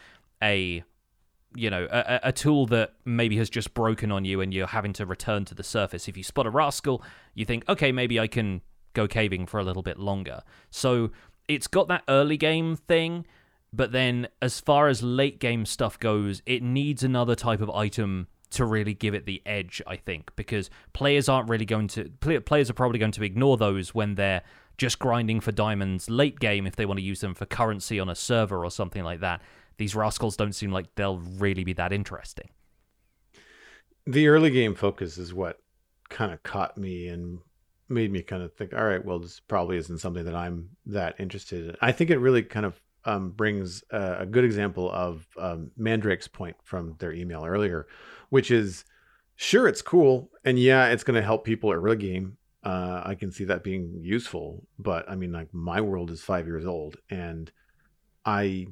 a 0.41 0.83
you 1.55 1.69
know 1.69 1.88
a, 1.89 2.19
a, 2.23 2.31
tool 2.31 2.65
that 2.67 2.93
maybe 3.05 3.38
has 3.38 3.49
just 3.49 3.73
broken 3.73 4.11
on 4.11 4.25
you 4.25 4.41
and 4.41 4.53
you're 4.53 4.67
having 4.67 4.93
to 4.93 5.05
return 5.05 5.45
to 5.45 5.55
the 5.55 5.63
surface 5.63 6.07
if 6.07 6.17
you 6.17 6.21
spot 6.21 6.45
a 6.45 6.49
rascal 6.49 7.01
you 7.33 7.45
think 7.45 7.67
okay 7.69 7.91
maybe 7.91 8.19
i 8.19 8.27
can 8.27 8.61
go 8.98 9.08
caving 9.08 9.45
for 9.45 9.60
a 9.60 9.64
little 9.64 9.84
bit 9.84 10.00
longer. 10.00 10.41
So 10.70 11.12
it's 11.48 11.68
got 11.68 11.88
that 11.88 12.04
early 12.10 12.36
game 12.36 12.76
thing, 12.76 13.26
but 13.72 13.91
then 13.91 14.28
as 14.41 14.60
far 14.60 14.89
as 14.89 15.04
late 15.04 15.39
game 15.39 15.66
stuff 15.66 16.00
goes, 16.00 16.41
it 16.45 16.64
needs 16.64 17.04
another 17.04 17.36
type 17.36 17.62
of 17.62 17.70
item 17.70 18.28
to 18.50 18.66
really 18.66 18.93
give 18.93 19.14
it 19.14 19.26
the 19.26 19.41
edge, 19.45 19.82
I 19.86 19.98
think, 19.98 20.32
because 20.36 20.70
players 20.93 21.30
aren't 21.30 21.50
really 21.50 21.66
going 21.66 21.88
to 21.89 22.10
players 22.41 22.70
are 22.70 22.74
probably 22.74 23.00
going 23.00 23.12
to 23.12 23.24
ignore 23.24 23.58
those 23.58 23.93
when 23.93 24.16
they're 24.16 24.41
just 24.78 25.00
grinding 25.00 25.41
for 25.41 25.52
diamonds 25.52 26.10
late 26.10 26.39
game 26.39 26.66
if 26.66 26.76
they 26.76 26.86
want 26.86 26.98
to 27.00 27.04
use 27.04 27.22
them 27.22 27.34
for 27.34 27.45
currency 27.45 28.00
on 28.00 28.10
a 28.10 28.16
server 28.16 28.64
or 28.64 28.72
something 28.72 29.04
like 29.04 29.20
that. 29.20 29.41
These 29.78 29.95
rascals 29.95 30.36
don't 30.36 30.54
seem 30.54 30.72
like 30.72 30.88
they'll 30.95 31.20
really 31.20 31.64
be 31.64 31.74
that 31.74 31.93
interesting. 31.93 32.50
The 34.06 34.28
early 34.28 34.50
game 34.50 34.74
focus 34.74 35.18
is 35.18 35.34
what 35.34 35.60
kind 36.10 36.32
of 36.32 36.41
caught 36.43 36.78
me 36.78 37.08
and 37.08 37.39
made 37.89 38.11
me 38.11 38.21
kind 38.21 38.43
of 38.43 38.53
think, 38.53 38.73
all 38.73 38.85
right, 38.85 39.03
well, 39.03 39.19
this 39.19 39.39
probably 39.39 39.77
isn't 39.77 39.99
something 39.99 40.25
that 40.25 40.35
I'm 40.35 40.69
that 40.85 41.15
interested 41.19 41.69
in. 41.69 41.75
I 41.81 41.91
think 41.91 42.09
it 42.09 42.17
really 42.17 42.43
kind 42.43 42.65
of 42.65 42.81
um, 43.05 43.31
brings 43.31 43.83
a, 43.91 44.17
a, 44.19 44.25
good 44.25 44.43
example 44.43 44.91
of 44.91 45.25
um, 45.39 45.71
Mandrake's 45.77 46.27
point 46.27 46.57
from 46.63 46.95
their 46.99 47.13
email 47.13 47.45
earlier, 47.45 47.88
which 48.29 48.51
is 48.51 48.83
sure, 49.35 49.67
it's 49.67 49.81
cool. 49.81 50.29
And 50.43 50.59
yeah, 50.59 50.88
it's 50.88 51.03
going 51.03 51.15
to 51.15 51.25
help 51.25 51.45
people 51.45 51.71
early 51.71 51.95
game. 51.95 52.38
Uh, 52.63 53.01
I 53.05 53.15
can 53.15 53.31
see 53.31 53.45
that 53.45 53.63
being 53.63 53.99
useful. 54.01 54.67
But 54.77 55.09
I 55.09 55.15
mean, 55.15 55.31
like, 55.31 55.53
my 55.53 55.79
world 55.79 56.11
is 56.11 56.21
five 56.21 56.47
years 56.47 56.65
old. 56.65 56.97
And 57.09 57.49
I, 58.25 58.67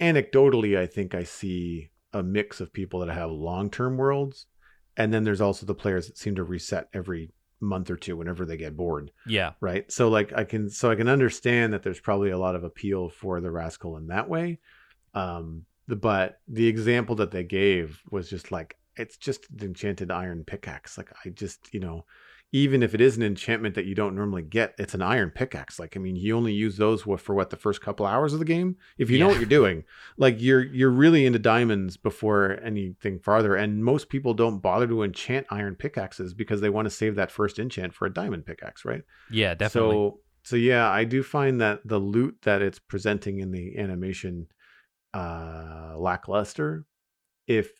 anecdotally, 0.00 0.78
I 0.78 0.86
think 0.86 1.14
I 1.14 1.24
see 1.24 1.90
a 2.14 2.22
mix 2.22 2.60
of 2.60 2.72
people 2.72 3.00
that 3.00 3.12
have 3.12 3.30
long 3.30 3.68
term 3.68 3.98
worlds. 3.98 4.46
And 4.96 5.12
then 5.12 5.24
there's 5.24 5.42
also 5.42 5.66
the 5.66 5.74
players 5.74 6.06
that 6.06 6.16
seem 6.16 6.34
to 6.36 6.44
reset 6.44 6.88
every 6.94 7.30
month 7.60 7.90
or 7.90 7.96
two 7.96 8.16
whenever 8.16 8.44
they 8.44 8.56
get 8.56 8.76
bored. 8.76 9.10
Yeah. 9.26 9.52
Right. 9.60 9.90
So 9.90 10.08
like 10.08 10.32
I 10.34 10.44
can 10.44 10.68
so 10.70 10.90
I 10.90 10.94
can 10.94 11.08
understand 11.08 11.72
that 11.72 11.82
there's 11.82 12.00
probably 12.00 12.30
a 12.30 12.38
lot 12.38 12.54
of 12.54 12.64
appeal 12.64 13.08
for 13.08 13.40
the 13.40 13.50
rascal 13.50 13.96
in 13.96 14.08
that 14.08 14.28
way. 14.28 14.58
Um 15.14 15.64
the, 15.88 15.96
but 15.96 16.40
the 16.48 16.66
example 16.66 17.16
that 17.16 17.30
they 17.30 17.44
gave 17.44 18.00
was 18.10 18.28
just 18.28 18.50
like 18.50 18.76
it's 18.96 19.16
just 19.16 19.48
an 19.50 19.62
enchanted 19.62 20.10
iron 20.10 20.44
pickaxe. 20.44 20.96
Like 20.98 21.12
I 21.24 21.28
just, 21.28 21.72
you 21.72 21.80
know, 21.80 22.04
even 22.56 22.82
if 22.82 22.94
it 22.94 23.02
is 23.02 23.18
an 23.18 23.22
enchantment 23.22 23.74
that 23.74 23.84
you 23.84 23.94
don't 23.94 24.14
normally 24.14 24.40
get, 24.40 24.74
it's 24.78 24.94
an 24.94 25.02
iron 25.02 25.30
pickaxe. 25.30 25.78
Like, 25.78 25.94
I 25.94 26.00
mean, 26.00 26.16
you 26.16 26.34
only 26.34 26.54
use 26.54 26.78
those 26.78 27.02
for 27.02 27.34
what 27.34 27.50
the 27.50 27.56
first 27.56 27.82
couple 27.82 28.06
hours 28.06 28.32
of 28.32 28.38
the 28.38 28.46
game. 28.46 28.76
If 28.96 29.10
you 29.10 29.18
yeah. 29.18 29.24
know 29.24 29.28
what 29.28 29.36
you're 29.36 29.44
doing, 29.44 29.84
like 30.16 30.36
you're 30.40 30.64
you're 30.64 30.88
really 30.88 31.26
into 31.26 31.38
diamonds 31.38 31.98
before 31.98 32.58
anything 32.64 33.18
farther. 33.18 33.56
And 33.56 33.84
most 33.84 34.08
people 34.08 34.32
don't 34.32 34.60
bother 34.60 34.86
to 34.86 35.02
enchant 35.02 35.46
iron 35.50 35.74
pickaxes 35.74 36.32
because 36.32 36.62
they 36.62 36.70
want 36.70 36.86
to 36.86 36.90
save 36.90 37.16
that 37.16 37.30
first 37.30 37.58
enchant 37.58 37.92
for 37.92 38.06
a 38.06 38.12
diamond 38.12 38.46
pickaxe, 38.46 38.86
right? 38.86 39.02
Yeah, 39.30 39.54
definitely. 39.54 39.94
So, 39.94 40.20
so 40.42 40.56
yeah, 40.56 40.88
I 40.88 41.04
do 41.04 41.22
find 41.22 41.60
that 41.60 41.86
the 41.86 41.98
loot 41.98 42.38
that 42.44 42.62
it's 42.62 42.78
presenting 42.78 43.40
in 43.40 43.50
the 43.50 43.76
animation 43.76 44.46
uh 45.12 45.92
lackluster. 45.98 46.86
If 47.46 47.70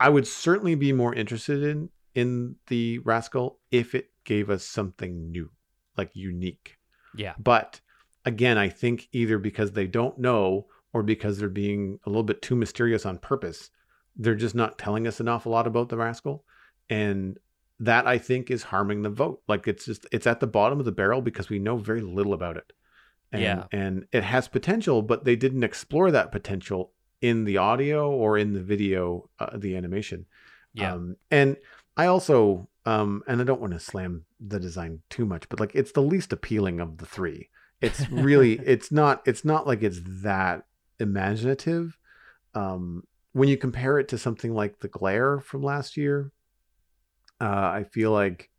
I 0.00 0.08
would 0.08 0.26
certainly 0.26 0.74
be 0.74 0.92
more 0.92 1.14
interested 1.14 1.62
in 1.62 1.90
in 2.14 2.56
the 2.68 2.98
Rascal 3.00 3.58
if 3.70 3.94
it 3.94 4.10
gave 4.24 4.50
us 4.50 4.64
something 4.64 5.30
new, 5.30 5.50
like 5.96 6.10
unique. 6.14 6.78
Yeah. 7.16 7.34
But 7.38 7.80
again, 8.24 8.58
I 8.58 8.68
think 8.68 9.08
either 9.12 9.38
because 9.38 9.72
they 9.72 9.86
don't 9.86 10.18
know 10.18 10.66
or 10.92 11.02
because 11.02 11.38
they're 11.38 11.48
being 11.48 11.98
a 12.06 12.08
little 12.08 12.22
bit 12.22 12.42
too 12.42 12.56
mysterious 12.56 13.04
on 13.04 13.18
purpose, 13.18 13.70
they're 14.16 14.34
just 14.34 14.54
not 14.54 14.78
telling 14.78 15.06
us 15.06 15.20
an 15.20 15.28
awful 15.28 15.52
lot 15.52 15.66
about 15.66 15.88
the 15.88 15.96
Rascal. 15.96 16.44
And 16.88 17.38
that 17.80 18.06
I 18.06 18.18
think 18.18 18.50
is 18.50 18.62
harming 18.62 19.02
the 19.02 19.10
vote. 19.10 19.42
Like 19.48 19.66
it's 19.66 19.84
just 19.84 20.06
it's 20.12 20.26
at 20.26 20.40
the 20.40 20.46
bottom 20.46 20.78
of 20.78 20.84
the 20.84 20.92
barrel 20.92 21.20
because 21.20 21.48
we 21.48 21.58
know 21.58 21.76
very 21.76 22.00
little 22.00 22.32
about 22.32 22.56
it. 22.56 22.72
And, 23.32 23.42
Yeah. 23.42 23.64
and 23.72 24.06
it 24.12 24.22
has 24.22 24.46
potential, 24.46 25.02
but 25.02 25.24
they 25.24 25.34
didn't 25.34 25.64
explore 25.64 26.12
that 26.12 26.30
potential 26.30 26.92
in 27.20 27.44
the 27.44 27.56
audio 27.56 28.10
or 28.10 28.38
in 28.38 28.52
the 28.52 28.62
video, 28.62 29.28
uh, 29.40 29.56
the 29.56 29.76
animation. 29.76 30.26
Yeah. 30.72 30.94
Um, 30.94 31.16
and 31.30 31.56
I 31.96 32.06
also, 32.06 32.68
um, 32.86 33.22
and 33.26 33.40
I 33.40 33.44
don't 33.44 33.60
want 33.60 33.72
to 33.72 33.80
slam 33.80 34.24
the 34.40 34.60
design 34.60 35.00
too 35.10 35.24
much, 35.24 35.48
but 35.48 35.60
like 35.60 35.74
it's 35.74 35.92
the 35.92 36.02
least 36.02 36.32
appealing 36.32 36.80
of 36.80 36.98
the 36.98 37.06
three. 37.06 37.48
It's 37.80 38.08
really, 38.10 38.54
it's 38.64 38.90
not, 38.90 39.22
it's 39.26 39.44
not 39.44 39.66
like 39.66 39.82
it's 39.82 40.00
that 40.22 40.64
imaginative. 40.98 41.96
Um, 42.54 43.04
when 43.32 43.48
you 43.48 43.56
compare 43.56 43.98
it 43.98 44.08
to 44.08 44.18
something 44.18 44.54
like 44.54 44.80
the 44.80 44.88
glare 44.88 45.40
from 45.40 45.62
last 45.62 45.96
year, 45.96 46.32
uh, 47.40 47.44
I 47.44 47.84
feel 47.90 48.10
like 48.12 48.50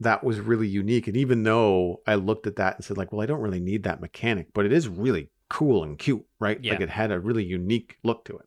that 0.00 0.22
was 0.22 0.40
really 0.40 0.68
unique. 0.68 1.08
And 1.08 1.16
even 1.16 1.42
though 1.42 2.00
I 2.06 2.14
looked 2.14 2.46
at 2.46 2.56
that 2.56 2.76
and 2.76 2.84
said, 2.84 2.96
like, 2.96 3.12
well, 3.12 3.22
I 3.22 3.26
don't 3.26 3.40
really 3.40 3.60
need 3.60 3.82
that 3.84 4.00
mechanic, 4.00 4.48
but 4.52 4.64
it 4.64 4.72
is 4.72 4.88
really 4.88 5.30
cool 5.48 5.82
and 5.82 5.98
cute, 5.98 6.24
right? 6.38 6.62
Yeah. 6.62 6.72
Like 6.72 6.82
it 6.82 6.90
had 6.90 7.10
a 7.10 7.18
really 7.18 7.44
unique 7.44 7.96
look 8.04 8.24
to 8.26 8.36
it. 8.36 8.46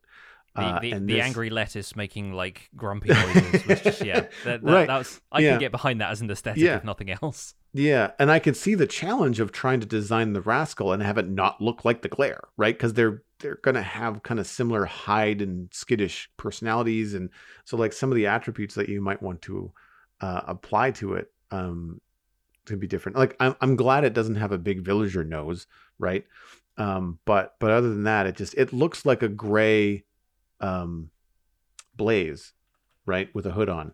The, 0.54 0.60
Uh, 0.62 0.80
the, 0.80 0.90
and 0.92 1.08
the 1.08 1.14
this- 1.14 1.24
angry 1.24 1.48
lettuce 1.50 1.96
making 1.96 2.32
like 2.34 2.68
grumpy 2.76 3.08
noises 3.08 3.66
was 3.66 3.80
just 3.80 4.04
yeah 4.04 4.20
that, 4.44 4.62
that, 4.62 4.62
Right. 4.62 4.86
that 4.86 4.98
was 4.98 5.20
I 5.30 5.40
Yeah. 5.40 5.50
can 5.52 5.60
get 5.60 5.72
behind 5.72 6.00
that 6.02 6.10
as 6.10 6.20
an 6.20 6.30
aesthetic 6.30 6.62
Yeah. 6.62 6.76
if 6.76 6.84
nothing 6.84 7.10
else 7.10 7.54
Yeah, 7.72 8.10
and 8.18 8.30
I 8.30 8.38
can 8.38 8.52
see 8.52 8.74
the 8.74 8.86
challenge 8.86 9.40
of 9.40 9.50
trying 9.50 9.80
to 9.80 9.86
design 9.86 10.34
the 10.34 10.42
rascal 10.42 10.92
and 10.92 11.02
have 11.02 11.16
it 11.16 11.26
not 11.26 11.62
look 11.62 11.86
like 11.86 12.02
the 12.02 12.08
glare, 12.10 12.42
right? 12.58 12.74
Because 12.76 12.92
they're 12.92 13.22
they're 13.38 13.58
gonna 13.62 13.82
have 13.82 14.22
kind 14.22 14.38
of 14.38 14.46
similar 14.46 14.84
hide 14.84 15.40
and 15.40 15.68
skittish 15.72 16.28
personalities, 16.36 17.14
and 17.14 17.30
so 17.64 17.78
like 17.78 17.94
some 17.94 18.12
of 18.12 18.16
the 18.16 18.26
attributes 18.26 18.74
that 18.74 18.90
you 18.90 19.00
might 19.00 19.22
want 19.22 19.40
to 19.42 19.72
uh, 20.20 20.42
apply 20.46 20.90
to 20.92 21.14
it 21.14 21.32
um, 21.50 21.98
to 22.66 22.76
be 22.76 22.86
different. 22.86 23.16
Like 23.16 23.34
I'm 23.40 23.56
I'm 23.62 23.74
glad 23.74 24.04
it 24.04 24.12
doesn't 24.12 24.34
have 24.36 24.52
a 24.52 24.58
big 24.58 24.84
villager 24.84 25.24
nose, 25.24 25.66
right? 25.98 26.24
Um, 26.76 27.18
but 27.24 27.54
but 27.58 27.70
other 27.70 27.88
than 27.88 28.04
that, 28.04 28.26
it 28.26 28.36
just 28.36 28.52
it 28.54 28.72
looks 28.74 29.06
like 29.06 29.22
a 29.22 29.28
gray 29.28 30.04
um, 30.62 31.10
blaze, 31.96 32.54
right, 33.04 33.28
with 33.34 33.46
a 33.46 33.52
hood 33.52 33.68
on. 33.68 33.92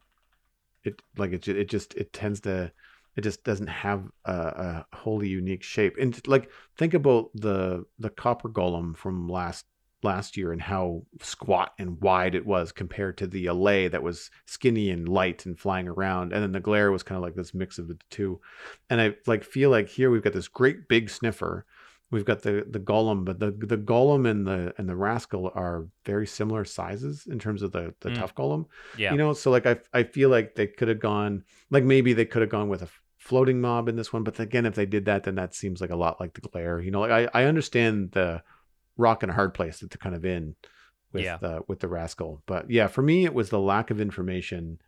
It 0.85 1.03
like 1.17 1.33
it 1.33 1.49
it 1.49 1.69
just 1.69 1.95
it 1.95 2.13
tends 2.13 2.41
to 2.41 2.73
it 3.17 3.23
just 3.23 3.43
doesn't 3.43 3.67
have 3.67 4.09
a, 4.27 4.33
a 4.33 4.87
wholly 4.97 5.29
unique 5.29 5.65
shape. 5.65 5.97
And 6.01 6.25
like 6.29 6.51
think 6.77 6.95
about 6.95 7.31
the 7.35 7.85
the 7.99 8.11
copper 8.11 8.49
golem 8.49 8.97
from 8.97 9.29
last 9.29 9.67
last 10.05 10.37
year 10.37 10.53
and 10.53 10.63
how 10.63 11.03
squat 11.21 11.73
and 11.79 12.01
wide 12.01 12.37
it 12.37 12.47
was 12.47 12.71
compared 12.71 13.19
to 13.19 13.27
the 13.27 13.47
Allay 13.47 13.89
that 13.89 14.03
was 14.03 14.31
skinny 14.47 14.91
and 14.91 15.09
light 15.09 15.47
and 15.47 15.59
flying 15.59 15.89
around, 15.89 16.33
and 16.33 16.43
then 16.43 16.53
the 16.53 16.61
glare 16.61 16.93
was 16.93 17.03
kind 17.03 17.17
of 17.17 17.23
like 17.23 17.35
this 17.35 17.55
mix 17.55 17.79
of 17.79 17.89
the 17.89 17.99
two. 18.11 18.41
And 18.89 19.01
I 19.01 19.17
like 19.27 19.43
feel 19.43 19.71
like 19.71 19.89
here 19.89 20.11
we've 20.11 20.23
got 20.23 20.33
this 20.33 20.49
great 20.49 20.89
big 20.89 21.11
sniffer. 21.11 21.67
We've 22.11 22.25
got 22.25 22.41
the 22.43 22.65
the 22.69 22.81
golem, 22.81 23.25
but 23.25 23.39
the 23.39 23.51
the 23.51 23.77
golem 23.77 24.27
and 24.29 24.47
the 24.47 24.73
and 24.79 24.89
the 24.89 24.97
rascal 24.97 25.53
are 25.55 25.87
very 26.07 26.27
similar 26.27 26.65
sizes 26.65 27.27
in 27.27 27.39
terms 27.39 27.61
of 27.63 27.73
the 27.73 27.95
the 28.01 28.09
Mm. 28.11 28.15
tuff 28.17 28.35
golem 28.35 28.65
yeah 28.97 29.13
you 29.13 29.19
know 29.19 29.35
so 29.35 29.51
like 29.51 29.67
i 29.67 29.77
i 29.93 30.03
feel 30.05 30.31
like 30.31 30.55
they 30.55 30.67
could 30.67 30.89
have 30.89 31.01
gone 31.01 31.45
like 31.71 31.85
maybe 31.85 32.15
they 32.15 32.25
could 32.25 32.41
have 32.41 32.51
gone 32.51 32.69
with 32.71 32.81
a 32.83 32.89
floating 33.19 33.61
mob 33.61 33.89
in 33.89 33.97
this 33.97 34.11
one 34.13 34.23
but 34.25 34.41
again 34.41 34.65
if 34.65 34.75
they 34.75 34.87
did 34.87 35.05
that 35.05 35.25
then 35.25 35.35
that 35.35 35.55
seems 35.55 35.81
like 35.83 35.91
a 35.91 35.97
lot 35.97 36.19
like 36.19 36.33
the 36.33 36.41
glare 36.41 36.81
you 36.81 36.91
know 36.91 37.01
like 37.01 37.11
i 37.35 37.43
i 37.43 37.45
understand 37.45 38.11
the 38.13 38.43
rock 38.97 39.23
and 39.23 39.31
a 39.31 39.35
hard 39.35 39.53
place 39.53 39.81
that 39.81 39.91
they're 39.91 39.99
kind 39.99 40.15
of 40.17 40.25
in 40.25 40.55
with 41.13 41.25
Yeah. 41.25 41.37
the 41.37 41.61
with 41.69 41.81
the 41.81 41.89
rascal 41.89 42.43
but 42.47 42.71
yeah 42.71 42.87
for 42.87 43.03
me 43.03 43.27
it 43.27 43.35
was 43.35 43.51
the 43.51 43.59
lack 43.61 43.91
of 43.91 44.01
information 44.01 44.81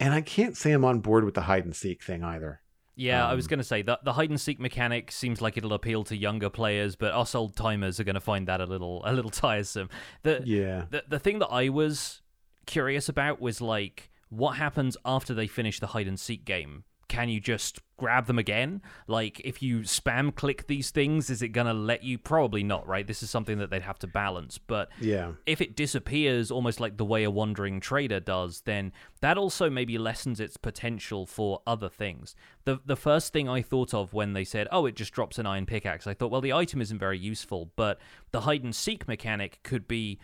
and 0.00 0.14
i 0.14 0.22
can't 0.22 0.56
say 0.56 0.72
i'm 0.72 0.84
on 0.84 1.00
board 1.00 1.24
with 1.24 1.34
the 1.34 1.42
hide 1.42 1.64
and 1.66 1.76
seek 1.76 2.02
thing 2.02 2.24
either 2.24 2.62
Yeah, 2.98 3.26
I 3.26 3.34
was 3.34 3.46
Um, 3.46 3.50
going 3.50 3.58
to 3.58 3.64
say 3.64 3.82
that 3.82 4.04
the 4.04 4.12
hide 4.14 4.28
and 4.30 4.40
seek 4.40 4.58
mechanic 4.58 5.12
seems 5.12 5.40
like 5.40 5.56
it'll 5.56 5.72
appeal 5.72 6.02
to 6.04 6.16
younger 6.16 6.50
players, 6.50 6.96
but 6.96 7.14
us 7.14 7.34
old 7.34 7.54
timers 7.56 8.00
are 8.00 8.04
going 8.04 8.14
to 8.14 8.20
find 8.20 8.48
that 8.48 8.60
a 8.60 8.66
little 8.66 9.02
a 9.04 9.12
little 9.12 9.30
tiresome. 9.44 9.88
The, 10.24 10.42
yeah 10.44 10.86
the 10.90 11.04
the 11.08 11.18
thing 11.18 11.38
that 11.38 11.46
I 11.48 11.68
was 11.68 12.22
curious 12.66 13.08
about 13.08 13.40
was 13.40 13.60
like 13.60 14.10
what 14.28 14.56
happens 14.56 14.96
after 15.04 15.32
they 15.32 15.46
finish 15.46 15.80
the 15.80 15.86
hide 15.88 16.06
and 16.08 16.18
seek 16.20 16.44
game. 16.44 16.84
Can 17.08 17.28
you 17.28 17.40
just 17.40 17.80
grab 17.96 18.26
them 18.26 18.38
again? 18.38 18.82
Like 19.06 19.40
if 19.40 19.62
you 19.62 19.80
spam 19.80 20.34
click 20.34 20.66
these 20.66 20.90
things, 20.90 21.30
is 21.30 21.42
it 21.42 21.48
going 21.48 21.66
to 21.66 21.72
let 21.72 22.04
you? 22.04 22.18
Probably 22.18 22.62
not, 22.62 22.86
right? 22.86 23.06
This 23.06 23.22
is 23.22 23.30
something 23.30 23.58
that 23.58 23.70
they'd 23.70 23.82
have 23.82 23.98
to 24.00 24.06
balance, 24.06 24.58
but 24.58 24.88
yeah 25.00 25.32
if 25.46 25.60
it 25.60 25.76
disappears 25.76 26.50
almost 26.50 26.80
like 26.80 26.96
the 26.96 27.04
way 27.04 27.24
a 27.24 27.30
wandering 27.30 27.80
trader 27.80 28.20
does, 28.20 28.62
then 28.62 28.92
that 29.20 29.38
also 29.38 29.70
maybe 29.70 29.98
lessens 29.98 30.40
its 30.40 30.56
potential 30.56 31.26
for 31.26 31.62
other 31.66 31.88
things. 31.88 32.36
The 32.64 32.80
the 32.84 32.96
first 32.96 33.32
thing 33.32 33.48
I 33.48 33.62
thought 33.62 33.94
of 33.94 34.12
when 34.12 34.32
they 34.34 34.44
said, 34.44 34.68
"Oh, 34.70 34.86
it 34.86 34.94
just 34.94 35.12
drops 35.12 35.38
an 35.38 35.46
iron 35.46 35.66
pickaxe," 35.66 36.06
I 36.06 36.14
thought, 36.14 36.30
"Well, 36.30 36.40
the 36.40 36.52
item 36.52 36.80
isn't 36.80 36.98
very 36.98 37.18
useful, 37.18 37.72
but 37.76 37.98
the 38.30 38.42
hide 38.42 38.62
and 38.62 38.74
seek 38.74 39.08
mechanic 39.08 39.60
could 39.62 39.88
be 39.88 40.18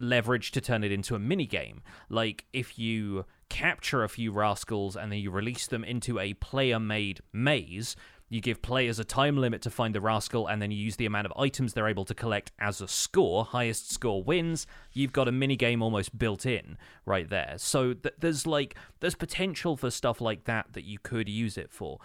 leveraged 0.00 0.50
to 0.52 0.60
turn 0.60 0.82
it 0.82 0.92
into 0.92 1.14
a 1.14 1.18
mini 1.18 1.46
game. 1.46 1.82
Like 2.08 2.46
if 2.52 2.78
you 2.78 3.26
capture 3.50 4.02
a 4.02 4.08
few 4.08 4.32
rascals 4.32 4.96
and 4.96 5.12
then 5.12 5.18
you 5.18 5.30
release 5.30 5.66
them 5.66 5.84
into 5.84 6.18
a 6.18 6.32
player-made 6.34 7.20
maze." 7.32 7.96
You 8.32 8.40
give 8.40 8.62
players 8.62 9.00
a 9.00 9.04
time 9.04 9.36
limit 9.36 9.60
to 9.62 9.70
find 9.70 9.92
the 9.92 10.00
rascal, 10.00 10.46
and 10.46 10.62
then 10.62 10.70
you 10.70 10.78
use 10.78 10.94
the 10.94 11.04
amount 11.04 11.26
of 11.26 11.32
items 11.36 11.72
they're 11.72 11.88
able 11.88 12.04
to 12.04 12.14
collect 12.14 12.52
as 12.60 12.80
a 12.80 12.86
score. 12.86 13.44
Highest 13.44 13.90
score 13.90 14.22
wins. 14.22 14.68
You've 14.92 15.12
got 15.12 15.26
a 15.26 15.32
mini 15.32 15.56
game 15.56 15.82
almost 15.82 16.16
built 16.16 16.46
in 16.46 16.78
right 17.04 17.28
there. 17.28 17.54
So 17.56 17.92
th- 17.92 18.14
there's 18.20 18.46
like 18.46 18.76
there's 19.00 19.16
potential 19.16 19.76
for 19.76 19.90
stuff 19.90 20.20
like 20.20 20.44
that 20.44 20.74
that 20.74 20.84
you 20.84 21.00
could 21.00 21.28
use 21.28 21.58
it 21.58 21.72
for. 21.72 21.98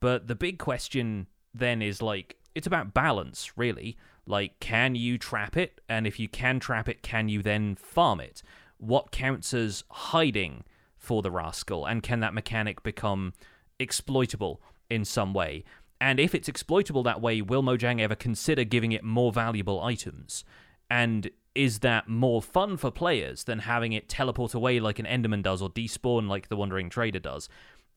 But 0.00 0.26
the 0.26 0.34
big 0.34 0.58
question 0.58 1.28
then 1.54 1.80
is 1.80 2.02
like 2.02 2.36
it's 2.56 2.66
about 2.66 2.92
balance, 2.92 3.56
really. 3.56 3.96
Like, 4.26 4.58
can 4.58 4.96
you 4.96 5.16
trap 5.16 5.56
it? 5.56 5.80
And 5.88 6.08
if 6.08 6.18
you 6.18 6.28
can 6.28 6.58
trap 6.58 6.88
it, 6.88 7.02
can 7.02 7.28
you 7.28 7.40
then 7.40 7.76
farm 7.76 8.18
it? 8.18 8.42
What 8.78 9.12
counts 9.12 9.54
as 9.54 9.84
hiding 9.90 10.64
for 10.98 11.22
the 11.22 11.30
rascal? 11.30 11.86
And 11.86 12.02
can 12.02 12.20
that 12.20 12.34
mechanic 12.34 12.82
become 12.82 13.32
exploitable 13.78 14.60
in 14.90 15.04
some 15.04 15.32
way? 15.32 15.64
And 16.00 16.20
if 16.20 16.34
it's 16.34 16.48
exploitable 16.48 17.02
that 17.04 17.20
way, 17.20 17.40
will 17.42 17.62
Mojang 17.62 18.00
ever 18.00 18.14
consider 18.14 18.64
giving 18.64 18.92
it 18.92 19.02
more 19.02 19.32
valuable 19.32 19.82
items? 19.82 20.44
And 20.90 21.30
is 21.54 21.80
that 21.80 22.08
more 22.08 22.40
fun 22.40 22.76
for 22.76 22.90
players 22.90 23.44
than 23.44 23.60
having 23.60 23.92
it 23.92 24.08
teleport 24.08 24.54
away 24.54 24.78
like 24.78 24.98
an 24.98 25.06
Enderman 25.06 25.42
does 25.42 25.60
or 25.60 25.68
despawn 25.68 26.28
like 26.28 26.48
the 26.48 26.56
Wandering 26.56 26.88
Trader 26.88 27.18
does? 27.18 27.48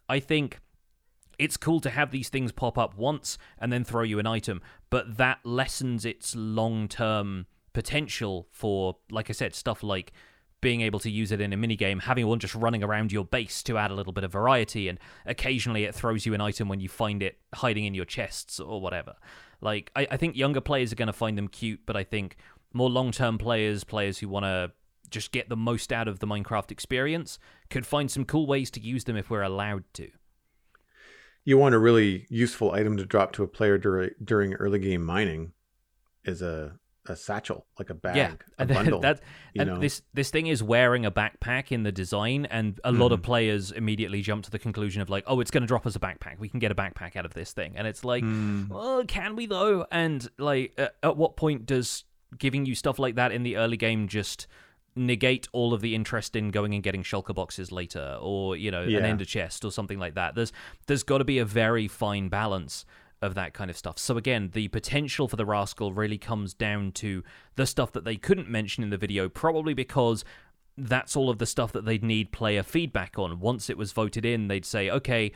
I 0.10 0.20
think 0.20 0.60
it's 1.38 1.58
cool 1.58 1.80
to 1.82 1.90
have 1.90 2.12
these 2.12 2.30
things 2.30 2.52
pop 2.52 2.78
up 2.78 2.98
once 2.98 3.38
and 3.60 3.72
then 3.72 3.84
throw 3.84 4.04
you 4.04 4.20
an 4.20 4.28
item, 4.28 4.62
but 4.90 5.18
that 5.18 5.40
lessens 5.44 6.06
its 6.06 6.36
long 6.36 6.88
term 6.88 7.46
potential 7.74 8.48
for, 8.52 8.98
like 9.10 9.30
I 9.30 9.34
said, 9.34 9.56
stuff 9.56 9.84
like 9.84 10.12
being 10.62 10.82
able 10.82 11.00
to 11.00 11.10
use 11.10 11.32
it 11.32 11.42
in 11.42 11.52
a 11.54 11.58
minigame, 11.58 12.02
having 12.02 12.28
one 12.28 12.40
just 12.40 12.56
running 12.56 12.84
around 12.84 13.12
your 13.12 13.26
base 13.26 13.64
to 13.64 13.78
add 13.78 13.92
a 13.92 13.96
little 13.96 14.14
bit 14.14 14.24
of 14.24 14.32
variety, 14.32 14.88
and 14.88 15.00
occasionally 15.26 15.84
it 15.84 15.96
throws 15.96 16.26
you 16.26 16.34
an 16.34 16.42
item 16.42 16.70
when 16.70 16.80
you 16.80 16.88
find 16.88 17.22
it 17.24 17.40
hiding 17.54 17.86
in 17.86 17.94
your 17.94 18.06
chests 18.06 18.60
or 18.60 18.80
whatever. 18.80 19.16
Like, 19.60 19.92
I, 19.96 20.08
I 20.12 20.18
think 20.18 20.36
younger 20.36 20.62
players 20.62 20.92
are 20.92 20.96
going 20.96 21.08
to 21.08 21.14
find 21.14 21.38
them 21.38 21.48
cute, 21.48 21.82
but 21.86 21.96
I 21.96 22.04
think 22.04 22.38
more 22.74 22.90
long 22.90 23.12
term 23.12 23.38
players, 23.38 23.84
players 23.84 24.20
who 24.20 24.30
want 24.30 24.46
to 24.46 24.72
just 25.10 25.32
get 25.32 25.50
the 25.50 25.58
most 25.58 25.92
out 25.92 26.08
of 26.08 26.20
the 26.20 26.28
Minecraft 26.28 26.72
experience, 26.72 27.38
could 27.70 27.86
find 27.86 28.10
some 28.10 28.24
cool 28.24 28.48
ways 28.48 28.72
to 28.72 28.80
use 28.80 29.04
them 29.04 29.18
if 29.18 29.30
we're 29.30 29.42
allowed 29.42 29.84
to. 29.96 30.10
you 31.44 31.58
want 31.58 31.76
a 31.76 31.80
really 31.80 32.26
useful 32.30 32.72
item 32.72 32.98
to 32.98 33.06
drop 33.06 33.34
to 33.34 33.44
a 33.44 33.48
player 33.48 33.78
during 33.78 34.12
during 34.24 34.54
early 34.54 34.80
game 34.80 35.04
mining 35.04 35.54
is 36.24 36.42
a 36.42 36.80
a 37.08 37.16
satchel 37.16 37.66
like 37.80 37.90
a 37.90 37.96
bag 37.96 38.16
yeah, 38.16 38.34
a 38.60 38.66
bundle 38.66 39.00
that 39.00 39.22
and 39.58 39.68
know 39.70 39.80
this 39.80 40.04
this 40.14 40.30
thing 40.30 40.46
is 40.46 40.62
wearing 40.62 41.04
a 41.06 41.12
backpack 41.12 41.72
in 41.72 41.82
the 41.84 41.92
design, 41.92 42.46
and 42.46 42.80
a 42.84 42.92
lot 42.92 43.08
Mm-hmm. 43.08 43.14
of 43.16 43.22
players 43.24 43.72
immediately 43.72 44.22
jump 44.22 44.44
to 44.44 44.52
the 44.52 44.60
conclusion 44.60 45.02
of 45.02 45.10
like, 45.10 45.24
oh, 45.26 45.40
it's 45.40 45.50
going 45.50 45.62
to 45.62 45.68
drop 45.68 45.88
us 45.88 45.96
a 45.96 46.00
backpack. 46.00 46.38
We 46.38 46.48
can 46.48 46.60
get 46.60 46.72
a 46.72 46.76
backpack 46.76 47.16
out 47.16 47.26
of 47.26 47.34
this 47.34 47.54
thing, 47.54 47.74
and 47.76 47.88
it's 47.88 48.06
like, 48.06 48.24
Mm. 48.24 48.70
well, 48.70 49.04
can 49.06 49.36
we 49.36 49.48
though? 49.48 49.86
And 49.92 50.30
like, 50.38 50.74
at, 50.78 50.96
at 51.02 51.18
what 51.18 51.36
point 51.38 51.66
does 51.66 52.04
giving 52.38 52.66
you 52.68 52.76
stuff 52.76 53.00
like 53.00 53.16
that 53.16 53.32
in 53.32 53.42
the 53.44 53.58
early 53.58 53.78
game 53.78 54.08
just 54.08 54.46
negate 54.96 55.48
all 55.54 55.74
of 55.74 55.82
the 55.82 55.96
interest 55.96 56.36
in 56.36 56.50
going 56.52 56.74
and 56.74 56.84
getting 56.84 57.02
shulker 57.02 57.34
boxes 57.34 57.72
later, 57.72 58.18
or 58.22 58.56
you 58.56 58.70
know, 58.70 58.84
Yeah. 58.84 59.00
an 59.00 59.06
ender 59.06 59.26
chest 59.26 59.64
or 59.66 59.72
something 59.72 59.98
like 60.00 60.16
that? 60.16 60.36
There's 60.36 60.52
there's 60.88 61.04
got 61.04 61.18
to 61.20 61.24
be 61.26 61.40
a 61.40 61.46
very 61.46 61.88
fine 61.88 62.30
balance 62.30 62.86
of 63.22 63.36
that 63.36 63.54
kind 63.54 63.70
of 63.70 63.78
stuff. 63.78 64.00
So 64.00 64.18
again, 64.18 64.50
the 64.54 64.68
potential 64.70 65.28
for 65.28 65.36
the 65.36 65.46
rascal 65.46 65.94
really 65.94 66.18
comes 66.18 66.54
down 66.54 66.92
to 66.94 67.24
the 67.56 67.66
stuff 67.66 67.92
that 67.92 68.04
they 68.04 68.16
couldn't 68.16 68.50
mention 68.50 68.84
in 68.84 68.90
the 68.90 68.98
video, 68.98 69.30
probably 69.30 69.74
because 69.74 70.26
that's 70.78 71.16
all 71.16 71.30
of 71.30 71.38
the 71.38 71.46
stuff 71.46 71.72
that 71.74 71.86
they'd 71.86 72.04
need 72.04 72.32
player 72.32 72.64
feedback 72.64 73.20
on. 73.20 73.40
Once 73.40 73.70
it 73.70 73.78
was 73.78 73.92
voted 73.92 74.26
in, 74.26 74.48
they'd 74.48 74.66
say, 74.66 74.90
okay, 74.90 75.32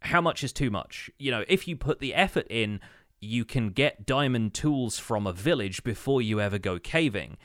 how 0.00 0.20
much 0.20 0.44
is 0.44 0.52
too 0.52 0.70
much? 0.70 1.10
You 1.18 1.30
know, 1.30 1.44
if 1.48 1.66
you 1.66 1.76
put 1.76 2.00
the 2.00 2.14
effort 2.14 2.46
in, 2.50 2.80
you 3.20 3.44
can 3.44 3.70
get 3.70 4.06
diamond 4.06 4.54
tools 4.54 4.98
from 4.98 5.26
a 5.26 5.32
village 5.32 5.82
before 5.82 6.22
you 6.22 6.40
ever 6.40 6.58
go 6.58 6.78
caving. 6.78 7.36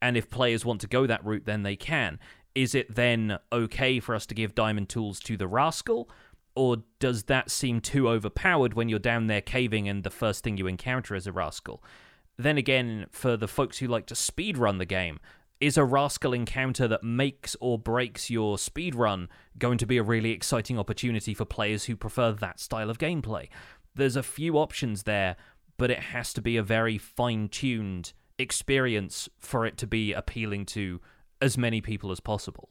And 0.00 0.16
if 0.16 0.30
players 0.30 0.64
want 0.64 0.80
to 0.82 0.86
go 0.86 1.06
that 1.06 1.24
route, 1.24 1.46
then 1.46 1.62
they 1.62 1.76
can. 1.76 2.18
Is 2.54 2.74
it 2.74 2.94
then 2.94 3.38
okay 3.52 4.00
for 4.00 4.14
us 4.14 4.26
to 4.26 4.34
give 4.34 4.54
diamond 4.54 4.88
tools 4.88 5.18
to 5.20 5.36
the 5.36 5.48
rascal? 5.48 6.08
Or 6.56 6.78
does 7.00 7.24
that 7.24 7.50
seem 7.50 7.80
too 7.80 8.08
overpowered 8.08 8.74
when 8.74 8.88
you're 8.88 8.98
down 8.98 9.26
there 9.26 9.40
caving 9.40 9.88
and 9.88 10.04
the 10.04 10.10
first 10.10 10.44
thing 10.44 10.56
you 10.56 10.66
encounter 10.66 11.14
is 11.14 11.26
a 11.26 11.32
rascal? 11.32 11.82
Then 12.36 12.58
again, 12.58 13.06
for 13.10 13.36
the 13.36 13.48
folks 13.48 13.78
who 13.78 13.86
like 13.86 14.06
to 14.06 14.14
speedrun 14.14 14.78
the 14.78 14.84
game, 14.84 15.20
is 15.60 15.76
a 15.76 15.84
rascal 15.84 16.32
encounter 16.32 16.86
that 16.88 17.02
makes 17.02 17.56
or 17.60 17.78
breaks 17.78 18.28
your 18.28 18.56
speedrun 18.56 19.28
going 19.56 19.78
to 19.78 19.86
be 19.86 19.96
a 19.96 20.02
really 20.02 20.30
exciting 20.30 20.78
opportunity 20.78 21.32
for 21.32 21.44
players 21.44 21.84
who 21.84 21.96
prefer 21.96 22.32
that 22.32 22.60
style 22.60 22.90
of 22.90 22.98
gameplay? 22.98 23.48
There's 23.94 24.16
a 24.16 24.22
few 24.22 24.58
options 24.58 25.04
there, 25.04 25.36
but 25.76 25.90
it 25.90 26.00
has 26.00 26.32
to 26.34 26.42
be 26.42 26.56
a 26.56 26.62
very 26.62 26.98
fine 26.98 27.48
tuned 27.48 28.12
experience 28.38 29.28
for 29.38 29.64
it 29.64 29.78
to 29.78 29.86
be 29.86 30.12
appealing 30.12 30.66
to 30.66 31.00
as 31.40 31.56
many 31.56 31.80
people 31.80 32.10
as 32.10 32.20
possible. 32.20 32.68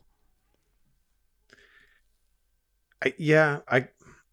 I, 3.04 3.14
yeah, 3.18 3.60
I 3.68 3.88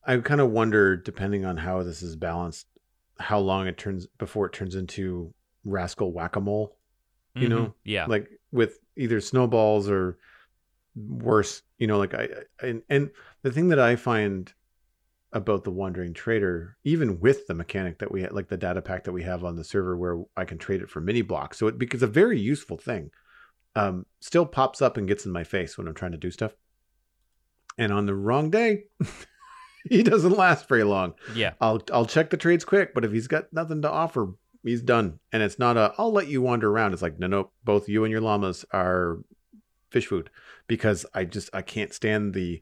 I 0.05 0.17
kind 0.19 0.41
of 0.41 0.51
wonder, 0.51 0.97
depending 0.97 1.45
on 1.45 1.57
how 1.57 1.83
this 1.83 2.03
is 2.03 2.17
balanced, 2.17 2.67
how 3.19 3.39
long 3.39 3.67
it 3.67 3.79
turns 3.79 4.07
before 4.19 4.47
it 4.47 4.53
turns 4.53 4.75
into 4.75 5.35
rascal 5.65 6.13
whack 6.13 6.37
a 6.37 6.41
mole. 6.41 6.77
You 7.35 7.49
mm-hmm. 7.49 7.51
know, 7.51 7.75
yeah, 7.85 8.07
like 8.07 8.29
with 8.53 8.79
either 8.97 9.21
snowballs 9.21 9.89
or 9.89 10.19
worse. 10.97 11.63
You 11.79 11.87
know, 11.87 11.99
like 11.99 12.15
I 12.15 12.29
and 12.63 12.83
and 12.89 13.11
the 13.43 13.53
thing 13.53 13.69
that 13.69 13.79
I 13.79 13.97
find 13.97 14.53
about 15.33 15.65
the 15.65 15.71
wandering 15.71 16.13
trader, 16.13 16.77
even 16.85 17.21
with 17.21 17.47
the 17.47 17.55
mechanic 17.55 17.99
that 17.99 18.11
we 18.11 18.23
had, 18.23 18.33
like 18.33 18.49
the 18.49 18.57
data 18.57 18.83
pack 18.83 19.05
that 19.05 19.13
we 19.13 19.23
have 19.23 19.45
on 19.45 19.55
the 19.55 19.65
server 19.65 19.97
where 19.97 20.23
I 20.37 20.45
can 20.45 20.59
trade 20.59 20.83
it 20.83 20.91
for 20.91 21.01
mini 21.01 21.23
blocks. 21.23 21.57
So 21.57 21.69
it 21.69 21.79
becomes 21.79 22.03
a 22.03 22.09
very 22.09 22.39
useful 22.39 22.77
thing. 22.77 23.11
Um, 23.77 24.07
still 24.21 24.45
pops 24.45 24.83
up 24.83 24.97
and 24.97 25.07
gets 25.07 25.27
in 25.27 25.33
my 25.33 25.45
face 25.45 25.79
when 25.79 25.87
I'm 25.87 25.95
trying 25.95 26.13
to 26.13 26.19
do 26.19 26.33
stuff. 26.33 26.53
And 27.79 27.93
on 27.93 28.07
the 28.07 28.15
wrong 28.15 28.51
day, 28.51 28.85
he 29.89 30.03
doesn't 30.03 30.37
last 30.37 30.69
very 30.69 30.85
long. 30.85 31.15
Yeah. 31.35 31.53
I'll 31.61 31.83
I'll 31.93 32.07
check 32.07 32.31
the 32.31 32.37
trades 32.37 32.65
quick, 32.65 32.95
but 32.95 33.05
if 33.05 33.13
he's 33.13 33.29
got 33.29 33.53
nothing 33.53 33.83
to 33.83 33.91
offer, 33.91 34.35
he's 34.63 34.83
done. 34.83 35.19
And 35.33 35.43
it's 35.43 35.59
not 35.59 35.77
a 35.77 35.95
I'll 35.99 36.13
let 36.13 36.29
you 36.29 36.43
wander 36.43 36.71
around. 36.71 36.93
It's 36.93 37.03
like, 37.03 37.19
no, 37.19 37.27
no, 37.27 37.51
both 37.65 37.89
you 37.89 38.05
and 38.05 38.13
your 38.13 38.21
llamas 38.21 38.65
are 38.73 39.19
fish 39.91 40.07
food 40.07 40.31
because 40.67 41.05
I 41.15 41.25
just 41.25 41.51
I 41.53 41.63
can't 41.63 41.93
stand 41.93 42.35
the 42.35 42.61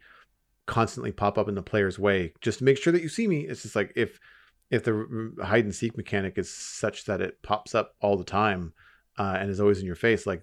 constantly 0.66 1.12
pop 1.12 1.38
up 1.38 1.48
in 1.48 1.54
the 1.54 1.62
player's 1.62 1.98
way 1.98 2.32
just 2.40 2.58
to 2.58 2.64
make 2.64 2.78
sure 2.78 2.92
that 2.92 3.02
you 3.02 3.08
see 3.08 3.26
me. 3.26 3.40
It's 3.40 3.62
just 3.62 3.76
like 3.76 3.92
if 3.96 4.20
if 4.70 4.84
the 4.84 5.32
hide 5.42 5.64
and 5.64 5.74
seek 5.74 5.96
mechanic 5.96 6.36
is 6.36 6.54
such 6.54 7.06
that 7.06 7.20
it 7.20 7.42
pops 7.42 7.74
up 7.74 7.94
all 8.00 8.16
the 8.16 8.24
time 8.24 8.74
uh, 9.18 9.36
and 9.40 9.50
is 9.50 9.60
always 9.60 9.80
in 9.80 9.86
your 9.86 9.96
face, 9.96 10.26
like 10.26 10.42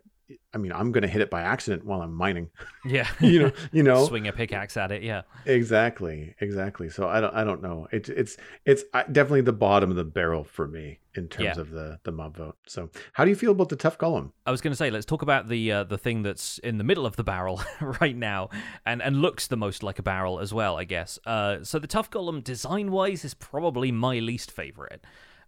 I 0.54 0.58
mean, 0.58 0.72
I'm 0.72 0.92
going 0.92 1.04
to 1.04 1.08
hit 1.08 1.22
it 1.22 1.30
by 1.30 1.42
accident 1.42 1.86
while 1.86 2.02
I'm 2.02 2.14
mining. 2.14 2.50
Yeah, 2.88 3.08
you 3.20 3.40
know, 3.40 3.52
you 3.72 3.82
know, 3.82 4.06
swing 4.08 4.28
a 4.28 4.32
pickaxe 4.32 4.78
at 4.78 4.92
it. 4.92 5.02
Yeah, 5.02 5.24
exactly, 5.46 6.36
exactly. 6.40 6.88
So 6.88 7.08
I 7.08 7.20
don't, 7.20 7.34
I 7.34 7.44
don't 7.44 7.64
know. 7.64 7.88
It's, 7.92 8.10
it's, 8.10 8.38
it's 8.64 8.84
definitely 8.94 9.42
the 9.42 9.54
bottom 9.54 9.90
of 9.90 9.96
the 9.96 10.04
barrel 10.04 10.44
for 10.44 10.68
me 10.68 11.00
in 11.16 11.28
terms 11.28 11.56
yeah. 11.56 11.62
of 11.62 11.72
the 11.72 12.00
the 12.04 12.12
mob 12.12 12.38
vote. 12.38 12.58
So 12.68 12.92
how 13.14 13.24
do 13.24 13.32
you 13.32 13.36
feel 13.36 13.52
about 13.52 13.70
the 13.70 13.76
tuff 13.76 13.98
golem? 13.98 14.34
I 14.46 14.52
was 14.52 14.62
going 14.62 14.72
to 14.72 14.78
say, 14.78 14.92
let's 14.92 15.06
talk 15.06 15.24
about 15.24 15.48
the 15.48 15.72
uh, 15.72 15.84
the 15.84 15.98
thing 15.98 16.22
that's 16.22 16.60
in 16.60 16.78
the 16.78 16.84
middle 16.84 17.08
of 17.08 17.16
the 17.16 17.24
barrel 17.24 17.64
right 18.00 18.16
now, 18.16 18.50
and 18.86 19.02
and 19.02 19.24
looks 19.24 19.48
the 19.48 19.58
most 19.58 19.82
like 19.82 19.98
a 19.98 20.04
barrel 20.04 20.40
as 20.40 20.54
well, 20.54 20.78
I 20.78 20.84
guess. 20.84 21.18
Uh, 21.26 21.64
so 21.64 21.80
the 21.80 21.88
tuff 21.88 22.12
golem, 22.12 22.44
design 22.44 22.92
wise, 22.92 23.26
is 23.26 23.34
probably 23.34 23.92
my 23.92 24.20
least 24.20 24.52
favorite 24.52 25.04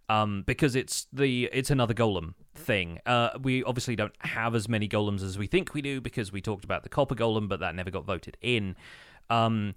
um, 0.08 0.42
because 0.46 0.74
it's 0.74 1.06
the 1.12 1.48
it's 1.52 1.70
another 1.70 1.94
golem 1.94 2.34
thing. 2.54 2.98
Uh, 3.04 3.30
we 3.42 3.62
obviously 3.64 3.96
don't 3.96 4.14
have 4.20 4.54
as 4.54 4.68
many 4.68 4.88
golems 4.88 5.22
as 5.22 5.36
we 5.36 5.46
think 5.46 5.74
we 5.74 5.82
do 5.82 6.00
because 6.00 6.32
we 6.32 6.40
talked 6.40 6.64
about 6.64 6.82
the 6.82 6.88
copper 6.88 7.14
golem, 7.14 7.48
but 7.48 7.60
that 7.60 7.74
never 7.74 7.90
got 7.90 8.04
voted 8.04 8.36
in. 8.40 8.76
Um, 9.28 9.74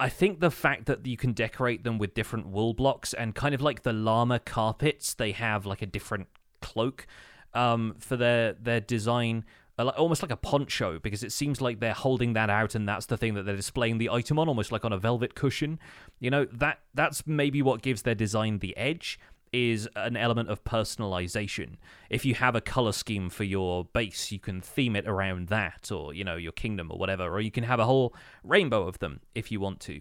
I 0.00 0.08
think 0.08 0.40
the 0.40 0.50
fact 0.50 0.86
that 0.86 1.06
you 1.06 1.16
can 1.16 1.32
decorate 1.32 1.84
them 1.84 1.98
with 1.98 2.14
different 2.14 2.48
wool 2.48 2.74
blocks 2.74 3.14
and 3.14 3.34
kind 3.34 3.54
of 3.54 3.60
like 3.60 3.82
the 3.82 3.92
llama 3.92 4.40
carpets, 4.40 5.14
they 5.14 5.30
have 5.32 5.64
like 5.64 5.80
a 5.80 5.86
different 5.86 6.26
cloak 6.60 7.06
um, 7.54 7.94
for 7.98 8.16
their 8.16 8.54
their 8.54 8.80
design. 8.80 9.44
Almost 9.78 10.22
like 10.22 10.30
a 10.30 10.36
poncho, 10.36 11.00
because 11.00 11.24
it 11.24 11.32
seems 11.32 11.60
like 11.60 11.80
they're 11.80 11.94
holding 11.94 12.34
that 12.34 12.50
out, 12.50 12.76
and 12.76 12.88
that's 12.88 13.06
the 13.06 13.16
thing 13.16 13.34
that 13.34 13.44
they're 13.44 13.56
displaying 13.56 13.98
the 13.98 14.10
item 14.10 14.38
on, 14.38 14.46
almost 14.46 14.70
like 14.70 14.84
on 14.84 14.92
a 14.92 14.98
velvet 14.98 15.34
cushion. 15.34 15.80
You 16.20 16.30
know 16.30 16.44
that 16.52 16.80
that's 16.94 17.26
maybe 17.26 17.62
what 17.62 17.82
gives 17.82 18.02
their 18.02 18.14
design 18.14 18.58
the 18.58 18.76
edge 18.76 19.18
is 19.52 19.88
an 19.96 20.16
element 20.16 20.48
of 20.48 20.64
personalization. 20.64 21.76
If 22.08 22.24
you 22.24 22.34
have 22.34 22.56
a 22.56 22.60
color 22.60 22.92
scheme 22.92 23.28
for 23.28 23.44
your 23.44 23.84
base, 23.84 24.32
you 24.32 24.38
can 24.38 24.60
theme 24.60 24.96
it 24.96 25.06
around 25.06 25.48
that, 25.48 25.92
or 25.92 26.14
you 26.14 26.24
know 26.24 26.36
your 26.36 26.52
kingdom 26.52 26.90
or 26.90 26.98
whatever, 26.98 27.24
or 27.24 27.40
you 27.40 27.50
can 27.50 27.64
have 27.64 27.78
a 27.78 27.84
whole 27.84 28.14
rainbow 28.42 28.86
of 28.88 28.98
them 28.98 29.20
if 29.34 29.52
you 29.52 29.60
want 29.60 29.80
to. 29.80 30.00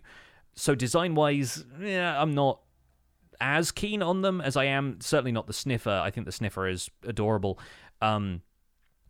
So 0.56 0.76
design 0.76 1.16
wise, 1.16 1.66
yeah, 1.82 2.22
I'm 2.22 2.34
not 2.34 2.62
as 3.39 3.72
keen 3.72 4.02
on 4.02 4.22
them 4.22 4.39
as 4.39 4.56
I 4.56 4.66
am. 4.66 5.02
Certainly 5.02 5.34
not 5.34 5.47
the 5.47 5.54
sniffer. 5.54 6.02
I 6.04 6.12
think 6.12 6.26
the 6.26 6.32
sniffer 6.32 6.68
is 6.68 6.89
adorable, 7.06 7.60
um, 8.02 8.41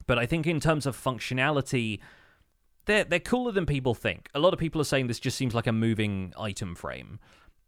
but 0.08 0.18
I 0.18 0.26
think 0.26 0.48
in 0.48 0.60
terms 0.60 0.86
of 0.86 1.02
functionality. 1.02 2.00
They're, 2.86 3.04
they're 3.04 3.20
cooler 3.20 3.52
than 3.52 3.68
people 3.68 3.94
think. 3.94 4.28
A 4.34 4.40
lot 4.40 4.54
of 4.54 4.60
people 4.60 4.82
are 4.82 4.86
saying 4.86 5.06
this 5.06 5.20
just 5.20 5.38
seems 5.38 5.54
like 5.54 5.68
a 5.68 5.72
moving 5.72 6.34
item 6.36 6.74
frame 6.74 7.20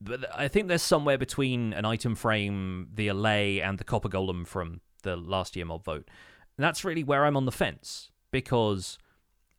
but 0.02 0.26
I 0.38 0.48
think 0.48 0.68
there's 0.68 0.82
somewhere 0.82 1.18
between 1.18 1.74
an 1.74 1.86
item 1.86 2.16
frame, 2.16 2.90
the 2.94 3.08
Allay, 3.08 3.60
and 3.60 3.78
the 3.78 3.84
Copper 3.84 4.10
Golem 4.10 4.46
from 4.46 4.82
the 5.04 5.16
last 5.16 5.56
year 5.56 5.66
mob 5.66 5.84
vote. 5.84 6.10
And 6.58 6.64
that's 6.64 6.84
really 6.84 7.04
where 7.04 7.26
I'm 7.26 7.38
on 7.38 7.46
the 7.46 7.52
fence 7.52 8.12
because 8.32 8.98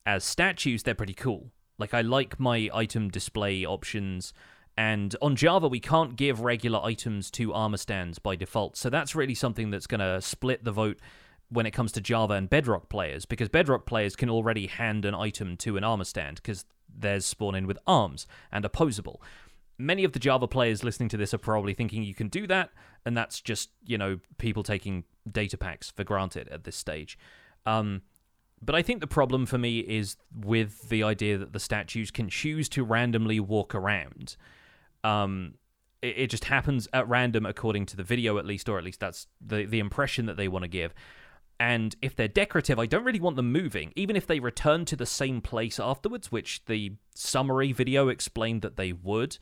as 0.07 0.25
statues, 0.25 0.83
they're 0.83 0.95
pretty 0.95 1.15
cool. 1.15 1.51
Like 1.79 1.95
I 1.95 2.03
like 2.03 2.39
my 2.39 2.69
item 2.73 3.09
display 3.09 3.65
options. 3.65 4.33
And 4.77 5.15
on 5.23 5.37
Java, 5.37 5.69
we 5.69 5.81
can't 5.81 6.17
give 6.17 6.41
regular 6.41 6.81
items 6.83 7.31
to 7.33 7.53
armor 7.53 7.77
stands 7.77 8.19
by 8.19 8.37
default. 8.37 8.77
So 8.77 8.91
that's 8.91 9.15
really 9.15 9.35
something 9.35 9.71
that's 9.71 9.87
going 9.87 10.01
to 10.01 10.21
split 10.21 10.65
the 10.65 10.73
vote 10.73 10.99
when 11.49 11.67
it 11.67 11.71
comes 11.73 11.93
to 11.93 12.01
Java 12.01 12.35
and 12.35 12.51
Bedrock 12.51 12.89
players, 12.89 13.27
because 13.27 13.49
Bedrock 13.49 13.87
players 13.87 14.17
can 14.17 14.31
already 14.31 14.67
hand 14.67 15.05
an 15.05 15.15
item 15.15 15.57
to 15.59 15.77
an 15.77 15.85
armor 15.85 16.05
stand 16.05 16.37
because 16.37 16.65
theirs 16.97 17.27
spawn 17.27 17.55
in 17.55 17.67
with 17.67 17.79
arms 17.87 18.27
and 18.53 18.65
opposable 18.65 19.21
many 19.79 20.05
of 20.05 20.13
the 20.13 20.19
Java 20.19 20.47
players 20.47 20.85
listening 20.85 21.09
to 21.11 21.17
this 21.17 21.35
are 21.35 21.39
probably 21.39 21.75
thinking 21.75 22.03
you 22.03 22.15
can 22.15 22.29
do 22.29 22.47
that, 22.47 22.71
and 23.05 23.17
that's 23.17 23.41
just 23.41 23.71
you 23.85 23.99
know 23.99 24.19
people 24.39 24.63
taking 24.63 25.05
data 25.31 25.57
packs 25.57 25.91
for 25.91 26.05
granted 26.05 26.49
at 26.49 26.65
this 26.65 26.77
stage. 26.77 27.19
Um, 27.67 28.03
but 28.63 28.75
I 28.75 28.83
think 28.83 29.01
the 29.01 29.07
problem 29.07 29.47
for 29.47 29.59
me 29.59 29.81
is 29.81 30.17
with 30.35 30.89
the 30.89 31.03
idea 31.03 31.39
that 31.39 31.53
the 31.53 31.61
statues 31.61 32.11
can 32.11 32.29
choose 32.29 32.69
to 32.71 32.85
randomly 32.85 33.41
walk 33.41 33.75
around. 33.75 34.37
Um, 35.03 35.55
it, 36.01 36.19
it 36.19 36.27
just 36.31 36.45
happens 36.45 36.89
at 36.93 37.09
random, 37.09 37.45
according 37.45 37.87
to 37.87 37.97
the 37.97 38.05
video, 38.05 38.39
at 38.39 38.47
least, 38.47 38.69
or 38.69 38.79
at 38.79 38.85
least 38.85 39.01
that's 39.01 39.27
the 39.45 39.65
the 39.65 39.81
impression 39.81 40.27
that 40.27 40.37
they 40.37 40.49
want 40.49 40.63
to 40.63 40.69
give. 40.69 40.95
And 41.61 41.95
if 42.03 42.17
they're 42.17 42.27
decorative, 42.29 42.79
I 42.79 42.87
don't 42.87 43.05
really 43.05 43.21
want 43.21 43.37
them 43.37 43.53
moving, 43.53 43.93
even 43.95 44.17
if 44.17 44.27
they 44.27 44.41
return 44.41 44.85
to 44.87 44.97
the 44.97 45.07
same 45.07 45.41
place 45.41 45.79
afterwards, 45.79 46.33
which 46.33 46.65
the 46.65 46.93
summary 47.15 47.73
video 47.73 48.09
explained 48.09 48.63
that 48.63 48.77
they 48.77 48.93
would. 48.93 49.39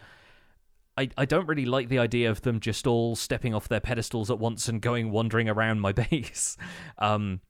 I, 0.97 1.09
I 1.17 1.25
don't 1.25 1.47
really 1.47 1.65
like 1.65 1.89
the 1.89 1.99
idea 1.99 2.31
of 2.31 2.43
them 2.43 2.61
just 2.61 2.87
all 2.87 3.17
stepping 3.17 3.55
off 3.55 3.69
their 3.69 3.81
pedestals 3.81 4.31
at 4.31 4.39
once 4.39 4.69
and 4.69 4.81
going 4.81 5.11
wandering 5.11 5.49
around 5.49 5.81
my 5.81 5.93
base. 5.93 6.57
Um, 6.99 7.41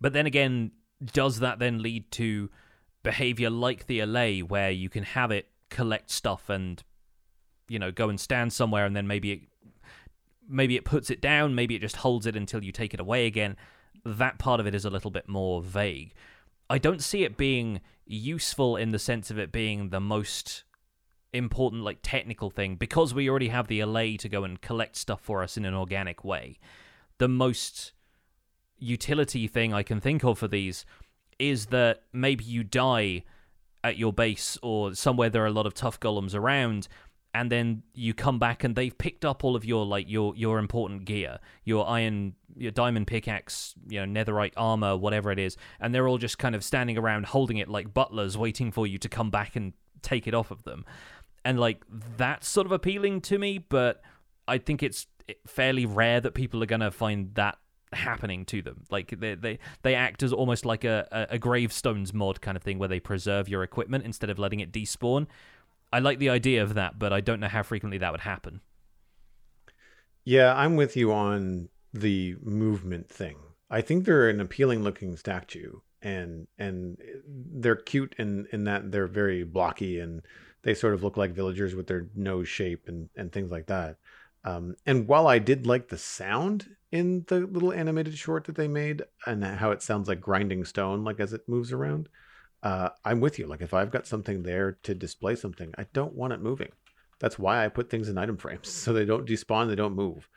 but 0.00 0.12
then 0.12 0.26
again, 0.26 0.72
does 1.12 1.40
that 1.40 1.58
then 1.58 1.82
lead 1.82 2.10
to 2.12 2.50
behavior 3.02 3.50
like 3.50 3.86
the 3.86 4.00
Allay, 4.00 4.42
where 4.42 4.70
you 4.70 4.88
can 4.88 5.04
have 5.04 5.30
it 5.30 5.48
collect 5.70 6.10
stuff 6.10 6.48
and 6.48 6.82
you 7.68 7.78
know 7.78 7.90
go 7.90 8.08
and 8.08 8.20
stand 8.20 8.52
somewhere, 8.52 8.84
and 8.84 8.94
then 8.94 9.06
maybe 9.06 9.32
it 9.32 9.40
maybe 10.48 10.76
it 10.76 10.84
puts 10.84 11.10
it 11.10 11.20
down, 11.20 11.54
maybe 11.54 11.74
it 11.74 11.80
just 11.80 11.96
holds 11.96 12.26
it 12.26 12.36
until 12.36 12.62
you 12.62 12.72
take 12.72 12.94
it 12.94 13.00
away 13.00 13.26
again. 13.26 13.56
That 14.04 14.38
part 14.38 14.60
of 14.60 14.66
it 14.66 14.74
is 14.74 14.84
a 14.84 14.90
little 14.90 15.10
bit 15.10 15.28
more 15.28 15.62
vague. 15.62 16.14
I 16.68 16.78
don't 16.78 17.02
see 17.02 17.24
it 17.24 17.36
being 17.36 17.80
useful 18.06 18.76
in 18.76 18.90
the 18.90 18.98
sense 18.98 19.30
of 19.30 19.38
it 19.38 19.50
being 19.50 19.88
the 19.90 20.00
most 20.00 20.64
important 21.36 21.82
like 21.82 21.98
technical 22.02 22.50
thing 22.50 22.76
because 22.76 23.14
we 23.14 23.28
already 23.28 23.48
have 23.48 23.68
the 23.68 23.80
Allay 23.80 24.16
to 24.18 24.28
go 24.28 24.44
and 24.44 24.60
collect 24.60 24.96
stuff 24.96 25.20
for 25.20 25.42
us 25.42 25.56
in 25.56 25.64
an 25.64 25.74
organic 25.74 26.24
way. 26.24 26.58
The 27.18 27.28
most 27.28 27.92
utility 28.78 29.46
thing 29.48 29.72
I 29.72 29.82
can 29.82 30.00
think 30.00 30.24
of 30.24 30.38
for 30.38 30.48
these 30.48 30.84
is 31.38 31.66
that 31.66 32.02
maybe 32.12 32.44
you 32.44 32.64
die 32.64 33.24
at 33.84 33.96
your 33.96 34.12
base 34.12 34.58
or 34.62 34.94
somewhere 34.94 35.30
there 35.30 35.42
are 35.44 35.46
a 35.46 35.52
lot 35.52 35.66
of 35.66 35.74
tuff 35.74 36.00
golems 36.00 36.34
around 36.34 36.88
and 37.36 37.52
then 37.52 37.82
you 37.92 38.14
come 38.14 38.38
back 38.38 38.64
and 38.64 38.74
they've 38.74 38.96
picked 38.96 39.22
up 39.22 39.44
all 39.44 39.56
of 39.56 39.64
your 39.64 39.84
like 39.84 40.08
your 40.08 40.34
your 40.36 40.58
important 40.58 41.04
gear, 41.04 41.38
your 41.64 41.86
iron, 41.86 42.34
your 42.56 42.70
diamond 42.70 43.06
pickaxe, 43.06 43.74
you 43.88 44.04
know, 44.04 44.24
netherite 44.24 44.54
armor, 44.56 44.96
whatever 44.96 45.30
it 45.30 45.38
is, 45.38 45.58
and 45.78 45.94
they're 45.94 46.08
all 46.08 46.16
just 46.16 46.38
kind 46.38 46.54
of 46.54 46.64
standing 46.64 46.96
around 46.96 47.26
holding 47.26 47.58
it 47.58 47.68
like 47.68 47.92
butlers, 47.92 48.38
waiting 48.38 48.72
for 48.72 48.86
you 48.86 48.96
to 48.96 49.08
come 49.10 49.30
back 49.30 49.54
and 49.54 49.74
take 50.00 50.26
it 50.26 50.32
off 50.32 50.50
of 50.50 50.62
them, 50.62 50.86
and 51.46 51.60
like 51.60 51.84
that's 52.16 52.48
sort 52.48 52.66
of 52.66 52.72
appealing 52.72 53.20
to 53.22 53.38
me, 53.38 53.58
but 53.58 54.02
I 54.48 54.58
think 54.58 54.82
it's 54.82 55.06
fairly 55.46 55.86
rare 55.86 56.20
that 56.20 56.34
people 56.34 56.60
are 56.62 56.66
gonna 56.66 56.90
find 56.90 57.32
that 57.34 57.56
happening 57.92 58.44
to 58.46 58.62
them. 58.62 58.84
Like 58.90 59.18
they 59.18 59.36
they 59.36 59.60
they 59.82 59.94
act 59.94 60.24
as 60.24 60.32
almost 60.32 60.66
like 60.66 60.82
a, 60.84 61.06
a, 61.12 61.34
a 61.36 61.38
gravestones 61.38 62.12
mod 62.12 62.40
kind 62.40 62.56
of 62.56 62.64
thing 62.64 62.80
where 62.80 62.88
they 62.88 62.98
preserve 62.98 63.48
your 63.48 63.62
equipment 63.62 64.04
instead 64.04 64.28
of 64.28 64.40
letting 64.40 64.58
it 64.58 64.72
despawn. 64.72 65.28
I 65.92 66.00
like 66.00 66.18
the 66.18 66.30
idea 66.30 66.64
of 66.64 66.74
that, 66.74 66.98
but 66.98 67.12
I 67.12 67.20
don't 67.20 67.38
know 67.38 67.48
how 67.48 67.62
frequently 67.62 67.98
that 67.98 68.10
would 68.10 68.22
happen. 68.22 68.60
Yeah, 70.24 70.52
I'm 70.52 70.74
with 70.74 70.96
you 70.96 71.12
on 71.12 71.68
the 71.94 72.34
movement 72.42 73.08
thing. 73.08 73.36
I 73.70 73.82
think 73.82 74.04
they're 74.04 74.28
an 74.28 74.40
appealing 74.40 74.82
looking 74.82 75.16
statue 75.16 75.78
and 76.02 76.48
and 76.58 76.98
they're 77.26 77.76
cute 77.76 78.16
in 78.18 78.46
in 78.52 78.64
that 78.64 78.90
they're 78.90 79.06
very 79.06 79.44
blocky 79.44 80.00
and 80.00 80.22
they 80.66 80.74
sort 80.74 80.94
of 80.94 81.04
look 81.04 81.16
like 81.16 81.30
villagers 81.30 81.76
with 81.76 81.86
their 81.86 82.08
nose 82.16 82.48
shape 82.48 82.88
and 82.88 83.08
and 83.16 83.30
things 83.30 83.52
like 83.52 83.66
that. 83.66 83.98
Um, 84.44 84.74
and 84.84 85.06
while 85.06 85.28
I 85.28 85.38
did 85.38 85.64
like 85.64 85.88
the 85.88 85.96
sound 85.96 86.76
in 86.90 87.24
the 87.28 87.40
little 87.40 87.72
animated 87.72 88.18
short 88.18 88.44
that 88.44 88.56
they 88.56 88.66
made 88.66 89.02
and 89.26 89.44
how 89.44 89.70
it 89.70 89.80
sounds 89.80 90.08
like 90.08 90.20
grinding 90.20 90.64
stone, 90.64 91.04
like 91.04 91.20
as 91.20 91.32
it 91.32 91.48
moves 91.48 91.72
around, 91.72 92.08
uh, 92.64 92.88
I'm 93.04 93.20
with 93.20 93.38
you. 93.38 93.46
Like 93.46 93.60
if 93.60 93.74
I've 93.74 93.92
got 93.92 94.08
something 94.08 94.42
there 94.42 94.72
to 94.82 94.92
display 94.92 95.36
something, 95.36 95.72
I 95.78 95.86
don't 95.92 96.14
want 96.14 96.32
it 96.32 96.40
moving. 96.40 96.72
That's 97.20 97.38
why 97.38 97.64
I 97.64 97.68
put 97.68 97.88
things 97.88 98.08
in 98.08 98.18
item 98.18 98.36
frames 98.36 98.68
so 98.82 98.92
they 98.92 99.04
don't 99.04 99.26
despawn, 99.26 99.68
they 99.68 99.76
don't 99.76 99.94
move, 99.94 100.28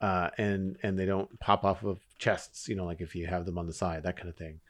uh, 0.00 0.30
and 0.38 0.78
and 0.82 0.98
they 0.98 1.04
don't 1.04 1.38
pop 1.40 1.62
off 1.62 1.84
of 1.84 2.00
chests. 2.18 2.70
You 2.70 2.76
know, 2.76 2.86
like 2.86 3.02
if 3.02 3.14
you 3.14 3.26
have 3.26 3.44
them 3.44 3.58
on 3.58 3.66
the 3.66 3.74
side, 3.74 4.04
that 4.04 4.16
kind 4.16 4.30
of 4.30 4.36
thing. 4.36 4.60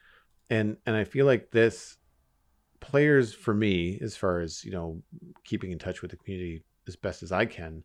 And 0.51 0.77
and 0.87 0.97
I 0.97 1.05
feel 1.05 1.25
like 1.25 1.53
this 1.53 1.99
players 2.85 3.33
for 3.33 3.55
me, 3.55 3.99
as 4.03 4.17
far 4.17 4.41
as 4.41 4.65
you 4.65 4.71
know, 4.71 5.03
keeping 5.45 5.73
in 5.73 5.79
touch 5.79 6.03
with 6.03 6.11
the 6.11 6.17
community 6.19 6.63
as 6.87 6.97
best 6.97 7.23
as 7.23 7.33
I 7.33 7.47
can, 7.47 7.83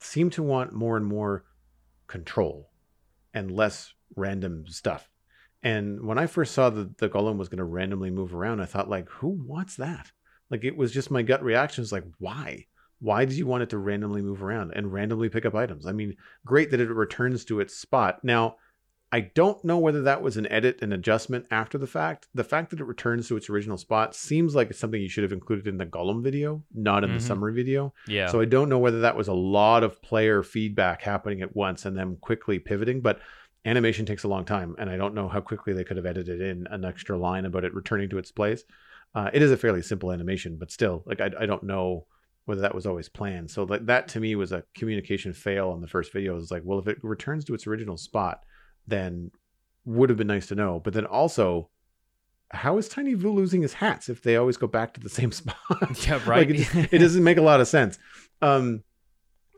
seem 0.00 0.30
to 0.30 0.42
want 0.42 0.72
more 0.72 0.96
and 0.96 1.04
more 1.04 1.44
control 2.06 2.70
and 3.34 3.50
less 3.50 3.92
random 4.14 4.64
stuff. 4.68 5.10
And 5.62 6.06
when 6.06 6.16
I 6.16 6.26
first 6.26 6.54
saw 6.54 6.70
that 6.70 6.98
the 6.98 7.08
golem 7.08 7.38
was 7.38 7.48
going 7.48 7.58
to 7.58 7.64
randomly 7.64 8.10
move 8.10 8.34
around, 8.34 8.60
I 8.60 8.66
thought, 8.66 8.88
like, 8.88 9.08
who 9.08 9.28
wants 9.28 9.76
that? 9.76 10.12
Like, 10.48 10.62
it 10.62 10.76
was 10.76 10.92
just 10.92 11.10
my 11.10 11.22
gut 11.22 11.42
reaction 11.42 11.82
was 11.82 11.90
like, 11.90 12.04
why? 12.18 12.66
Why 13.00 13.24
did 13.24 13.36
you 13.36 13.46
want 13.46 13.64
it 13.64 13.70
to 13.70 13.78
randomly 13.78 14.22
move 14.22 14.42
around 14.42 14.72
and 14.76 14.92
randomly 14.92 15.28
pick 15.28 15.44
up 15.44 15.56
items? 15.56 15.86
I 15.86 15.92
mean, 15.92 16.14
great 16.44 16.70
that 16.70 16.80
it 16.80 16.88
returns 16.88 17.44
to 17.46 17.58
its 17.60 17.74
spot. 17.74 18.20
Now, 18.22 18.56
I 19.12 19.20
don't 19.20 19.64
know 19.64 19.78
whether 19.78 20.02
that 20.02 20.20
was 20.20 20.36
an 20.36 20.50
edit 20.50 20.80
and 20.82 20.92
adjustment 20.92 21.46
after 21.50 21.78
the 21.78 21.86
fact. 21.86 22.26
The 22.34 22.44
fact 22.44 22.70
that 22.70 22.80
it 22.80 22.84
returns 22.84 23.28
to 23.28 23.36
its 23.36 23.48
original 23.48 23.78
spot 23.78 24.16
seems 24.16 24.54
like 24.54 24.68
it's 24.68 24.80
something 24.80 25.00
you 25.00 25.08
should 25.08 25.22
have 25.22 25.32
included 25.32 25.68
in 25.68 25.78
the 25.78 25.86
Golem 25.86 26.24
video, 26.24 26.64
not 26.74 27.04
in 27.04 27.10
mm-hmm. 27.10 27.18
the 27.18 27.24
summary 27.24 27.54
video. 27.54 27.94
Yeah. 28.08 28.26
So 28.26 28.40
I 28.40 28.46
don't 28.46 28.68
know 28.68 28.78
whether 28.78 29.00
that 29.00 29.16
was 29.16 29.28
a 29.28 29.32
lot 29.32 29.84
of 29.84 30.02
player 30.02 30.42
feedback 30.42 31.02
happening 31.02 31.40
at 31.40 31.54
once 31.54 31.84
and 31.84 31.96
then 31.96 32.16
quickly 32.16 32.58
pivoting, 32.58 33.00
but 33.00 33.20
animation 33.64 34.06
takes 34.06 34.24
a 34.24 34.28
long 34.28 34.44
time, 34.44 34.74
and 34.78 34.90
I 34.90 34.96
don't 34.96 35.14
know 35.14 35.28
how 35.28 35.40
quickly 35.40 35.72
they 35.72 35.84
could 35.84 35.96
have 35.96 36.06
edited 36.06 36.40
in 36.40 36.66
an 36.70 36.84
extra 36.84 37.18
line 37.18 37.44
about 37.44 37.64
it 37.64 37.74
returning 37.74 38.08
to 38.10 38.18
its 38.18 38.32
place. 38.32 38.64
Uh, 39.14 39.30
it 39.32 39.42
is 39.42 39.52
a 39.52 39.56
fairly 39.56 39.82
simple 39.82 40.12
animation, 40.12 40.56
but 40.56 40.70
still, 40.70 41.02
like 41.06 41.20
I, 41.20 41.30
I 41.40 41.46
don't 41.46 41.62
know 41.62 42.06
whether 42.44 42.60
that 42.60 42.74
was 42.74 42.86
always 42.86 43.08
planned. 43.08 43.50
So 43.50 43.64
that 43.66 43.86
that 43.86 44.08
to 44.08 44.20
me 44.20 44.36
was 44.36 44.52
a 44.52 44.62
communication 44.74 45.32
fail 45.32 45.70
on 45.70 45.80
the 45.80 45.88
first 45.88 46.12
video. 46.12 46.32
It 46.32 46.36
was 46.36 46.50
like, 46.50 46.62
well, 46.64 46.78
if 46.78 46.86
it 46.86 46.98
returns 47.02 47.44
to 47.46 47.54
its 47.54 47.66
original 47.66 47.96
spot 47.96 48.44
then 48.86 49.30
would 49.84 50.10
have 50.10 50.18
been 50.18 50.26
nice 50.26 50.46
to 50.48 50.54
know. 50.54 50.80
But 50.80 50.94
then 50.94 51.06
also, 51.06 51.68
how 52.50 52.78
is 52.78 52.88
Tiny 52.88 53.14
Vu 53.14 53.30
losing 53.30 53.62
his 53.62 53.74
hats 53.74 54.08
if 54.08 54.22
they 54.22 54.36
always 54.36 54.56
go 54.56 54.66
back 54.66 54.94
to 54.94 55.00
the 55.00 55.08
same 55.20 55.32
spot? 55.32 55.56
Yeah, 56.06 56.20
right. 56.26 56.48
like 56.48 56.50
it, 56.50 56.92
it, 56.94 56.98
doesn't 56.98 57.24
make 57.24 57.38
a 57.38 57.42
lot 57.42 57.60
of 57.60 57.68
sense. 57.68 57.98
Um, 58.42 58.82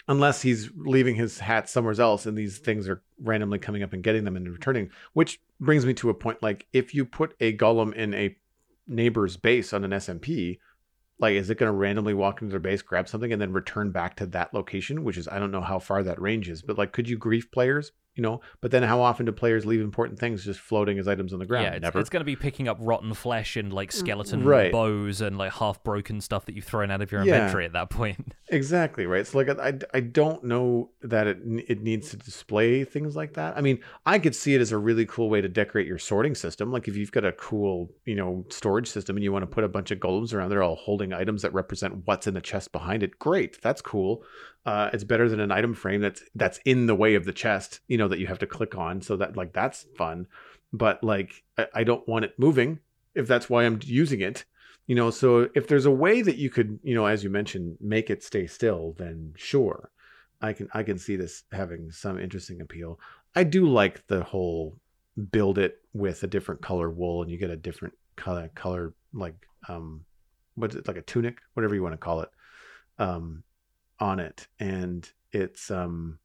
unless 0.07 0.41
he's 0.41 0.71
leaving 0.75 1.15
his 1.15 1.39
hat 1.39 1.69
somewhere 1.69 1.99
else 2.01 2.25
and 2.25 2.37
these 2.37 2.59
things 2.59 2.89
are 2.89 3.03
randomly 3.21 3.59
coming 3.59 3.83
up 3.83 3.93
and 3.93 4.03
getting 4.03 4.25
them 4.25 4.37
and 4.37 4.51
returning. 4.51 4.91
Which 5.13 5.41
brings 5.61 5.85
me 5.85 5.95
to 5.95 6.11
a 6.11 6.15
point 6.15 6.43
like 6.43 6.67
if 6.73 6.95
you 6.95 7.05
put 7.05 7.35
a 7.41 7.57
golem 7.57 7.93
in 7.95 8.15
a 8.15 8.37
neighbor's 8.87 9.37
base 9.37 9.73
on 9.75 9.85
an 9.85 9.91
SMP, 9.91 10.59
like 11.19 11.35
is 11.35 11.51
it 11.51 11.59
going 11.59 11.71
to 11.71 11.77
randomly 11.77 12.15
walk 12.15 12.41
into 12.41 12.51
their 12.51 12.61
base 12.61 12.83
grab 12.83 13.09
something 13.09 13.33
and 13.33 13.41
then 13.41 13.53
return 13.53 13.91
back 13.91 14.17
to 14.17 14.27
that 14.27 14.53
location 14.55 15.05
which 15.05 15.17
is 15.17 15.29
i 15.29 15.39
don't 15.39 15.51
know 15.51 15.61
how 15.61 15.79
far 15.79 16.03
that 16.03 16.21
range 16.21 16.49
is 16.49 16.63
but 16.63 16.79
like 16.79 16.93
could 16.93 17.09
you 17.09 17.19
grief 17.19 17.51
players 17.51 17.93
you 18.19 18.23
know. 18.23 18.41
But 18.61 18.73
then 18.73 18.83
how 18.83 19.01
often 19.01 19.25
do 19.25 19.33
players 19.33 19.65
leave 19.65 19.81
important 19.81 20.19
things 20.19 20.45
just 20.45 20.61
floating 20.61 20.99
as 20.99 21.07
items 21.07 21.33
on 21.33 21.39
the 21.39 21.47
ground? 21.47 21.65
Yeah, 21.65 21.73
it's, 21.75 21.83
Never. 21.83 22.01
it's 22.01 22.11
going 22.11 22.21
to 22.21 22.25
be 22.25 22.37
picking 22.37 22.69
up 22.69 22.77
rotten 22.81 23.15
flesh 23.15 23.57
and 23.57 23.73
like 23.73 23.93
skeleton 23.93 24.45
right. 24.45 24.73
bows 24.73 25.21
and 25.21 25.39
like 25.39 25.53
half 25.53 25.83
broken 25.85 26.21
stuff 26.21 26.45
that 26.47 26.57
you've 26.57 26.65
thrown 26.65 26.91
out 26.91 27.01
of 27.01 27.13
your 27.13 27.23
inventory 27.23 27.63
yeah. 27.63 27.69
at 27.69 27.73
that 27.73 27.91
point. 27.91 28.35
Exactly 28.51 29.05
right. 29.05 29.27
So 29.27 29.37
like 29.37 29.51
I, 29.61 29.75
I 29.93 30.01
don't 30.01 30.43
know 30.43 30.89
that 31.03 31.27
it 31.27 31.37
it 31.69 31.83
needs 31.83 32.09
to 32.13 32.17
display 32.17 32.83
things 32.83 33.15
like 33.15 33.35
that. 33.35 33.59
I 33.59 33.61
mean, 33.61 33.81
I 34.07 34.19
could 34.19 34.35
see 34.35 34.55
it 34.55 34.63
as 34.63 34.73
a 34.73 34.79
really 34.79 35.05
cool 35.05 35.29
way 35.29 35.43
to 35.43 35.51
decorate 35.51 35.87
your 35.87 35.99
sorting 35.99 36.35
system. 36.35 36.73
Like 36.73 36.89
if 36.89 36.97
you've 36.97 37.13
got 37.13 37.27
a 37.27 37.33
cool 37.33 37.93
you 38.07 38.15
know 38.15 38.47
storage 38.49 38.89
system 38.89 39.19
and 39.19 39.23
you 39.23 39.33
want 39.33 39.43
to 39.43 39.47
put 39.47 39.65
a 39.65 39.69
bunch 39.69 39.91
of 39.91 39.99
golems 39.99 40.33
around 40.33 40.49
there 40.49 40.63
all 40.63 40.77
holding 40.77 41.13
items 41.13 41.43
that 41.43 41.53
represent 41.53 42.07
what's 42.07 42.27
in 42.27 42.33
the 42.33 42.41
chest 42.41 42.73
behind 42.73 43.03
it. 43.03 43.19
Great, 43.19 43.61
that's 43.61 43.83
cool. 43.83 44.25
Uh, 44.69 44.91
it's 44.93 45.03
better 45.03 45.31
than 45.31 45.41
an 45.41 45.51
item 45.51 45.73
frame 45.73 46.03
that's 46.03 46.23
that's 46.35 46.61
in 46.67 46.85
the 46.85 46.95
way 46.95 47.15
of 47.15 47.25
the 47.25 47.33
chest, 47.33 47.81
you 47.89 47.97
know, 47.97 48.07
that 48.07 48.19
you 48.19 48.27
have 48.27 48.39
to 48.39 48.47
click 48.47 48.77
on. 48.77 49.01
So 49.01 49.17
that 49.17 49.35
like 49.35 49.55
that's 49.55 49.87
fun, 49.97 50.27
but 50.75 51.03
like 51.03 51.43
I, 51.57 51.67
I 51.77 51.85
don't 51.85 52.07
want 52.07 52.27
it 52.27 52.39
moving 52.39 52.81
if 53.15 53.27
that's 53.27 53.49
why 53.49 53.65
I'm 53.65 53.81
using 53.83 54.21
it, 54.21 54.45
you 54.87 54.95
know. 54.95 55.09
So 55.09 55.49
if 55.55 55.69
there's 55.69 55.87
a 55.87 55.91
way 55.91 56.21
that 56.21 56.37
you 56.37 56.51
could, 56.51 56.79
you 56.83 56.95
know, 56.95 57.07
as 57.07 57.25
you 57.25 57.31
mentioned, 57.31 57.79
make 57.81 58.11
it 58.11 58.23
stay 58.23 58.47
still, 58.47 58.95
then 58.99 59.33
sure, 59.39 59.91
I 60.43 60.53
can 60.53 60.69
I 60.75 60.83
can 60.83 60.99
see 60.99 61.17
this 61.17 61.45
having 61.51 61.91
some 61.91 62.21
interesting 62.21 62.61
appeal. 62.61 63.01
I 63.35 63.45
do 63.45 63.67
like 63.67 64.07
the 64.07 64.23
whole 64.23 64.77
build 65.33 65.57
it 65.57 65.79
with 65.95 66.25
a 66.25 66.27
different 66.27 66.61
color 66.61 66.91
wool 66.91 67.23
and 67.23 67.31
you 67.31 67.39
get 67.39 67.49
a 67.49 67.57
different 67.57 67.95
color 68.17 68.51
color 68.55 68.93
like 69.15 69.47
um 69.67 70.05
what's 70.57 70.75
it 70.75 70.87
like 70.87 70.99
a 70.99 71.09
tunic, 71.13 71.39
whatever 71.55 71.75
you 71.75 71.83
want 71.83 71.95
to 71.95 71.97
call 71.97 72.21
it. 72.21 72.29
Um 72.99 73.45
on 74.01 74.21
it 74.21 74.47
and 74.59 75.11
it's 75.33 75.71
um 75.71 76.19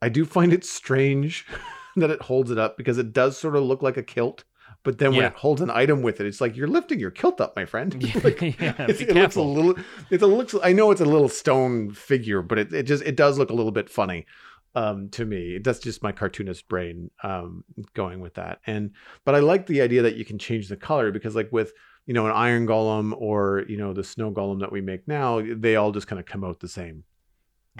I 0.00 0.08
do 0.08 0.24
find 0.24 0.52
it 0.52 0.64
strange 0.64 1.46
that 1.96 2.10
it 2.10 2.22
holds 2.22 2.50
it 2.50 2.58
up 2.58 2.76
because 2.76 2.98
it 2.98 3.12
does 3.12 3.38
sort 3.38 3.56
of 3.56 3.64
look 3.64 3.82
like 3.82 3.96
a 3.96 4.02
kilt 4.02 4.44
but 4.84 4.98
then 4.98 5.10
when 5.10 5.20
yeah. 5.20 5.28
it 5.28 5.34
holds 5.34 5.60
an 5.60 5.70
item 5.70 6.02
with 6.02 6.20
it 6.20 6.26
it's 6.26 6.40
like 6.40 6.56
you're 6.56 6.68
lifting 6.68 6.98
your 6.98 7.10
kilt 7.10 7.40
up 7.40 7.54
my 7.54 7.64
friend. 7.64 7.92
Like, 8.24 8.40
yeah, 8.60 8.74
it 8.78 9.14
looks 9.14 9.36
a 9.36 9.42
little 9.42 9.76
it 10.10 10.20
looks 10.20 10.54
I 10.62 10.72
know 10.72 10.90
it's 10.90 11.00
a 11.00 11.06
little 11.06 11.28
stone 11.28 11.90
figure 11.92 12.42
but 12.42 12.58
it, 12.58 12.72
it 12.72 12.82
just 12.84 13.04
it 13.04 13.16
does 13.16 13.38
look 13.38 13.50
a 13.50 13.54
little 13.54 13.72
bit 13.72 13.88
funny 13.88 14.26
um 14.74 15.08
to 15.10 15.24
me. 15.24 15.58
That's 15.58 15.78
just 15.78 16.02
my 16.02 16.12
cartoonist 16.12 16.68
brain 16.68 17.10
um 17.22 17.64
going 17.94 18.20
with 18.20 18.34
that. 18.34 18.60
And 18.66 18.92
but 19.24 19.34
I 19.34 19.40
like 19.40 19.66
the 19.66 19.82
idea 19.82 20.02
that 20.02 20.16
you 20.16 20.24
can 20.24 20.38
change 20.38 20.68
the 20.68 20.76
color 20.76 21.10
because 21.10 21.36
like 21.36 21.52
with 21.52 21.72
you 22.06 22.14
know, 22.14 22.26
an 22.26 22.32
iron 22.32 22.66
golem 22.66 23.14
or, 23.16 23.64
you 23.68 23.76
know, 23.76 23.92
the 23.92 24.04
snow 24.04 24.32
golem 24.32 24.60
that 24.60 24.72
we 24.72 24.80
make 24.80 25.06
now, 25.06 25.40
they 25.40 25.76
all 25.76 25.92
just 25.92 26.06
kind 26.06 26.18
of 26.18 26.26
come 26.26 26.44
out 26.44 26.60
the 26.60 26.68
same. 26.68 27.04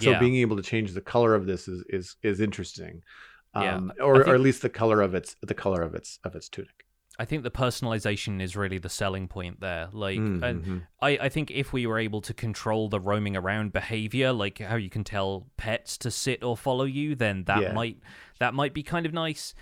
So 0.01 0.11
yeah. 0.11 0.19
being 0.19 0.36
able 0.36 0.57
to 0.57 0.62
change 0.62 0.93
the 0.93 1.01
color 1.01 1.35
of 1.35 1.47
this 1.47 1.69
is 1.69 1.85
is 1.89 2.16
is 2.23 2.40
interesting. 2.40 3.03
Um, 3.55 3.93
yeah. 3.94 4.05
or, 4.05 4.16
think, 4.16 4.28
or 4.28 4.35
at 4.35 4.40
least 4.40 4.62
the 4.62 4.70
color 4.70 5.03
of 5.03 5.15
its 5.15 5.36
the 5.43 5.55
color 5.55 5.82
of 5.82 5.94
its 5.94 6.19
of 6.24 6.35
its 6.35 6.49
tunic. 6.49 6.86
I 7.19 7.27
think 7.27 7.43
the 7.43 7.51
personalization 7.51 8.40
is 8.40 8.57
really 8.57 8.78
the 8.78 8.89
selling 8.89 9.28
point 9.28 9.61
there. 9.61 9.89
Like, 9.93 10.19
mm-hmm. 10.19 10.78
I, 11.03 11.11
I 11.20 11.28
think 11.28 11.51
if 11.51 11.70
we 11.70 11.86
were 11.86 11.99
able 11.99 12.23
to 12.23 12.32
control 12.32 12.89
the 12.89 12.99
roaming 12.99 13.36
around 13.36 13.74
behavior, 13.74 14.32
like 14.32 14.61
how 14.61 14.77
you 14.77 14.89
can 14.89 15.05
tell 15.05 15.47
pets 15.59 15.99
to 15.99 16.11
sit 16.11 16.43
or 16.43 16.57
follow 16.57 16.85
you, 16.85 17.15
then 17.15 17.44
that 17.44 17.61
yeah. 17.61 17.73
might 17.73 17.99
that 18.39 18.55
might 18.55 18.73
be 18.73 18.82
kind 18.82 19.05
of 19.05 19.12
nice. 19.12 19.55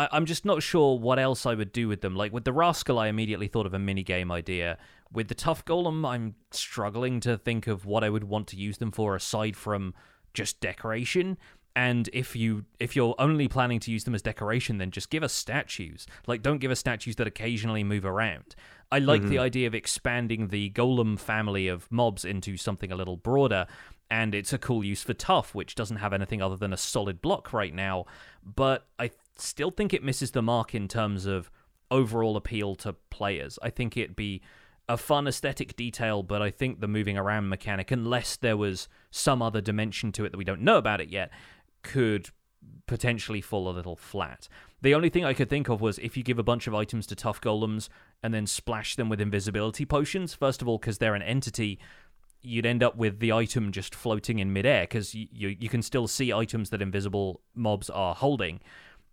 I, 0.00 0.16
am 0.16 0.24
just 0.24 0.44
not 0.44 0.62
sure 0.62 0.98
what 0.98 1.18
else 1.18 1.44
I 1.44 1.54
would 1.54 1.72
do 1.72 1.88
with 1.88 2.00
them. 2.00 2.16
Like 2.16 2.32
with 2.32 2.44
the 2.44 2.52
Rascal, 2.52 2.98
I 2.98 3.08
immediately 3.08 3.48
thought 3.48 3.66
of 3.66 3.74
a 3.74 3.78
mini 3.78 4.02
game 4.02 4.30
idea. 4.30 4.78
With 5.12 5.28
the 5.28 5.34
Tuff 5.34 5.64
Golem, 5.64 6.08
I'm 6.08 6.36
struggling 6.52 7.20
to 7.20 7.36
think 7.36 7.66
of 7.66 7.84
what 7.84 8.02
I 8.02 8.10
would 8.10 8.24
want 8.24 8.46
to 8.48 8.56
use 8.56 8.78
them 8.78 8.92
for 8.92 9.14
aside 9.14 9.56
from 9.56 9.94
just 10.32 10.60
decoration. 10.60 11.36
And 11.76 12.08
if 12.12 12.34
you 12.34 12.64
if 12.78 12.96
you're 12.96 13.14
only 13.18 13.46
planning 13.46 13.78
to 13.80 13.90
use 13.90 14.04
them 14.04 14.14
as 14.14 14.22
decoration, 14.22 14.78
then 14.78 14.90
just 14.90 15.10
give 15.10 15.22
us 15.22 15.32
statues. 15.32 16.06
Like 16.26 16.42
don't 16.42 16.58
give 16.58 16.70
us 16.70 16.80
statues 16.80 17.16
that 17.16 17.26
occasionally 17.26 17.84
move 17.84 18.04
around. 18.04 18.54
I 18.90 18.98
like 18.98 19.20
mm-hmm. 19.20 19.30
the 19.30 19.38
idea 19.38 19.66
of 19.66 19.74
expanding 19.74 20.48
the 20.48 20.70
golem 20.70 21.18
family 21.18 21.68
of 21.68 21.90
mobs 21.92 22.24
into 22.24 22.56
something 22.56 22.90
a 22.90 22.96
little 22.96 23.16
broader, 23.16 23.66
and 24.10 24.34
it's 24.34 24.52
a 24.52 24.58
cool 24.58 24.82
use 24.82 25.02
for 25.02 25.14
tuff, 25.14 25.54
which 25.54 25.76
doesn't 25.76 25.98
have 25.98 26.12
anything 26.12 26.42
other 26.42 26.56
than 26.56 26.72
a 26.72 26.76
solid 26.76 27.22
block 27.22 27.52
right 27.52 27.74
now. 27.74 28.06
But 28.42 28.86
I 28.98 29.12
still 29.40 29.70
think 29.70 29.92
it 29.92 30.02
misses 30.02 30.30
the 30.30 30.42
mark 30.42 30.74
in 30.74 30.88
terms 30.88 31.26
of 31.26 31.50
overall 31.90 32.36
appeal 32.36 32.74
to 32.76 32.94
players. 33.10 33.58
I 33.62 33.70
think 33.70 33.96
it'd 33.96 34.16
be 34.16 34.42
a 34.88 34.96
fun 34.96 35.26
aesthetic 35.26 35.76
detail, 35.76 36.22
but 36.22 36.42
I 36.42 36.50
think 36.50 36.80
the 36.80 36.88
moving 36.88 37.16
around 37.16 37.48
mechanic, 37.48 37.90
unless 37.90 38.36
there 38.36 38.56
was 38.56 38.88
some 39.10 39.42
other 39.42 39.60
dimension 39.60 40.12
to 40.12 40.24
it 40.24 40.30
that 40.30 40.38
we 40.38 40.44
don't 40.44 40.62
know 40.62 40.78
about 40.78 41.00
it 41.00 41.10
yet, 41.10 41.30
could 41.82 42.30
potentially 42.86 43.40
fall 43.40 43.68
a 43.68 43.70
little 43.70 43.96
flat. 43.96 44.48
The 44.82 44.94
only 44.94 45.08
thing 45.08 45.24
I 45.24 45.34
could 45.34 45.48
think 45.48 45.68
of 45.68 45.80
was 45.80 45.98
if 45.98 46.16
you 46.16 46.22
give 46.22 46.38
a 46.38 46.42
bunch 46.42 46.66
of 46.66 46.74
items 46.74 47.06
to 47.06 47.14
tuff 47.14 47.40
golems 47.40 47.88
and 48.22 48.34
then 48.34 48.46
splash 48.46 48.96
them 48.96 49.08
with 49.08 49.20
invisibility 49.20 49.84
potions, 49.84 50.34
first 50.34 50.60
of 50.60 50.68
all, 50.68 50.78
because 50.78 50.98
they're 50.98 51.14
an 51.14 51.22
entity, 51.22 51.78
you'd 52.42 52.66
end 52.66 52.82
up 52.82 52.96
with 52.96 53.20
the 53.20 53.32
item 53.32 53.70
just 53.70 53.94
floating 53.94 54.38
in 54.38 54.52
midair 54.52 54.82
because 54.82 55.14
you, 55.14 55.28
you, 55.30 55.56
you 55.60 55.68
can 55.68 55.82
still 55.82 56.08
see 56.08 56.32
items 56.32 56.70
that 56.70 56.82
invisible 56.82 57.40
mobs 57.54 57.90
are 57.90 58.14
holding. 58.14 58.60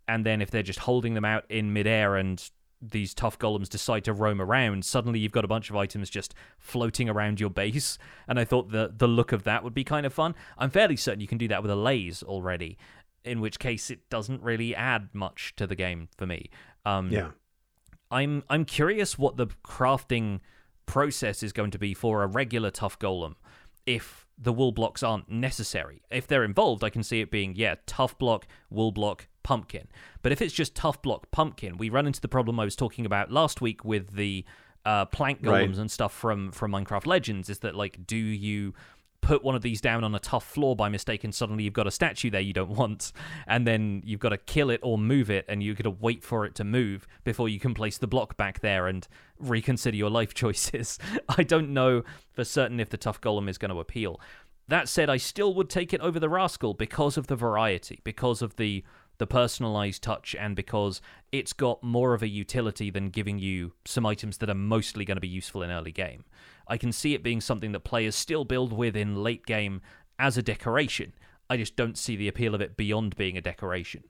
And 0.08 0.26
then 0.26 0.42
if 0.42 0.52
they're 0.52 0.64
just 0.64 0.80
holding 0.80 1.14
them 1.14 1.26
out 1.26 1.46
in 1.50 1.74
midair 1.74 2.16
and 2.16 2.50
these 2.82 3.14
tuff 3.14 3.40
golems 3.40 3.70
decide 3.70 4.04
to 4.06 4.14
roam 4.14 4.42
around, 4.42 4.86
suddenly 4.86 5.20
you've 5.20 5.32
got 5.32 5.46
a 5.46 5.48
bunch 5.48 5.70
of 5.70 5.76
items 5.76 6.10
just 6.10 6.34
floating 6.60 7.10
around 7.10 7.40
your 7.40 7.50
base. 7.50 7.98
And 8.30 8.40
I 8.40 8.44
thought 8.44 8.72
the 8.72 8.94
the 8.96 9.08
look 9.08 9.32
of 9.32 9.44
that 9.44 9.64
would 9.64 9.74
be 9.74 9.86
kind 9.86 10.06
of 10.06 10.14
fun. 10.14 10.36
I'm 10.58 10.70
fairly 10.70 10.98
certain 10.98 11.22
you 11.22 11.28
can 11.28 11.38
do 11.38 11.48
that 11.48 11.62
with 11.62 11.72
Allays 11.72 12.24
already, 12.24 12.78
in 13.24 13.40
which 13.40 13.58
case 13.58 13.90
it 13.90 14.10
doesn't 14.10 14.44
really 14.44 14.76
add 14.76 15.10
much 15.14 15.54
to 15.56 15.66
the 15.66 15.76
game 15.76 16.10
for 16.18 16.26
me. 16.26 16.50
Um, 16.86 17.10
yeah, 17.10 17.32
I'm 18.12 18.44
I'm 18.50 18.66
curious 18.66 19.18
what 19.18 19.38
the 19.38 19.48
crafting 19.66 20.42
process 20.86 21.42
is 21.42 21.54
going 21.54 21.72
to 21.72 21.80
be 21.80 21.94
for 21.94 22.22
a 22.22 22.28
regular 22.28 22.70
tuff 22.70 23.00
golem 23.00 23.36
if 23.86 24.28
the 24.38 24.54
wool 24.54 24.72
blocks 24.72 25.02
aren't 25.02 25.32
necessary. 25.32 26.04
If 26.12 26.28
they're 26.28 26.44
involved, 26.44 26.84
I 26.84 26.90
can 26.90 27.04
see 27.04 27.22
it 27.22 27.32
being 27.32 27.56
yeah, 27.56 27.76
tuff 27.86 28.18
block, 28.18 28.46
wool 28.70 28.92
block, 28.92 29.28
pumpkin. 29.48 29.88
But 30.22 30.32
if 30.34 30.42
it's 30.42 30.54
just 30.54 30.76
tuff 30.76 31.02
block 31.02 31.32
pumpkin, 31.32 31.78
we 31.78 31.90
run 31.90 32.06
into 32.06 32.20
the 32.20 32.28
problem 32.28 32.60
I 32.60 32.66
was 32.66 32.76
talking 32.76 33.06
about 33.06 33.32
last 33.32 33.62
week 33.62 33.86
with 33.86 34.14
the 34.16 34.44
uh, 34.86 35.06
plank 35.06 35.42
golems 35.42 35.70
Right. 35.70 35.78
and 35.78 35.90
stuff 35.90 36.14
from 36.14 36.52
from 36.52 36.72
Minecraft 36.72 37.06
Legends. 37.08 37.50
Is 37.50 37.60
that 37.60 37.74
like, 37.74 38.06
do 38.06 38.18
you 38.18 38.74
put 39.22 39.44
one 39.44 39.56
of 39.56 39.62
these 39.62 39.82
down 39.82 40.04
on 40.04 40.14
a 40.14 40.20
tuff 40.20 40.46
floor 40.46 40.76
by 40.76 40.90
mistake 40.90 41.24
and 41.24 41.34
suddenly 41.34 41.64
you've 41.64 41.74
got 41.82 41.88
a 41.88 41.92
statue 41.92 42.30
there 42.30 42.40
you 42.50 42.54
don't 42.54 42.70
want 42.70 43.12
and 43.48 43.66
then 43.66 44.02
you've 44.06 44.20
got 44.20 44.30
to 44.30 44.38
kill 44.38 44.70
it 44.70 44.80
or 44.84 44.98
move 44.98 45.30
it 45.32 45.44
and 45.50 45.64
you've 45.64 45.76
got 45.76 45.84
to 45.84 45.90
wait 45.90 46.24
for 46.24 46.46
it 46.46 46.54
to 46.56 46.64
move 46.64 47.08
before 47.24 47.50
you 47.50 47.60
can 47.60 47.74
place 47.74 47.98
the 47.98 48.08
block 48.08 48.38
back 48.38 48.60
there 48.62 48.86
and 48.88 49.08
reconsider 49.40 49.98
your 49.98 50.12
life 50.12 50.34
choices 50.44 51.00
i 51.38 51.42
don't 51.42 51.70
know 51.74 52.04
for 52.32 52.44
certain 52.46 52.80
if 52.80 52.90
the 52.90 52.96
tuff 52.98 53.20
golem 53.20 53.50
is 53.50 53.58
going 53.58 53.72
to 53.74 53.80
appeal 53.80 54.22
that 54.68 54.88
said 54.88 55.10
i 55.10 55.18
still 55.18 55.54
would 55.56 55.70
take 55.70 55.94
it 55.94 56.00
over 56.02 56.20
the 56.20 56.30
rascal 56.30 56.76
because 56.76 57.18
of 57.18 57.26
the 57.26 57.36
variety 57.36 58.00
because 58.04 58.44
of 58.44 58.56
the 58.58 58.84
the 59.18 59.28
personalized 59.28 60.04
touch 60.04 60.36
and 60.40 60.56
because 60.56 61.02
it's 61.32 61.54
got 61.54 61.84
more 61.84 62.14
of 62.14 62.22
a 62.22 62.28
utility 62.28 62.90
than 62.90 63.10
giving 63.10 63.40
you 63.40 63.74
some 63.86 64.06
items 64.06 64.38
that 64.38 64.50
are 64.50 64.56
mostly 64.56 65.06
going 65.06 65.18
to 65.18 65.22
be 65.22 65.28
useful 65.28 65.64
in 65.64 65.72
early 65.72 65.92
game. 65.92 66.24
I 66.68 66.78
can 66.78 66.92
see 66.92 67.14
it 67.14 67.24
being 67.24 67.42
something 67.42 67.72
that 67.72 67.82
players 67.82 68.16
still 68.16 68.46
build 68.46 68.74
with 68.74 68.96
in 68.96 69.24
late 69.24 69.46
game 69.46 69.82
as 70.20 70.38
a 70.38 70.44
decoration. 70.44 71.14
I 71.50 71.58
just 71.58 71.76
don't 71.76 71.98
see 71.98 72.16
the 72.16 72.28
appeal 72.28 72.54
of 72.54 72.62
it 72.62 72.78
beyond 72.78 73.16
being 73.16 73.38
a 73.38 73.42
decoration. 73.42 74.04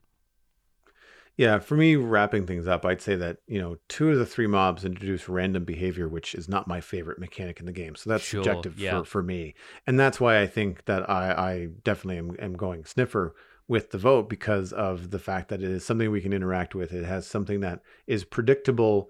Yeah, 1.37 1.59
for 1.59 1.77
me, 1.77 1.95
wrapping 1.95 2.47
things 2.47 2.67
up, 2.67 2.83
I'd 2.83 3.01
say 3.01 3.15
that 3.15 3.37
you 3.47 3.61
know 3.61 3.77
two 3.87 4.09
of 4.09 4.17
the 4.17 4.25
three 4.25 4.47
mobs 4.47 4.83
introduce 4.83 5.29
random 5.29 5.65
behavior, 5.65 6.09
which 6.09 6.33
is 6.33 6.49
not 6.49 6.67
my 6.67 6.81
favorite 6.81 7.19
mechanic 7.19 7.59
in 7.59 7.67
the 7.67 7.71
game. 7.71 7.95
So 7.95 8.09
that's 8.09 8.23
Sure, 8.23 8.43
subjective 8.43 8.79
yeah. 8.79 8.99
for, 8.99 9.05
for 9.05 9.23
me, 9.23 9.53
and 9.85 9.99
that's 9.99 10.19
why 10.19 10.41
I 10.41 10.47
think 10.47 10.85
that 10.85 11.07
I, 11.07 11.31
I 11.31 11.67
definitely 11.83 12.17
am, 12.17 12.35
am 12.39 12.53
going 12.53 12.85
sniffer 12.85 13.35
with 13.67 13.91
the 13.91 13.97
vote 13.97 14.29
because 14.29 14.71
of 14.71 15.11
the 15.11 15.19
fact 15.19 15.49
that 15.49 15.61
it 15.61 15.69
is 15.69 15.85
something 15.85 16.09
we 16.09 16.21
can 16.21 16.33
interact 16.33 16.73
with. 16.73 16.93
It 16.93 17.05
has 17.05 17.27
something 17.27 17.59
that 17.61 17.81
is 18.05 18.23
predictable. 18.23 19.09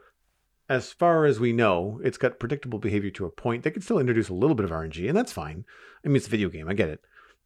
As 0.70 0.92
far 0.92 1.26
as 1.26 1.40
we 1.40 1.54
know, 1.54 2.02
it's 2.04 2.18
got 2.18 2.40
predictable 2.40 2.80
behavior 2.80 3.12
to 3.12 3.26
a 3.26 3.32
point. 3.32 3.64
They 3.64 3.72
could 3.72 3.84
still 3.84 4.00
introduce 4.00 4.30
a 4.30 4.34
little 4.34 4.56
bit 4.56 4.66
of 4.66 4.72
RNG, 4.72 5.08
and 5.08 5.18
that's 5.18 5.32
fine. 5.32 5.64
I 6.04 6.08
mean, 6.08 6.18
it's 6.18 6.28
a 6.28 6.32
video 6.32 6.50
game. 6.50 6.68
I 6.68 6.74
get 6.74 6.90
it. 6.90 7.02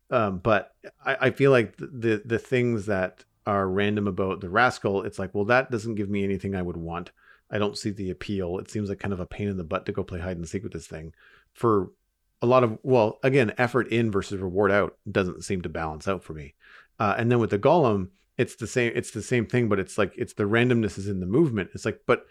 Um, 0.10 0.40
but 0.40 0.74
I, 1.06 1.18
I 1.22 1.32
feel 1.32 1.52
like 1.52 1.78
the, 1.78 1.88
the 1.88 2.22
the 2.26 2.40
things 2.40 2.86
that 2.88 3.24
are 3.46 3.68
random 3.68 4.08
about 4.08 4.42
the 4.42 4.50
rascal, 4.50 5.04
it's 5.04 5.18
like, 5.18 5.34
well, 5.34 5.46
that 5.46 5.72
doesn't 5.72 5.96
give 5.96 6.10
me 6.10 6.24
anything 6.24 6.56
I 6.56 6.62
would 6.62 6.78
want. 6.78 7.12
I 7.50 7.58
don't 7.58 7.78
see 7.78 7.90
the 7.90 8.10
appeal. 8.10 8.58
It 8.60 8.70
seems 8.70 8.90
like 8.90 9.00
kind 9.00 9.14
of 9.14 9.20
a 9.20 9.26
pain 9.26 9.48
in 9.48 9.58
the 9.58 9.64
butt 9.64 9.86
to 9.86 9.92
go 9.92 10.04
play 10.04 10.20
hide 10.20 10.38
and 10.38 10.48
seek 10.48 10.64
with 10.64 10.74
this 10.74 10.88
thing. 10.88 11.14
For 11.54 11.92
a 12.42 12.46
lot 12.46 12.64
of 12.64 12.78
well, 12.84 13.20
again, 13.24 13.54
effort 13.58 13.88
in 13.88 14.12
versus 14.12 14.40
reward 14.40 14.72
out 14.72 14.98
doesn't 15.10 15.44
seem 15.44 15.62
to 15.62 15.70
balance 15.70 16.08
out 16.08 16.24
for 16.24 16.34
me. 16.34 16.56
Uh, 17.02 17.16
and 17.18 17.32
then 17.32 17.40
with 17.40 17.50
the 17.50 17.58
golem, 17.58 18.10
it's 18.38 18.56
the 18.58 18.68
same. 18.68 18.92
It's 18.94 19.10
the 19.10 19.24
same 19.24 19.48
thing, 19.48 19.68
but 19.68 19.80
it's 19.80 19.98
like 19.98 20.14
it's 20.16 20.34
the 20.34 20.44
randomness 20.44 21.00
is 21.00 21.08
in 21.08 21.20
the 21.20 21.26
movement. 21.26 21.72
It's 21.74 21.84
like, 21.84 22.02
but 22.06 22.28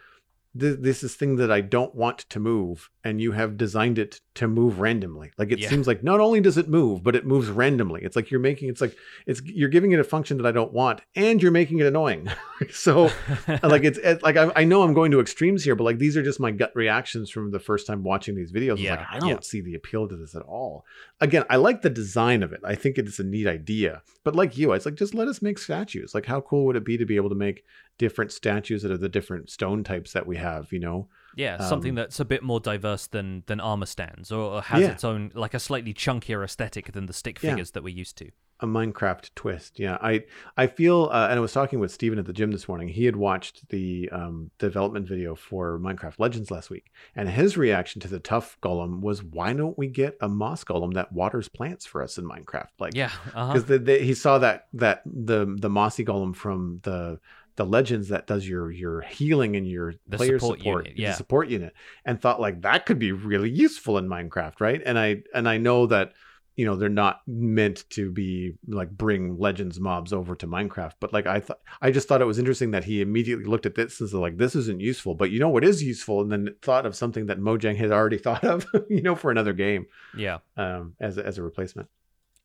th- 0.59 0.79
this 0.81 1.03
is 1.03 1.15
thing 1.15 1.37
that 1.37 1.51
I 1.51 1.61
don't 1.61 1.95
want 1.95 2.19
to 2.31 2.41
move, 2.41 2.91
and 3.05 3.21
you 3.21 3.33
have 3.33 3.57
designed 3.57 3.99
it 3.99 4.21
to 4.35 4.49
move 4.49 4.81
randomly. 4.81 5.31
Like 5.39 5.53
it 5.53 5.59
Yeah. 5.59 5.69
seems 5.69 5.87
like 5.87 6.03
not 6.03 6.21
only 6.21 6.41
does 6.41 6.59
it 6.59 6.69
move, 6.69 7.03
but 7.03 7.15
it 7.17 7.27
moves 7.27 7.49
randomly. 7.49 8.03
It's 8.03 8.17
like 8.17 8.31
you're 8.31 8.41
making 8.41 8.69
it's 8.69 8.81
like 8.81 8.97
it's 9.27 9.43
you're 9.45 9.69
giving 9.69 9.93
it 9.93 10.01
a 10.01 10.05
function 10.05 10.37
that 10.39 10.47
I 10.47 10.53
don't 10.53 10.73
want, 10.73 11.01
and 11.15 11.43
you're 11.43 11.53
making 11.53 11.79
it 11.79 11.87
annoying. 11.87 12.29
so 12.71 13.11
like 13.63 13.85
it's, 13.85 13.99
it's 13.99 14.23
like 14.23 14.37
I, 14.37 14.51
I 14.57 14.65
know 14.65 14.83
I'm 14.83 14.95
going 14.95 15.11
to 15.13 15.21
extremes 15.21 15.65
here, 15.65 15.75
but 15.75 15.85
like 15.85 15.99
these 15.99 16.17
are 16.17 16.23
just 16.23 16.41
my 16.41 16.51
gut 16.51 16.73
reactions 16.75 17.31
from 17.31 17.51
the 17.51 17.61
first 17.61 17.87
time 17.87 18.03
watching 18.03 18.35
these 18.35 18.53
videos. 18.53 18.79
Yeah, 18.79 18.97
like 18.97 19.07
I 19.11 19.19
don't 19.19 19.29
yeah. 19.29 19.41
see 19.43 19.61
the 19.61 19.75
appeal 19.75 20.09
to 20.09 20.17
this 20.17 20.35
at 20.35 20.43
all. 20.43 20.85
Again, 21.21 21.45
I 21.51 21.57
like 21.57 21.83
the 21.83 21.91
design 21.91 22.43
of 22.43 22.53
it. 22.53 22.61
I 22.65 22.75
think 22.75 22.99
it's 22.99 23.19
a 23.19 23.25
neat 23.25 23.47
idea. 23.47 24.03
But 24.25 24.37
like 24.37 24.57
you, 24.59 24.73
it's 24.73 24.87
like 24.87 24.95
just 24.95 25.15
let 25.15 25.29
us 25.29 25.41
make 25.43 25.59
statues. 25.59 26.15
Like 26.15 26.27
how 26.27 26.41
cool 26.41 26.67
would 26.67 26.77
it 26.77 26.85
be 26.85 26.97
to 26.99 27.05
be 27.07 27.17
able 27.17 27.29
to 27.31 27.35
make 27.35 27.65
different 28.01 28.33
statues 28.33 28.83
that 28.83 28.91
are 28.91 28.97
the 29.07 29.09
different 29.19 29.51
stone 29.51 29.85
types 29.85 30.13
that 30.15 30.27
we 30.27 30.37
have? 30.39 30.73
You 30.73 30.81
know, 30.81 31.09
Yeah, 31.37 31.59
something 31.59 31.91
Um, 31.91 31.95
that's 32.01 32.19
a 32.19 32.25
bit 32.25 32.43
more 32.43 32.59
diverse 32.73 33.07
than 33.07 33.45
than 33.47 33.61
armor 33.61 33.87
stands, 33.87 34.33
or, 34.33 34.45
or 34.55 34.63
has 34.63 34.81
Yeah. 34.83 34.93
its 34.95 35.05
own 35.05 35.31
like 35.35 35.55
a 35.55 35.61
slightly 35.61 35.95
chunkier 35.95 36.43
aesthetic 36.43 36.91
than 36.93 37.07
the 37.07 37.13
stick 37.13 37.37
Yeah. 37.43 37.51
figures 37.51 37.71
that 37.73 37.85
we're 37.85 38.01
used 38.05 38.17
to. 38.19 38.31
a 38.63 38.67
Minecraft 38.67 39.31
twist. 39.35 39.79
Yeah, 39.81 39.97
I 40.03 40.25
I 40.55 40.67
feel, 40.67 41.09
uh, 41.11 41.29
and 41.31 41.39
I 41.39 41.41
was 41.41 41.55
talking 41.59 41.79
with 41.81 41.91
Steven 41.91 42.19
at 42.19 42.27
the 42.27 42.35
gym 42.35 42.51
this 42.51 42.69
morning. 42.69 42.89
He 42.89 43.07
had 43.07 43.17
watched 43.17 43.57
the 43.71 44.11
um, 44.13 44.51
development 44.59 45.09
video 45.09 45.35
for 45.35 45.79
Minecraft 45.79 46.19
Legends 46.19 46.51
last 46.51 46.69
week, 46.69 46.87
and 47.17 47.27
his 47.31 47.57
reaction 47.57 48.03
to 48.03 48.09
the 48.09 48.19
tuff 48.21 48.59
golem 48.63 49.01
was, 49.01 49.23
"Why 49.25 49.55
don't 49.55 49.79
we 49.79 49.87
get 49.89 50.13
a 50.21 50.29
moss 50.29 50.63
golem 50.63 50.93
that 50.93 51.11
waters 51.11 51.49
plants 51.49 51.87
for 51.87 52.03
us 52.03 52.19
in 52.19 52.25
Minecraft?" 52.29 52.69
Like, 52.79 52.95
Yeah, 52.95 53.13
uh-huh. 53.35 53.61
the, 53.61 53.99
he 53.99 54.13
saw 54.13 54.37
that 54.47 54.67
that 54.75 55.01
the 55.07 55.41
the 55.59 55.71
mossy 55.71 56.05
golem 56.05 56.37
from 56.37 56.81
the 56.83 57.19
the 57.61 57.67
legends 57.67 58.09
that 58.09 58.27
does 58.27 58.49
your 58.49 58.71
your 58.71 59.03
healing 59.03 59.55
and 59.55 59.69
your 59.69 59.93
The 60.09 60.17
player 60.17 60.39
support 60.39 60.61
support, 60.61 60.87
unit, 60.87 60.97
the 60.97 61.03
yeah. 61.03 61.13
support 61.13 61.49
unit 61.49 61.75
and 62.07 62.19
thought 62.19 62.41
like 62.41 62.63
that 62.63 62.87
could 62.87 62.99
be 62.99 63.13
really 63.13 63.51
useful 63.51 63.99
in 63.99 64.09
minecraft 64.09 64.61
right 64.61 64.81
and 64.83 64.99
i 64.99 65.17
and 65.35 65.47
i 65.47 65.59
know 65.59 65.85
that 65.85 66.15
you 66.57 66.65
know 66.65 66.75
they're 66.75 66.89
not 66.89 67.21
meant 67.27 67.85
to 67.91 68.11
be 68.11 68.55
like 68.67 68.89
bring 68.91 69.37
legends 69.39 69.79
mobs 69.79 70.15
over 70.15 70.35
to 70.35 70.47
minecraft 70.47 70.93
but 71.01 71.13
like 71.13 71.27
i 71.27 71.39
thought 71.39 71.59
i 71.83 71.91
just 71.91 72.09
thought 72.09 72.23
it 72.23 72.27
was 72.27 72.39
interesting 72.39 72.71
that 72.71 72.85
he 72.85 73.03
immediately 73.03 73.45
looked 73.45 73.67
at 73.67 73.75
this 73.75 74.01
and 74.01 74.11
like 74.15 74.39
this 74.39 74.55
isn't 74.55 74.81
useful 74.81 75.15
but 75.15 75.31
you 75.31 75.39
know 75.39 75.51
what 75.51 75.63
is 75.63 75.83
useful 75.83 76.23
and 76.23 76.33
then 76.33 76.49
thought 76.63 76.87
of 76.87 76.97
something 76.97 77.27
that 77.27 77.39
mojang 77.39 77.77
had 77.77 77.93
already 77.93 78.17
thought 78.27 78.43
of 78.43 78.67
you 78.89 79.03
know 79.03 79.15
for 79.15 79.31
another 79.31 79.53
game 79.53 79.85
yeah. 80.17 80.39
um 80.57 80.95
as 80.99 81.19
as 81.19 81.37
a 81.37 81.43
replacement 81.43 81.91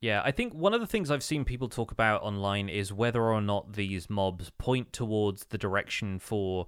Yeah, 0.05 0.21
I 0.23 0.29
think 0.29 0.53
one 0.53 0.75
of 0.75 0.81
the 0.81 0.85
things 0.85 1.09
I've 1.09 1.23
seen 1.23 1.45
people 1.45 1.67
talk 1.67 1.91
about 1.91 2.21
online 2.21 2.69
is 2.69 2.93
whether 2.93 3.23
or 3.23 3.41
not 3.41 3.73
these 3.73 4.07
mobs 4.07 4.51
point 4.59 4.93
towards 4.93 5.45
the 5.45 5.57
direction 5.57 6.19
for 6.19 6.67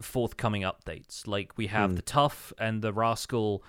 forthcoming 0.00 0.62
updates. 0.62 1.28
Like 1.28 1.56
we 1.56 1.68
have 1.68 1.90
Hmm. 1.90 1.94
the 1.96 2.02
Tuff 2.02 2.52
and 2.58 2.82
the 2.82 2.92
Rascal 2.92 3.62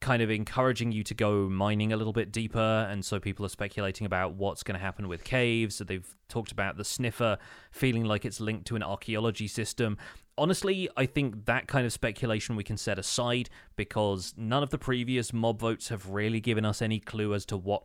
kind 0.00 0.20
of 0.20 0.30
encouraging 0.30 0.92
you 0.92 1.02
to 1.04 1.14
go 1.14 1.48
mining 1.48 1.90
a 1.90 1.96
little 1.96 2.12
bit 2.12 2.30
deeper, 2.30 2.86
and 2.90 3.02
so 3.02 3.18
people 3.18 3.46
are 3.46 3.48
speculating 3.48 4.04
about 4.04 4.34
what's 4.34 4.62
going 4.62 4.78
to 4.78 4.84
happen 4.84 5.08
with 5.08 5.24
caves. 5.24 5.76
So 5.76 5.84
they've 5.84 6.14
talked 6.28 6.52
about 6.52 6.76
the 6.76 6.84
Sniffer 6.84 7.38
feeling 7.70 8.04
like 8.04 8.26
it's 8.26 8.40
linked 8.40 8.66
to 8.66 8.76
an 8.76 8.82
archaeology 8.82 9.48
system. 9.48 9.96
Honestly, 10.36 10.86
I 10.98 11.06
think 11.06 11.46
that 11.46 11.66
kind 11.66 11.86
of 11.86 11.94
speculation 11.94 12.56
we 12.56 12.62
can 12.62 12.76
set 12.76 12.98
aside 12.98 13.48
because 13.74 14.34
none 14.36 14.62
of 14.62 14.68
the 14.68 14.76
previous 14.76 15.32
mob 15.32 15.60
votes 15.60 15.88
have 15.88 16.10
really 16.10 16.40
given 16.40 16.66
us 16.66 16.82
any 16.82 17.00
clue 17.00 17.32
as 17.32 17.46
to 17.46 17.56
what 17.56 17.84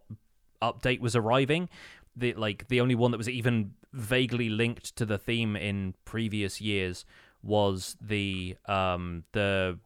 update 0.64 1.00
was 1.00 1.16
arriving. 1.16 1.70
The 2.16 2.34
like 2.34 2.68
the 2.68 2.82
only 2.82 2.96
one 2.96 3.12
that 3.12 3.18
was 3.18 3.30
even 3.30 3.74
vaguely 3.92 4.50
linked 4.50 4.96
to 4.96 5.06
the 5.06 5.18
theme 5.18 5.56
in 5.56 5.94
previous 6.06 6.62
years 6.62 7.06
was 7.42 7.98
the 8.02 8.56
um 8.68 9.24
the 9.34 9.80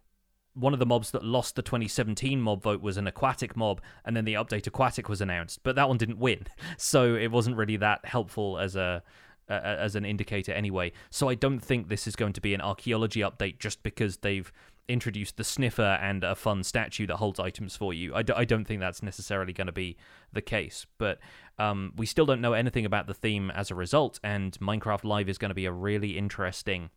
one 0.54 0.74
of 0.74 0.80
the 0.80 0.86
mobs 0.86 1.12
that 1.12 1.24
lost 1.24 1.56
the 1.56 1.62
2017 1.62 2.42
mob 2.42 2.64
vote 2.64 2.82
was 2.82 2.98
an 2.98 3.06
aquatic 3.06 3.56
mob, 3.56 3.80
and 4.04 4.18
then 4.18 4.26
the 4.26 4.34
update 4.34 4.66
aquatic 4.66 5.08
was 5.08 5.22
announced, 5.22 5.60
but 5.62 5.76
that 5.76 5.88
one 5.88 5.98
didn't 5.98 6.18
win, 6.18 6.46
so 6.78 7.16
it 7.16 7.32
wasn't 7.32 7.56
really 7.56 7.78
that 7.78 8.04
helpful 8.06 8.58
as 8.58 8.76
a 8.76 9.04
as 9.50 9.96
an 9.96 10.04
indicator 10.04 10.52
anyway. 10.52 10.92
So 11.10 11.30
I 11.30 11.36
don't 11.36 11.60
think 11.60 11.88
this 11.88 12.06
is 12.06 12.18
going 12.18 12.34
to 12.34 12.42
be 12.42 12.54
an 12.54 12.60
archaeology 12.60 13.22
update 13.22 13.60
just 13.60 13.82
because 13.82 14.18
they've 14.18 14.52
introduced 14.88 15.38
the 15.38 15.44
sniffer 15.44 16.00
and 16.02 16.24
a 16.24 16.36
fun 16.36 16.64
statue 16.64 17.06
that 17.08 17.18
holds 17.18 17.40
items 17.40 17.76
for 17.76 17.94
you. 17.94 18.16
I, 18.16 18.24
d- 18.24 18.34
I 18.36 18.46
don't 18.46 18.66
think 18.66 18.80
that's 18.80 19.04
necessarily 19.04 19.54
going 19.54 19.68
to 19.68 19.74
be 19.74 19.98
the 20.32 20.42
case, 20.42 20.86
but 20.98 21.20
um, 21.60 21.94
we 21.96 22.06
still 22.06 22.26
don't 22.26 22.42
know 22.42 22.54
anything 22.54 22.86
about 22.86 23.08
the 23.08 23.14
theme 23.14 23.52
as 23.52 23.72
a 23.72 23.76
result, 23.76 24.20
and 24.24 24.58
Minecraft 24.60 25.04
Live 25.04 25.30
is 25.30 25.38
going 25.38 25.50
to 25.50 25.56
be 25.56 25.66
a 25.66 25.72
really 25.72 26.18
interesting 26.18 26.90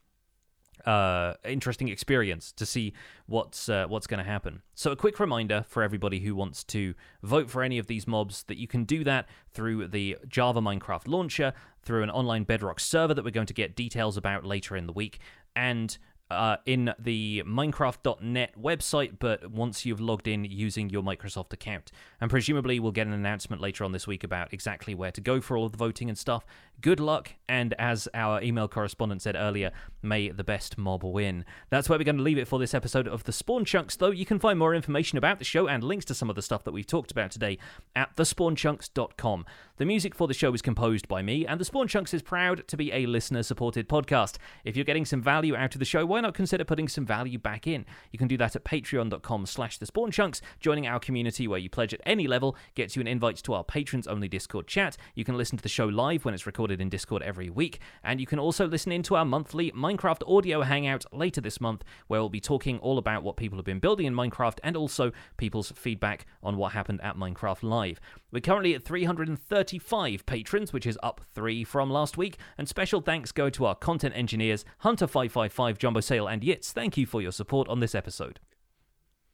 uh, 0.87 1.35
interesting 1.45 1.89
experience 1.89 2.53
to 2.53 2.65
see 2.65 2.93
what's 3.27 3.69
uh, 3.69 3.87
what's 3.89 4.07
going 4.07 4.23
to 4.23 4.31
happen. 4.31 4.63
So 4.75 4.93
a 4.93 4.97
quick 4.97 5.21
reminder 5.21 5.65
for 5.69 5.83
everybody 5.83 6.21
who 6.21 6.35
wants 6.35 6.65
to 6.65 6.95
vote 7.23 7.51
for 7.51 7.63
any 7.63 7.79
of 7.79 7.87
these 7.87 8.07
mobs 8.07 8.45
that 8.45 8.57
you 8.57 8.67
can 8.67 8.85
do 8.85 9.05
that 9.05 9.29
through 9.53 9.89
the 9.89 10.17
Java 10.29 10.61
Minecraft 10.61 11.07
launcher, 11.07 11.53
through 11.83 12.03
an 12.03 12.11
online 12.11 12.45
Bedrock 12.45 12.81
server 12.81 13.15
that 13.15 13.25
we're 13.25 13.31
going 13.31 13.47
to 13.47 13.55
get 13.55 13.77
details 13.77 14.17
about 14.17 14.45
later 14.45 14.77
in 14.77 14.87
the 14.87 14.93
week, 14.93 15.19
and 15.55 15.99
uh, 16.31 16.57
in 16.67 16.93
the 16.99 17.43
Minecraft.net 17.47 18.61
website, 18.61 19.19
but 19.19 19.51
once 19.51 19.85
you've 19.85 20.01
logged 20.01 20.29
in 20.29 20.45
using 20.45 20.91
your 20.91 21.03
Microsoft 21.03 21.53
account. 21.53 21.91
And 22.21 22.31
presumably, 22.31 22.79
we'll 22.79 22.93
get 22.93 23.07
an 23.07 23.13
announcement 23.13 23.61
later 23.61 23.85
on 23.85 23.93
this 23.93 24.07
week 24.07 24.25
about 24.25 24.53
exactly 24.53 24.95
where 24.95 25.11
to 25.11 25.21
go 25.21 25.41
for 25.41 25.57
all 25.57 25.67
of 25.67 25.73
the 25.73 25.79
voting 25.79 26.09
and 26.09 26.17
stuff. 26.17 26.45
Good 26.81 27.01
luck, 27.01 27.33
and 27.49 27.75
as 27.79 28.09
our 28.15 28.41
email 28.41 28.69
correspondent 28.69 29.23
said 29.23 29.35
earlier, 29.37 29.73
may 30.03 30.31
the 30.31 30.45
best 30.45 30.79
mob 30.79 31.03
win. 31.03 31.45
That's 31.69 31.89
where 31.89 31.99
we're 31.99 32.05
going 32.05 32.17
to 32.17 32.23
leave 32.23 32.39
it 32.39 32.49
for 32.49 32.59
this 32.59 32.73
episode 32.73 33.09
of 33.09 33.25
The 33.25 33.33
Spawn 33.33 33.65
Chunks, 33.65 33.97
though. 33.97 34.13
You 34.13 34.25
can 34.25 34.39
find 34.39 34.59
more 34.59 34.75
information 34.75 35.19
about 35.19 35.41
the 35.41 35.45
show 35.45 35.67
and 35.67 35.83
links 35.83 36.05
to 36.07 36.15
some 36.15 36.31
of 36.31 36.37
the 36.37 36.43
stuff 36.43 36.65
that 36.65 36.73
we've 36.73 36.87
talked 36.87 37.11
about 37.11 37.33
today 37.33 37.59
at 37.97 38.17
thespawnchunks.com. 38.17 39.45
The 39.77 39.85
music 39.85 40.15
for 40.15 40.29
the 40.29 40.35
show 40.35 40.55
is 40.55 40.63
composed 40.63 41.09
by 41.09 41.23
me, 41.23 41.45
and 41.45 41.61
The 41.61 41.65
Spawn 41.65 41.89
Chunks 41.89 42.15
is 42.15 42.23
proud 42.23 42.67
to 42.69 42.77
be 42.77 42.93
a 42.93 43.07
listener 43.07 43.43
supported 43.43 43.89
podcast. 43.89 44.37
If 44.65 44.77
you're 44.77 44.85
getting 44.85 45.05
some 45.05 45.21
value 45.21 45.57
out 45.57 45.75
of 45.75 45.81
the 45.81 45.85
show, 45.85 46.07
why 46.07 46.21
not 46.21 46.35
consider 46.35 46.65
putting 46.65 46.87
some 46.87 47.05
value 47.05 47.39
back 47.39 47.67
in? 47.67 47.85
You 48.13 48.19
can 48.19 48.29
do 48.29 48.37
that 48.39 48.55
at 48.55 48.65
patreon.com 48.65 49.47
slash 49.47 49.79
the 49.79 49.87
spawn 49.87 50.13
chunks. 50.13 50.41
Joining 50.61 50.87
our 50.87 51.01
community 51.01 51.49
where 51.49 51.59
you 51.59 51.69
pledge 51.69 51.93
at 51.93 52.01
any 52.07 52.27
level 52.29 52.57
gets 52.75 52.95
you 52.95 53.01
an 53.01 53.09
invite 53.09 53.39
to 53.39 53.55
our 53.55 53.65
patrons 53.65 54.07
only 54.07 54.29
Discord 54.29 54.67
chat. 54.67 54.97
You 55.15 55.25
can 55.25 55.37
listen 55.37 55.59
to 55.59 55.63
the 55.63 55.69
show 55.69 55.87
live 55.87 56.25
when 56.25 56.33
it's 56.35 56.47
recorded 56.47 56.70
in 56.79 56.91
Discord 56.91 57.23
every 57.23 57.49
week, 57.49 57.79
and 58.05 58.21
you 58.21 58.27
can 58.27 58.39
also 58.39 58.67
listen 58.67 58.93
in 58.93 59.03
to 59.05 59.17
our 59.17 59.25
monthly 59.25 59.71
Minecraft 59.73 60.21
audio 60.31 60.61
hangout 60.61 61.07
later 61.11 61.41
this 61.41 61.59
month, 61.59 61.85
where 62.07 62.21
we'll 62.21 62.29
be 62.29 62.39
talking 62.39 62.79
all 62.81 62.99
about 62.99 63.23
what 63.23 63.39
people 63.39 63.57
have 63.57 63.65
been 63.65 63.79
building 63.79 64.05
in 64.05 64.13
Minecraft 64.13 64.59
and 64.63 64.77
also 64.77 65.11
people's 65.39 65.73
feedback 65.75 66.27
on 66.43 66.59
what 66.59 66.73
happened 66.73 67.01
at 67.01 67.17
Minecraft 67.17 67.63
Live. 67.63 67.99
We're 68.31 68.41
currently 68.41 68.75
at 68.75 68.85
335 68.85 70.27
patrons, 70.27 70.75
which 70.75 70.85
is 70.85 70.99
up 71.03 71.23
three 71.35 71.65
from 71.65 71.91
last 71.91 72.19
week, 72.19 72.37
and 72.59 72.69
special 72.69 73.01
thanks 73.01 73.33
go 73.33 73.49
to 73.49 73.65
our 73.65 73.75
content 73.75 74.15
engineers, 74.15 74.67
Hunter555, 74.85 75.79
Jumbo 75.79 76.01
Sale, 76.01 76.27
and 76.27 76.43
Yitz. 76.43 76.73
Thank 76.73 76.99
you 76.99 77.07
for 77.07 77.23
your 77.23 77.33
support 77.33 77.67
on 77.69 77.81
this 77.81 77.95
episode. 77.95 78.39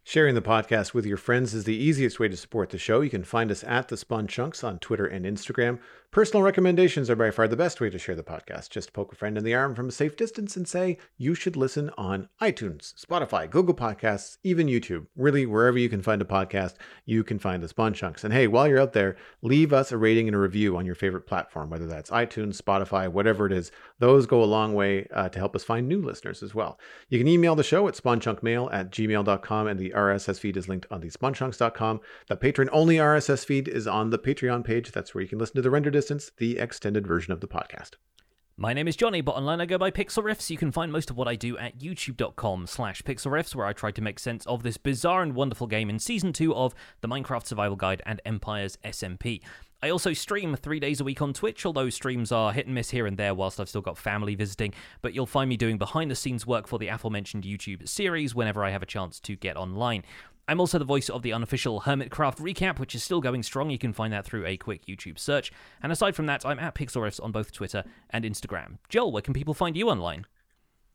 Sharing 0.08 0.36
the 0.36 0.40
podcast 0.40 0.94
with 0.94 1.04
your 1.04 1.16
friends 1.16 1.52
is 1.52 1.64
the 1.64 1.74
easiest 1.74 2.20
way 2.20 2.28
to 2.28 2.36
support 2.36 2.70
the 2.70 2.78
show. 2.78 3.00
You 3.00 3.10
can 3.10 3.24
find 3.24 3.50
us 3.50 3.64
at 3.64 3.88
The 3.88 3.96
Spawn 3.96 4.28
Chunks 4.28 4.62
on 4.62 4.78
Twitter 4.78 5.04
and 5.04 5.26
Instagram. 5.26 5.80
Personal 6.16 6.42
recommendations 6.42 7.10
are 7.10 7.14
by 7.14 7.30
far 7.30 7.46
the 7.46 7.58
best 7.58 7.78
way 7.78 7.90
to 7.90 7.98
share 7.98 8.14
the 8.14 8.22
podcast. 8.22 8.70
Just 8.70 8.94
poke 8.94 9.12
a 9.12 9.14
friend 9.14 9.36
in 9.36 9.44
the 9.44 9.52
arm 9.52 9.74
from 9.74 9.90
a 9.90 9.92
safe 9.92 10.16
distance 10.16 10.56
and 10.56 10.66
say, 10.66 10.96
you 11.18 11.34
should 11.34 11.56
listen 11.56 11.90
on 11.98 12.30
iTunes, 12.40 12.94
Spotify, 12.94 13.50
Google 13.50 13.74
Podcasts, 13.74 14.38
even 14.42 14.66
YouTube. 14.66 15.08
Really, 15.14 15.44
wherever 15.44 15.76
you 15.76 15.90
can 15.90 16.00
find 16.00 16.22
a 16.22 16.24
podcast, 16.24 16.76
you 17.04 17.22
can 17.22 17.38
find 17.38 17.62
The 17.62 17.68
Spawn 17.68 17.92
Chunks. 17.92 18.24
And 18.24 18.32
hey, 18.32 18.46
while 18.46 18.66
you're 18.66 18.80
out 18.80 18.94
there, 18.94 19.18
leave 19.42 19.74
us 19.74 19.92
a 19.92 19.98
rating 19.98 20.26
and 20.26 20.34
a 20.34 20.38
review 20.38 20.78
on 20.78 20.86
your 20.86 20.94
favorite 20.94 21.26
platform, 21.26 21.68
whether 21.68 21.86
that's 21.86 22.08
iTunes, 22.08 22.58
Spotify, 22.58 23.08
whatever 23.08 23.44
it 23.44 23.52
is. 23.52 23.70
Those 23.98 24.24
go 24.24 24.42
a 24.42 24.44
long 24.44 24.72
way 24.72 25.06
uh, 25.12 25.28
to 25.28 25.38
help 25.38 25.54
us 25.54 25.64
find 25.64 25.86
new 25.86 26.00
listeners 26.00 26.42
as 26.42 26.54
well. 26.54 26.80
You 27.10 27.18
can 27.18 27.28
email 27.28 27.54
the 27.54 27.62
show 27.62 27.88
at 27.88 27.94
spawnchunkmail 27.94 28.72
at 28.72 28.90
gmail.com, 28.90 29.66
and 29.66 29.78
the 29.78 29.90
RSS 29.90 30.40
feed 30.40 30.56
is 30.56 30.66
linked 30.66 30.86
on 30.90 31.02
the 31.02 31.10
spawnchunks.com. 31.10 32.00
The 32.28 32.36
patron 32.36 32.70
only 32.72 32.96
RSS 32.96 33.44
feed 33.44 33.68
is 33.68 33.86
on 33.86 34.08
the 34.08 34.18
Patreon 34.18 34.64
page. 34.64 34.92
That's 34.92 35.14
where 35.14 35.20
you 35.20 35.28
can 35.28 35.38
listen 35.38 35.56
to 35.56 35.62
the 35.62 35.70
render 35.70 35.90
distance, 36.06 36.30
the 36.36 36.58
extended 36.58 37.04
version 37.04 37.32
of 37.32 37.40
the 37.40 37.48
podcast. 37.48 37.94
My 38.56 38.72
name 38.72 38.86
is 38.86 38.94
Jonny, 38.94 39.22
but 39.22 39.34
online 39.34 39.60
I 39.60 39.66
go 39.66 39.76
by 39.76 39.90
Pixlriffs. 39.90 40.48
You 40.48 40.56
can 40.56 40.70
find 40.70 40.92
most 40.92 41.10
of 41.10 41.16
what 41.16 41.26
I 41.26 41.34
do 41.34 41.58
at 41.58 41.78
youtube.com 41.78 42.68
slash 42.68 43.02
pixlriffs, 43.02 43.56
where 43.56 43.66
I 43.66 43.72
try 43.72 43.90
to 43.90 44.00
make 44.00 44.20
sense 44.20 44.46
of 44.46 44.62
this 44.62 44.76
bizarre 44.76 45.22
and 45.22 45.34
wonderful 45.34 45.66
game 45.66 45.90
in 45.90 45.98
Season 45.98 46.32
2 46.32 46.54
of 46.54 46.74
the 47.00 47.08
Minecraft 47.08 47.44
Survival 47.44 47.76
Guide 47.76 48.02
and 48.06 48.22
Empires 48.24 48.78
SMP. 48.84 49.42
I 49.82 49.90
also 49.90 50.12
stream 50.12 50.54
three 50.54 50.80
days 50.80 51.00
a 51.00 51.04
week 51.04 51.20
on 51.20 51.32
Twitch, 51.32 51.66
although 51.66 51.90
streams 51.90 52.30
are 52.32 52.52
hit 52.52 52.66
and 52.66 52.74
miss 52.74 52.90
here 52.90 53.06
and 53.06 53.18
there 53.18 53.34
whilst 53.34 53.58
I've 53.58 53.68
still 53.68 53.82
got 53.82 53.98
family 53.98 54.36
visiting. 54.36 54.72
But 55.02 55.12
you'll 55.12 55.26
find 55.26 55.50
me 55.50 55.56
doing 55.56 55.76
behind 55.76 56.10
the 56.10 56.14
scenes 56.14 56.46
work 56.46 56.68
for 56.68 56.78
the 56.78 56.88
aforementioned 56.88 57.44
YouTube 57.44 57.86
series 57.88 58.34
whenever 58.34 58.64
I 58.64 58.70
have 58.70 58.82
a 58.82 58.86
chance 58.86 59.18
to 59.20 59.34
get 59.36 59.56
online. 59.56 60.04
I'm 60.48 60.60
also 60.60 60.78
the 60.78 60.84
voice 60.84 61.08
of 61.08 61.22
the 61.22 61.32
unofficial 61.32 61.82
Hermitcraft 61.82 62.38
recap, 62.38 62.78
which 62.78 62.94
is 62.94 63.02
still 63.02 63.20
going 63.20 63.42
strong. 63.42 63.70
You 63.70 63.78
can 63.78 63.92
find 63.92 64.12
that 64.12 64.24
through 64.24 64.46
a 64.46 64.56
quick 64.56 64.86
YouTube 64.86 65.18
search. 65.18 65.50
And 65.82 65.90
aside 65.90 66.14
from 66.14 66.26
that, 66.26 66.46
I'm 66.46 66.60
at 66.60 66.74
Pixlriffs 66.74 67.22
on 67.22 67.32
both 67.32 67.52
Twitter 67.52 67.84
and 68.10 68.24
Instagram. 68.24 68.78
Joel, 68.88 69.10
where 69.10 69.22
can 69.22 69.34
people 69.34 69.54
find 69.54 69.76
you 69.76 69.88
online? 69.88 70.26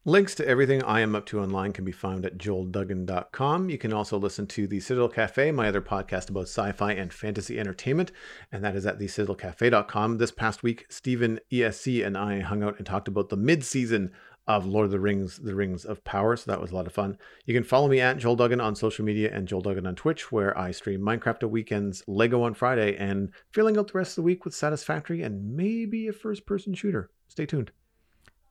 Links 0.03 0.33
to 0.33 0.47
everything 0.47 0.81
I 0.81 1.01
am 1.01 1.15
up 1.15 1.27
to 1.27 1.39
online 1.39 1.73
can 1.73 1.85
be 1.85 1.91
found 1.91 2.25
at 2.25 2.39
joelduggan.com. 2.39 3.69
You 3.69 3.77
can 3.77 3.93
also 3.93 4.17
listen 4.17 4.47
to 4.47 4.65
The 4.65 4.79
Citadel 4.79 5.09
Cafe, 5.09 5.51
my 5.51 5.67
other 5.67 5.79
podcast 5.79 6.31
about 6.31 6.47
sci 6.47 6.71
fi 6.71 6.93
and 6.93 7.13
fantasy 7.13 7.59
entertainment, 7.59 8.11
and 8.51 8.63
that 8.63 8.75
is 8.75 8.87
at 8.87 8.97
thecitadelcafe.com. 8.97 10.17
This 10.17 10.31
past 10.31 10.63
week, 10.63 10.87
Stephen 10.89 11.39
ESC 11.51 12.03
and 12.03 12.17
I 12.17 12.39
hung 12.39 12.63
out 12.63 12.77
and 12.77 12.87
talked 12.87 13.09
about 13.09 13.29
the 13.29 13.37
mid 13.37 13.63
season 13.63 14.11
of 14.47 14.65
Lord 14.65 14.85
of 14.85 14.91
the 14.91 14.99
Rings, 14.99 15.38
The 15.38 15.55
Rings 15.55 15.85
of 15.85 16.03
Power. 16.03 16.35
So 16.35 16.51
that 16.51 16.61
was 16.61 16.72
a 16.72 16.76
lot 16.76 16.88
of 16.88 16.93
fun. 16.93 17.18
You 17.45 17.53
can 17.53 17.63
follow 17.63 17.88
me 17.88 17.99
at 17.99 18.18
Joel 18.18 18.35
Duggan 18.35 18.61
on 18.61 18.76
social 18.76 19.05
media 19.05 19.31
and 19.34 19.47
Joel 19.47 19.61
Duggan 19.61 19.88
on 19.88 19.95
Twitch, 19.95 20.31
where 20.31 20.57
I 20.57 20.72
stream 20.72 21.01
Minecraft 21.01 21.43
at 21.43 21.51
weekends, 21.51 22.03
Lego 22.07 22.43
on 22.43 22.53
Friday, 22.53 22.95
and 22.97 23.30
filling 23.53 23.77
out 23.77 23.88
the 23.88 23.97
rest 23.97 24.11
of 24.11 24.15
the 24.15 24.22
week 24.23 24.45
with 24.45 24.55
Satisfactory 24.55 25.22
and 25.22 25.55
maybe 25.55 26.07
a 26.07 26.13
first 26.13 26.45
person 26.45 26.73
shooter. 26.73 27.09
Stay 27.27 27.45
tuned. 27.45 27.72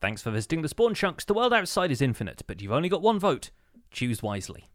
Thanks 0.01 0.23
for 0.23 0.31
visiting 0.31 0.63
the 0.63 0.69
Spawn 0.69 0.95
Chunks. 0.95 1.25
The 1.25 1.35
world 1.35 1.53
outside 1.53 1.91
is 1.91 2.01
infinite, 2.01 2.43
but 2.47 2.63
you've 2.63 2.73
only 2.73 2.89
got 2.89 3.03
one 3.03 3.19
vote. 3.19 3.51
Choose 3.91 4.23
wisely. 4.23 4.71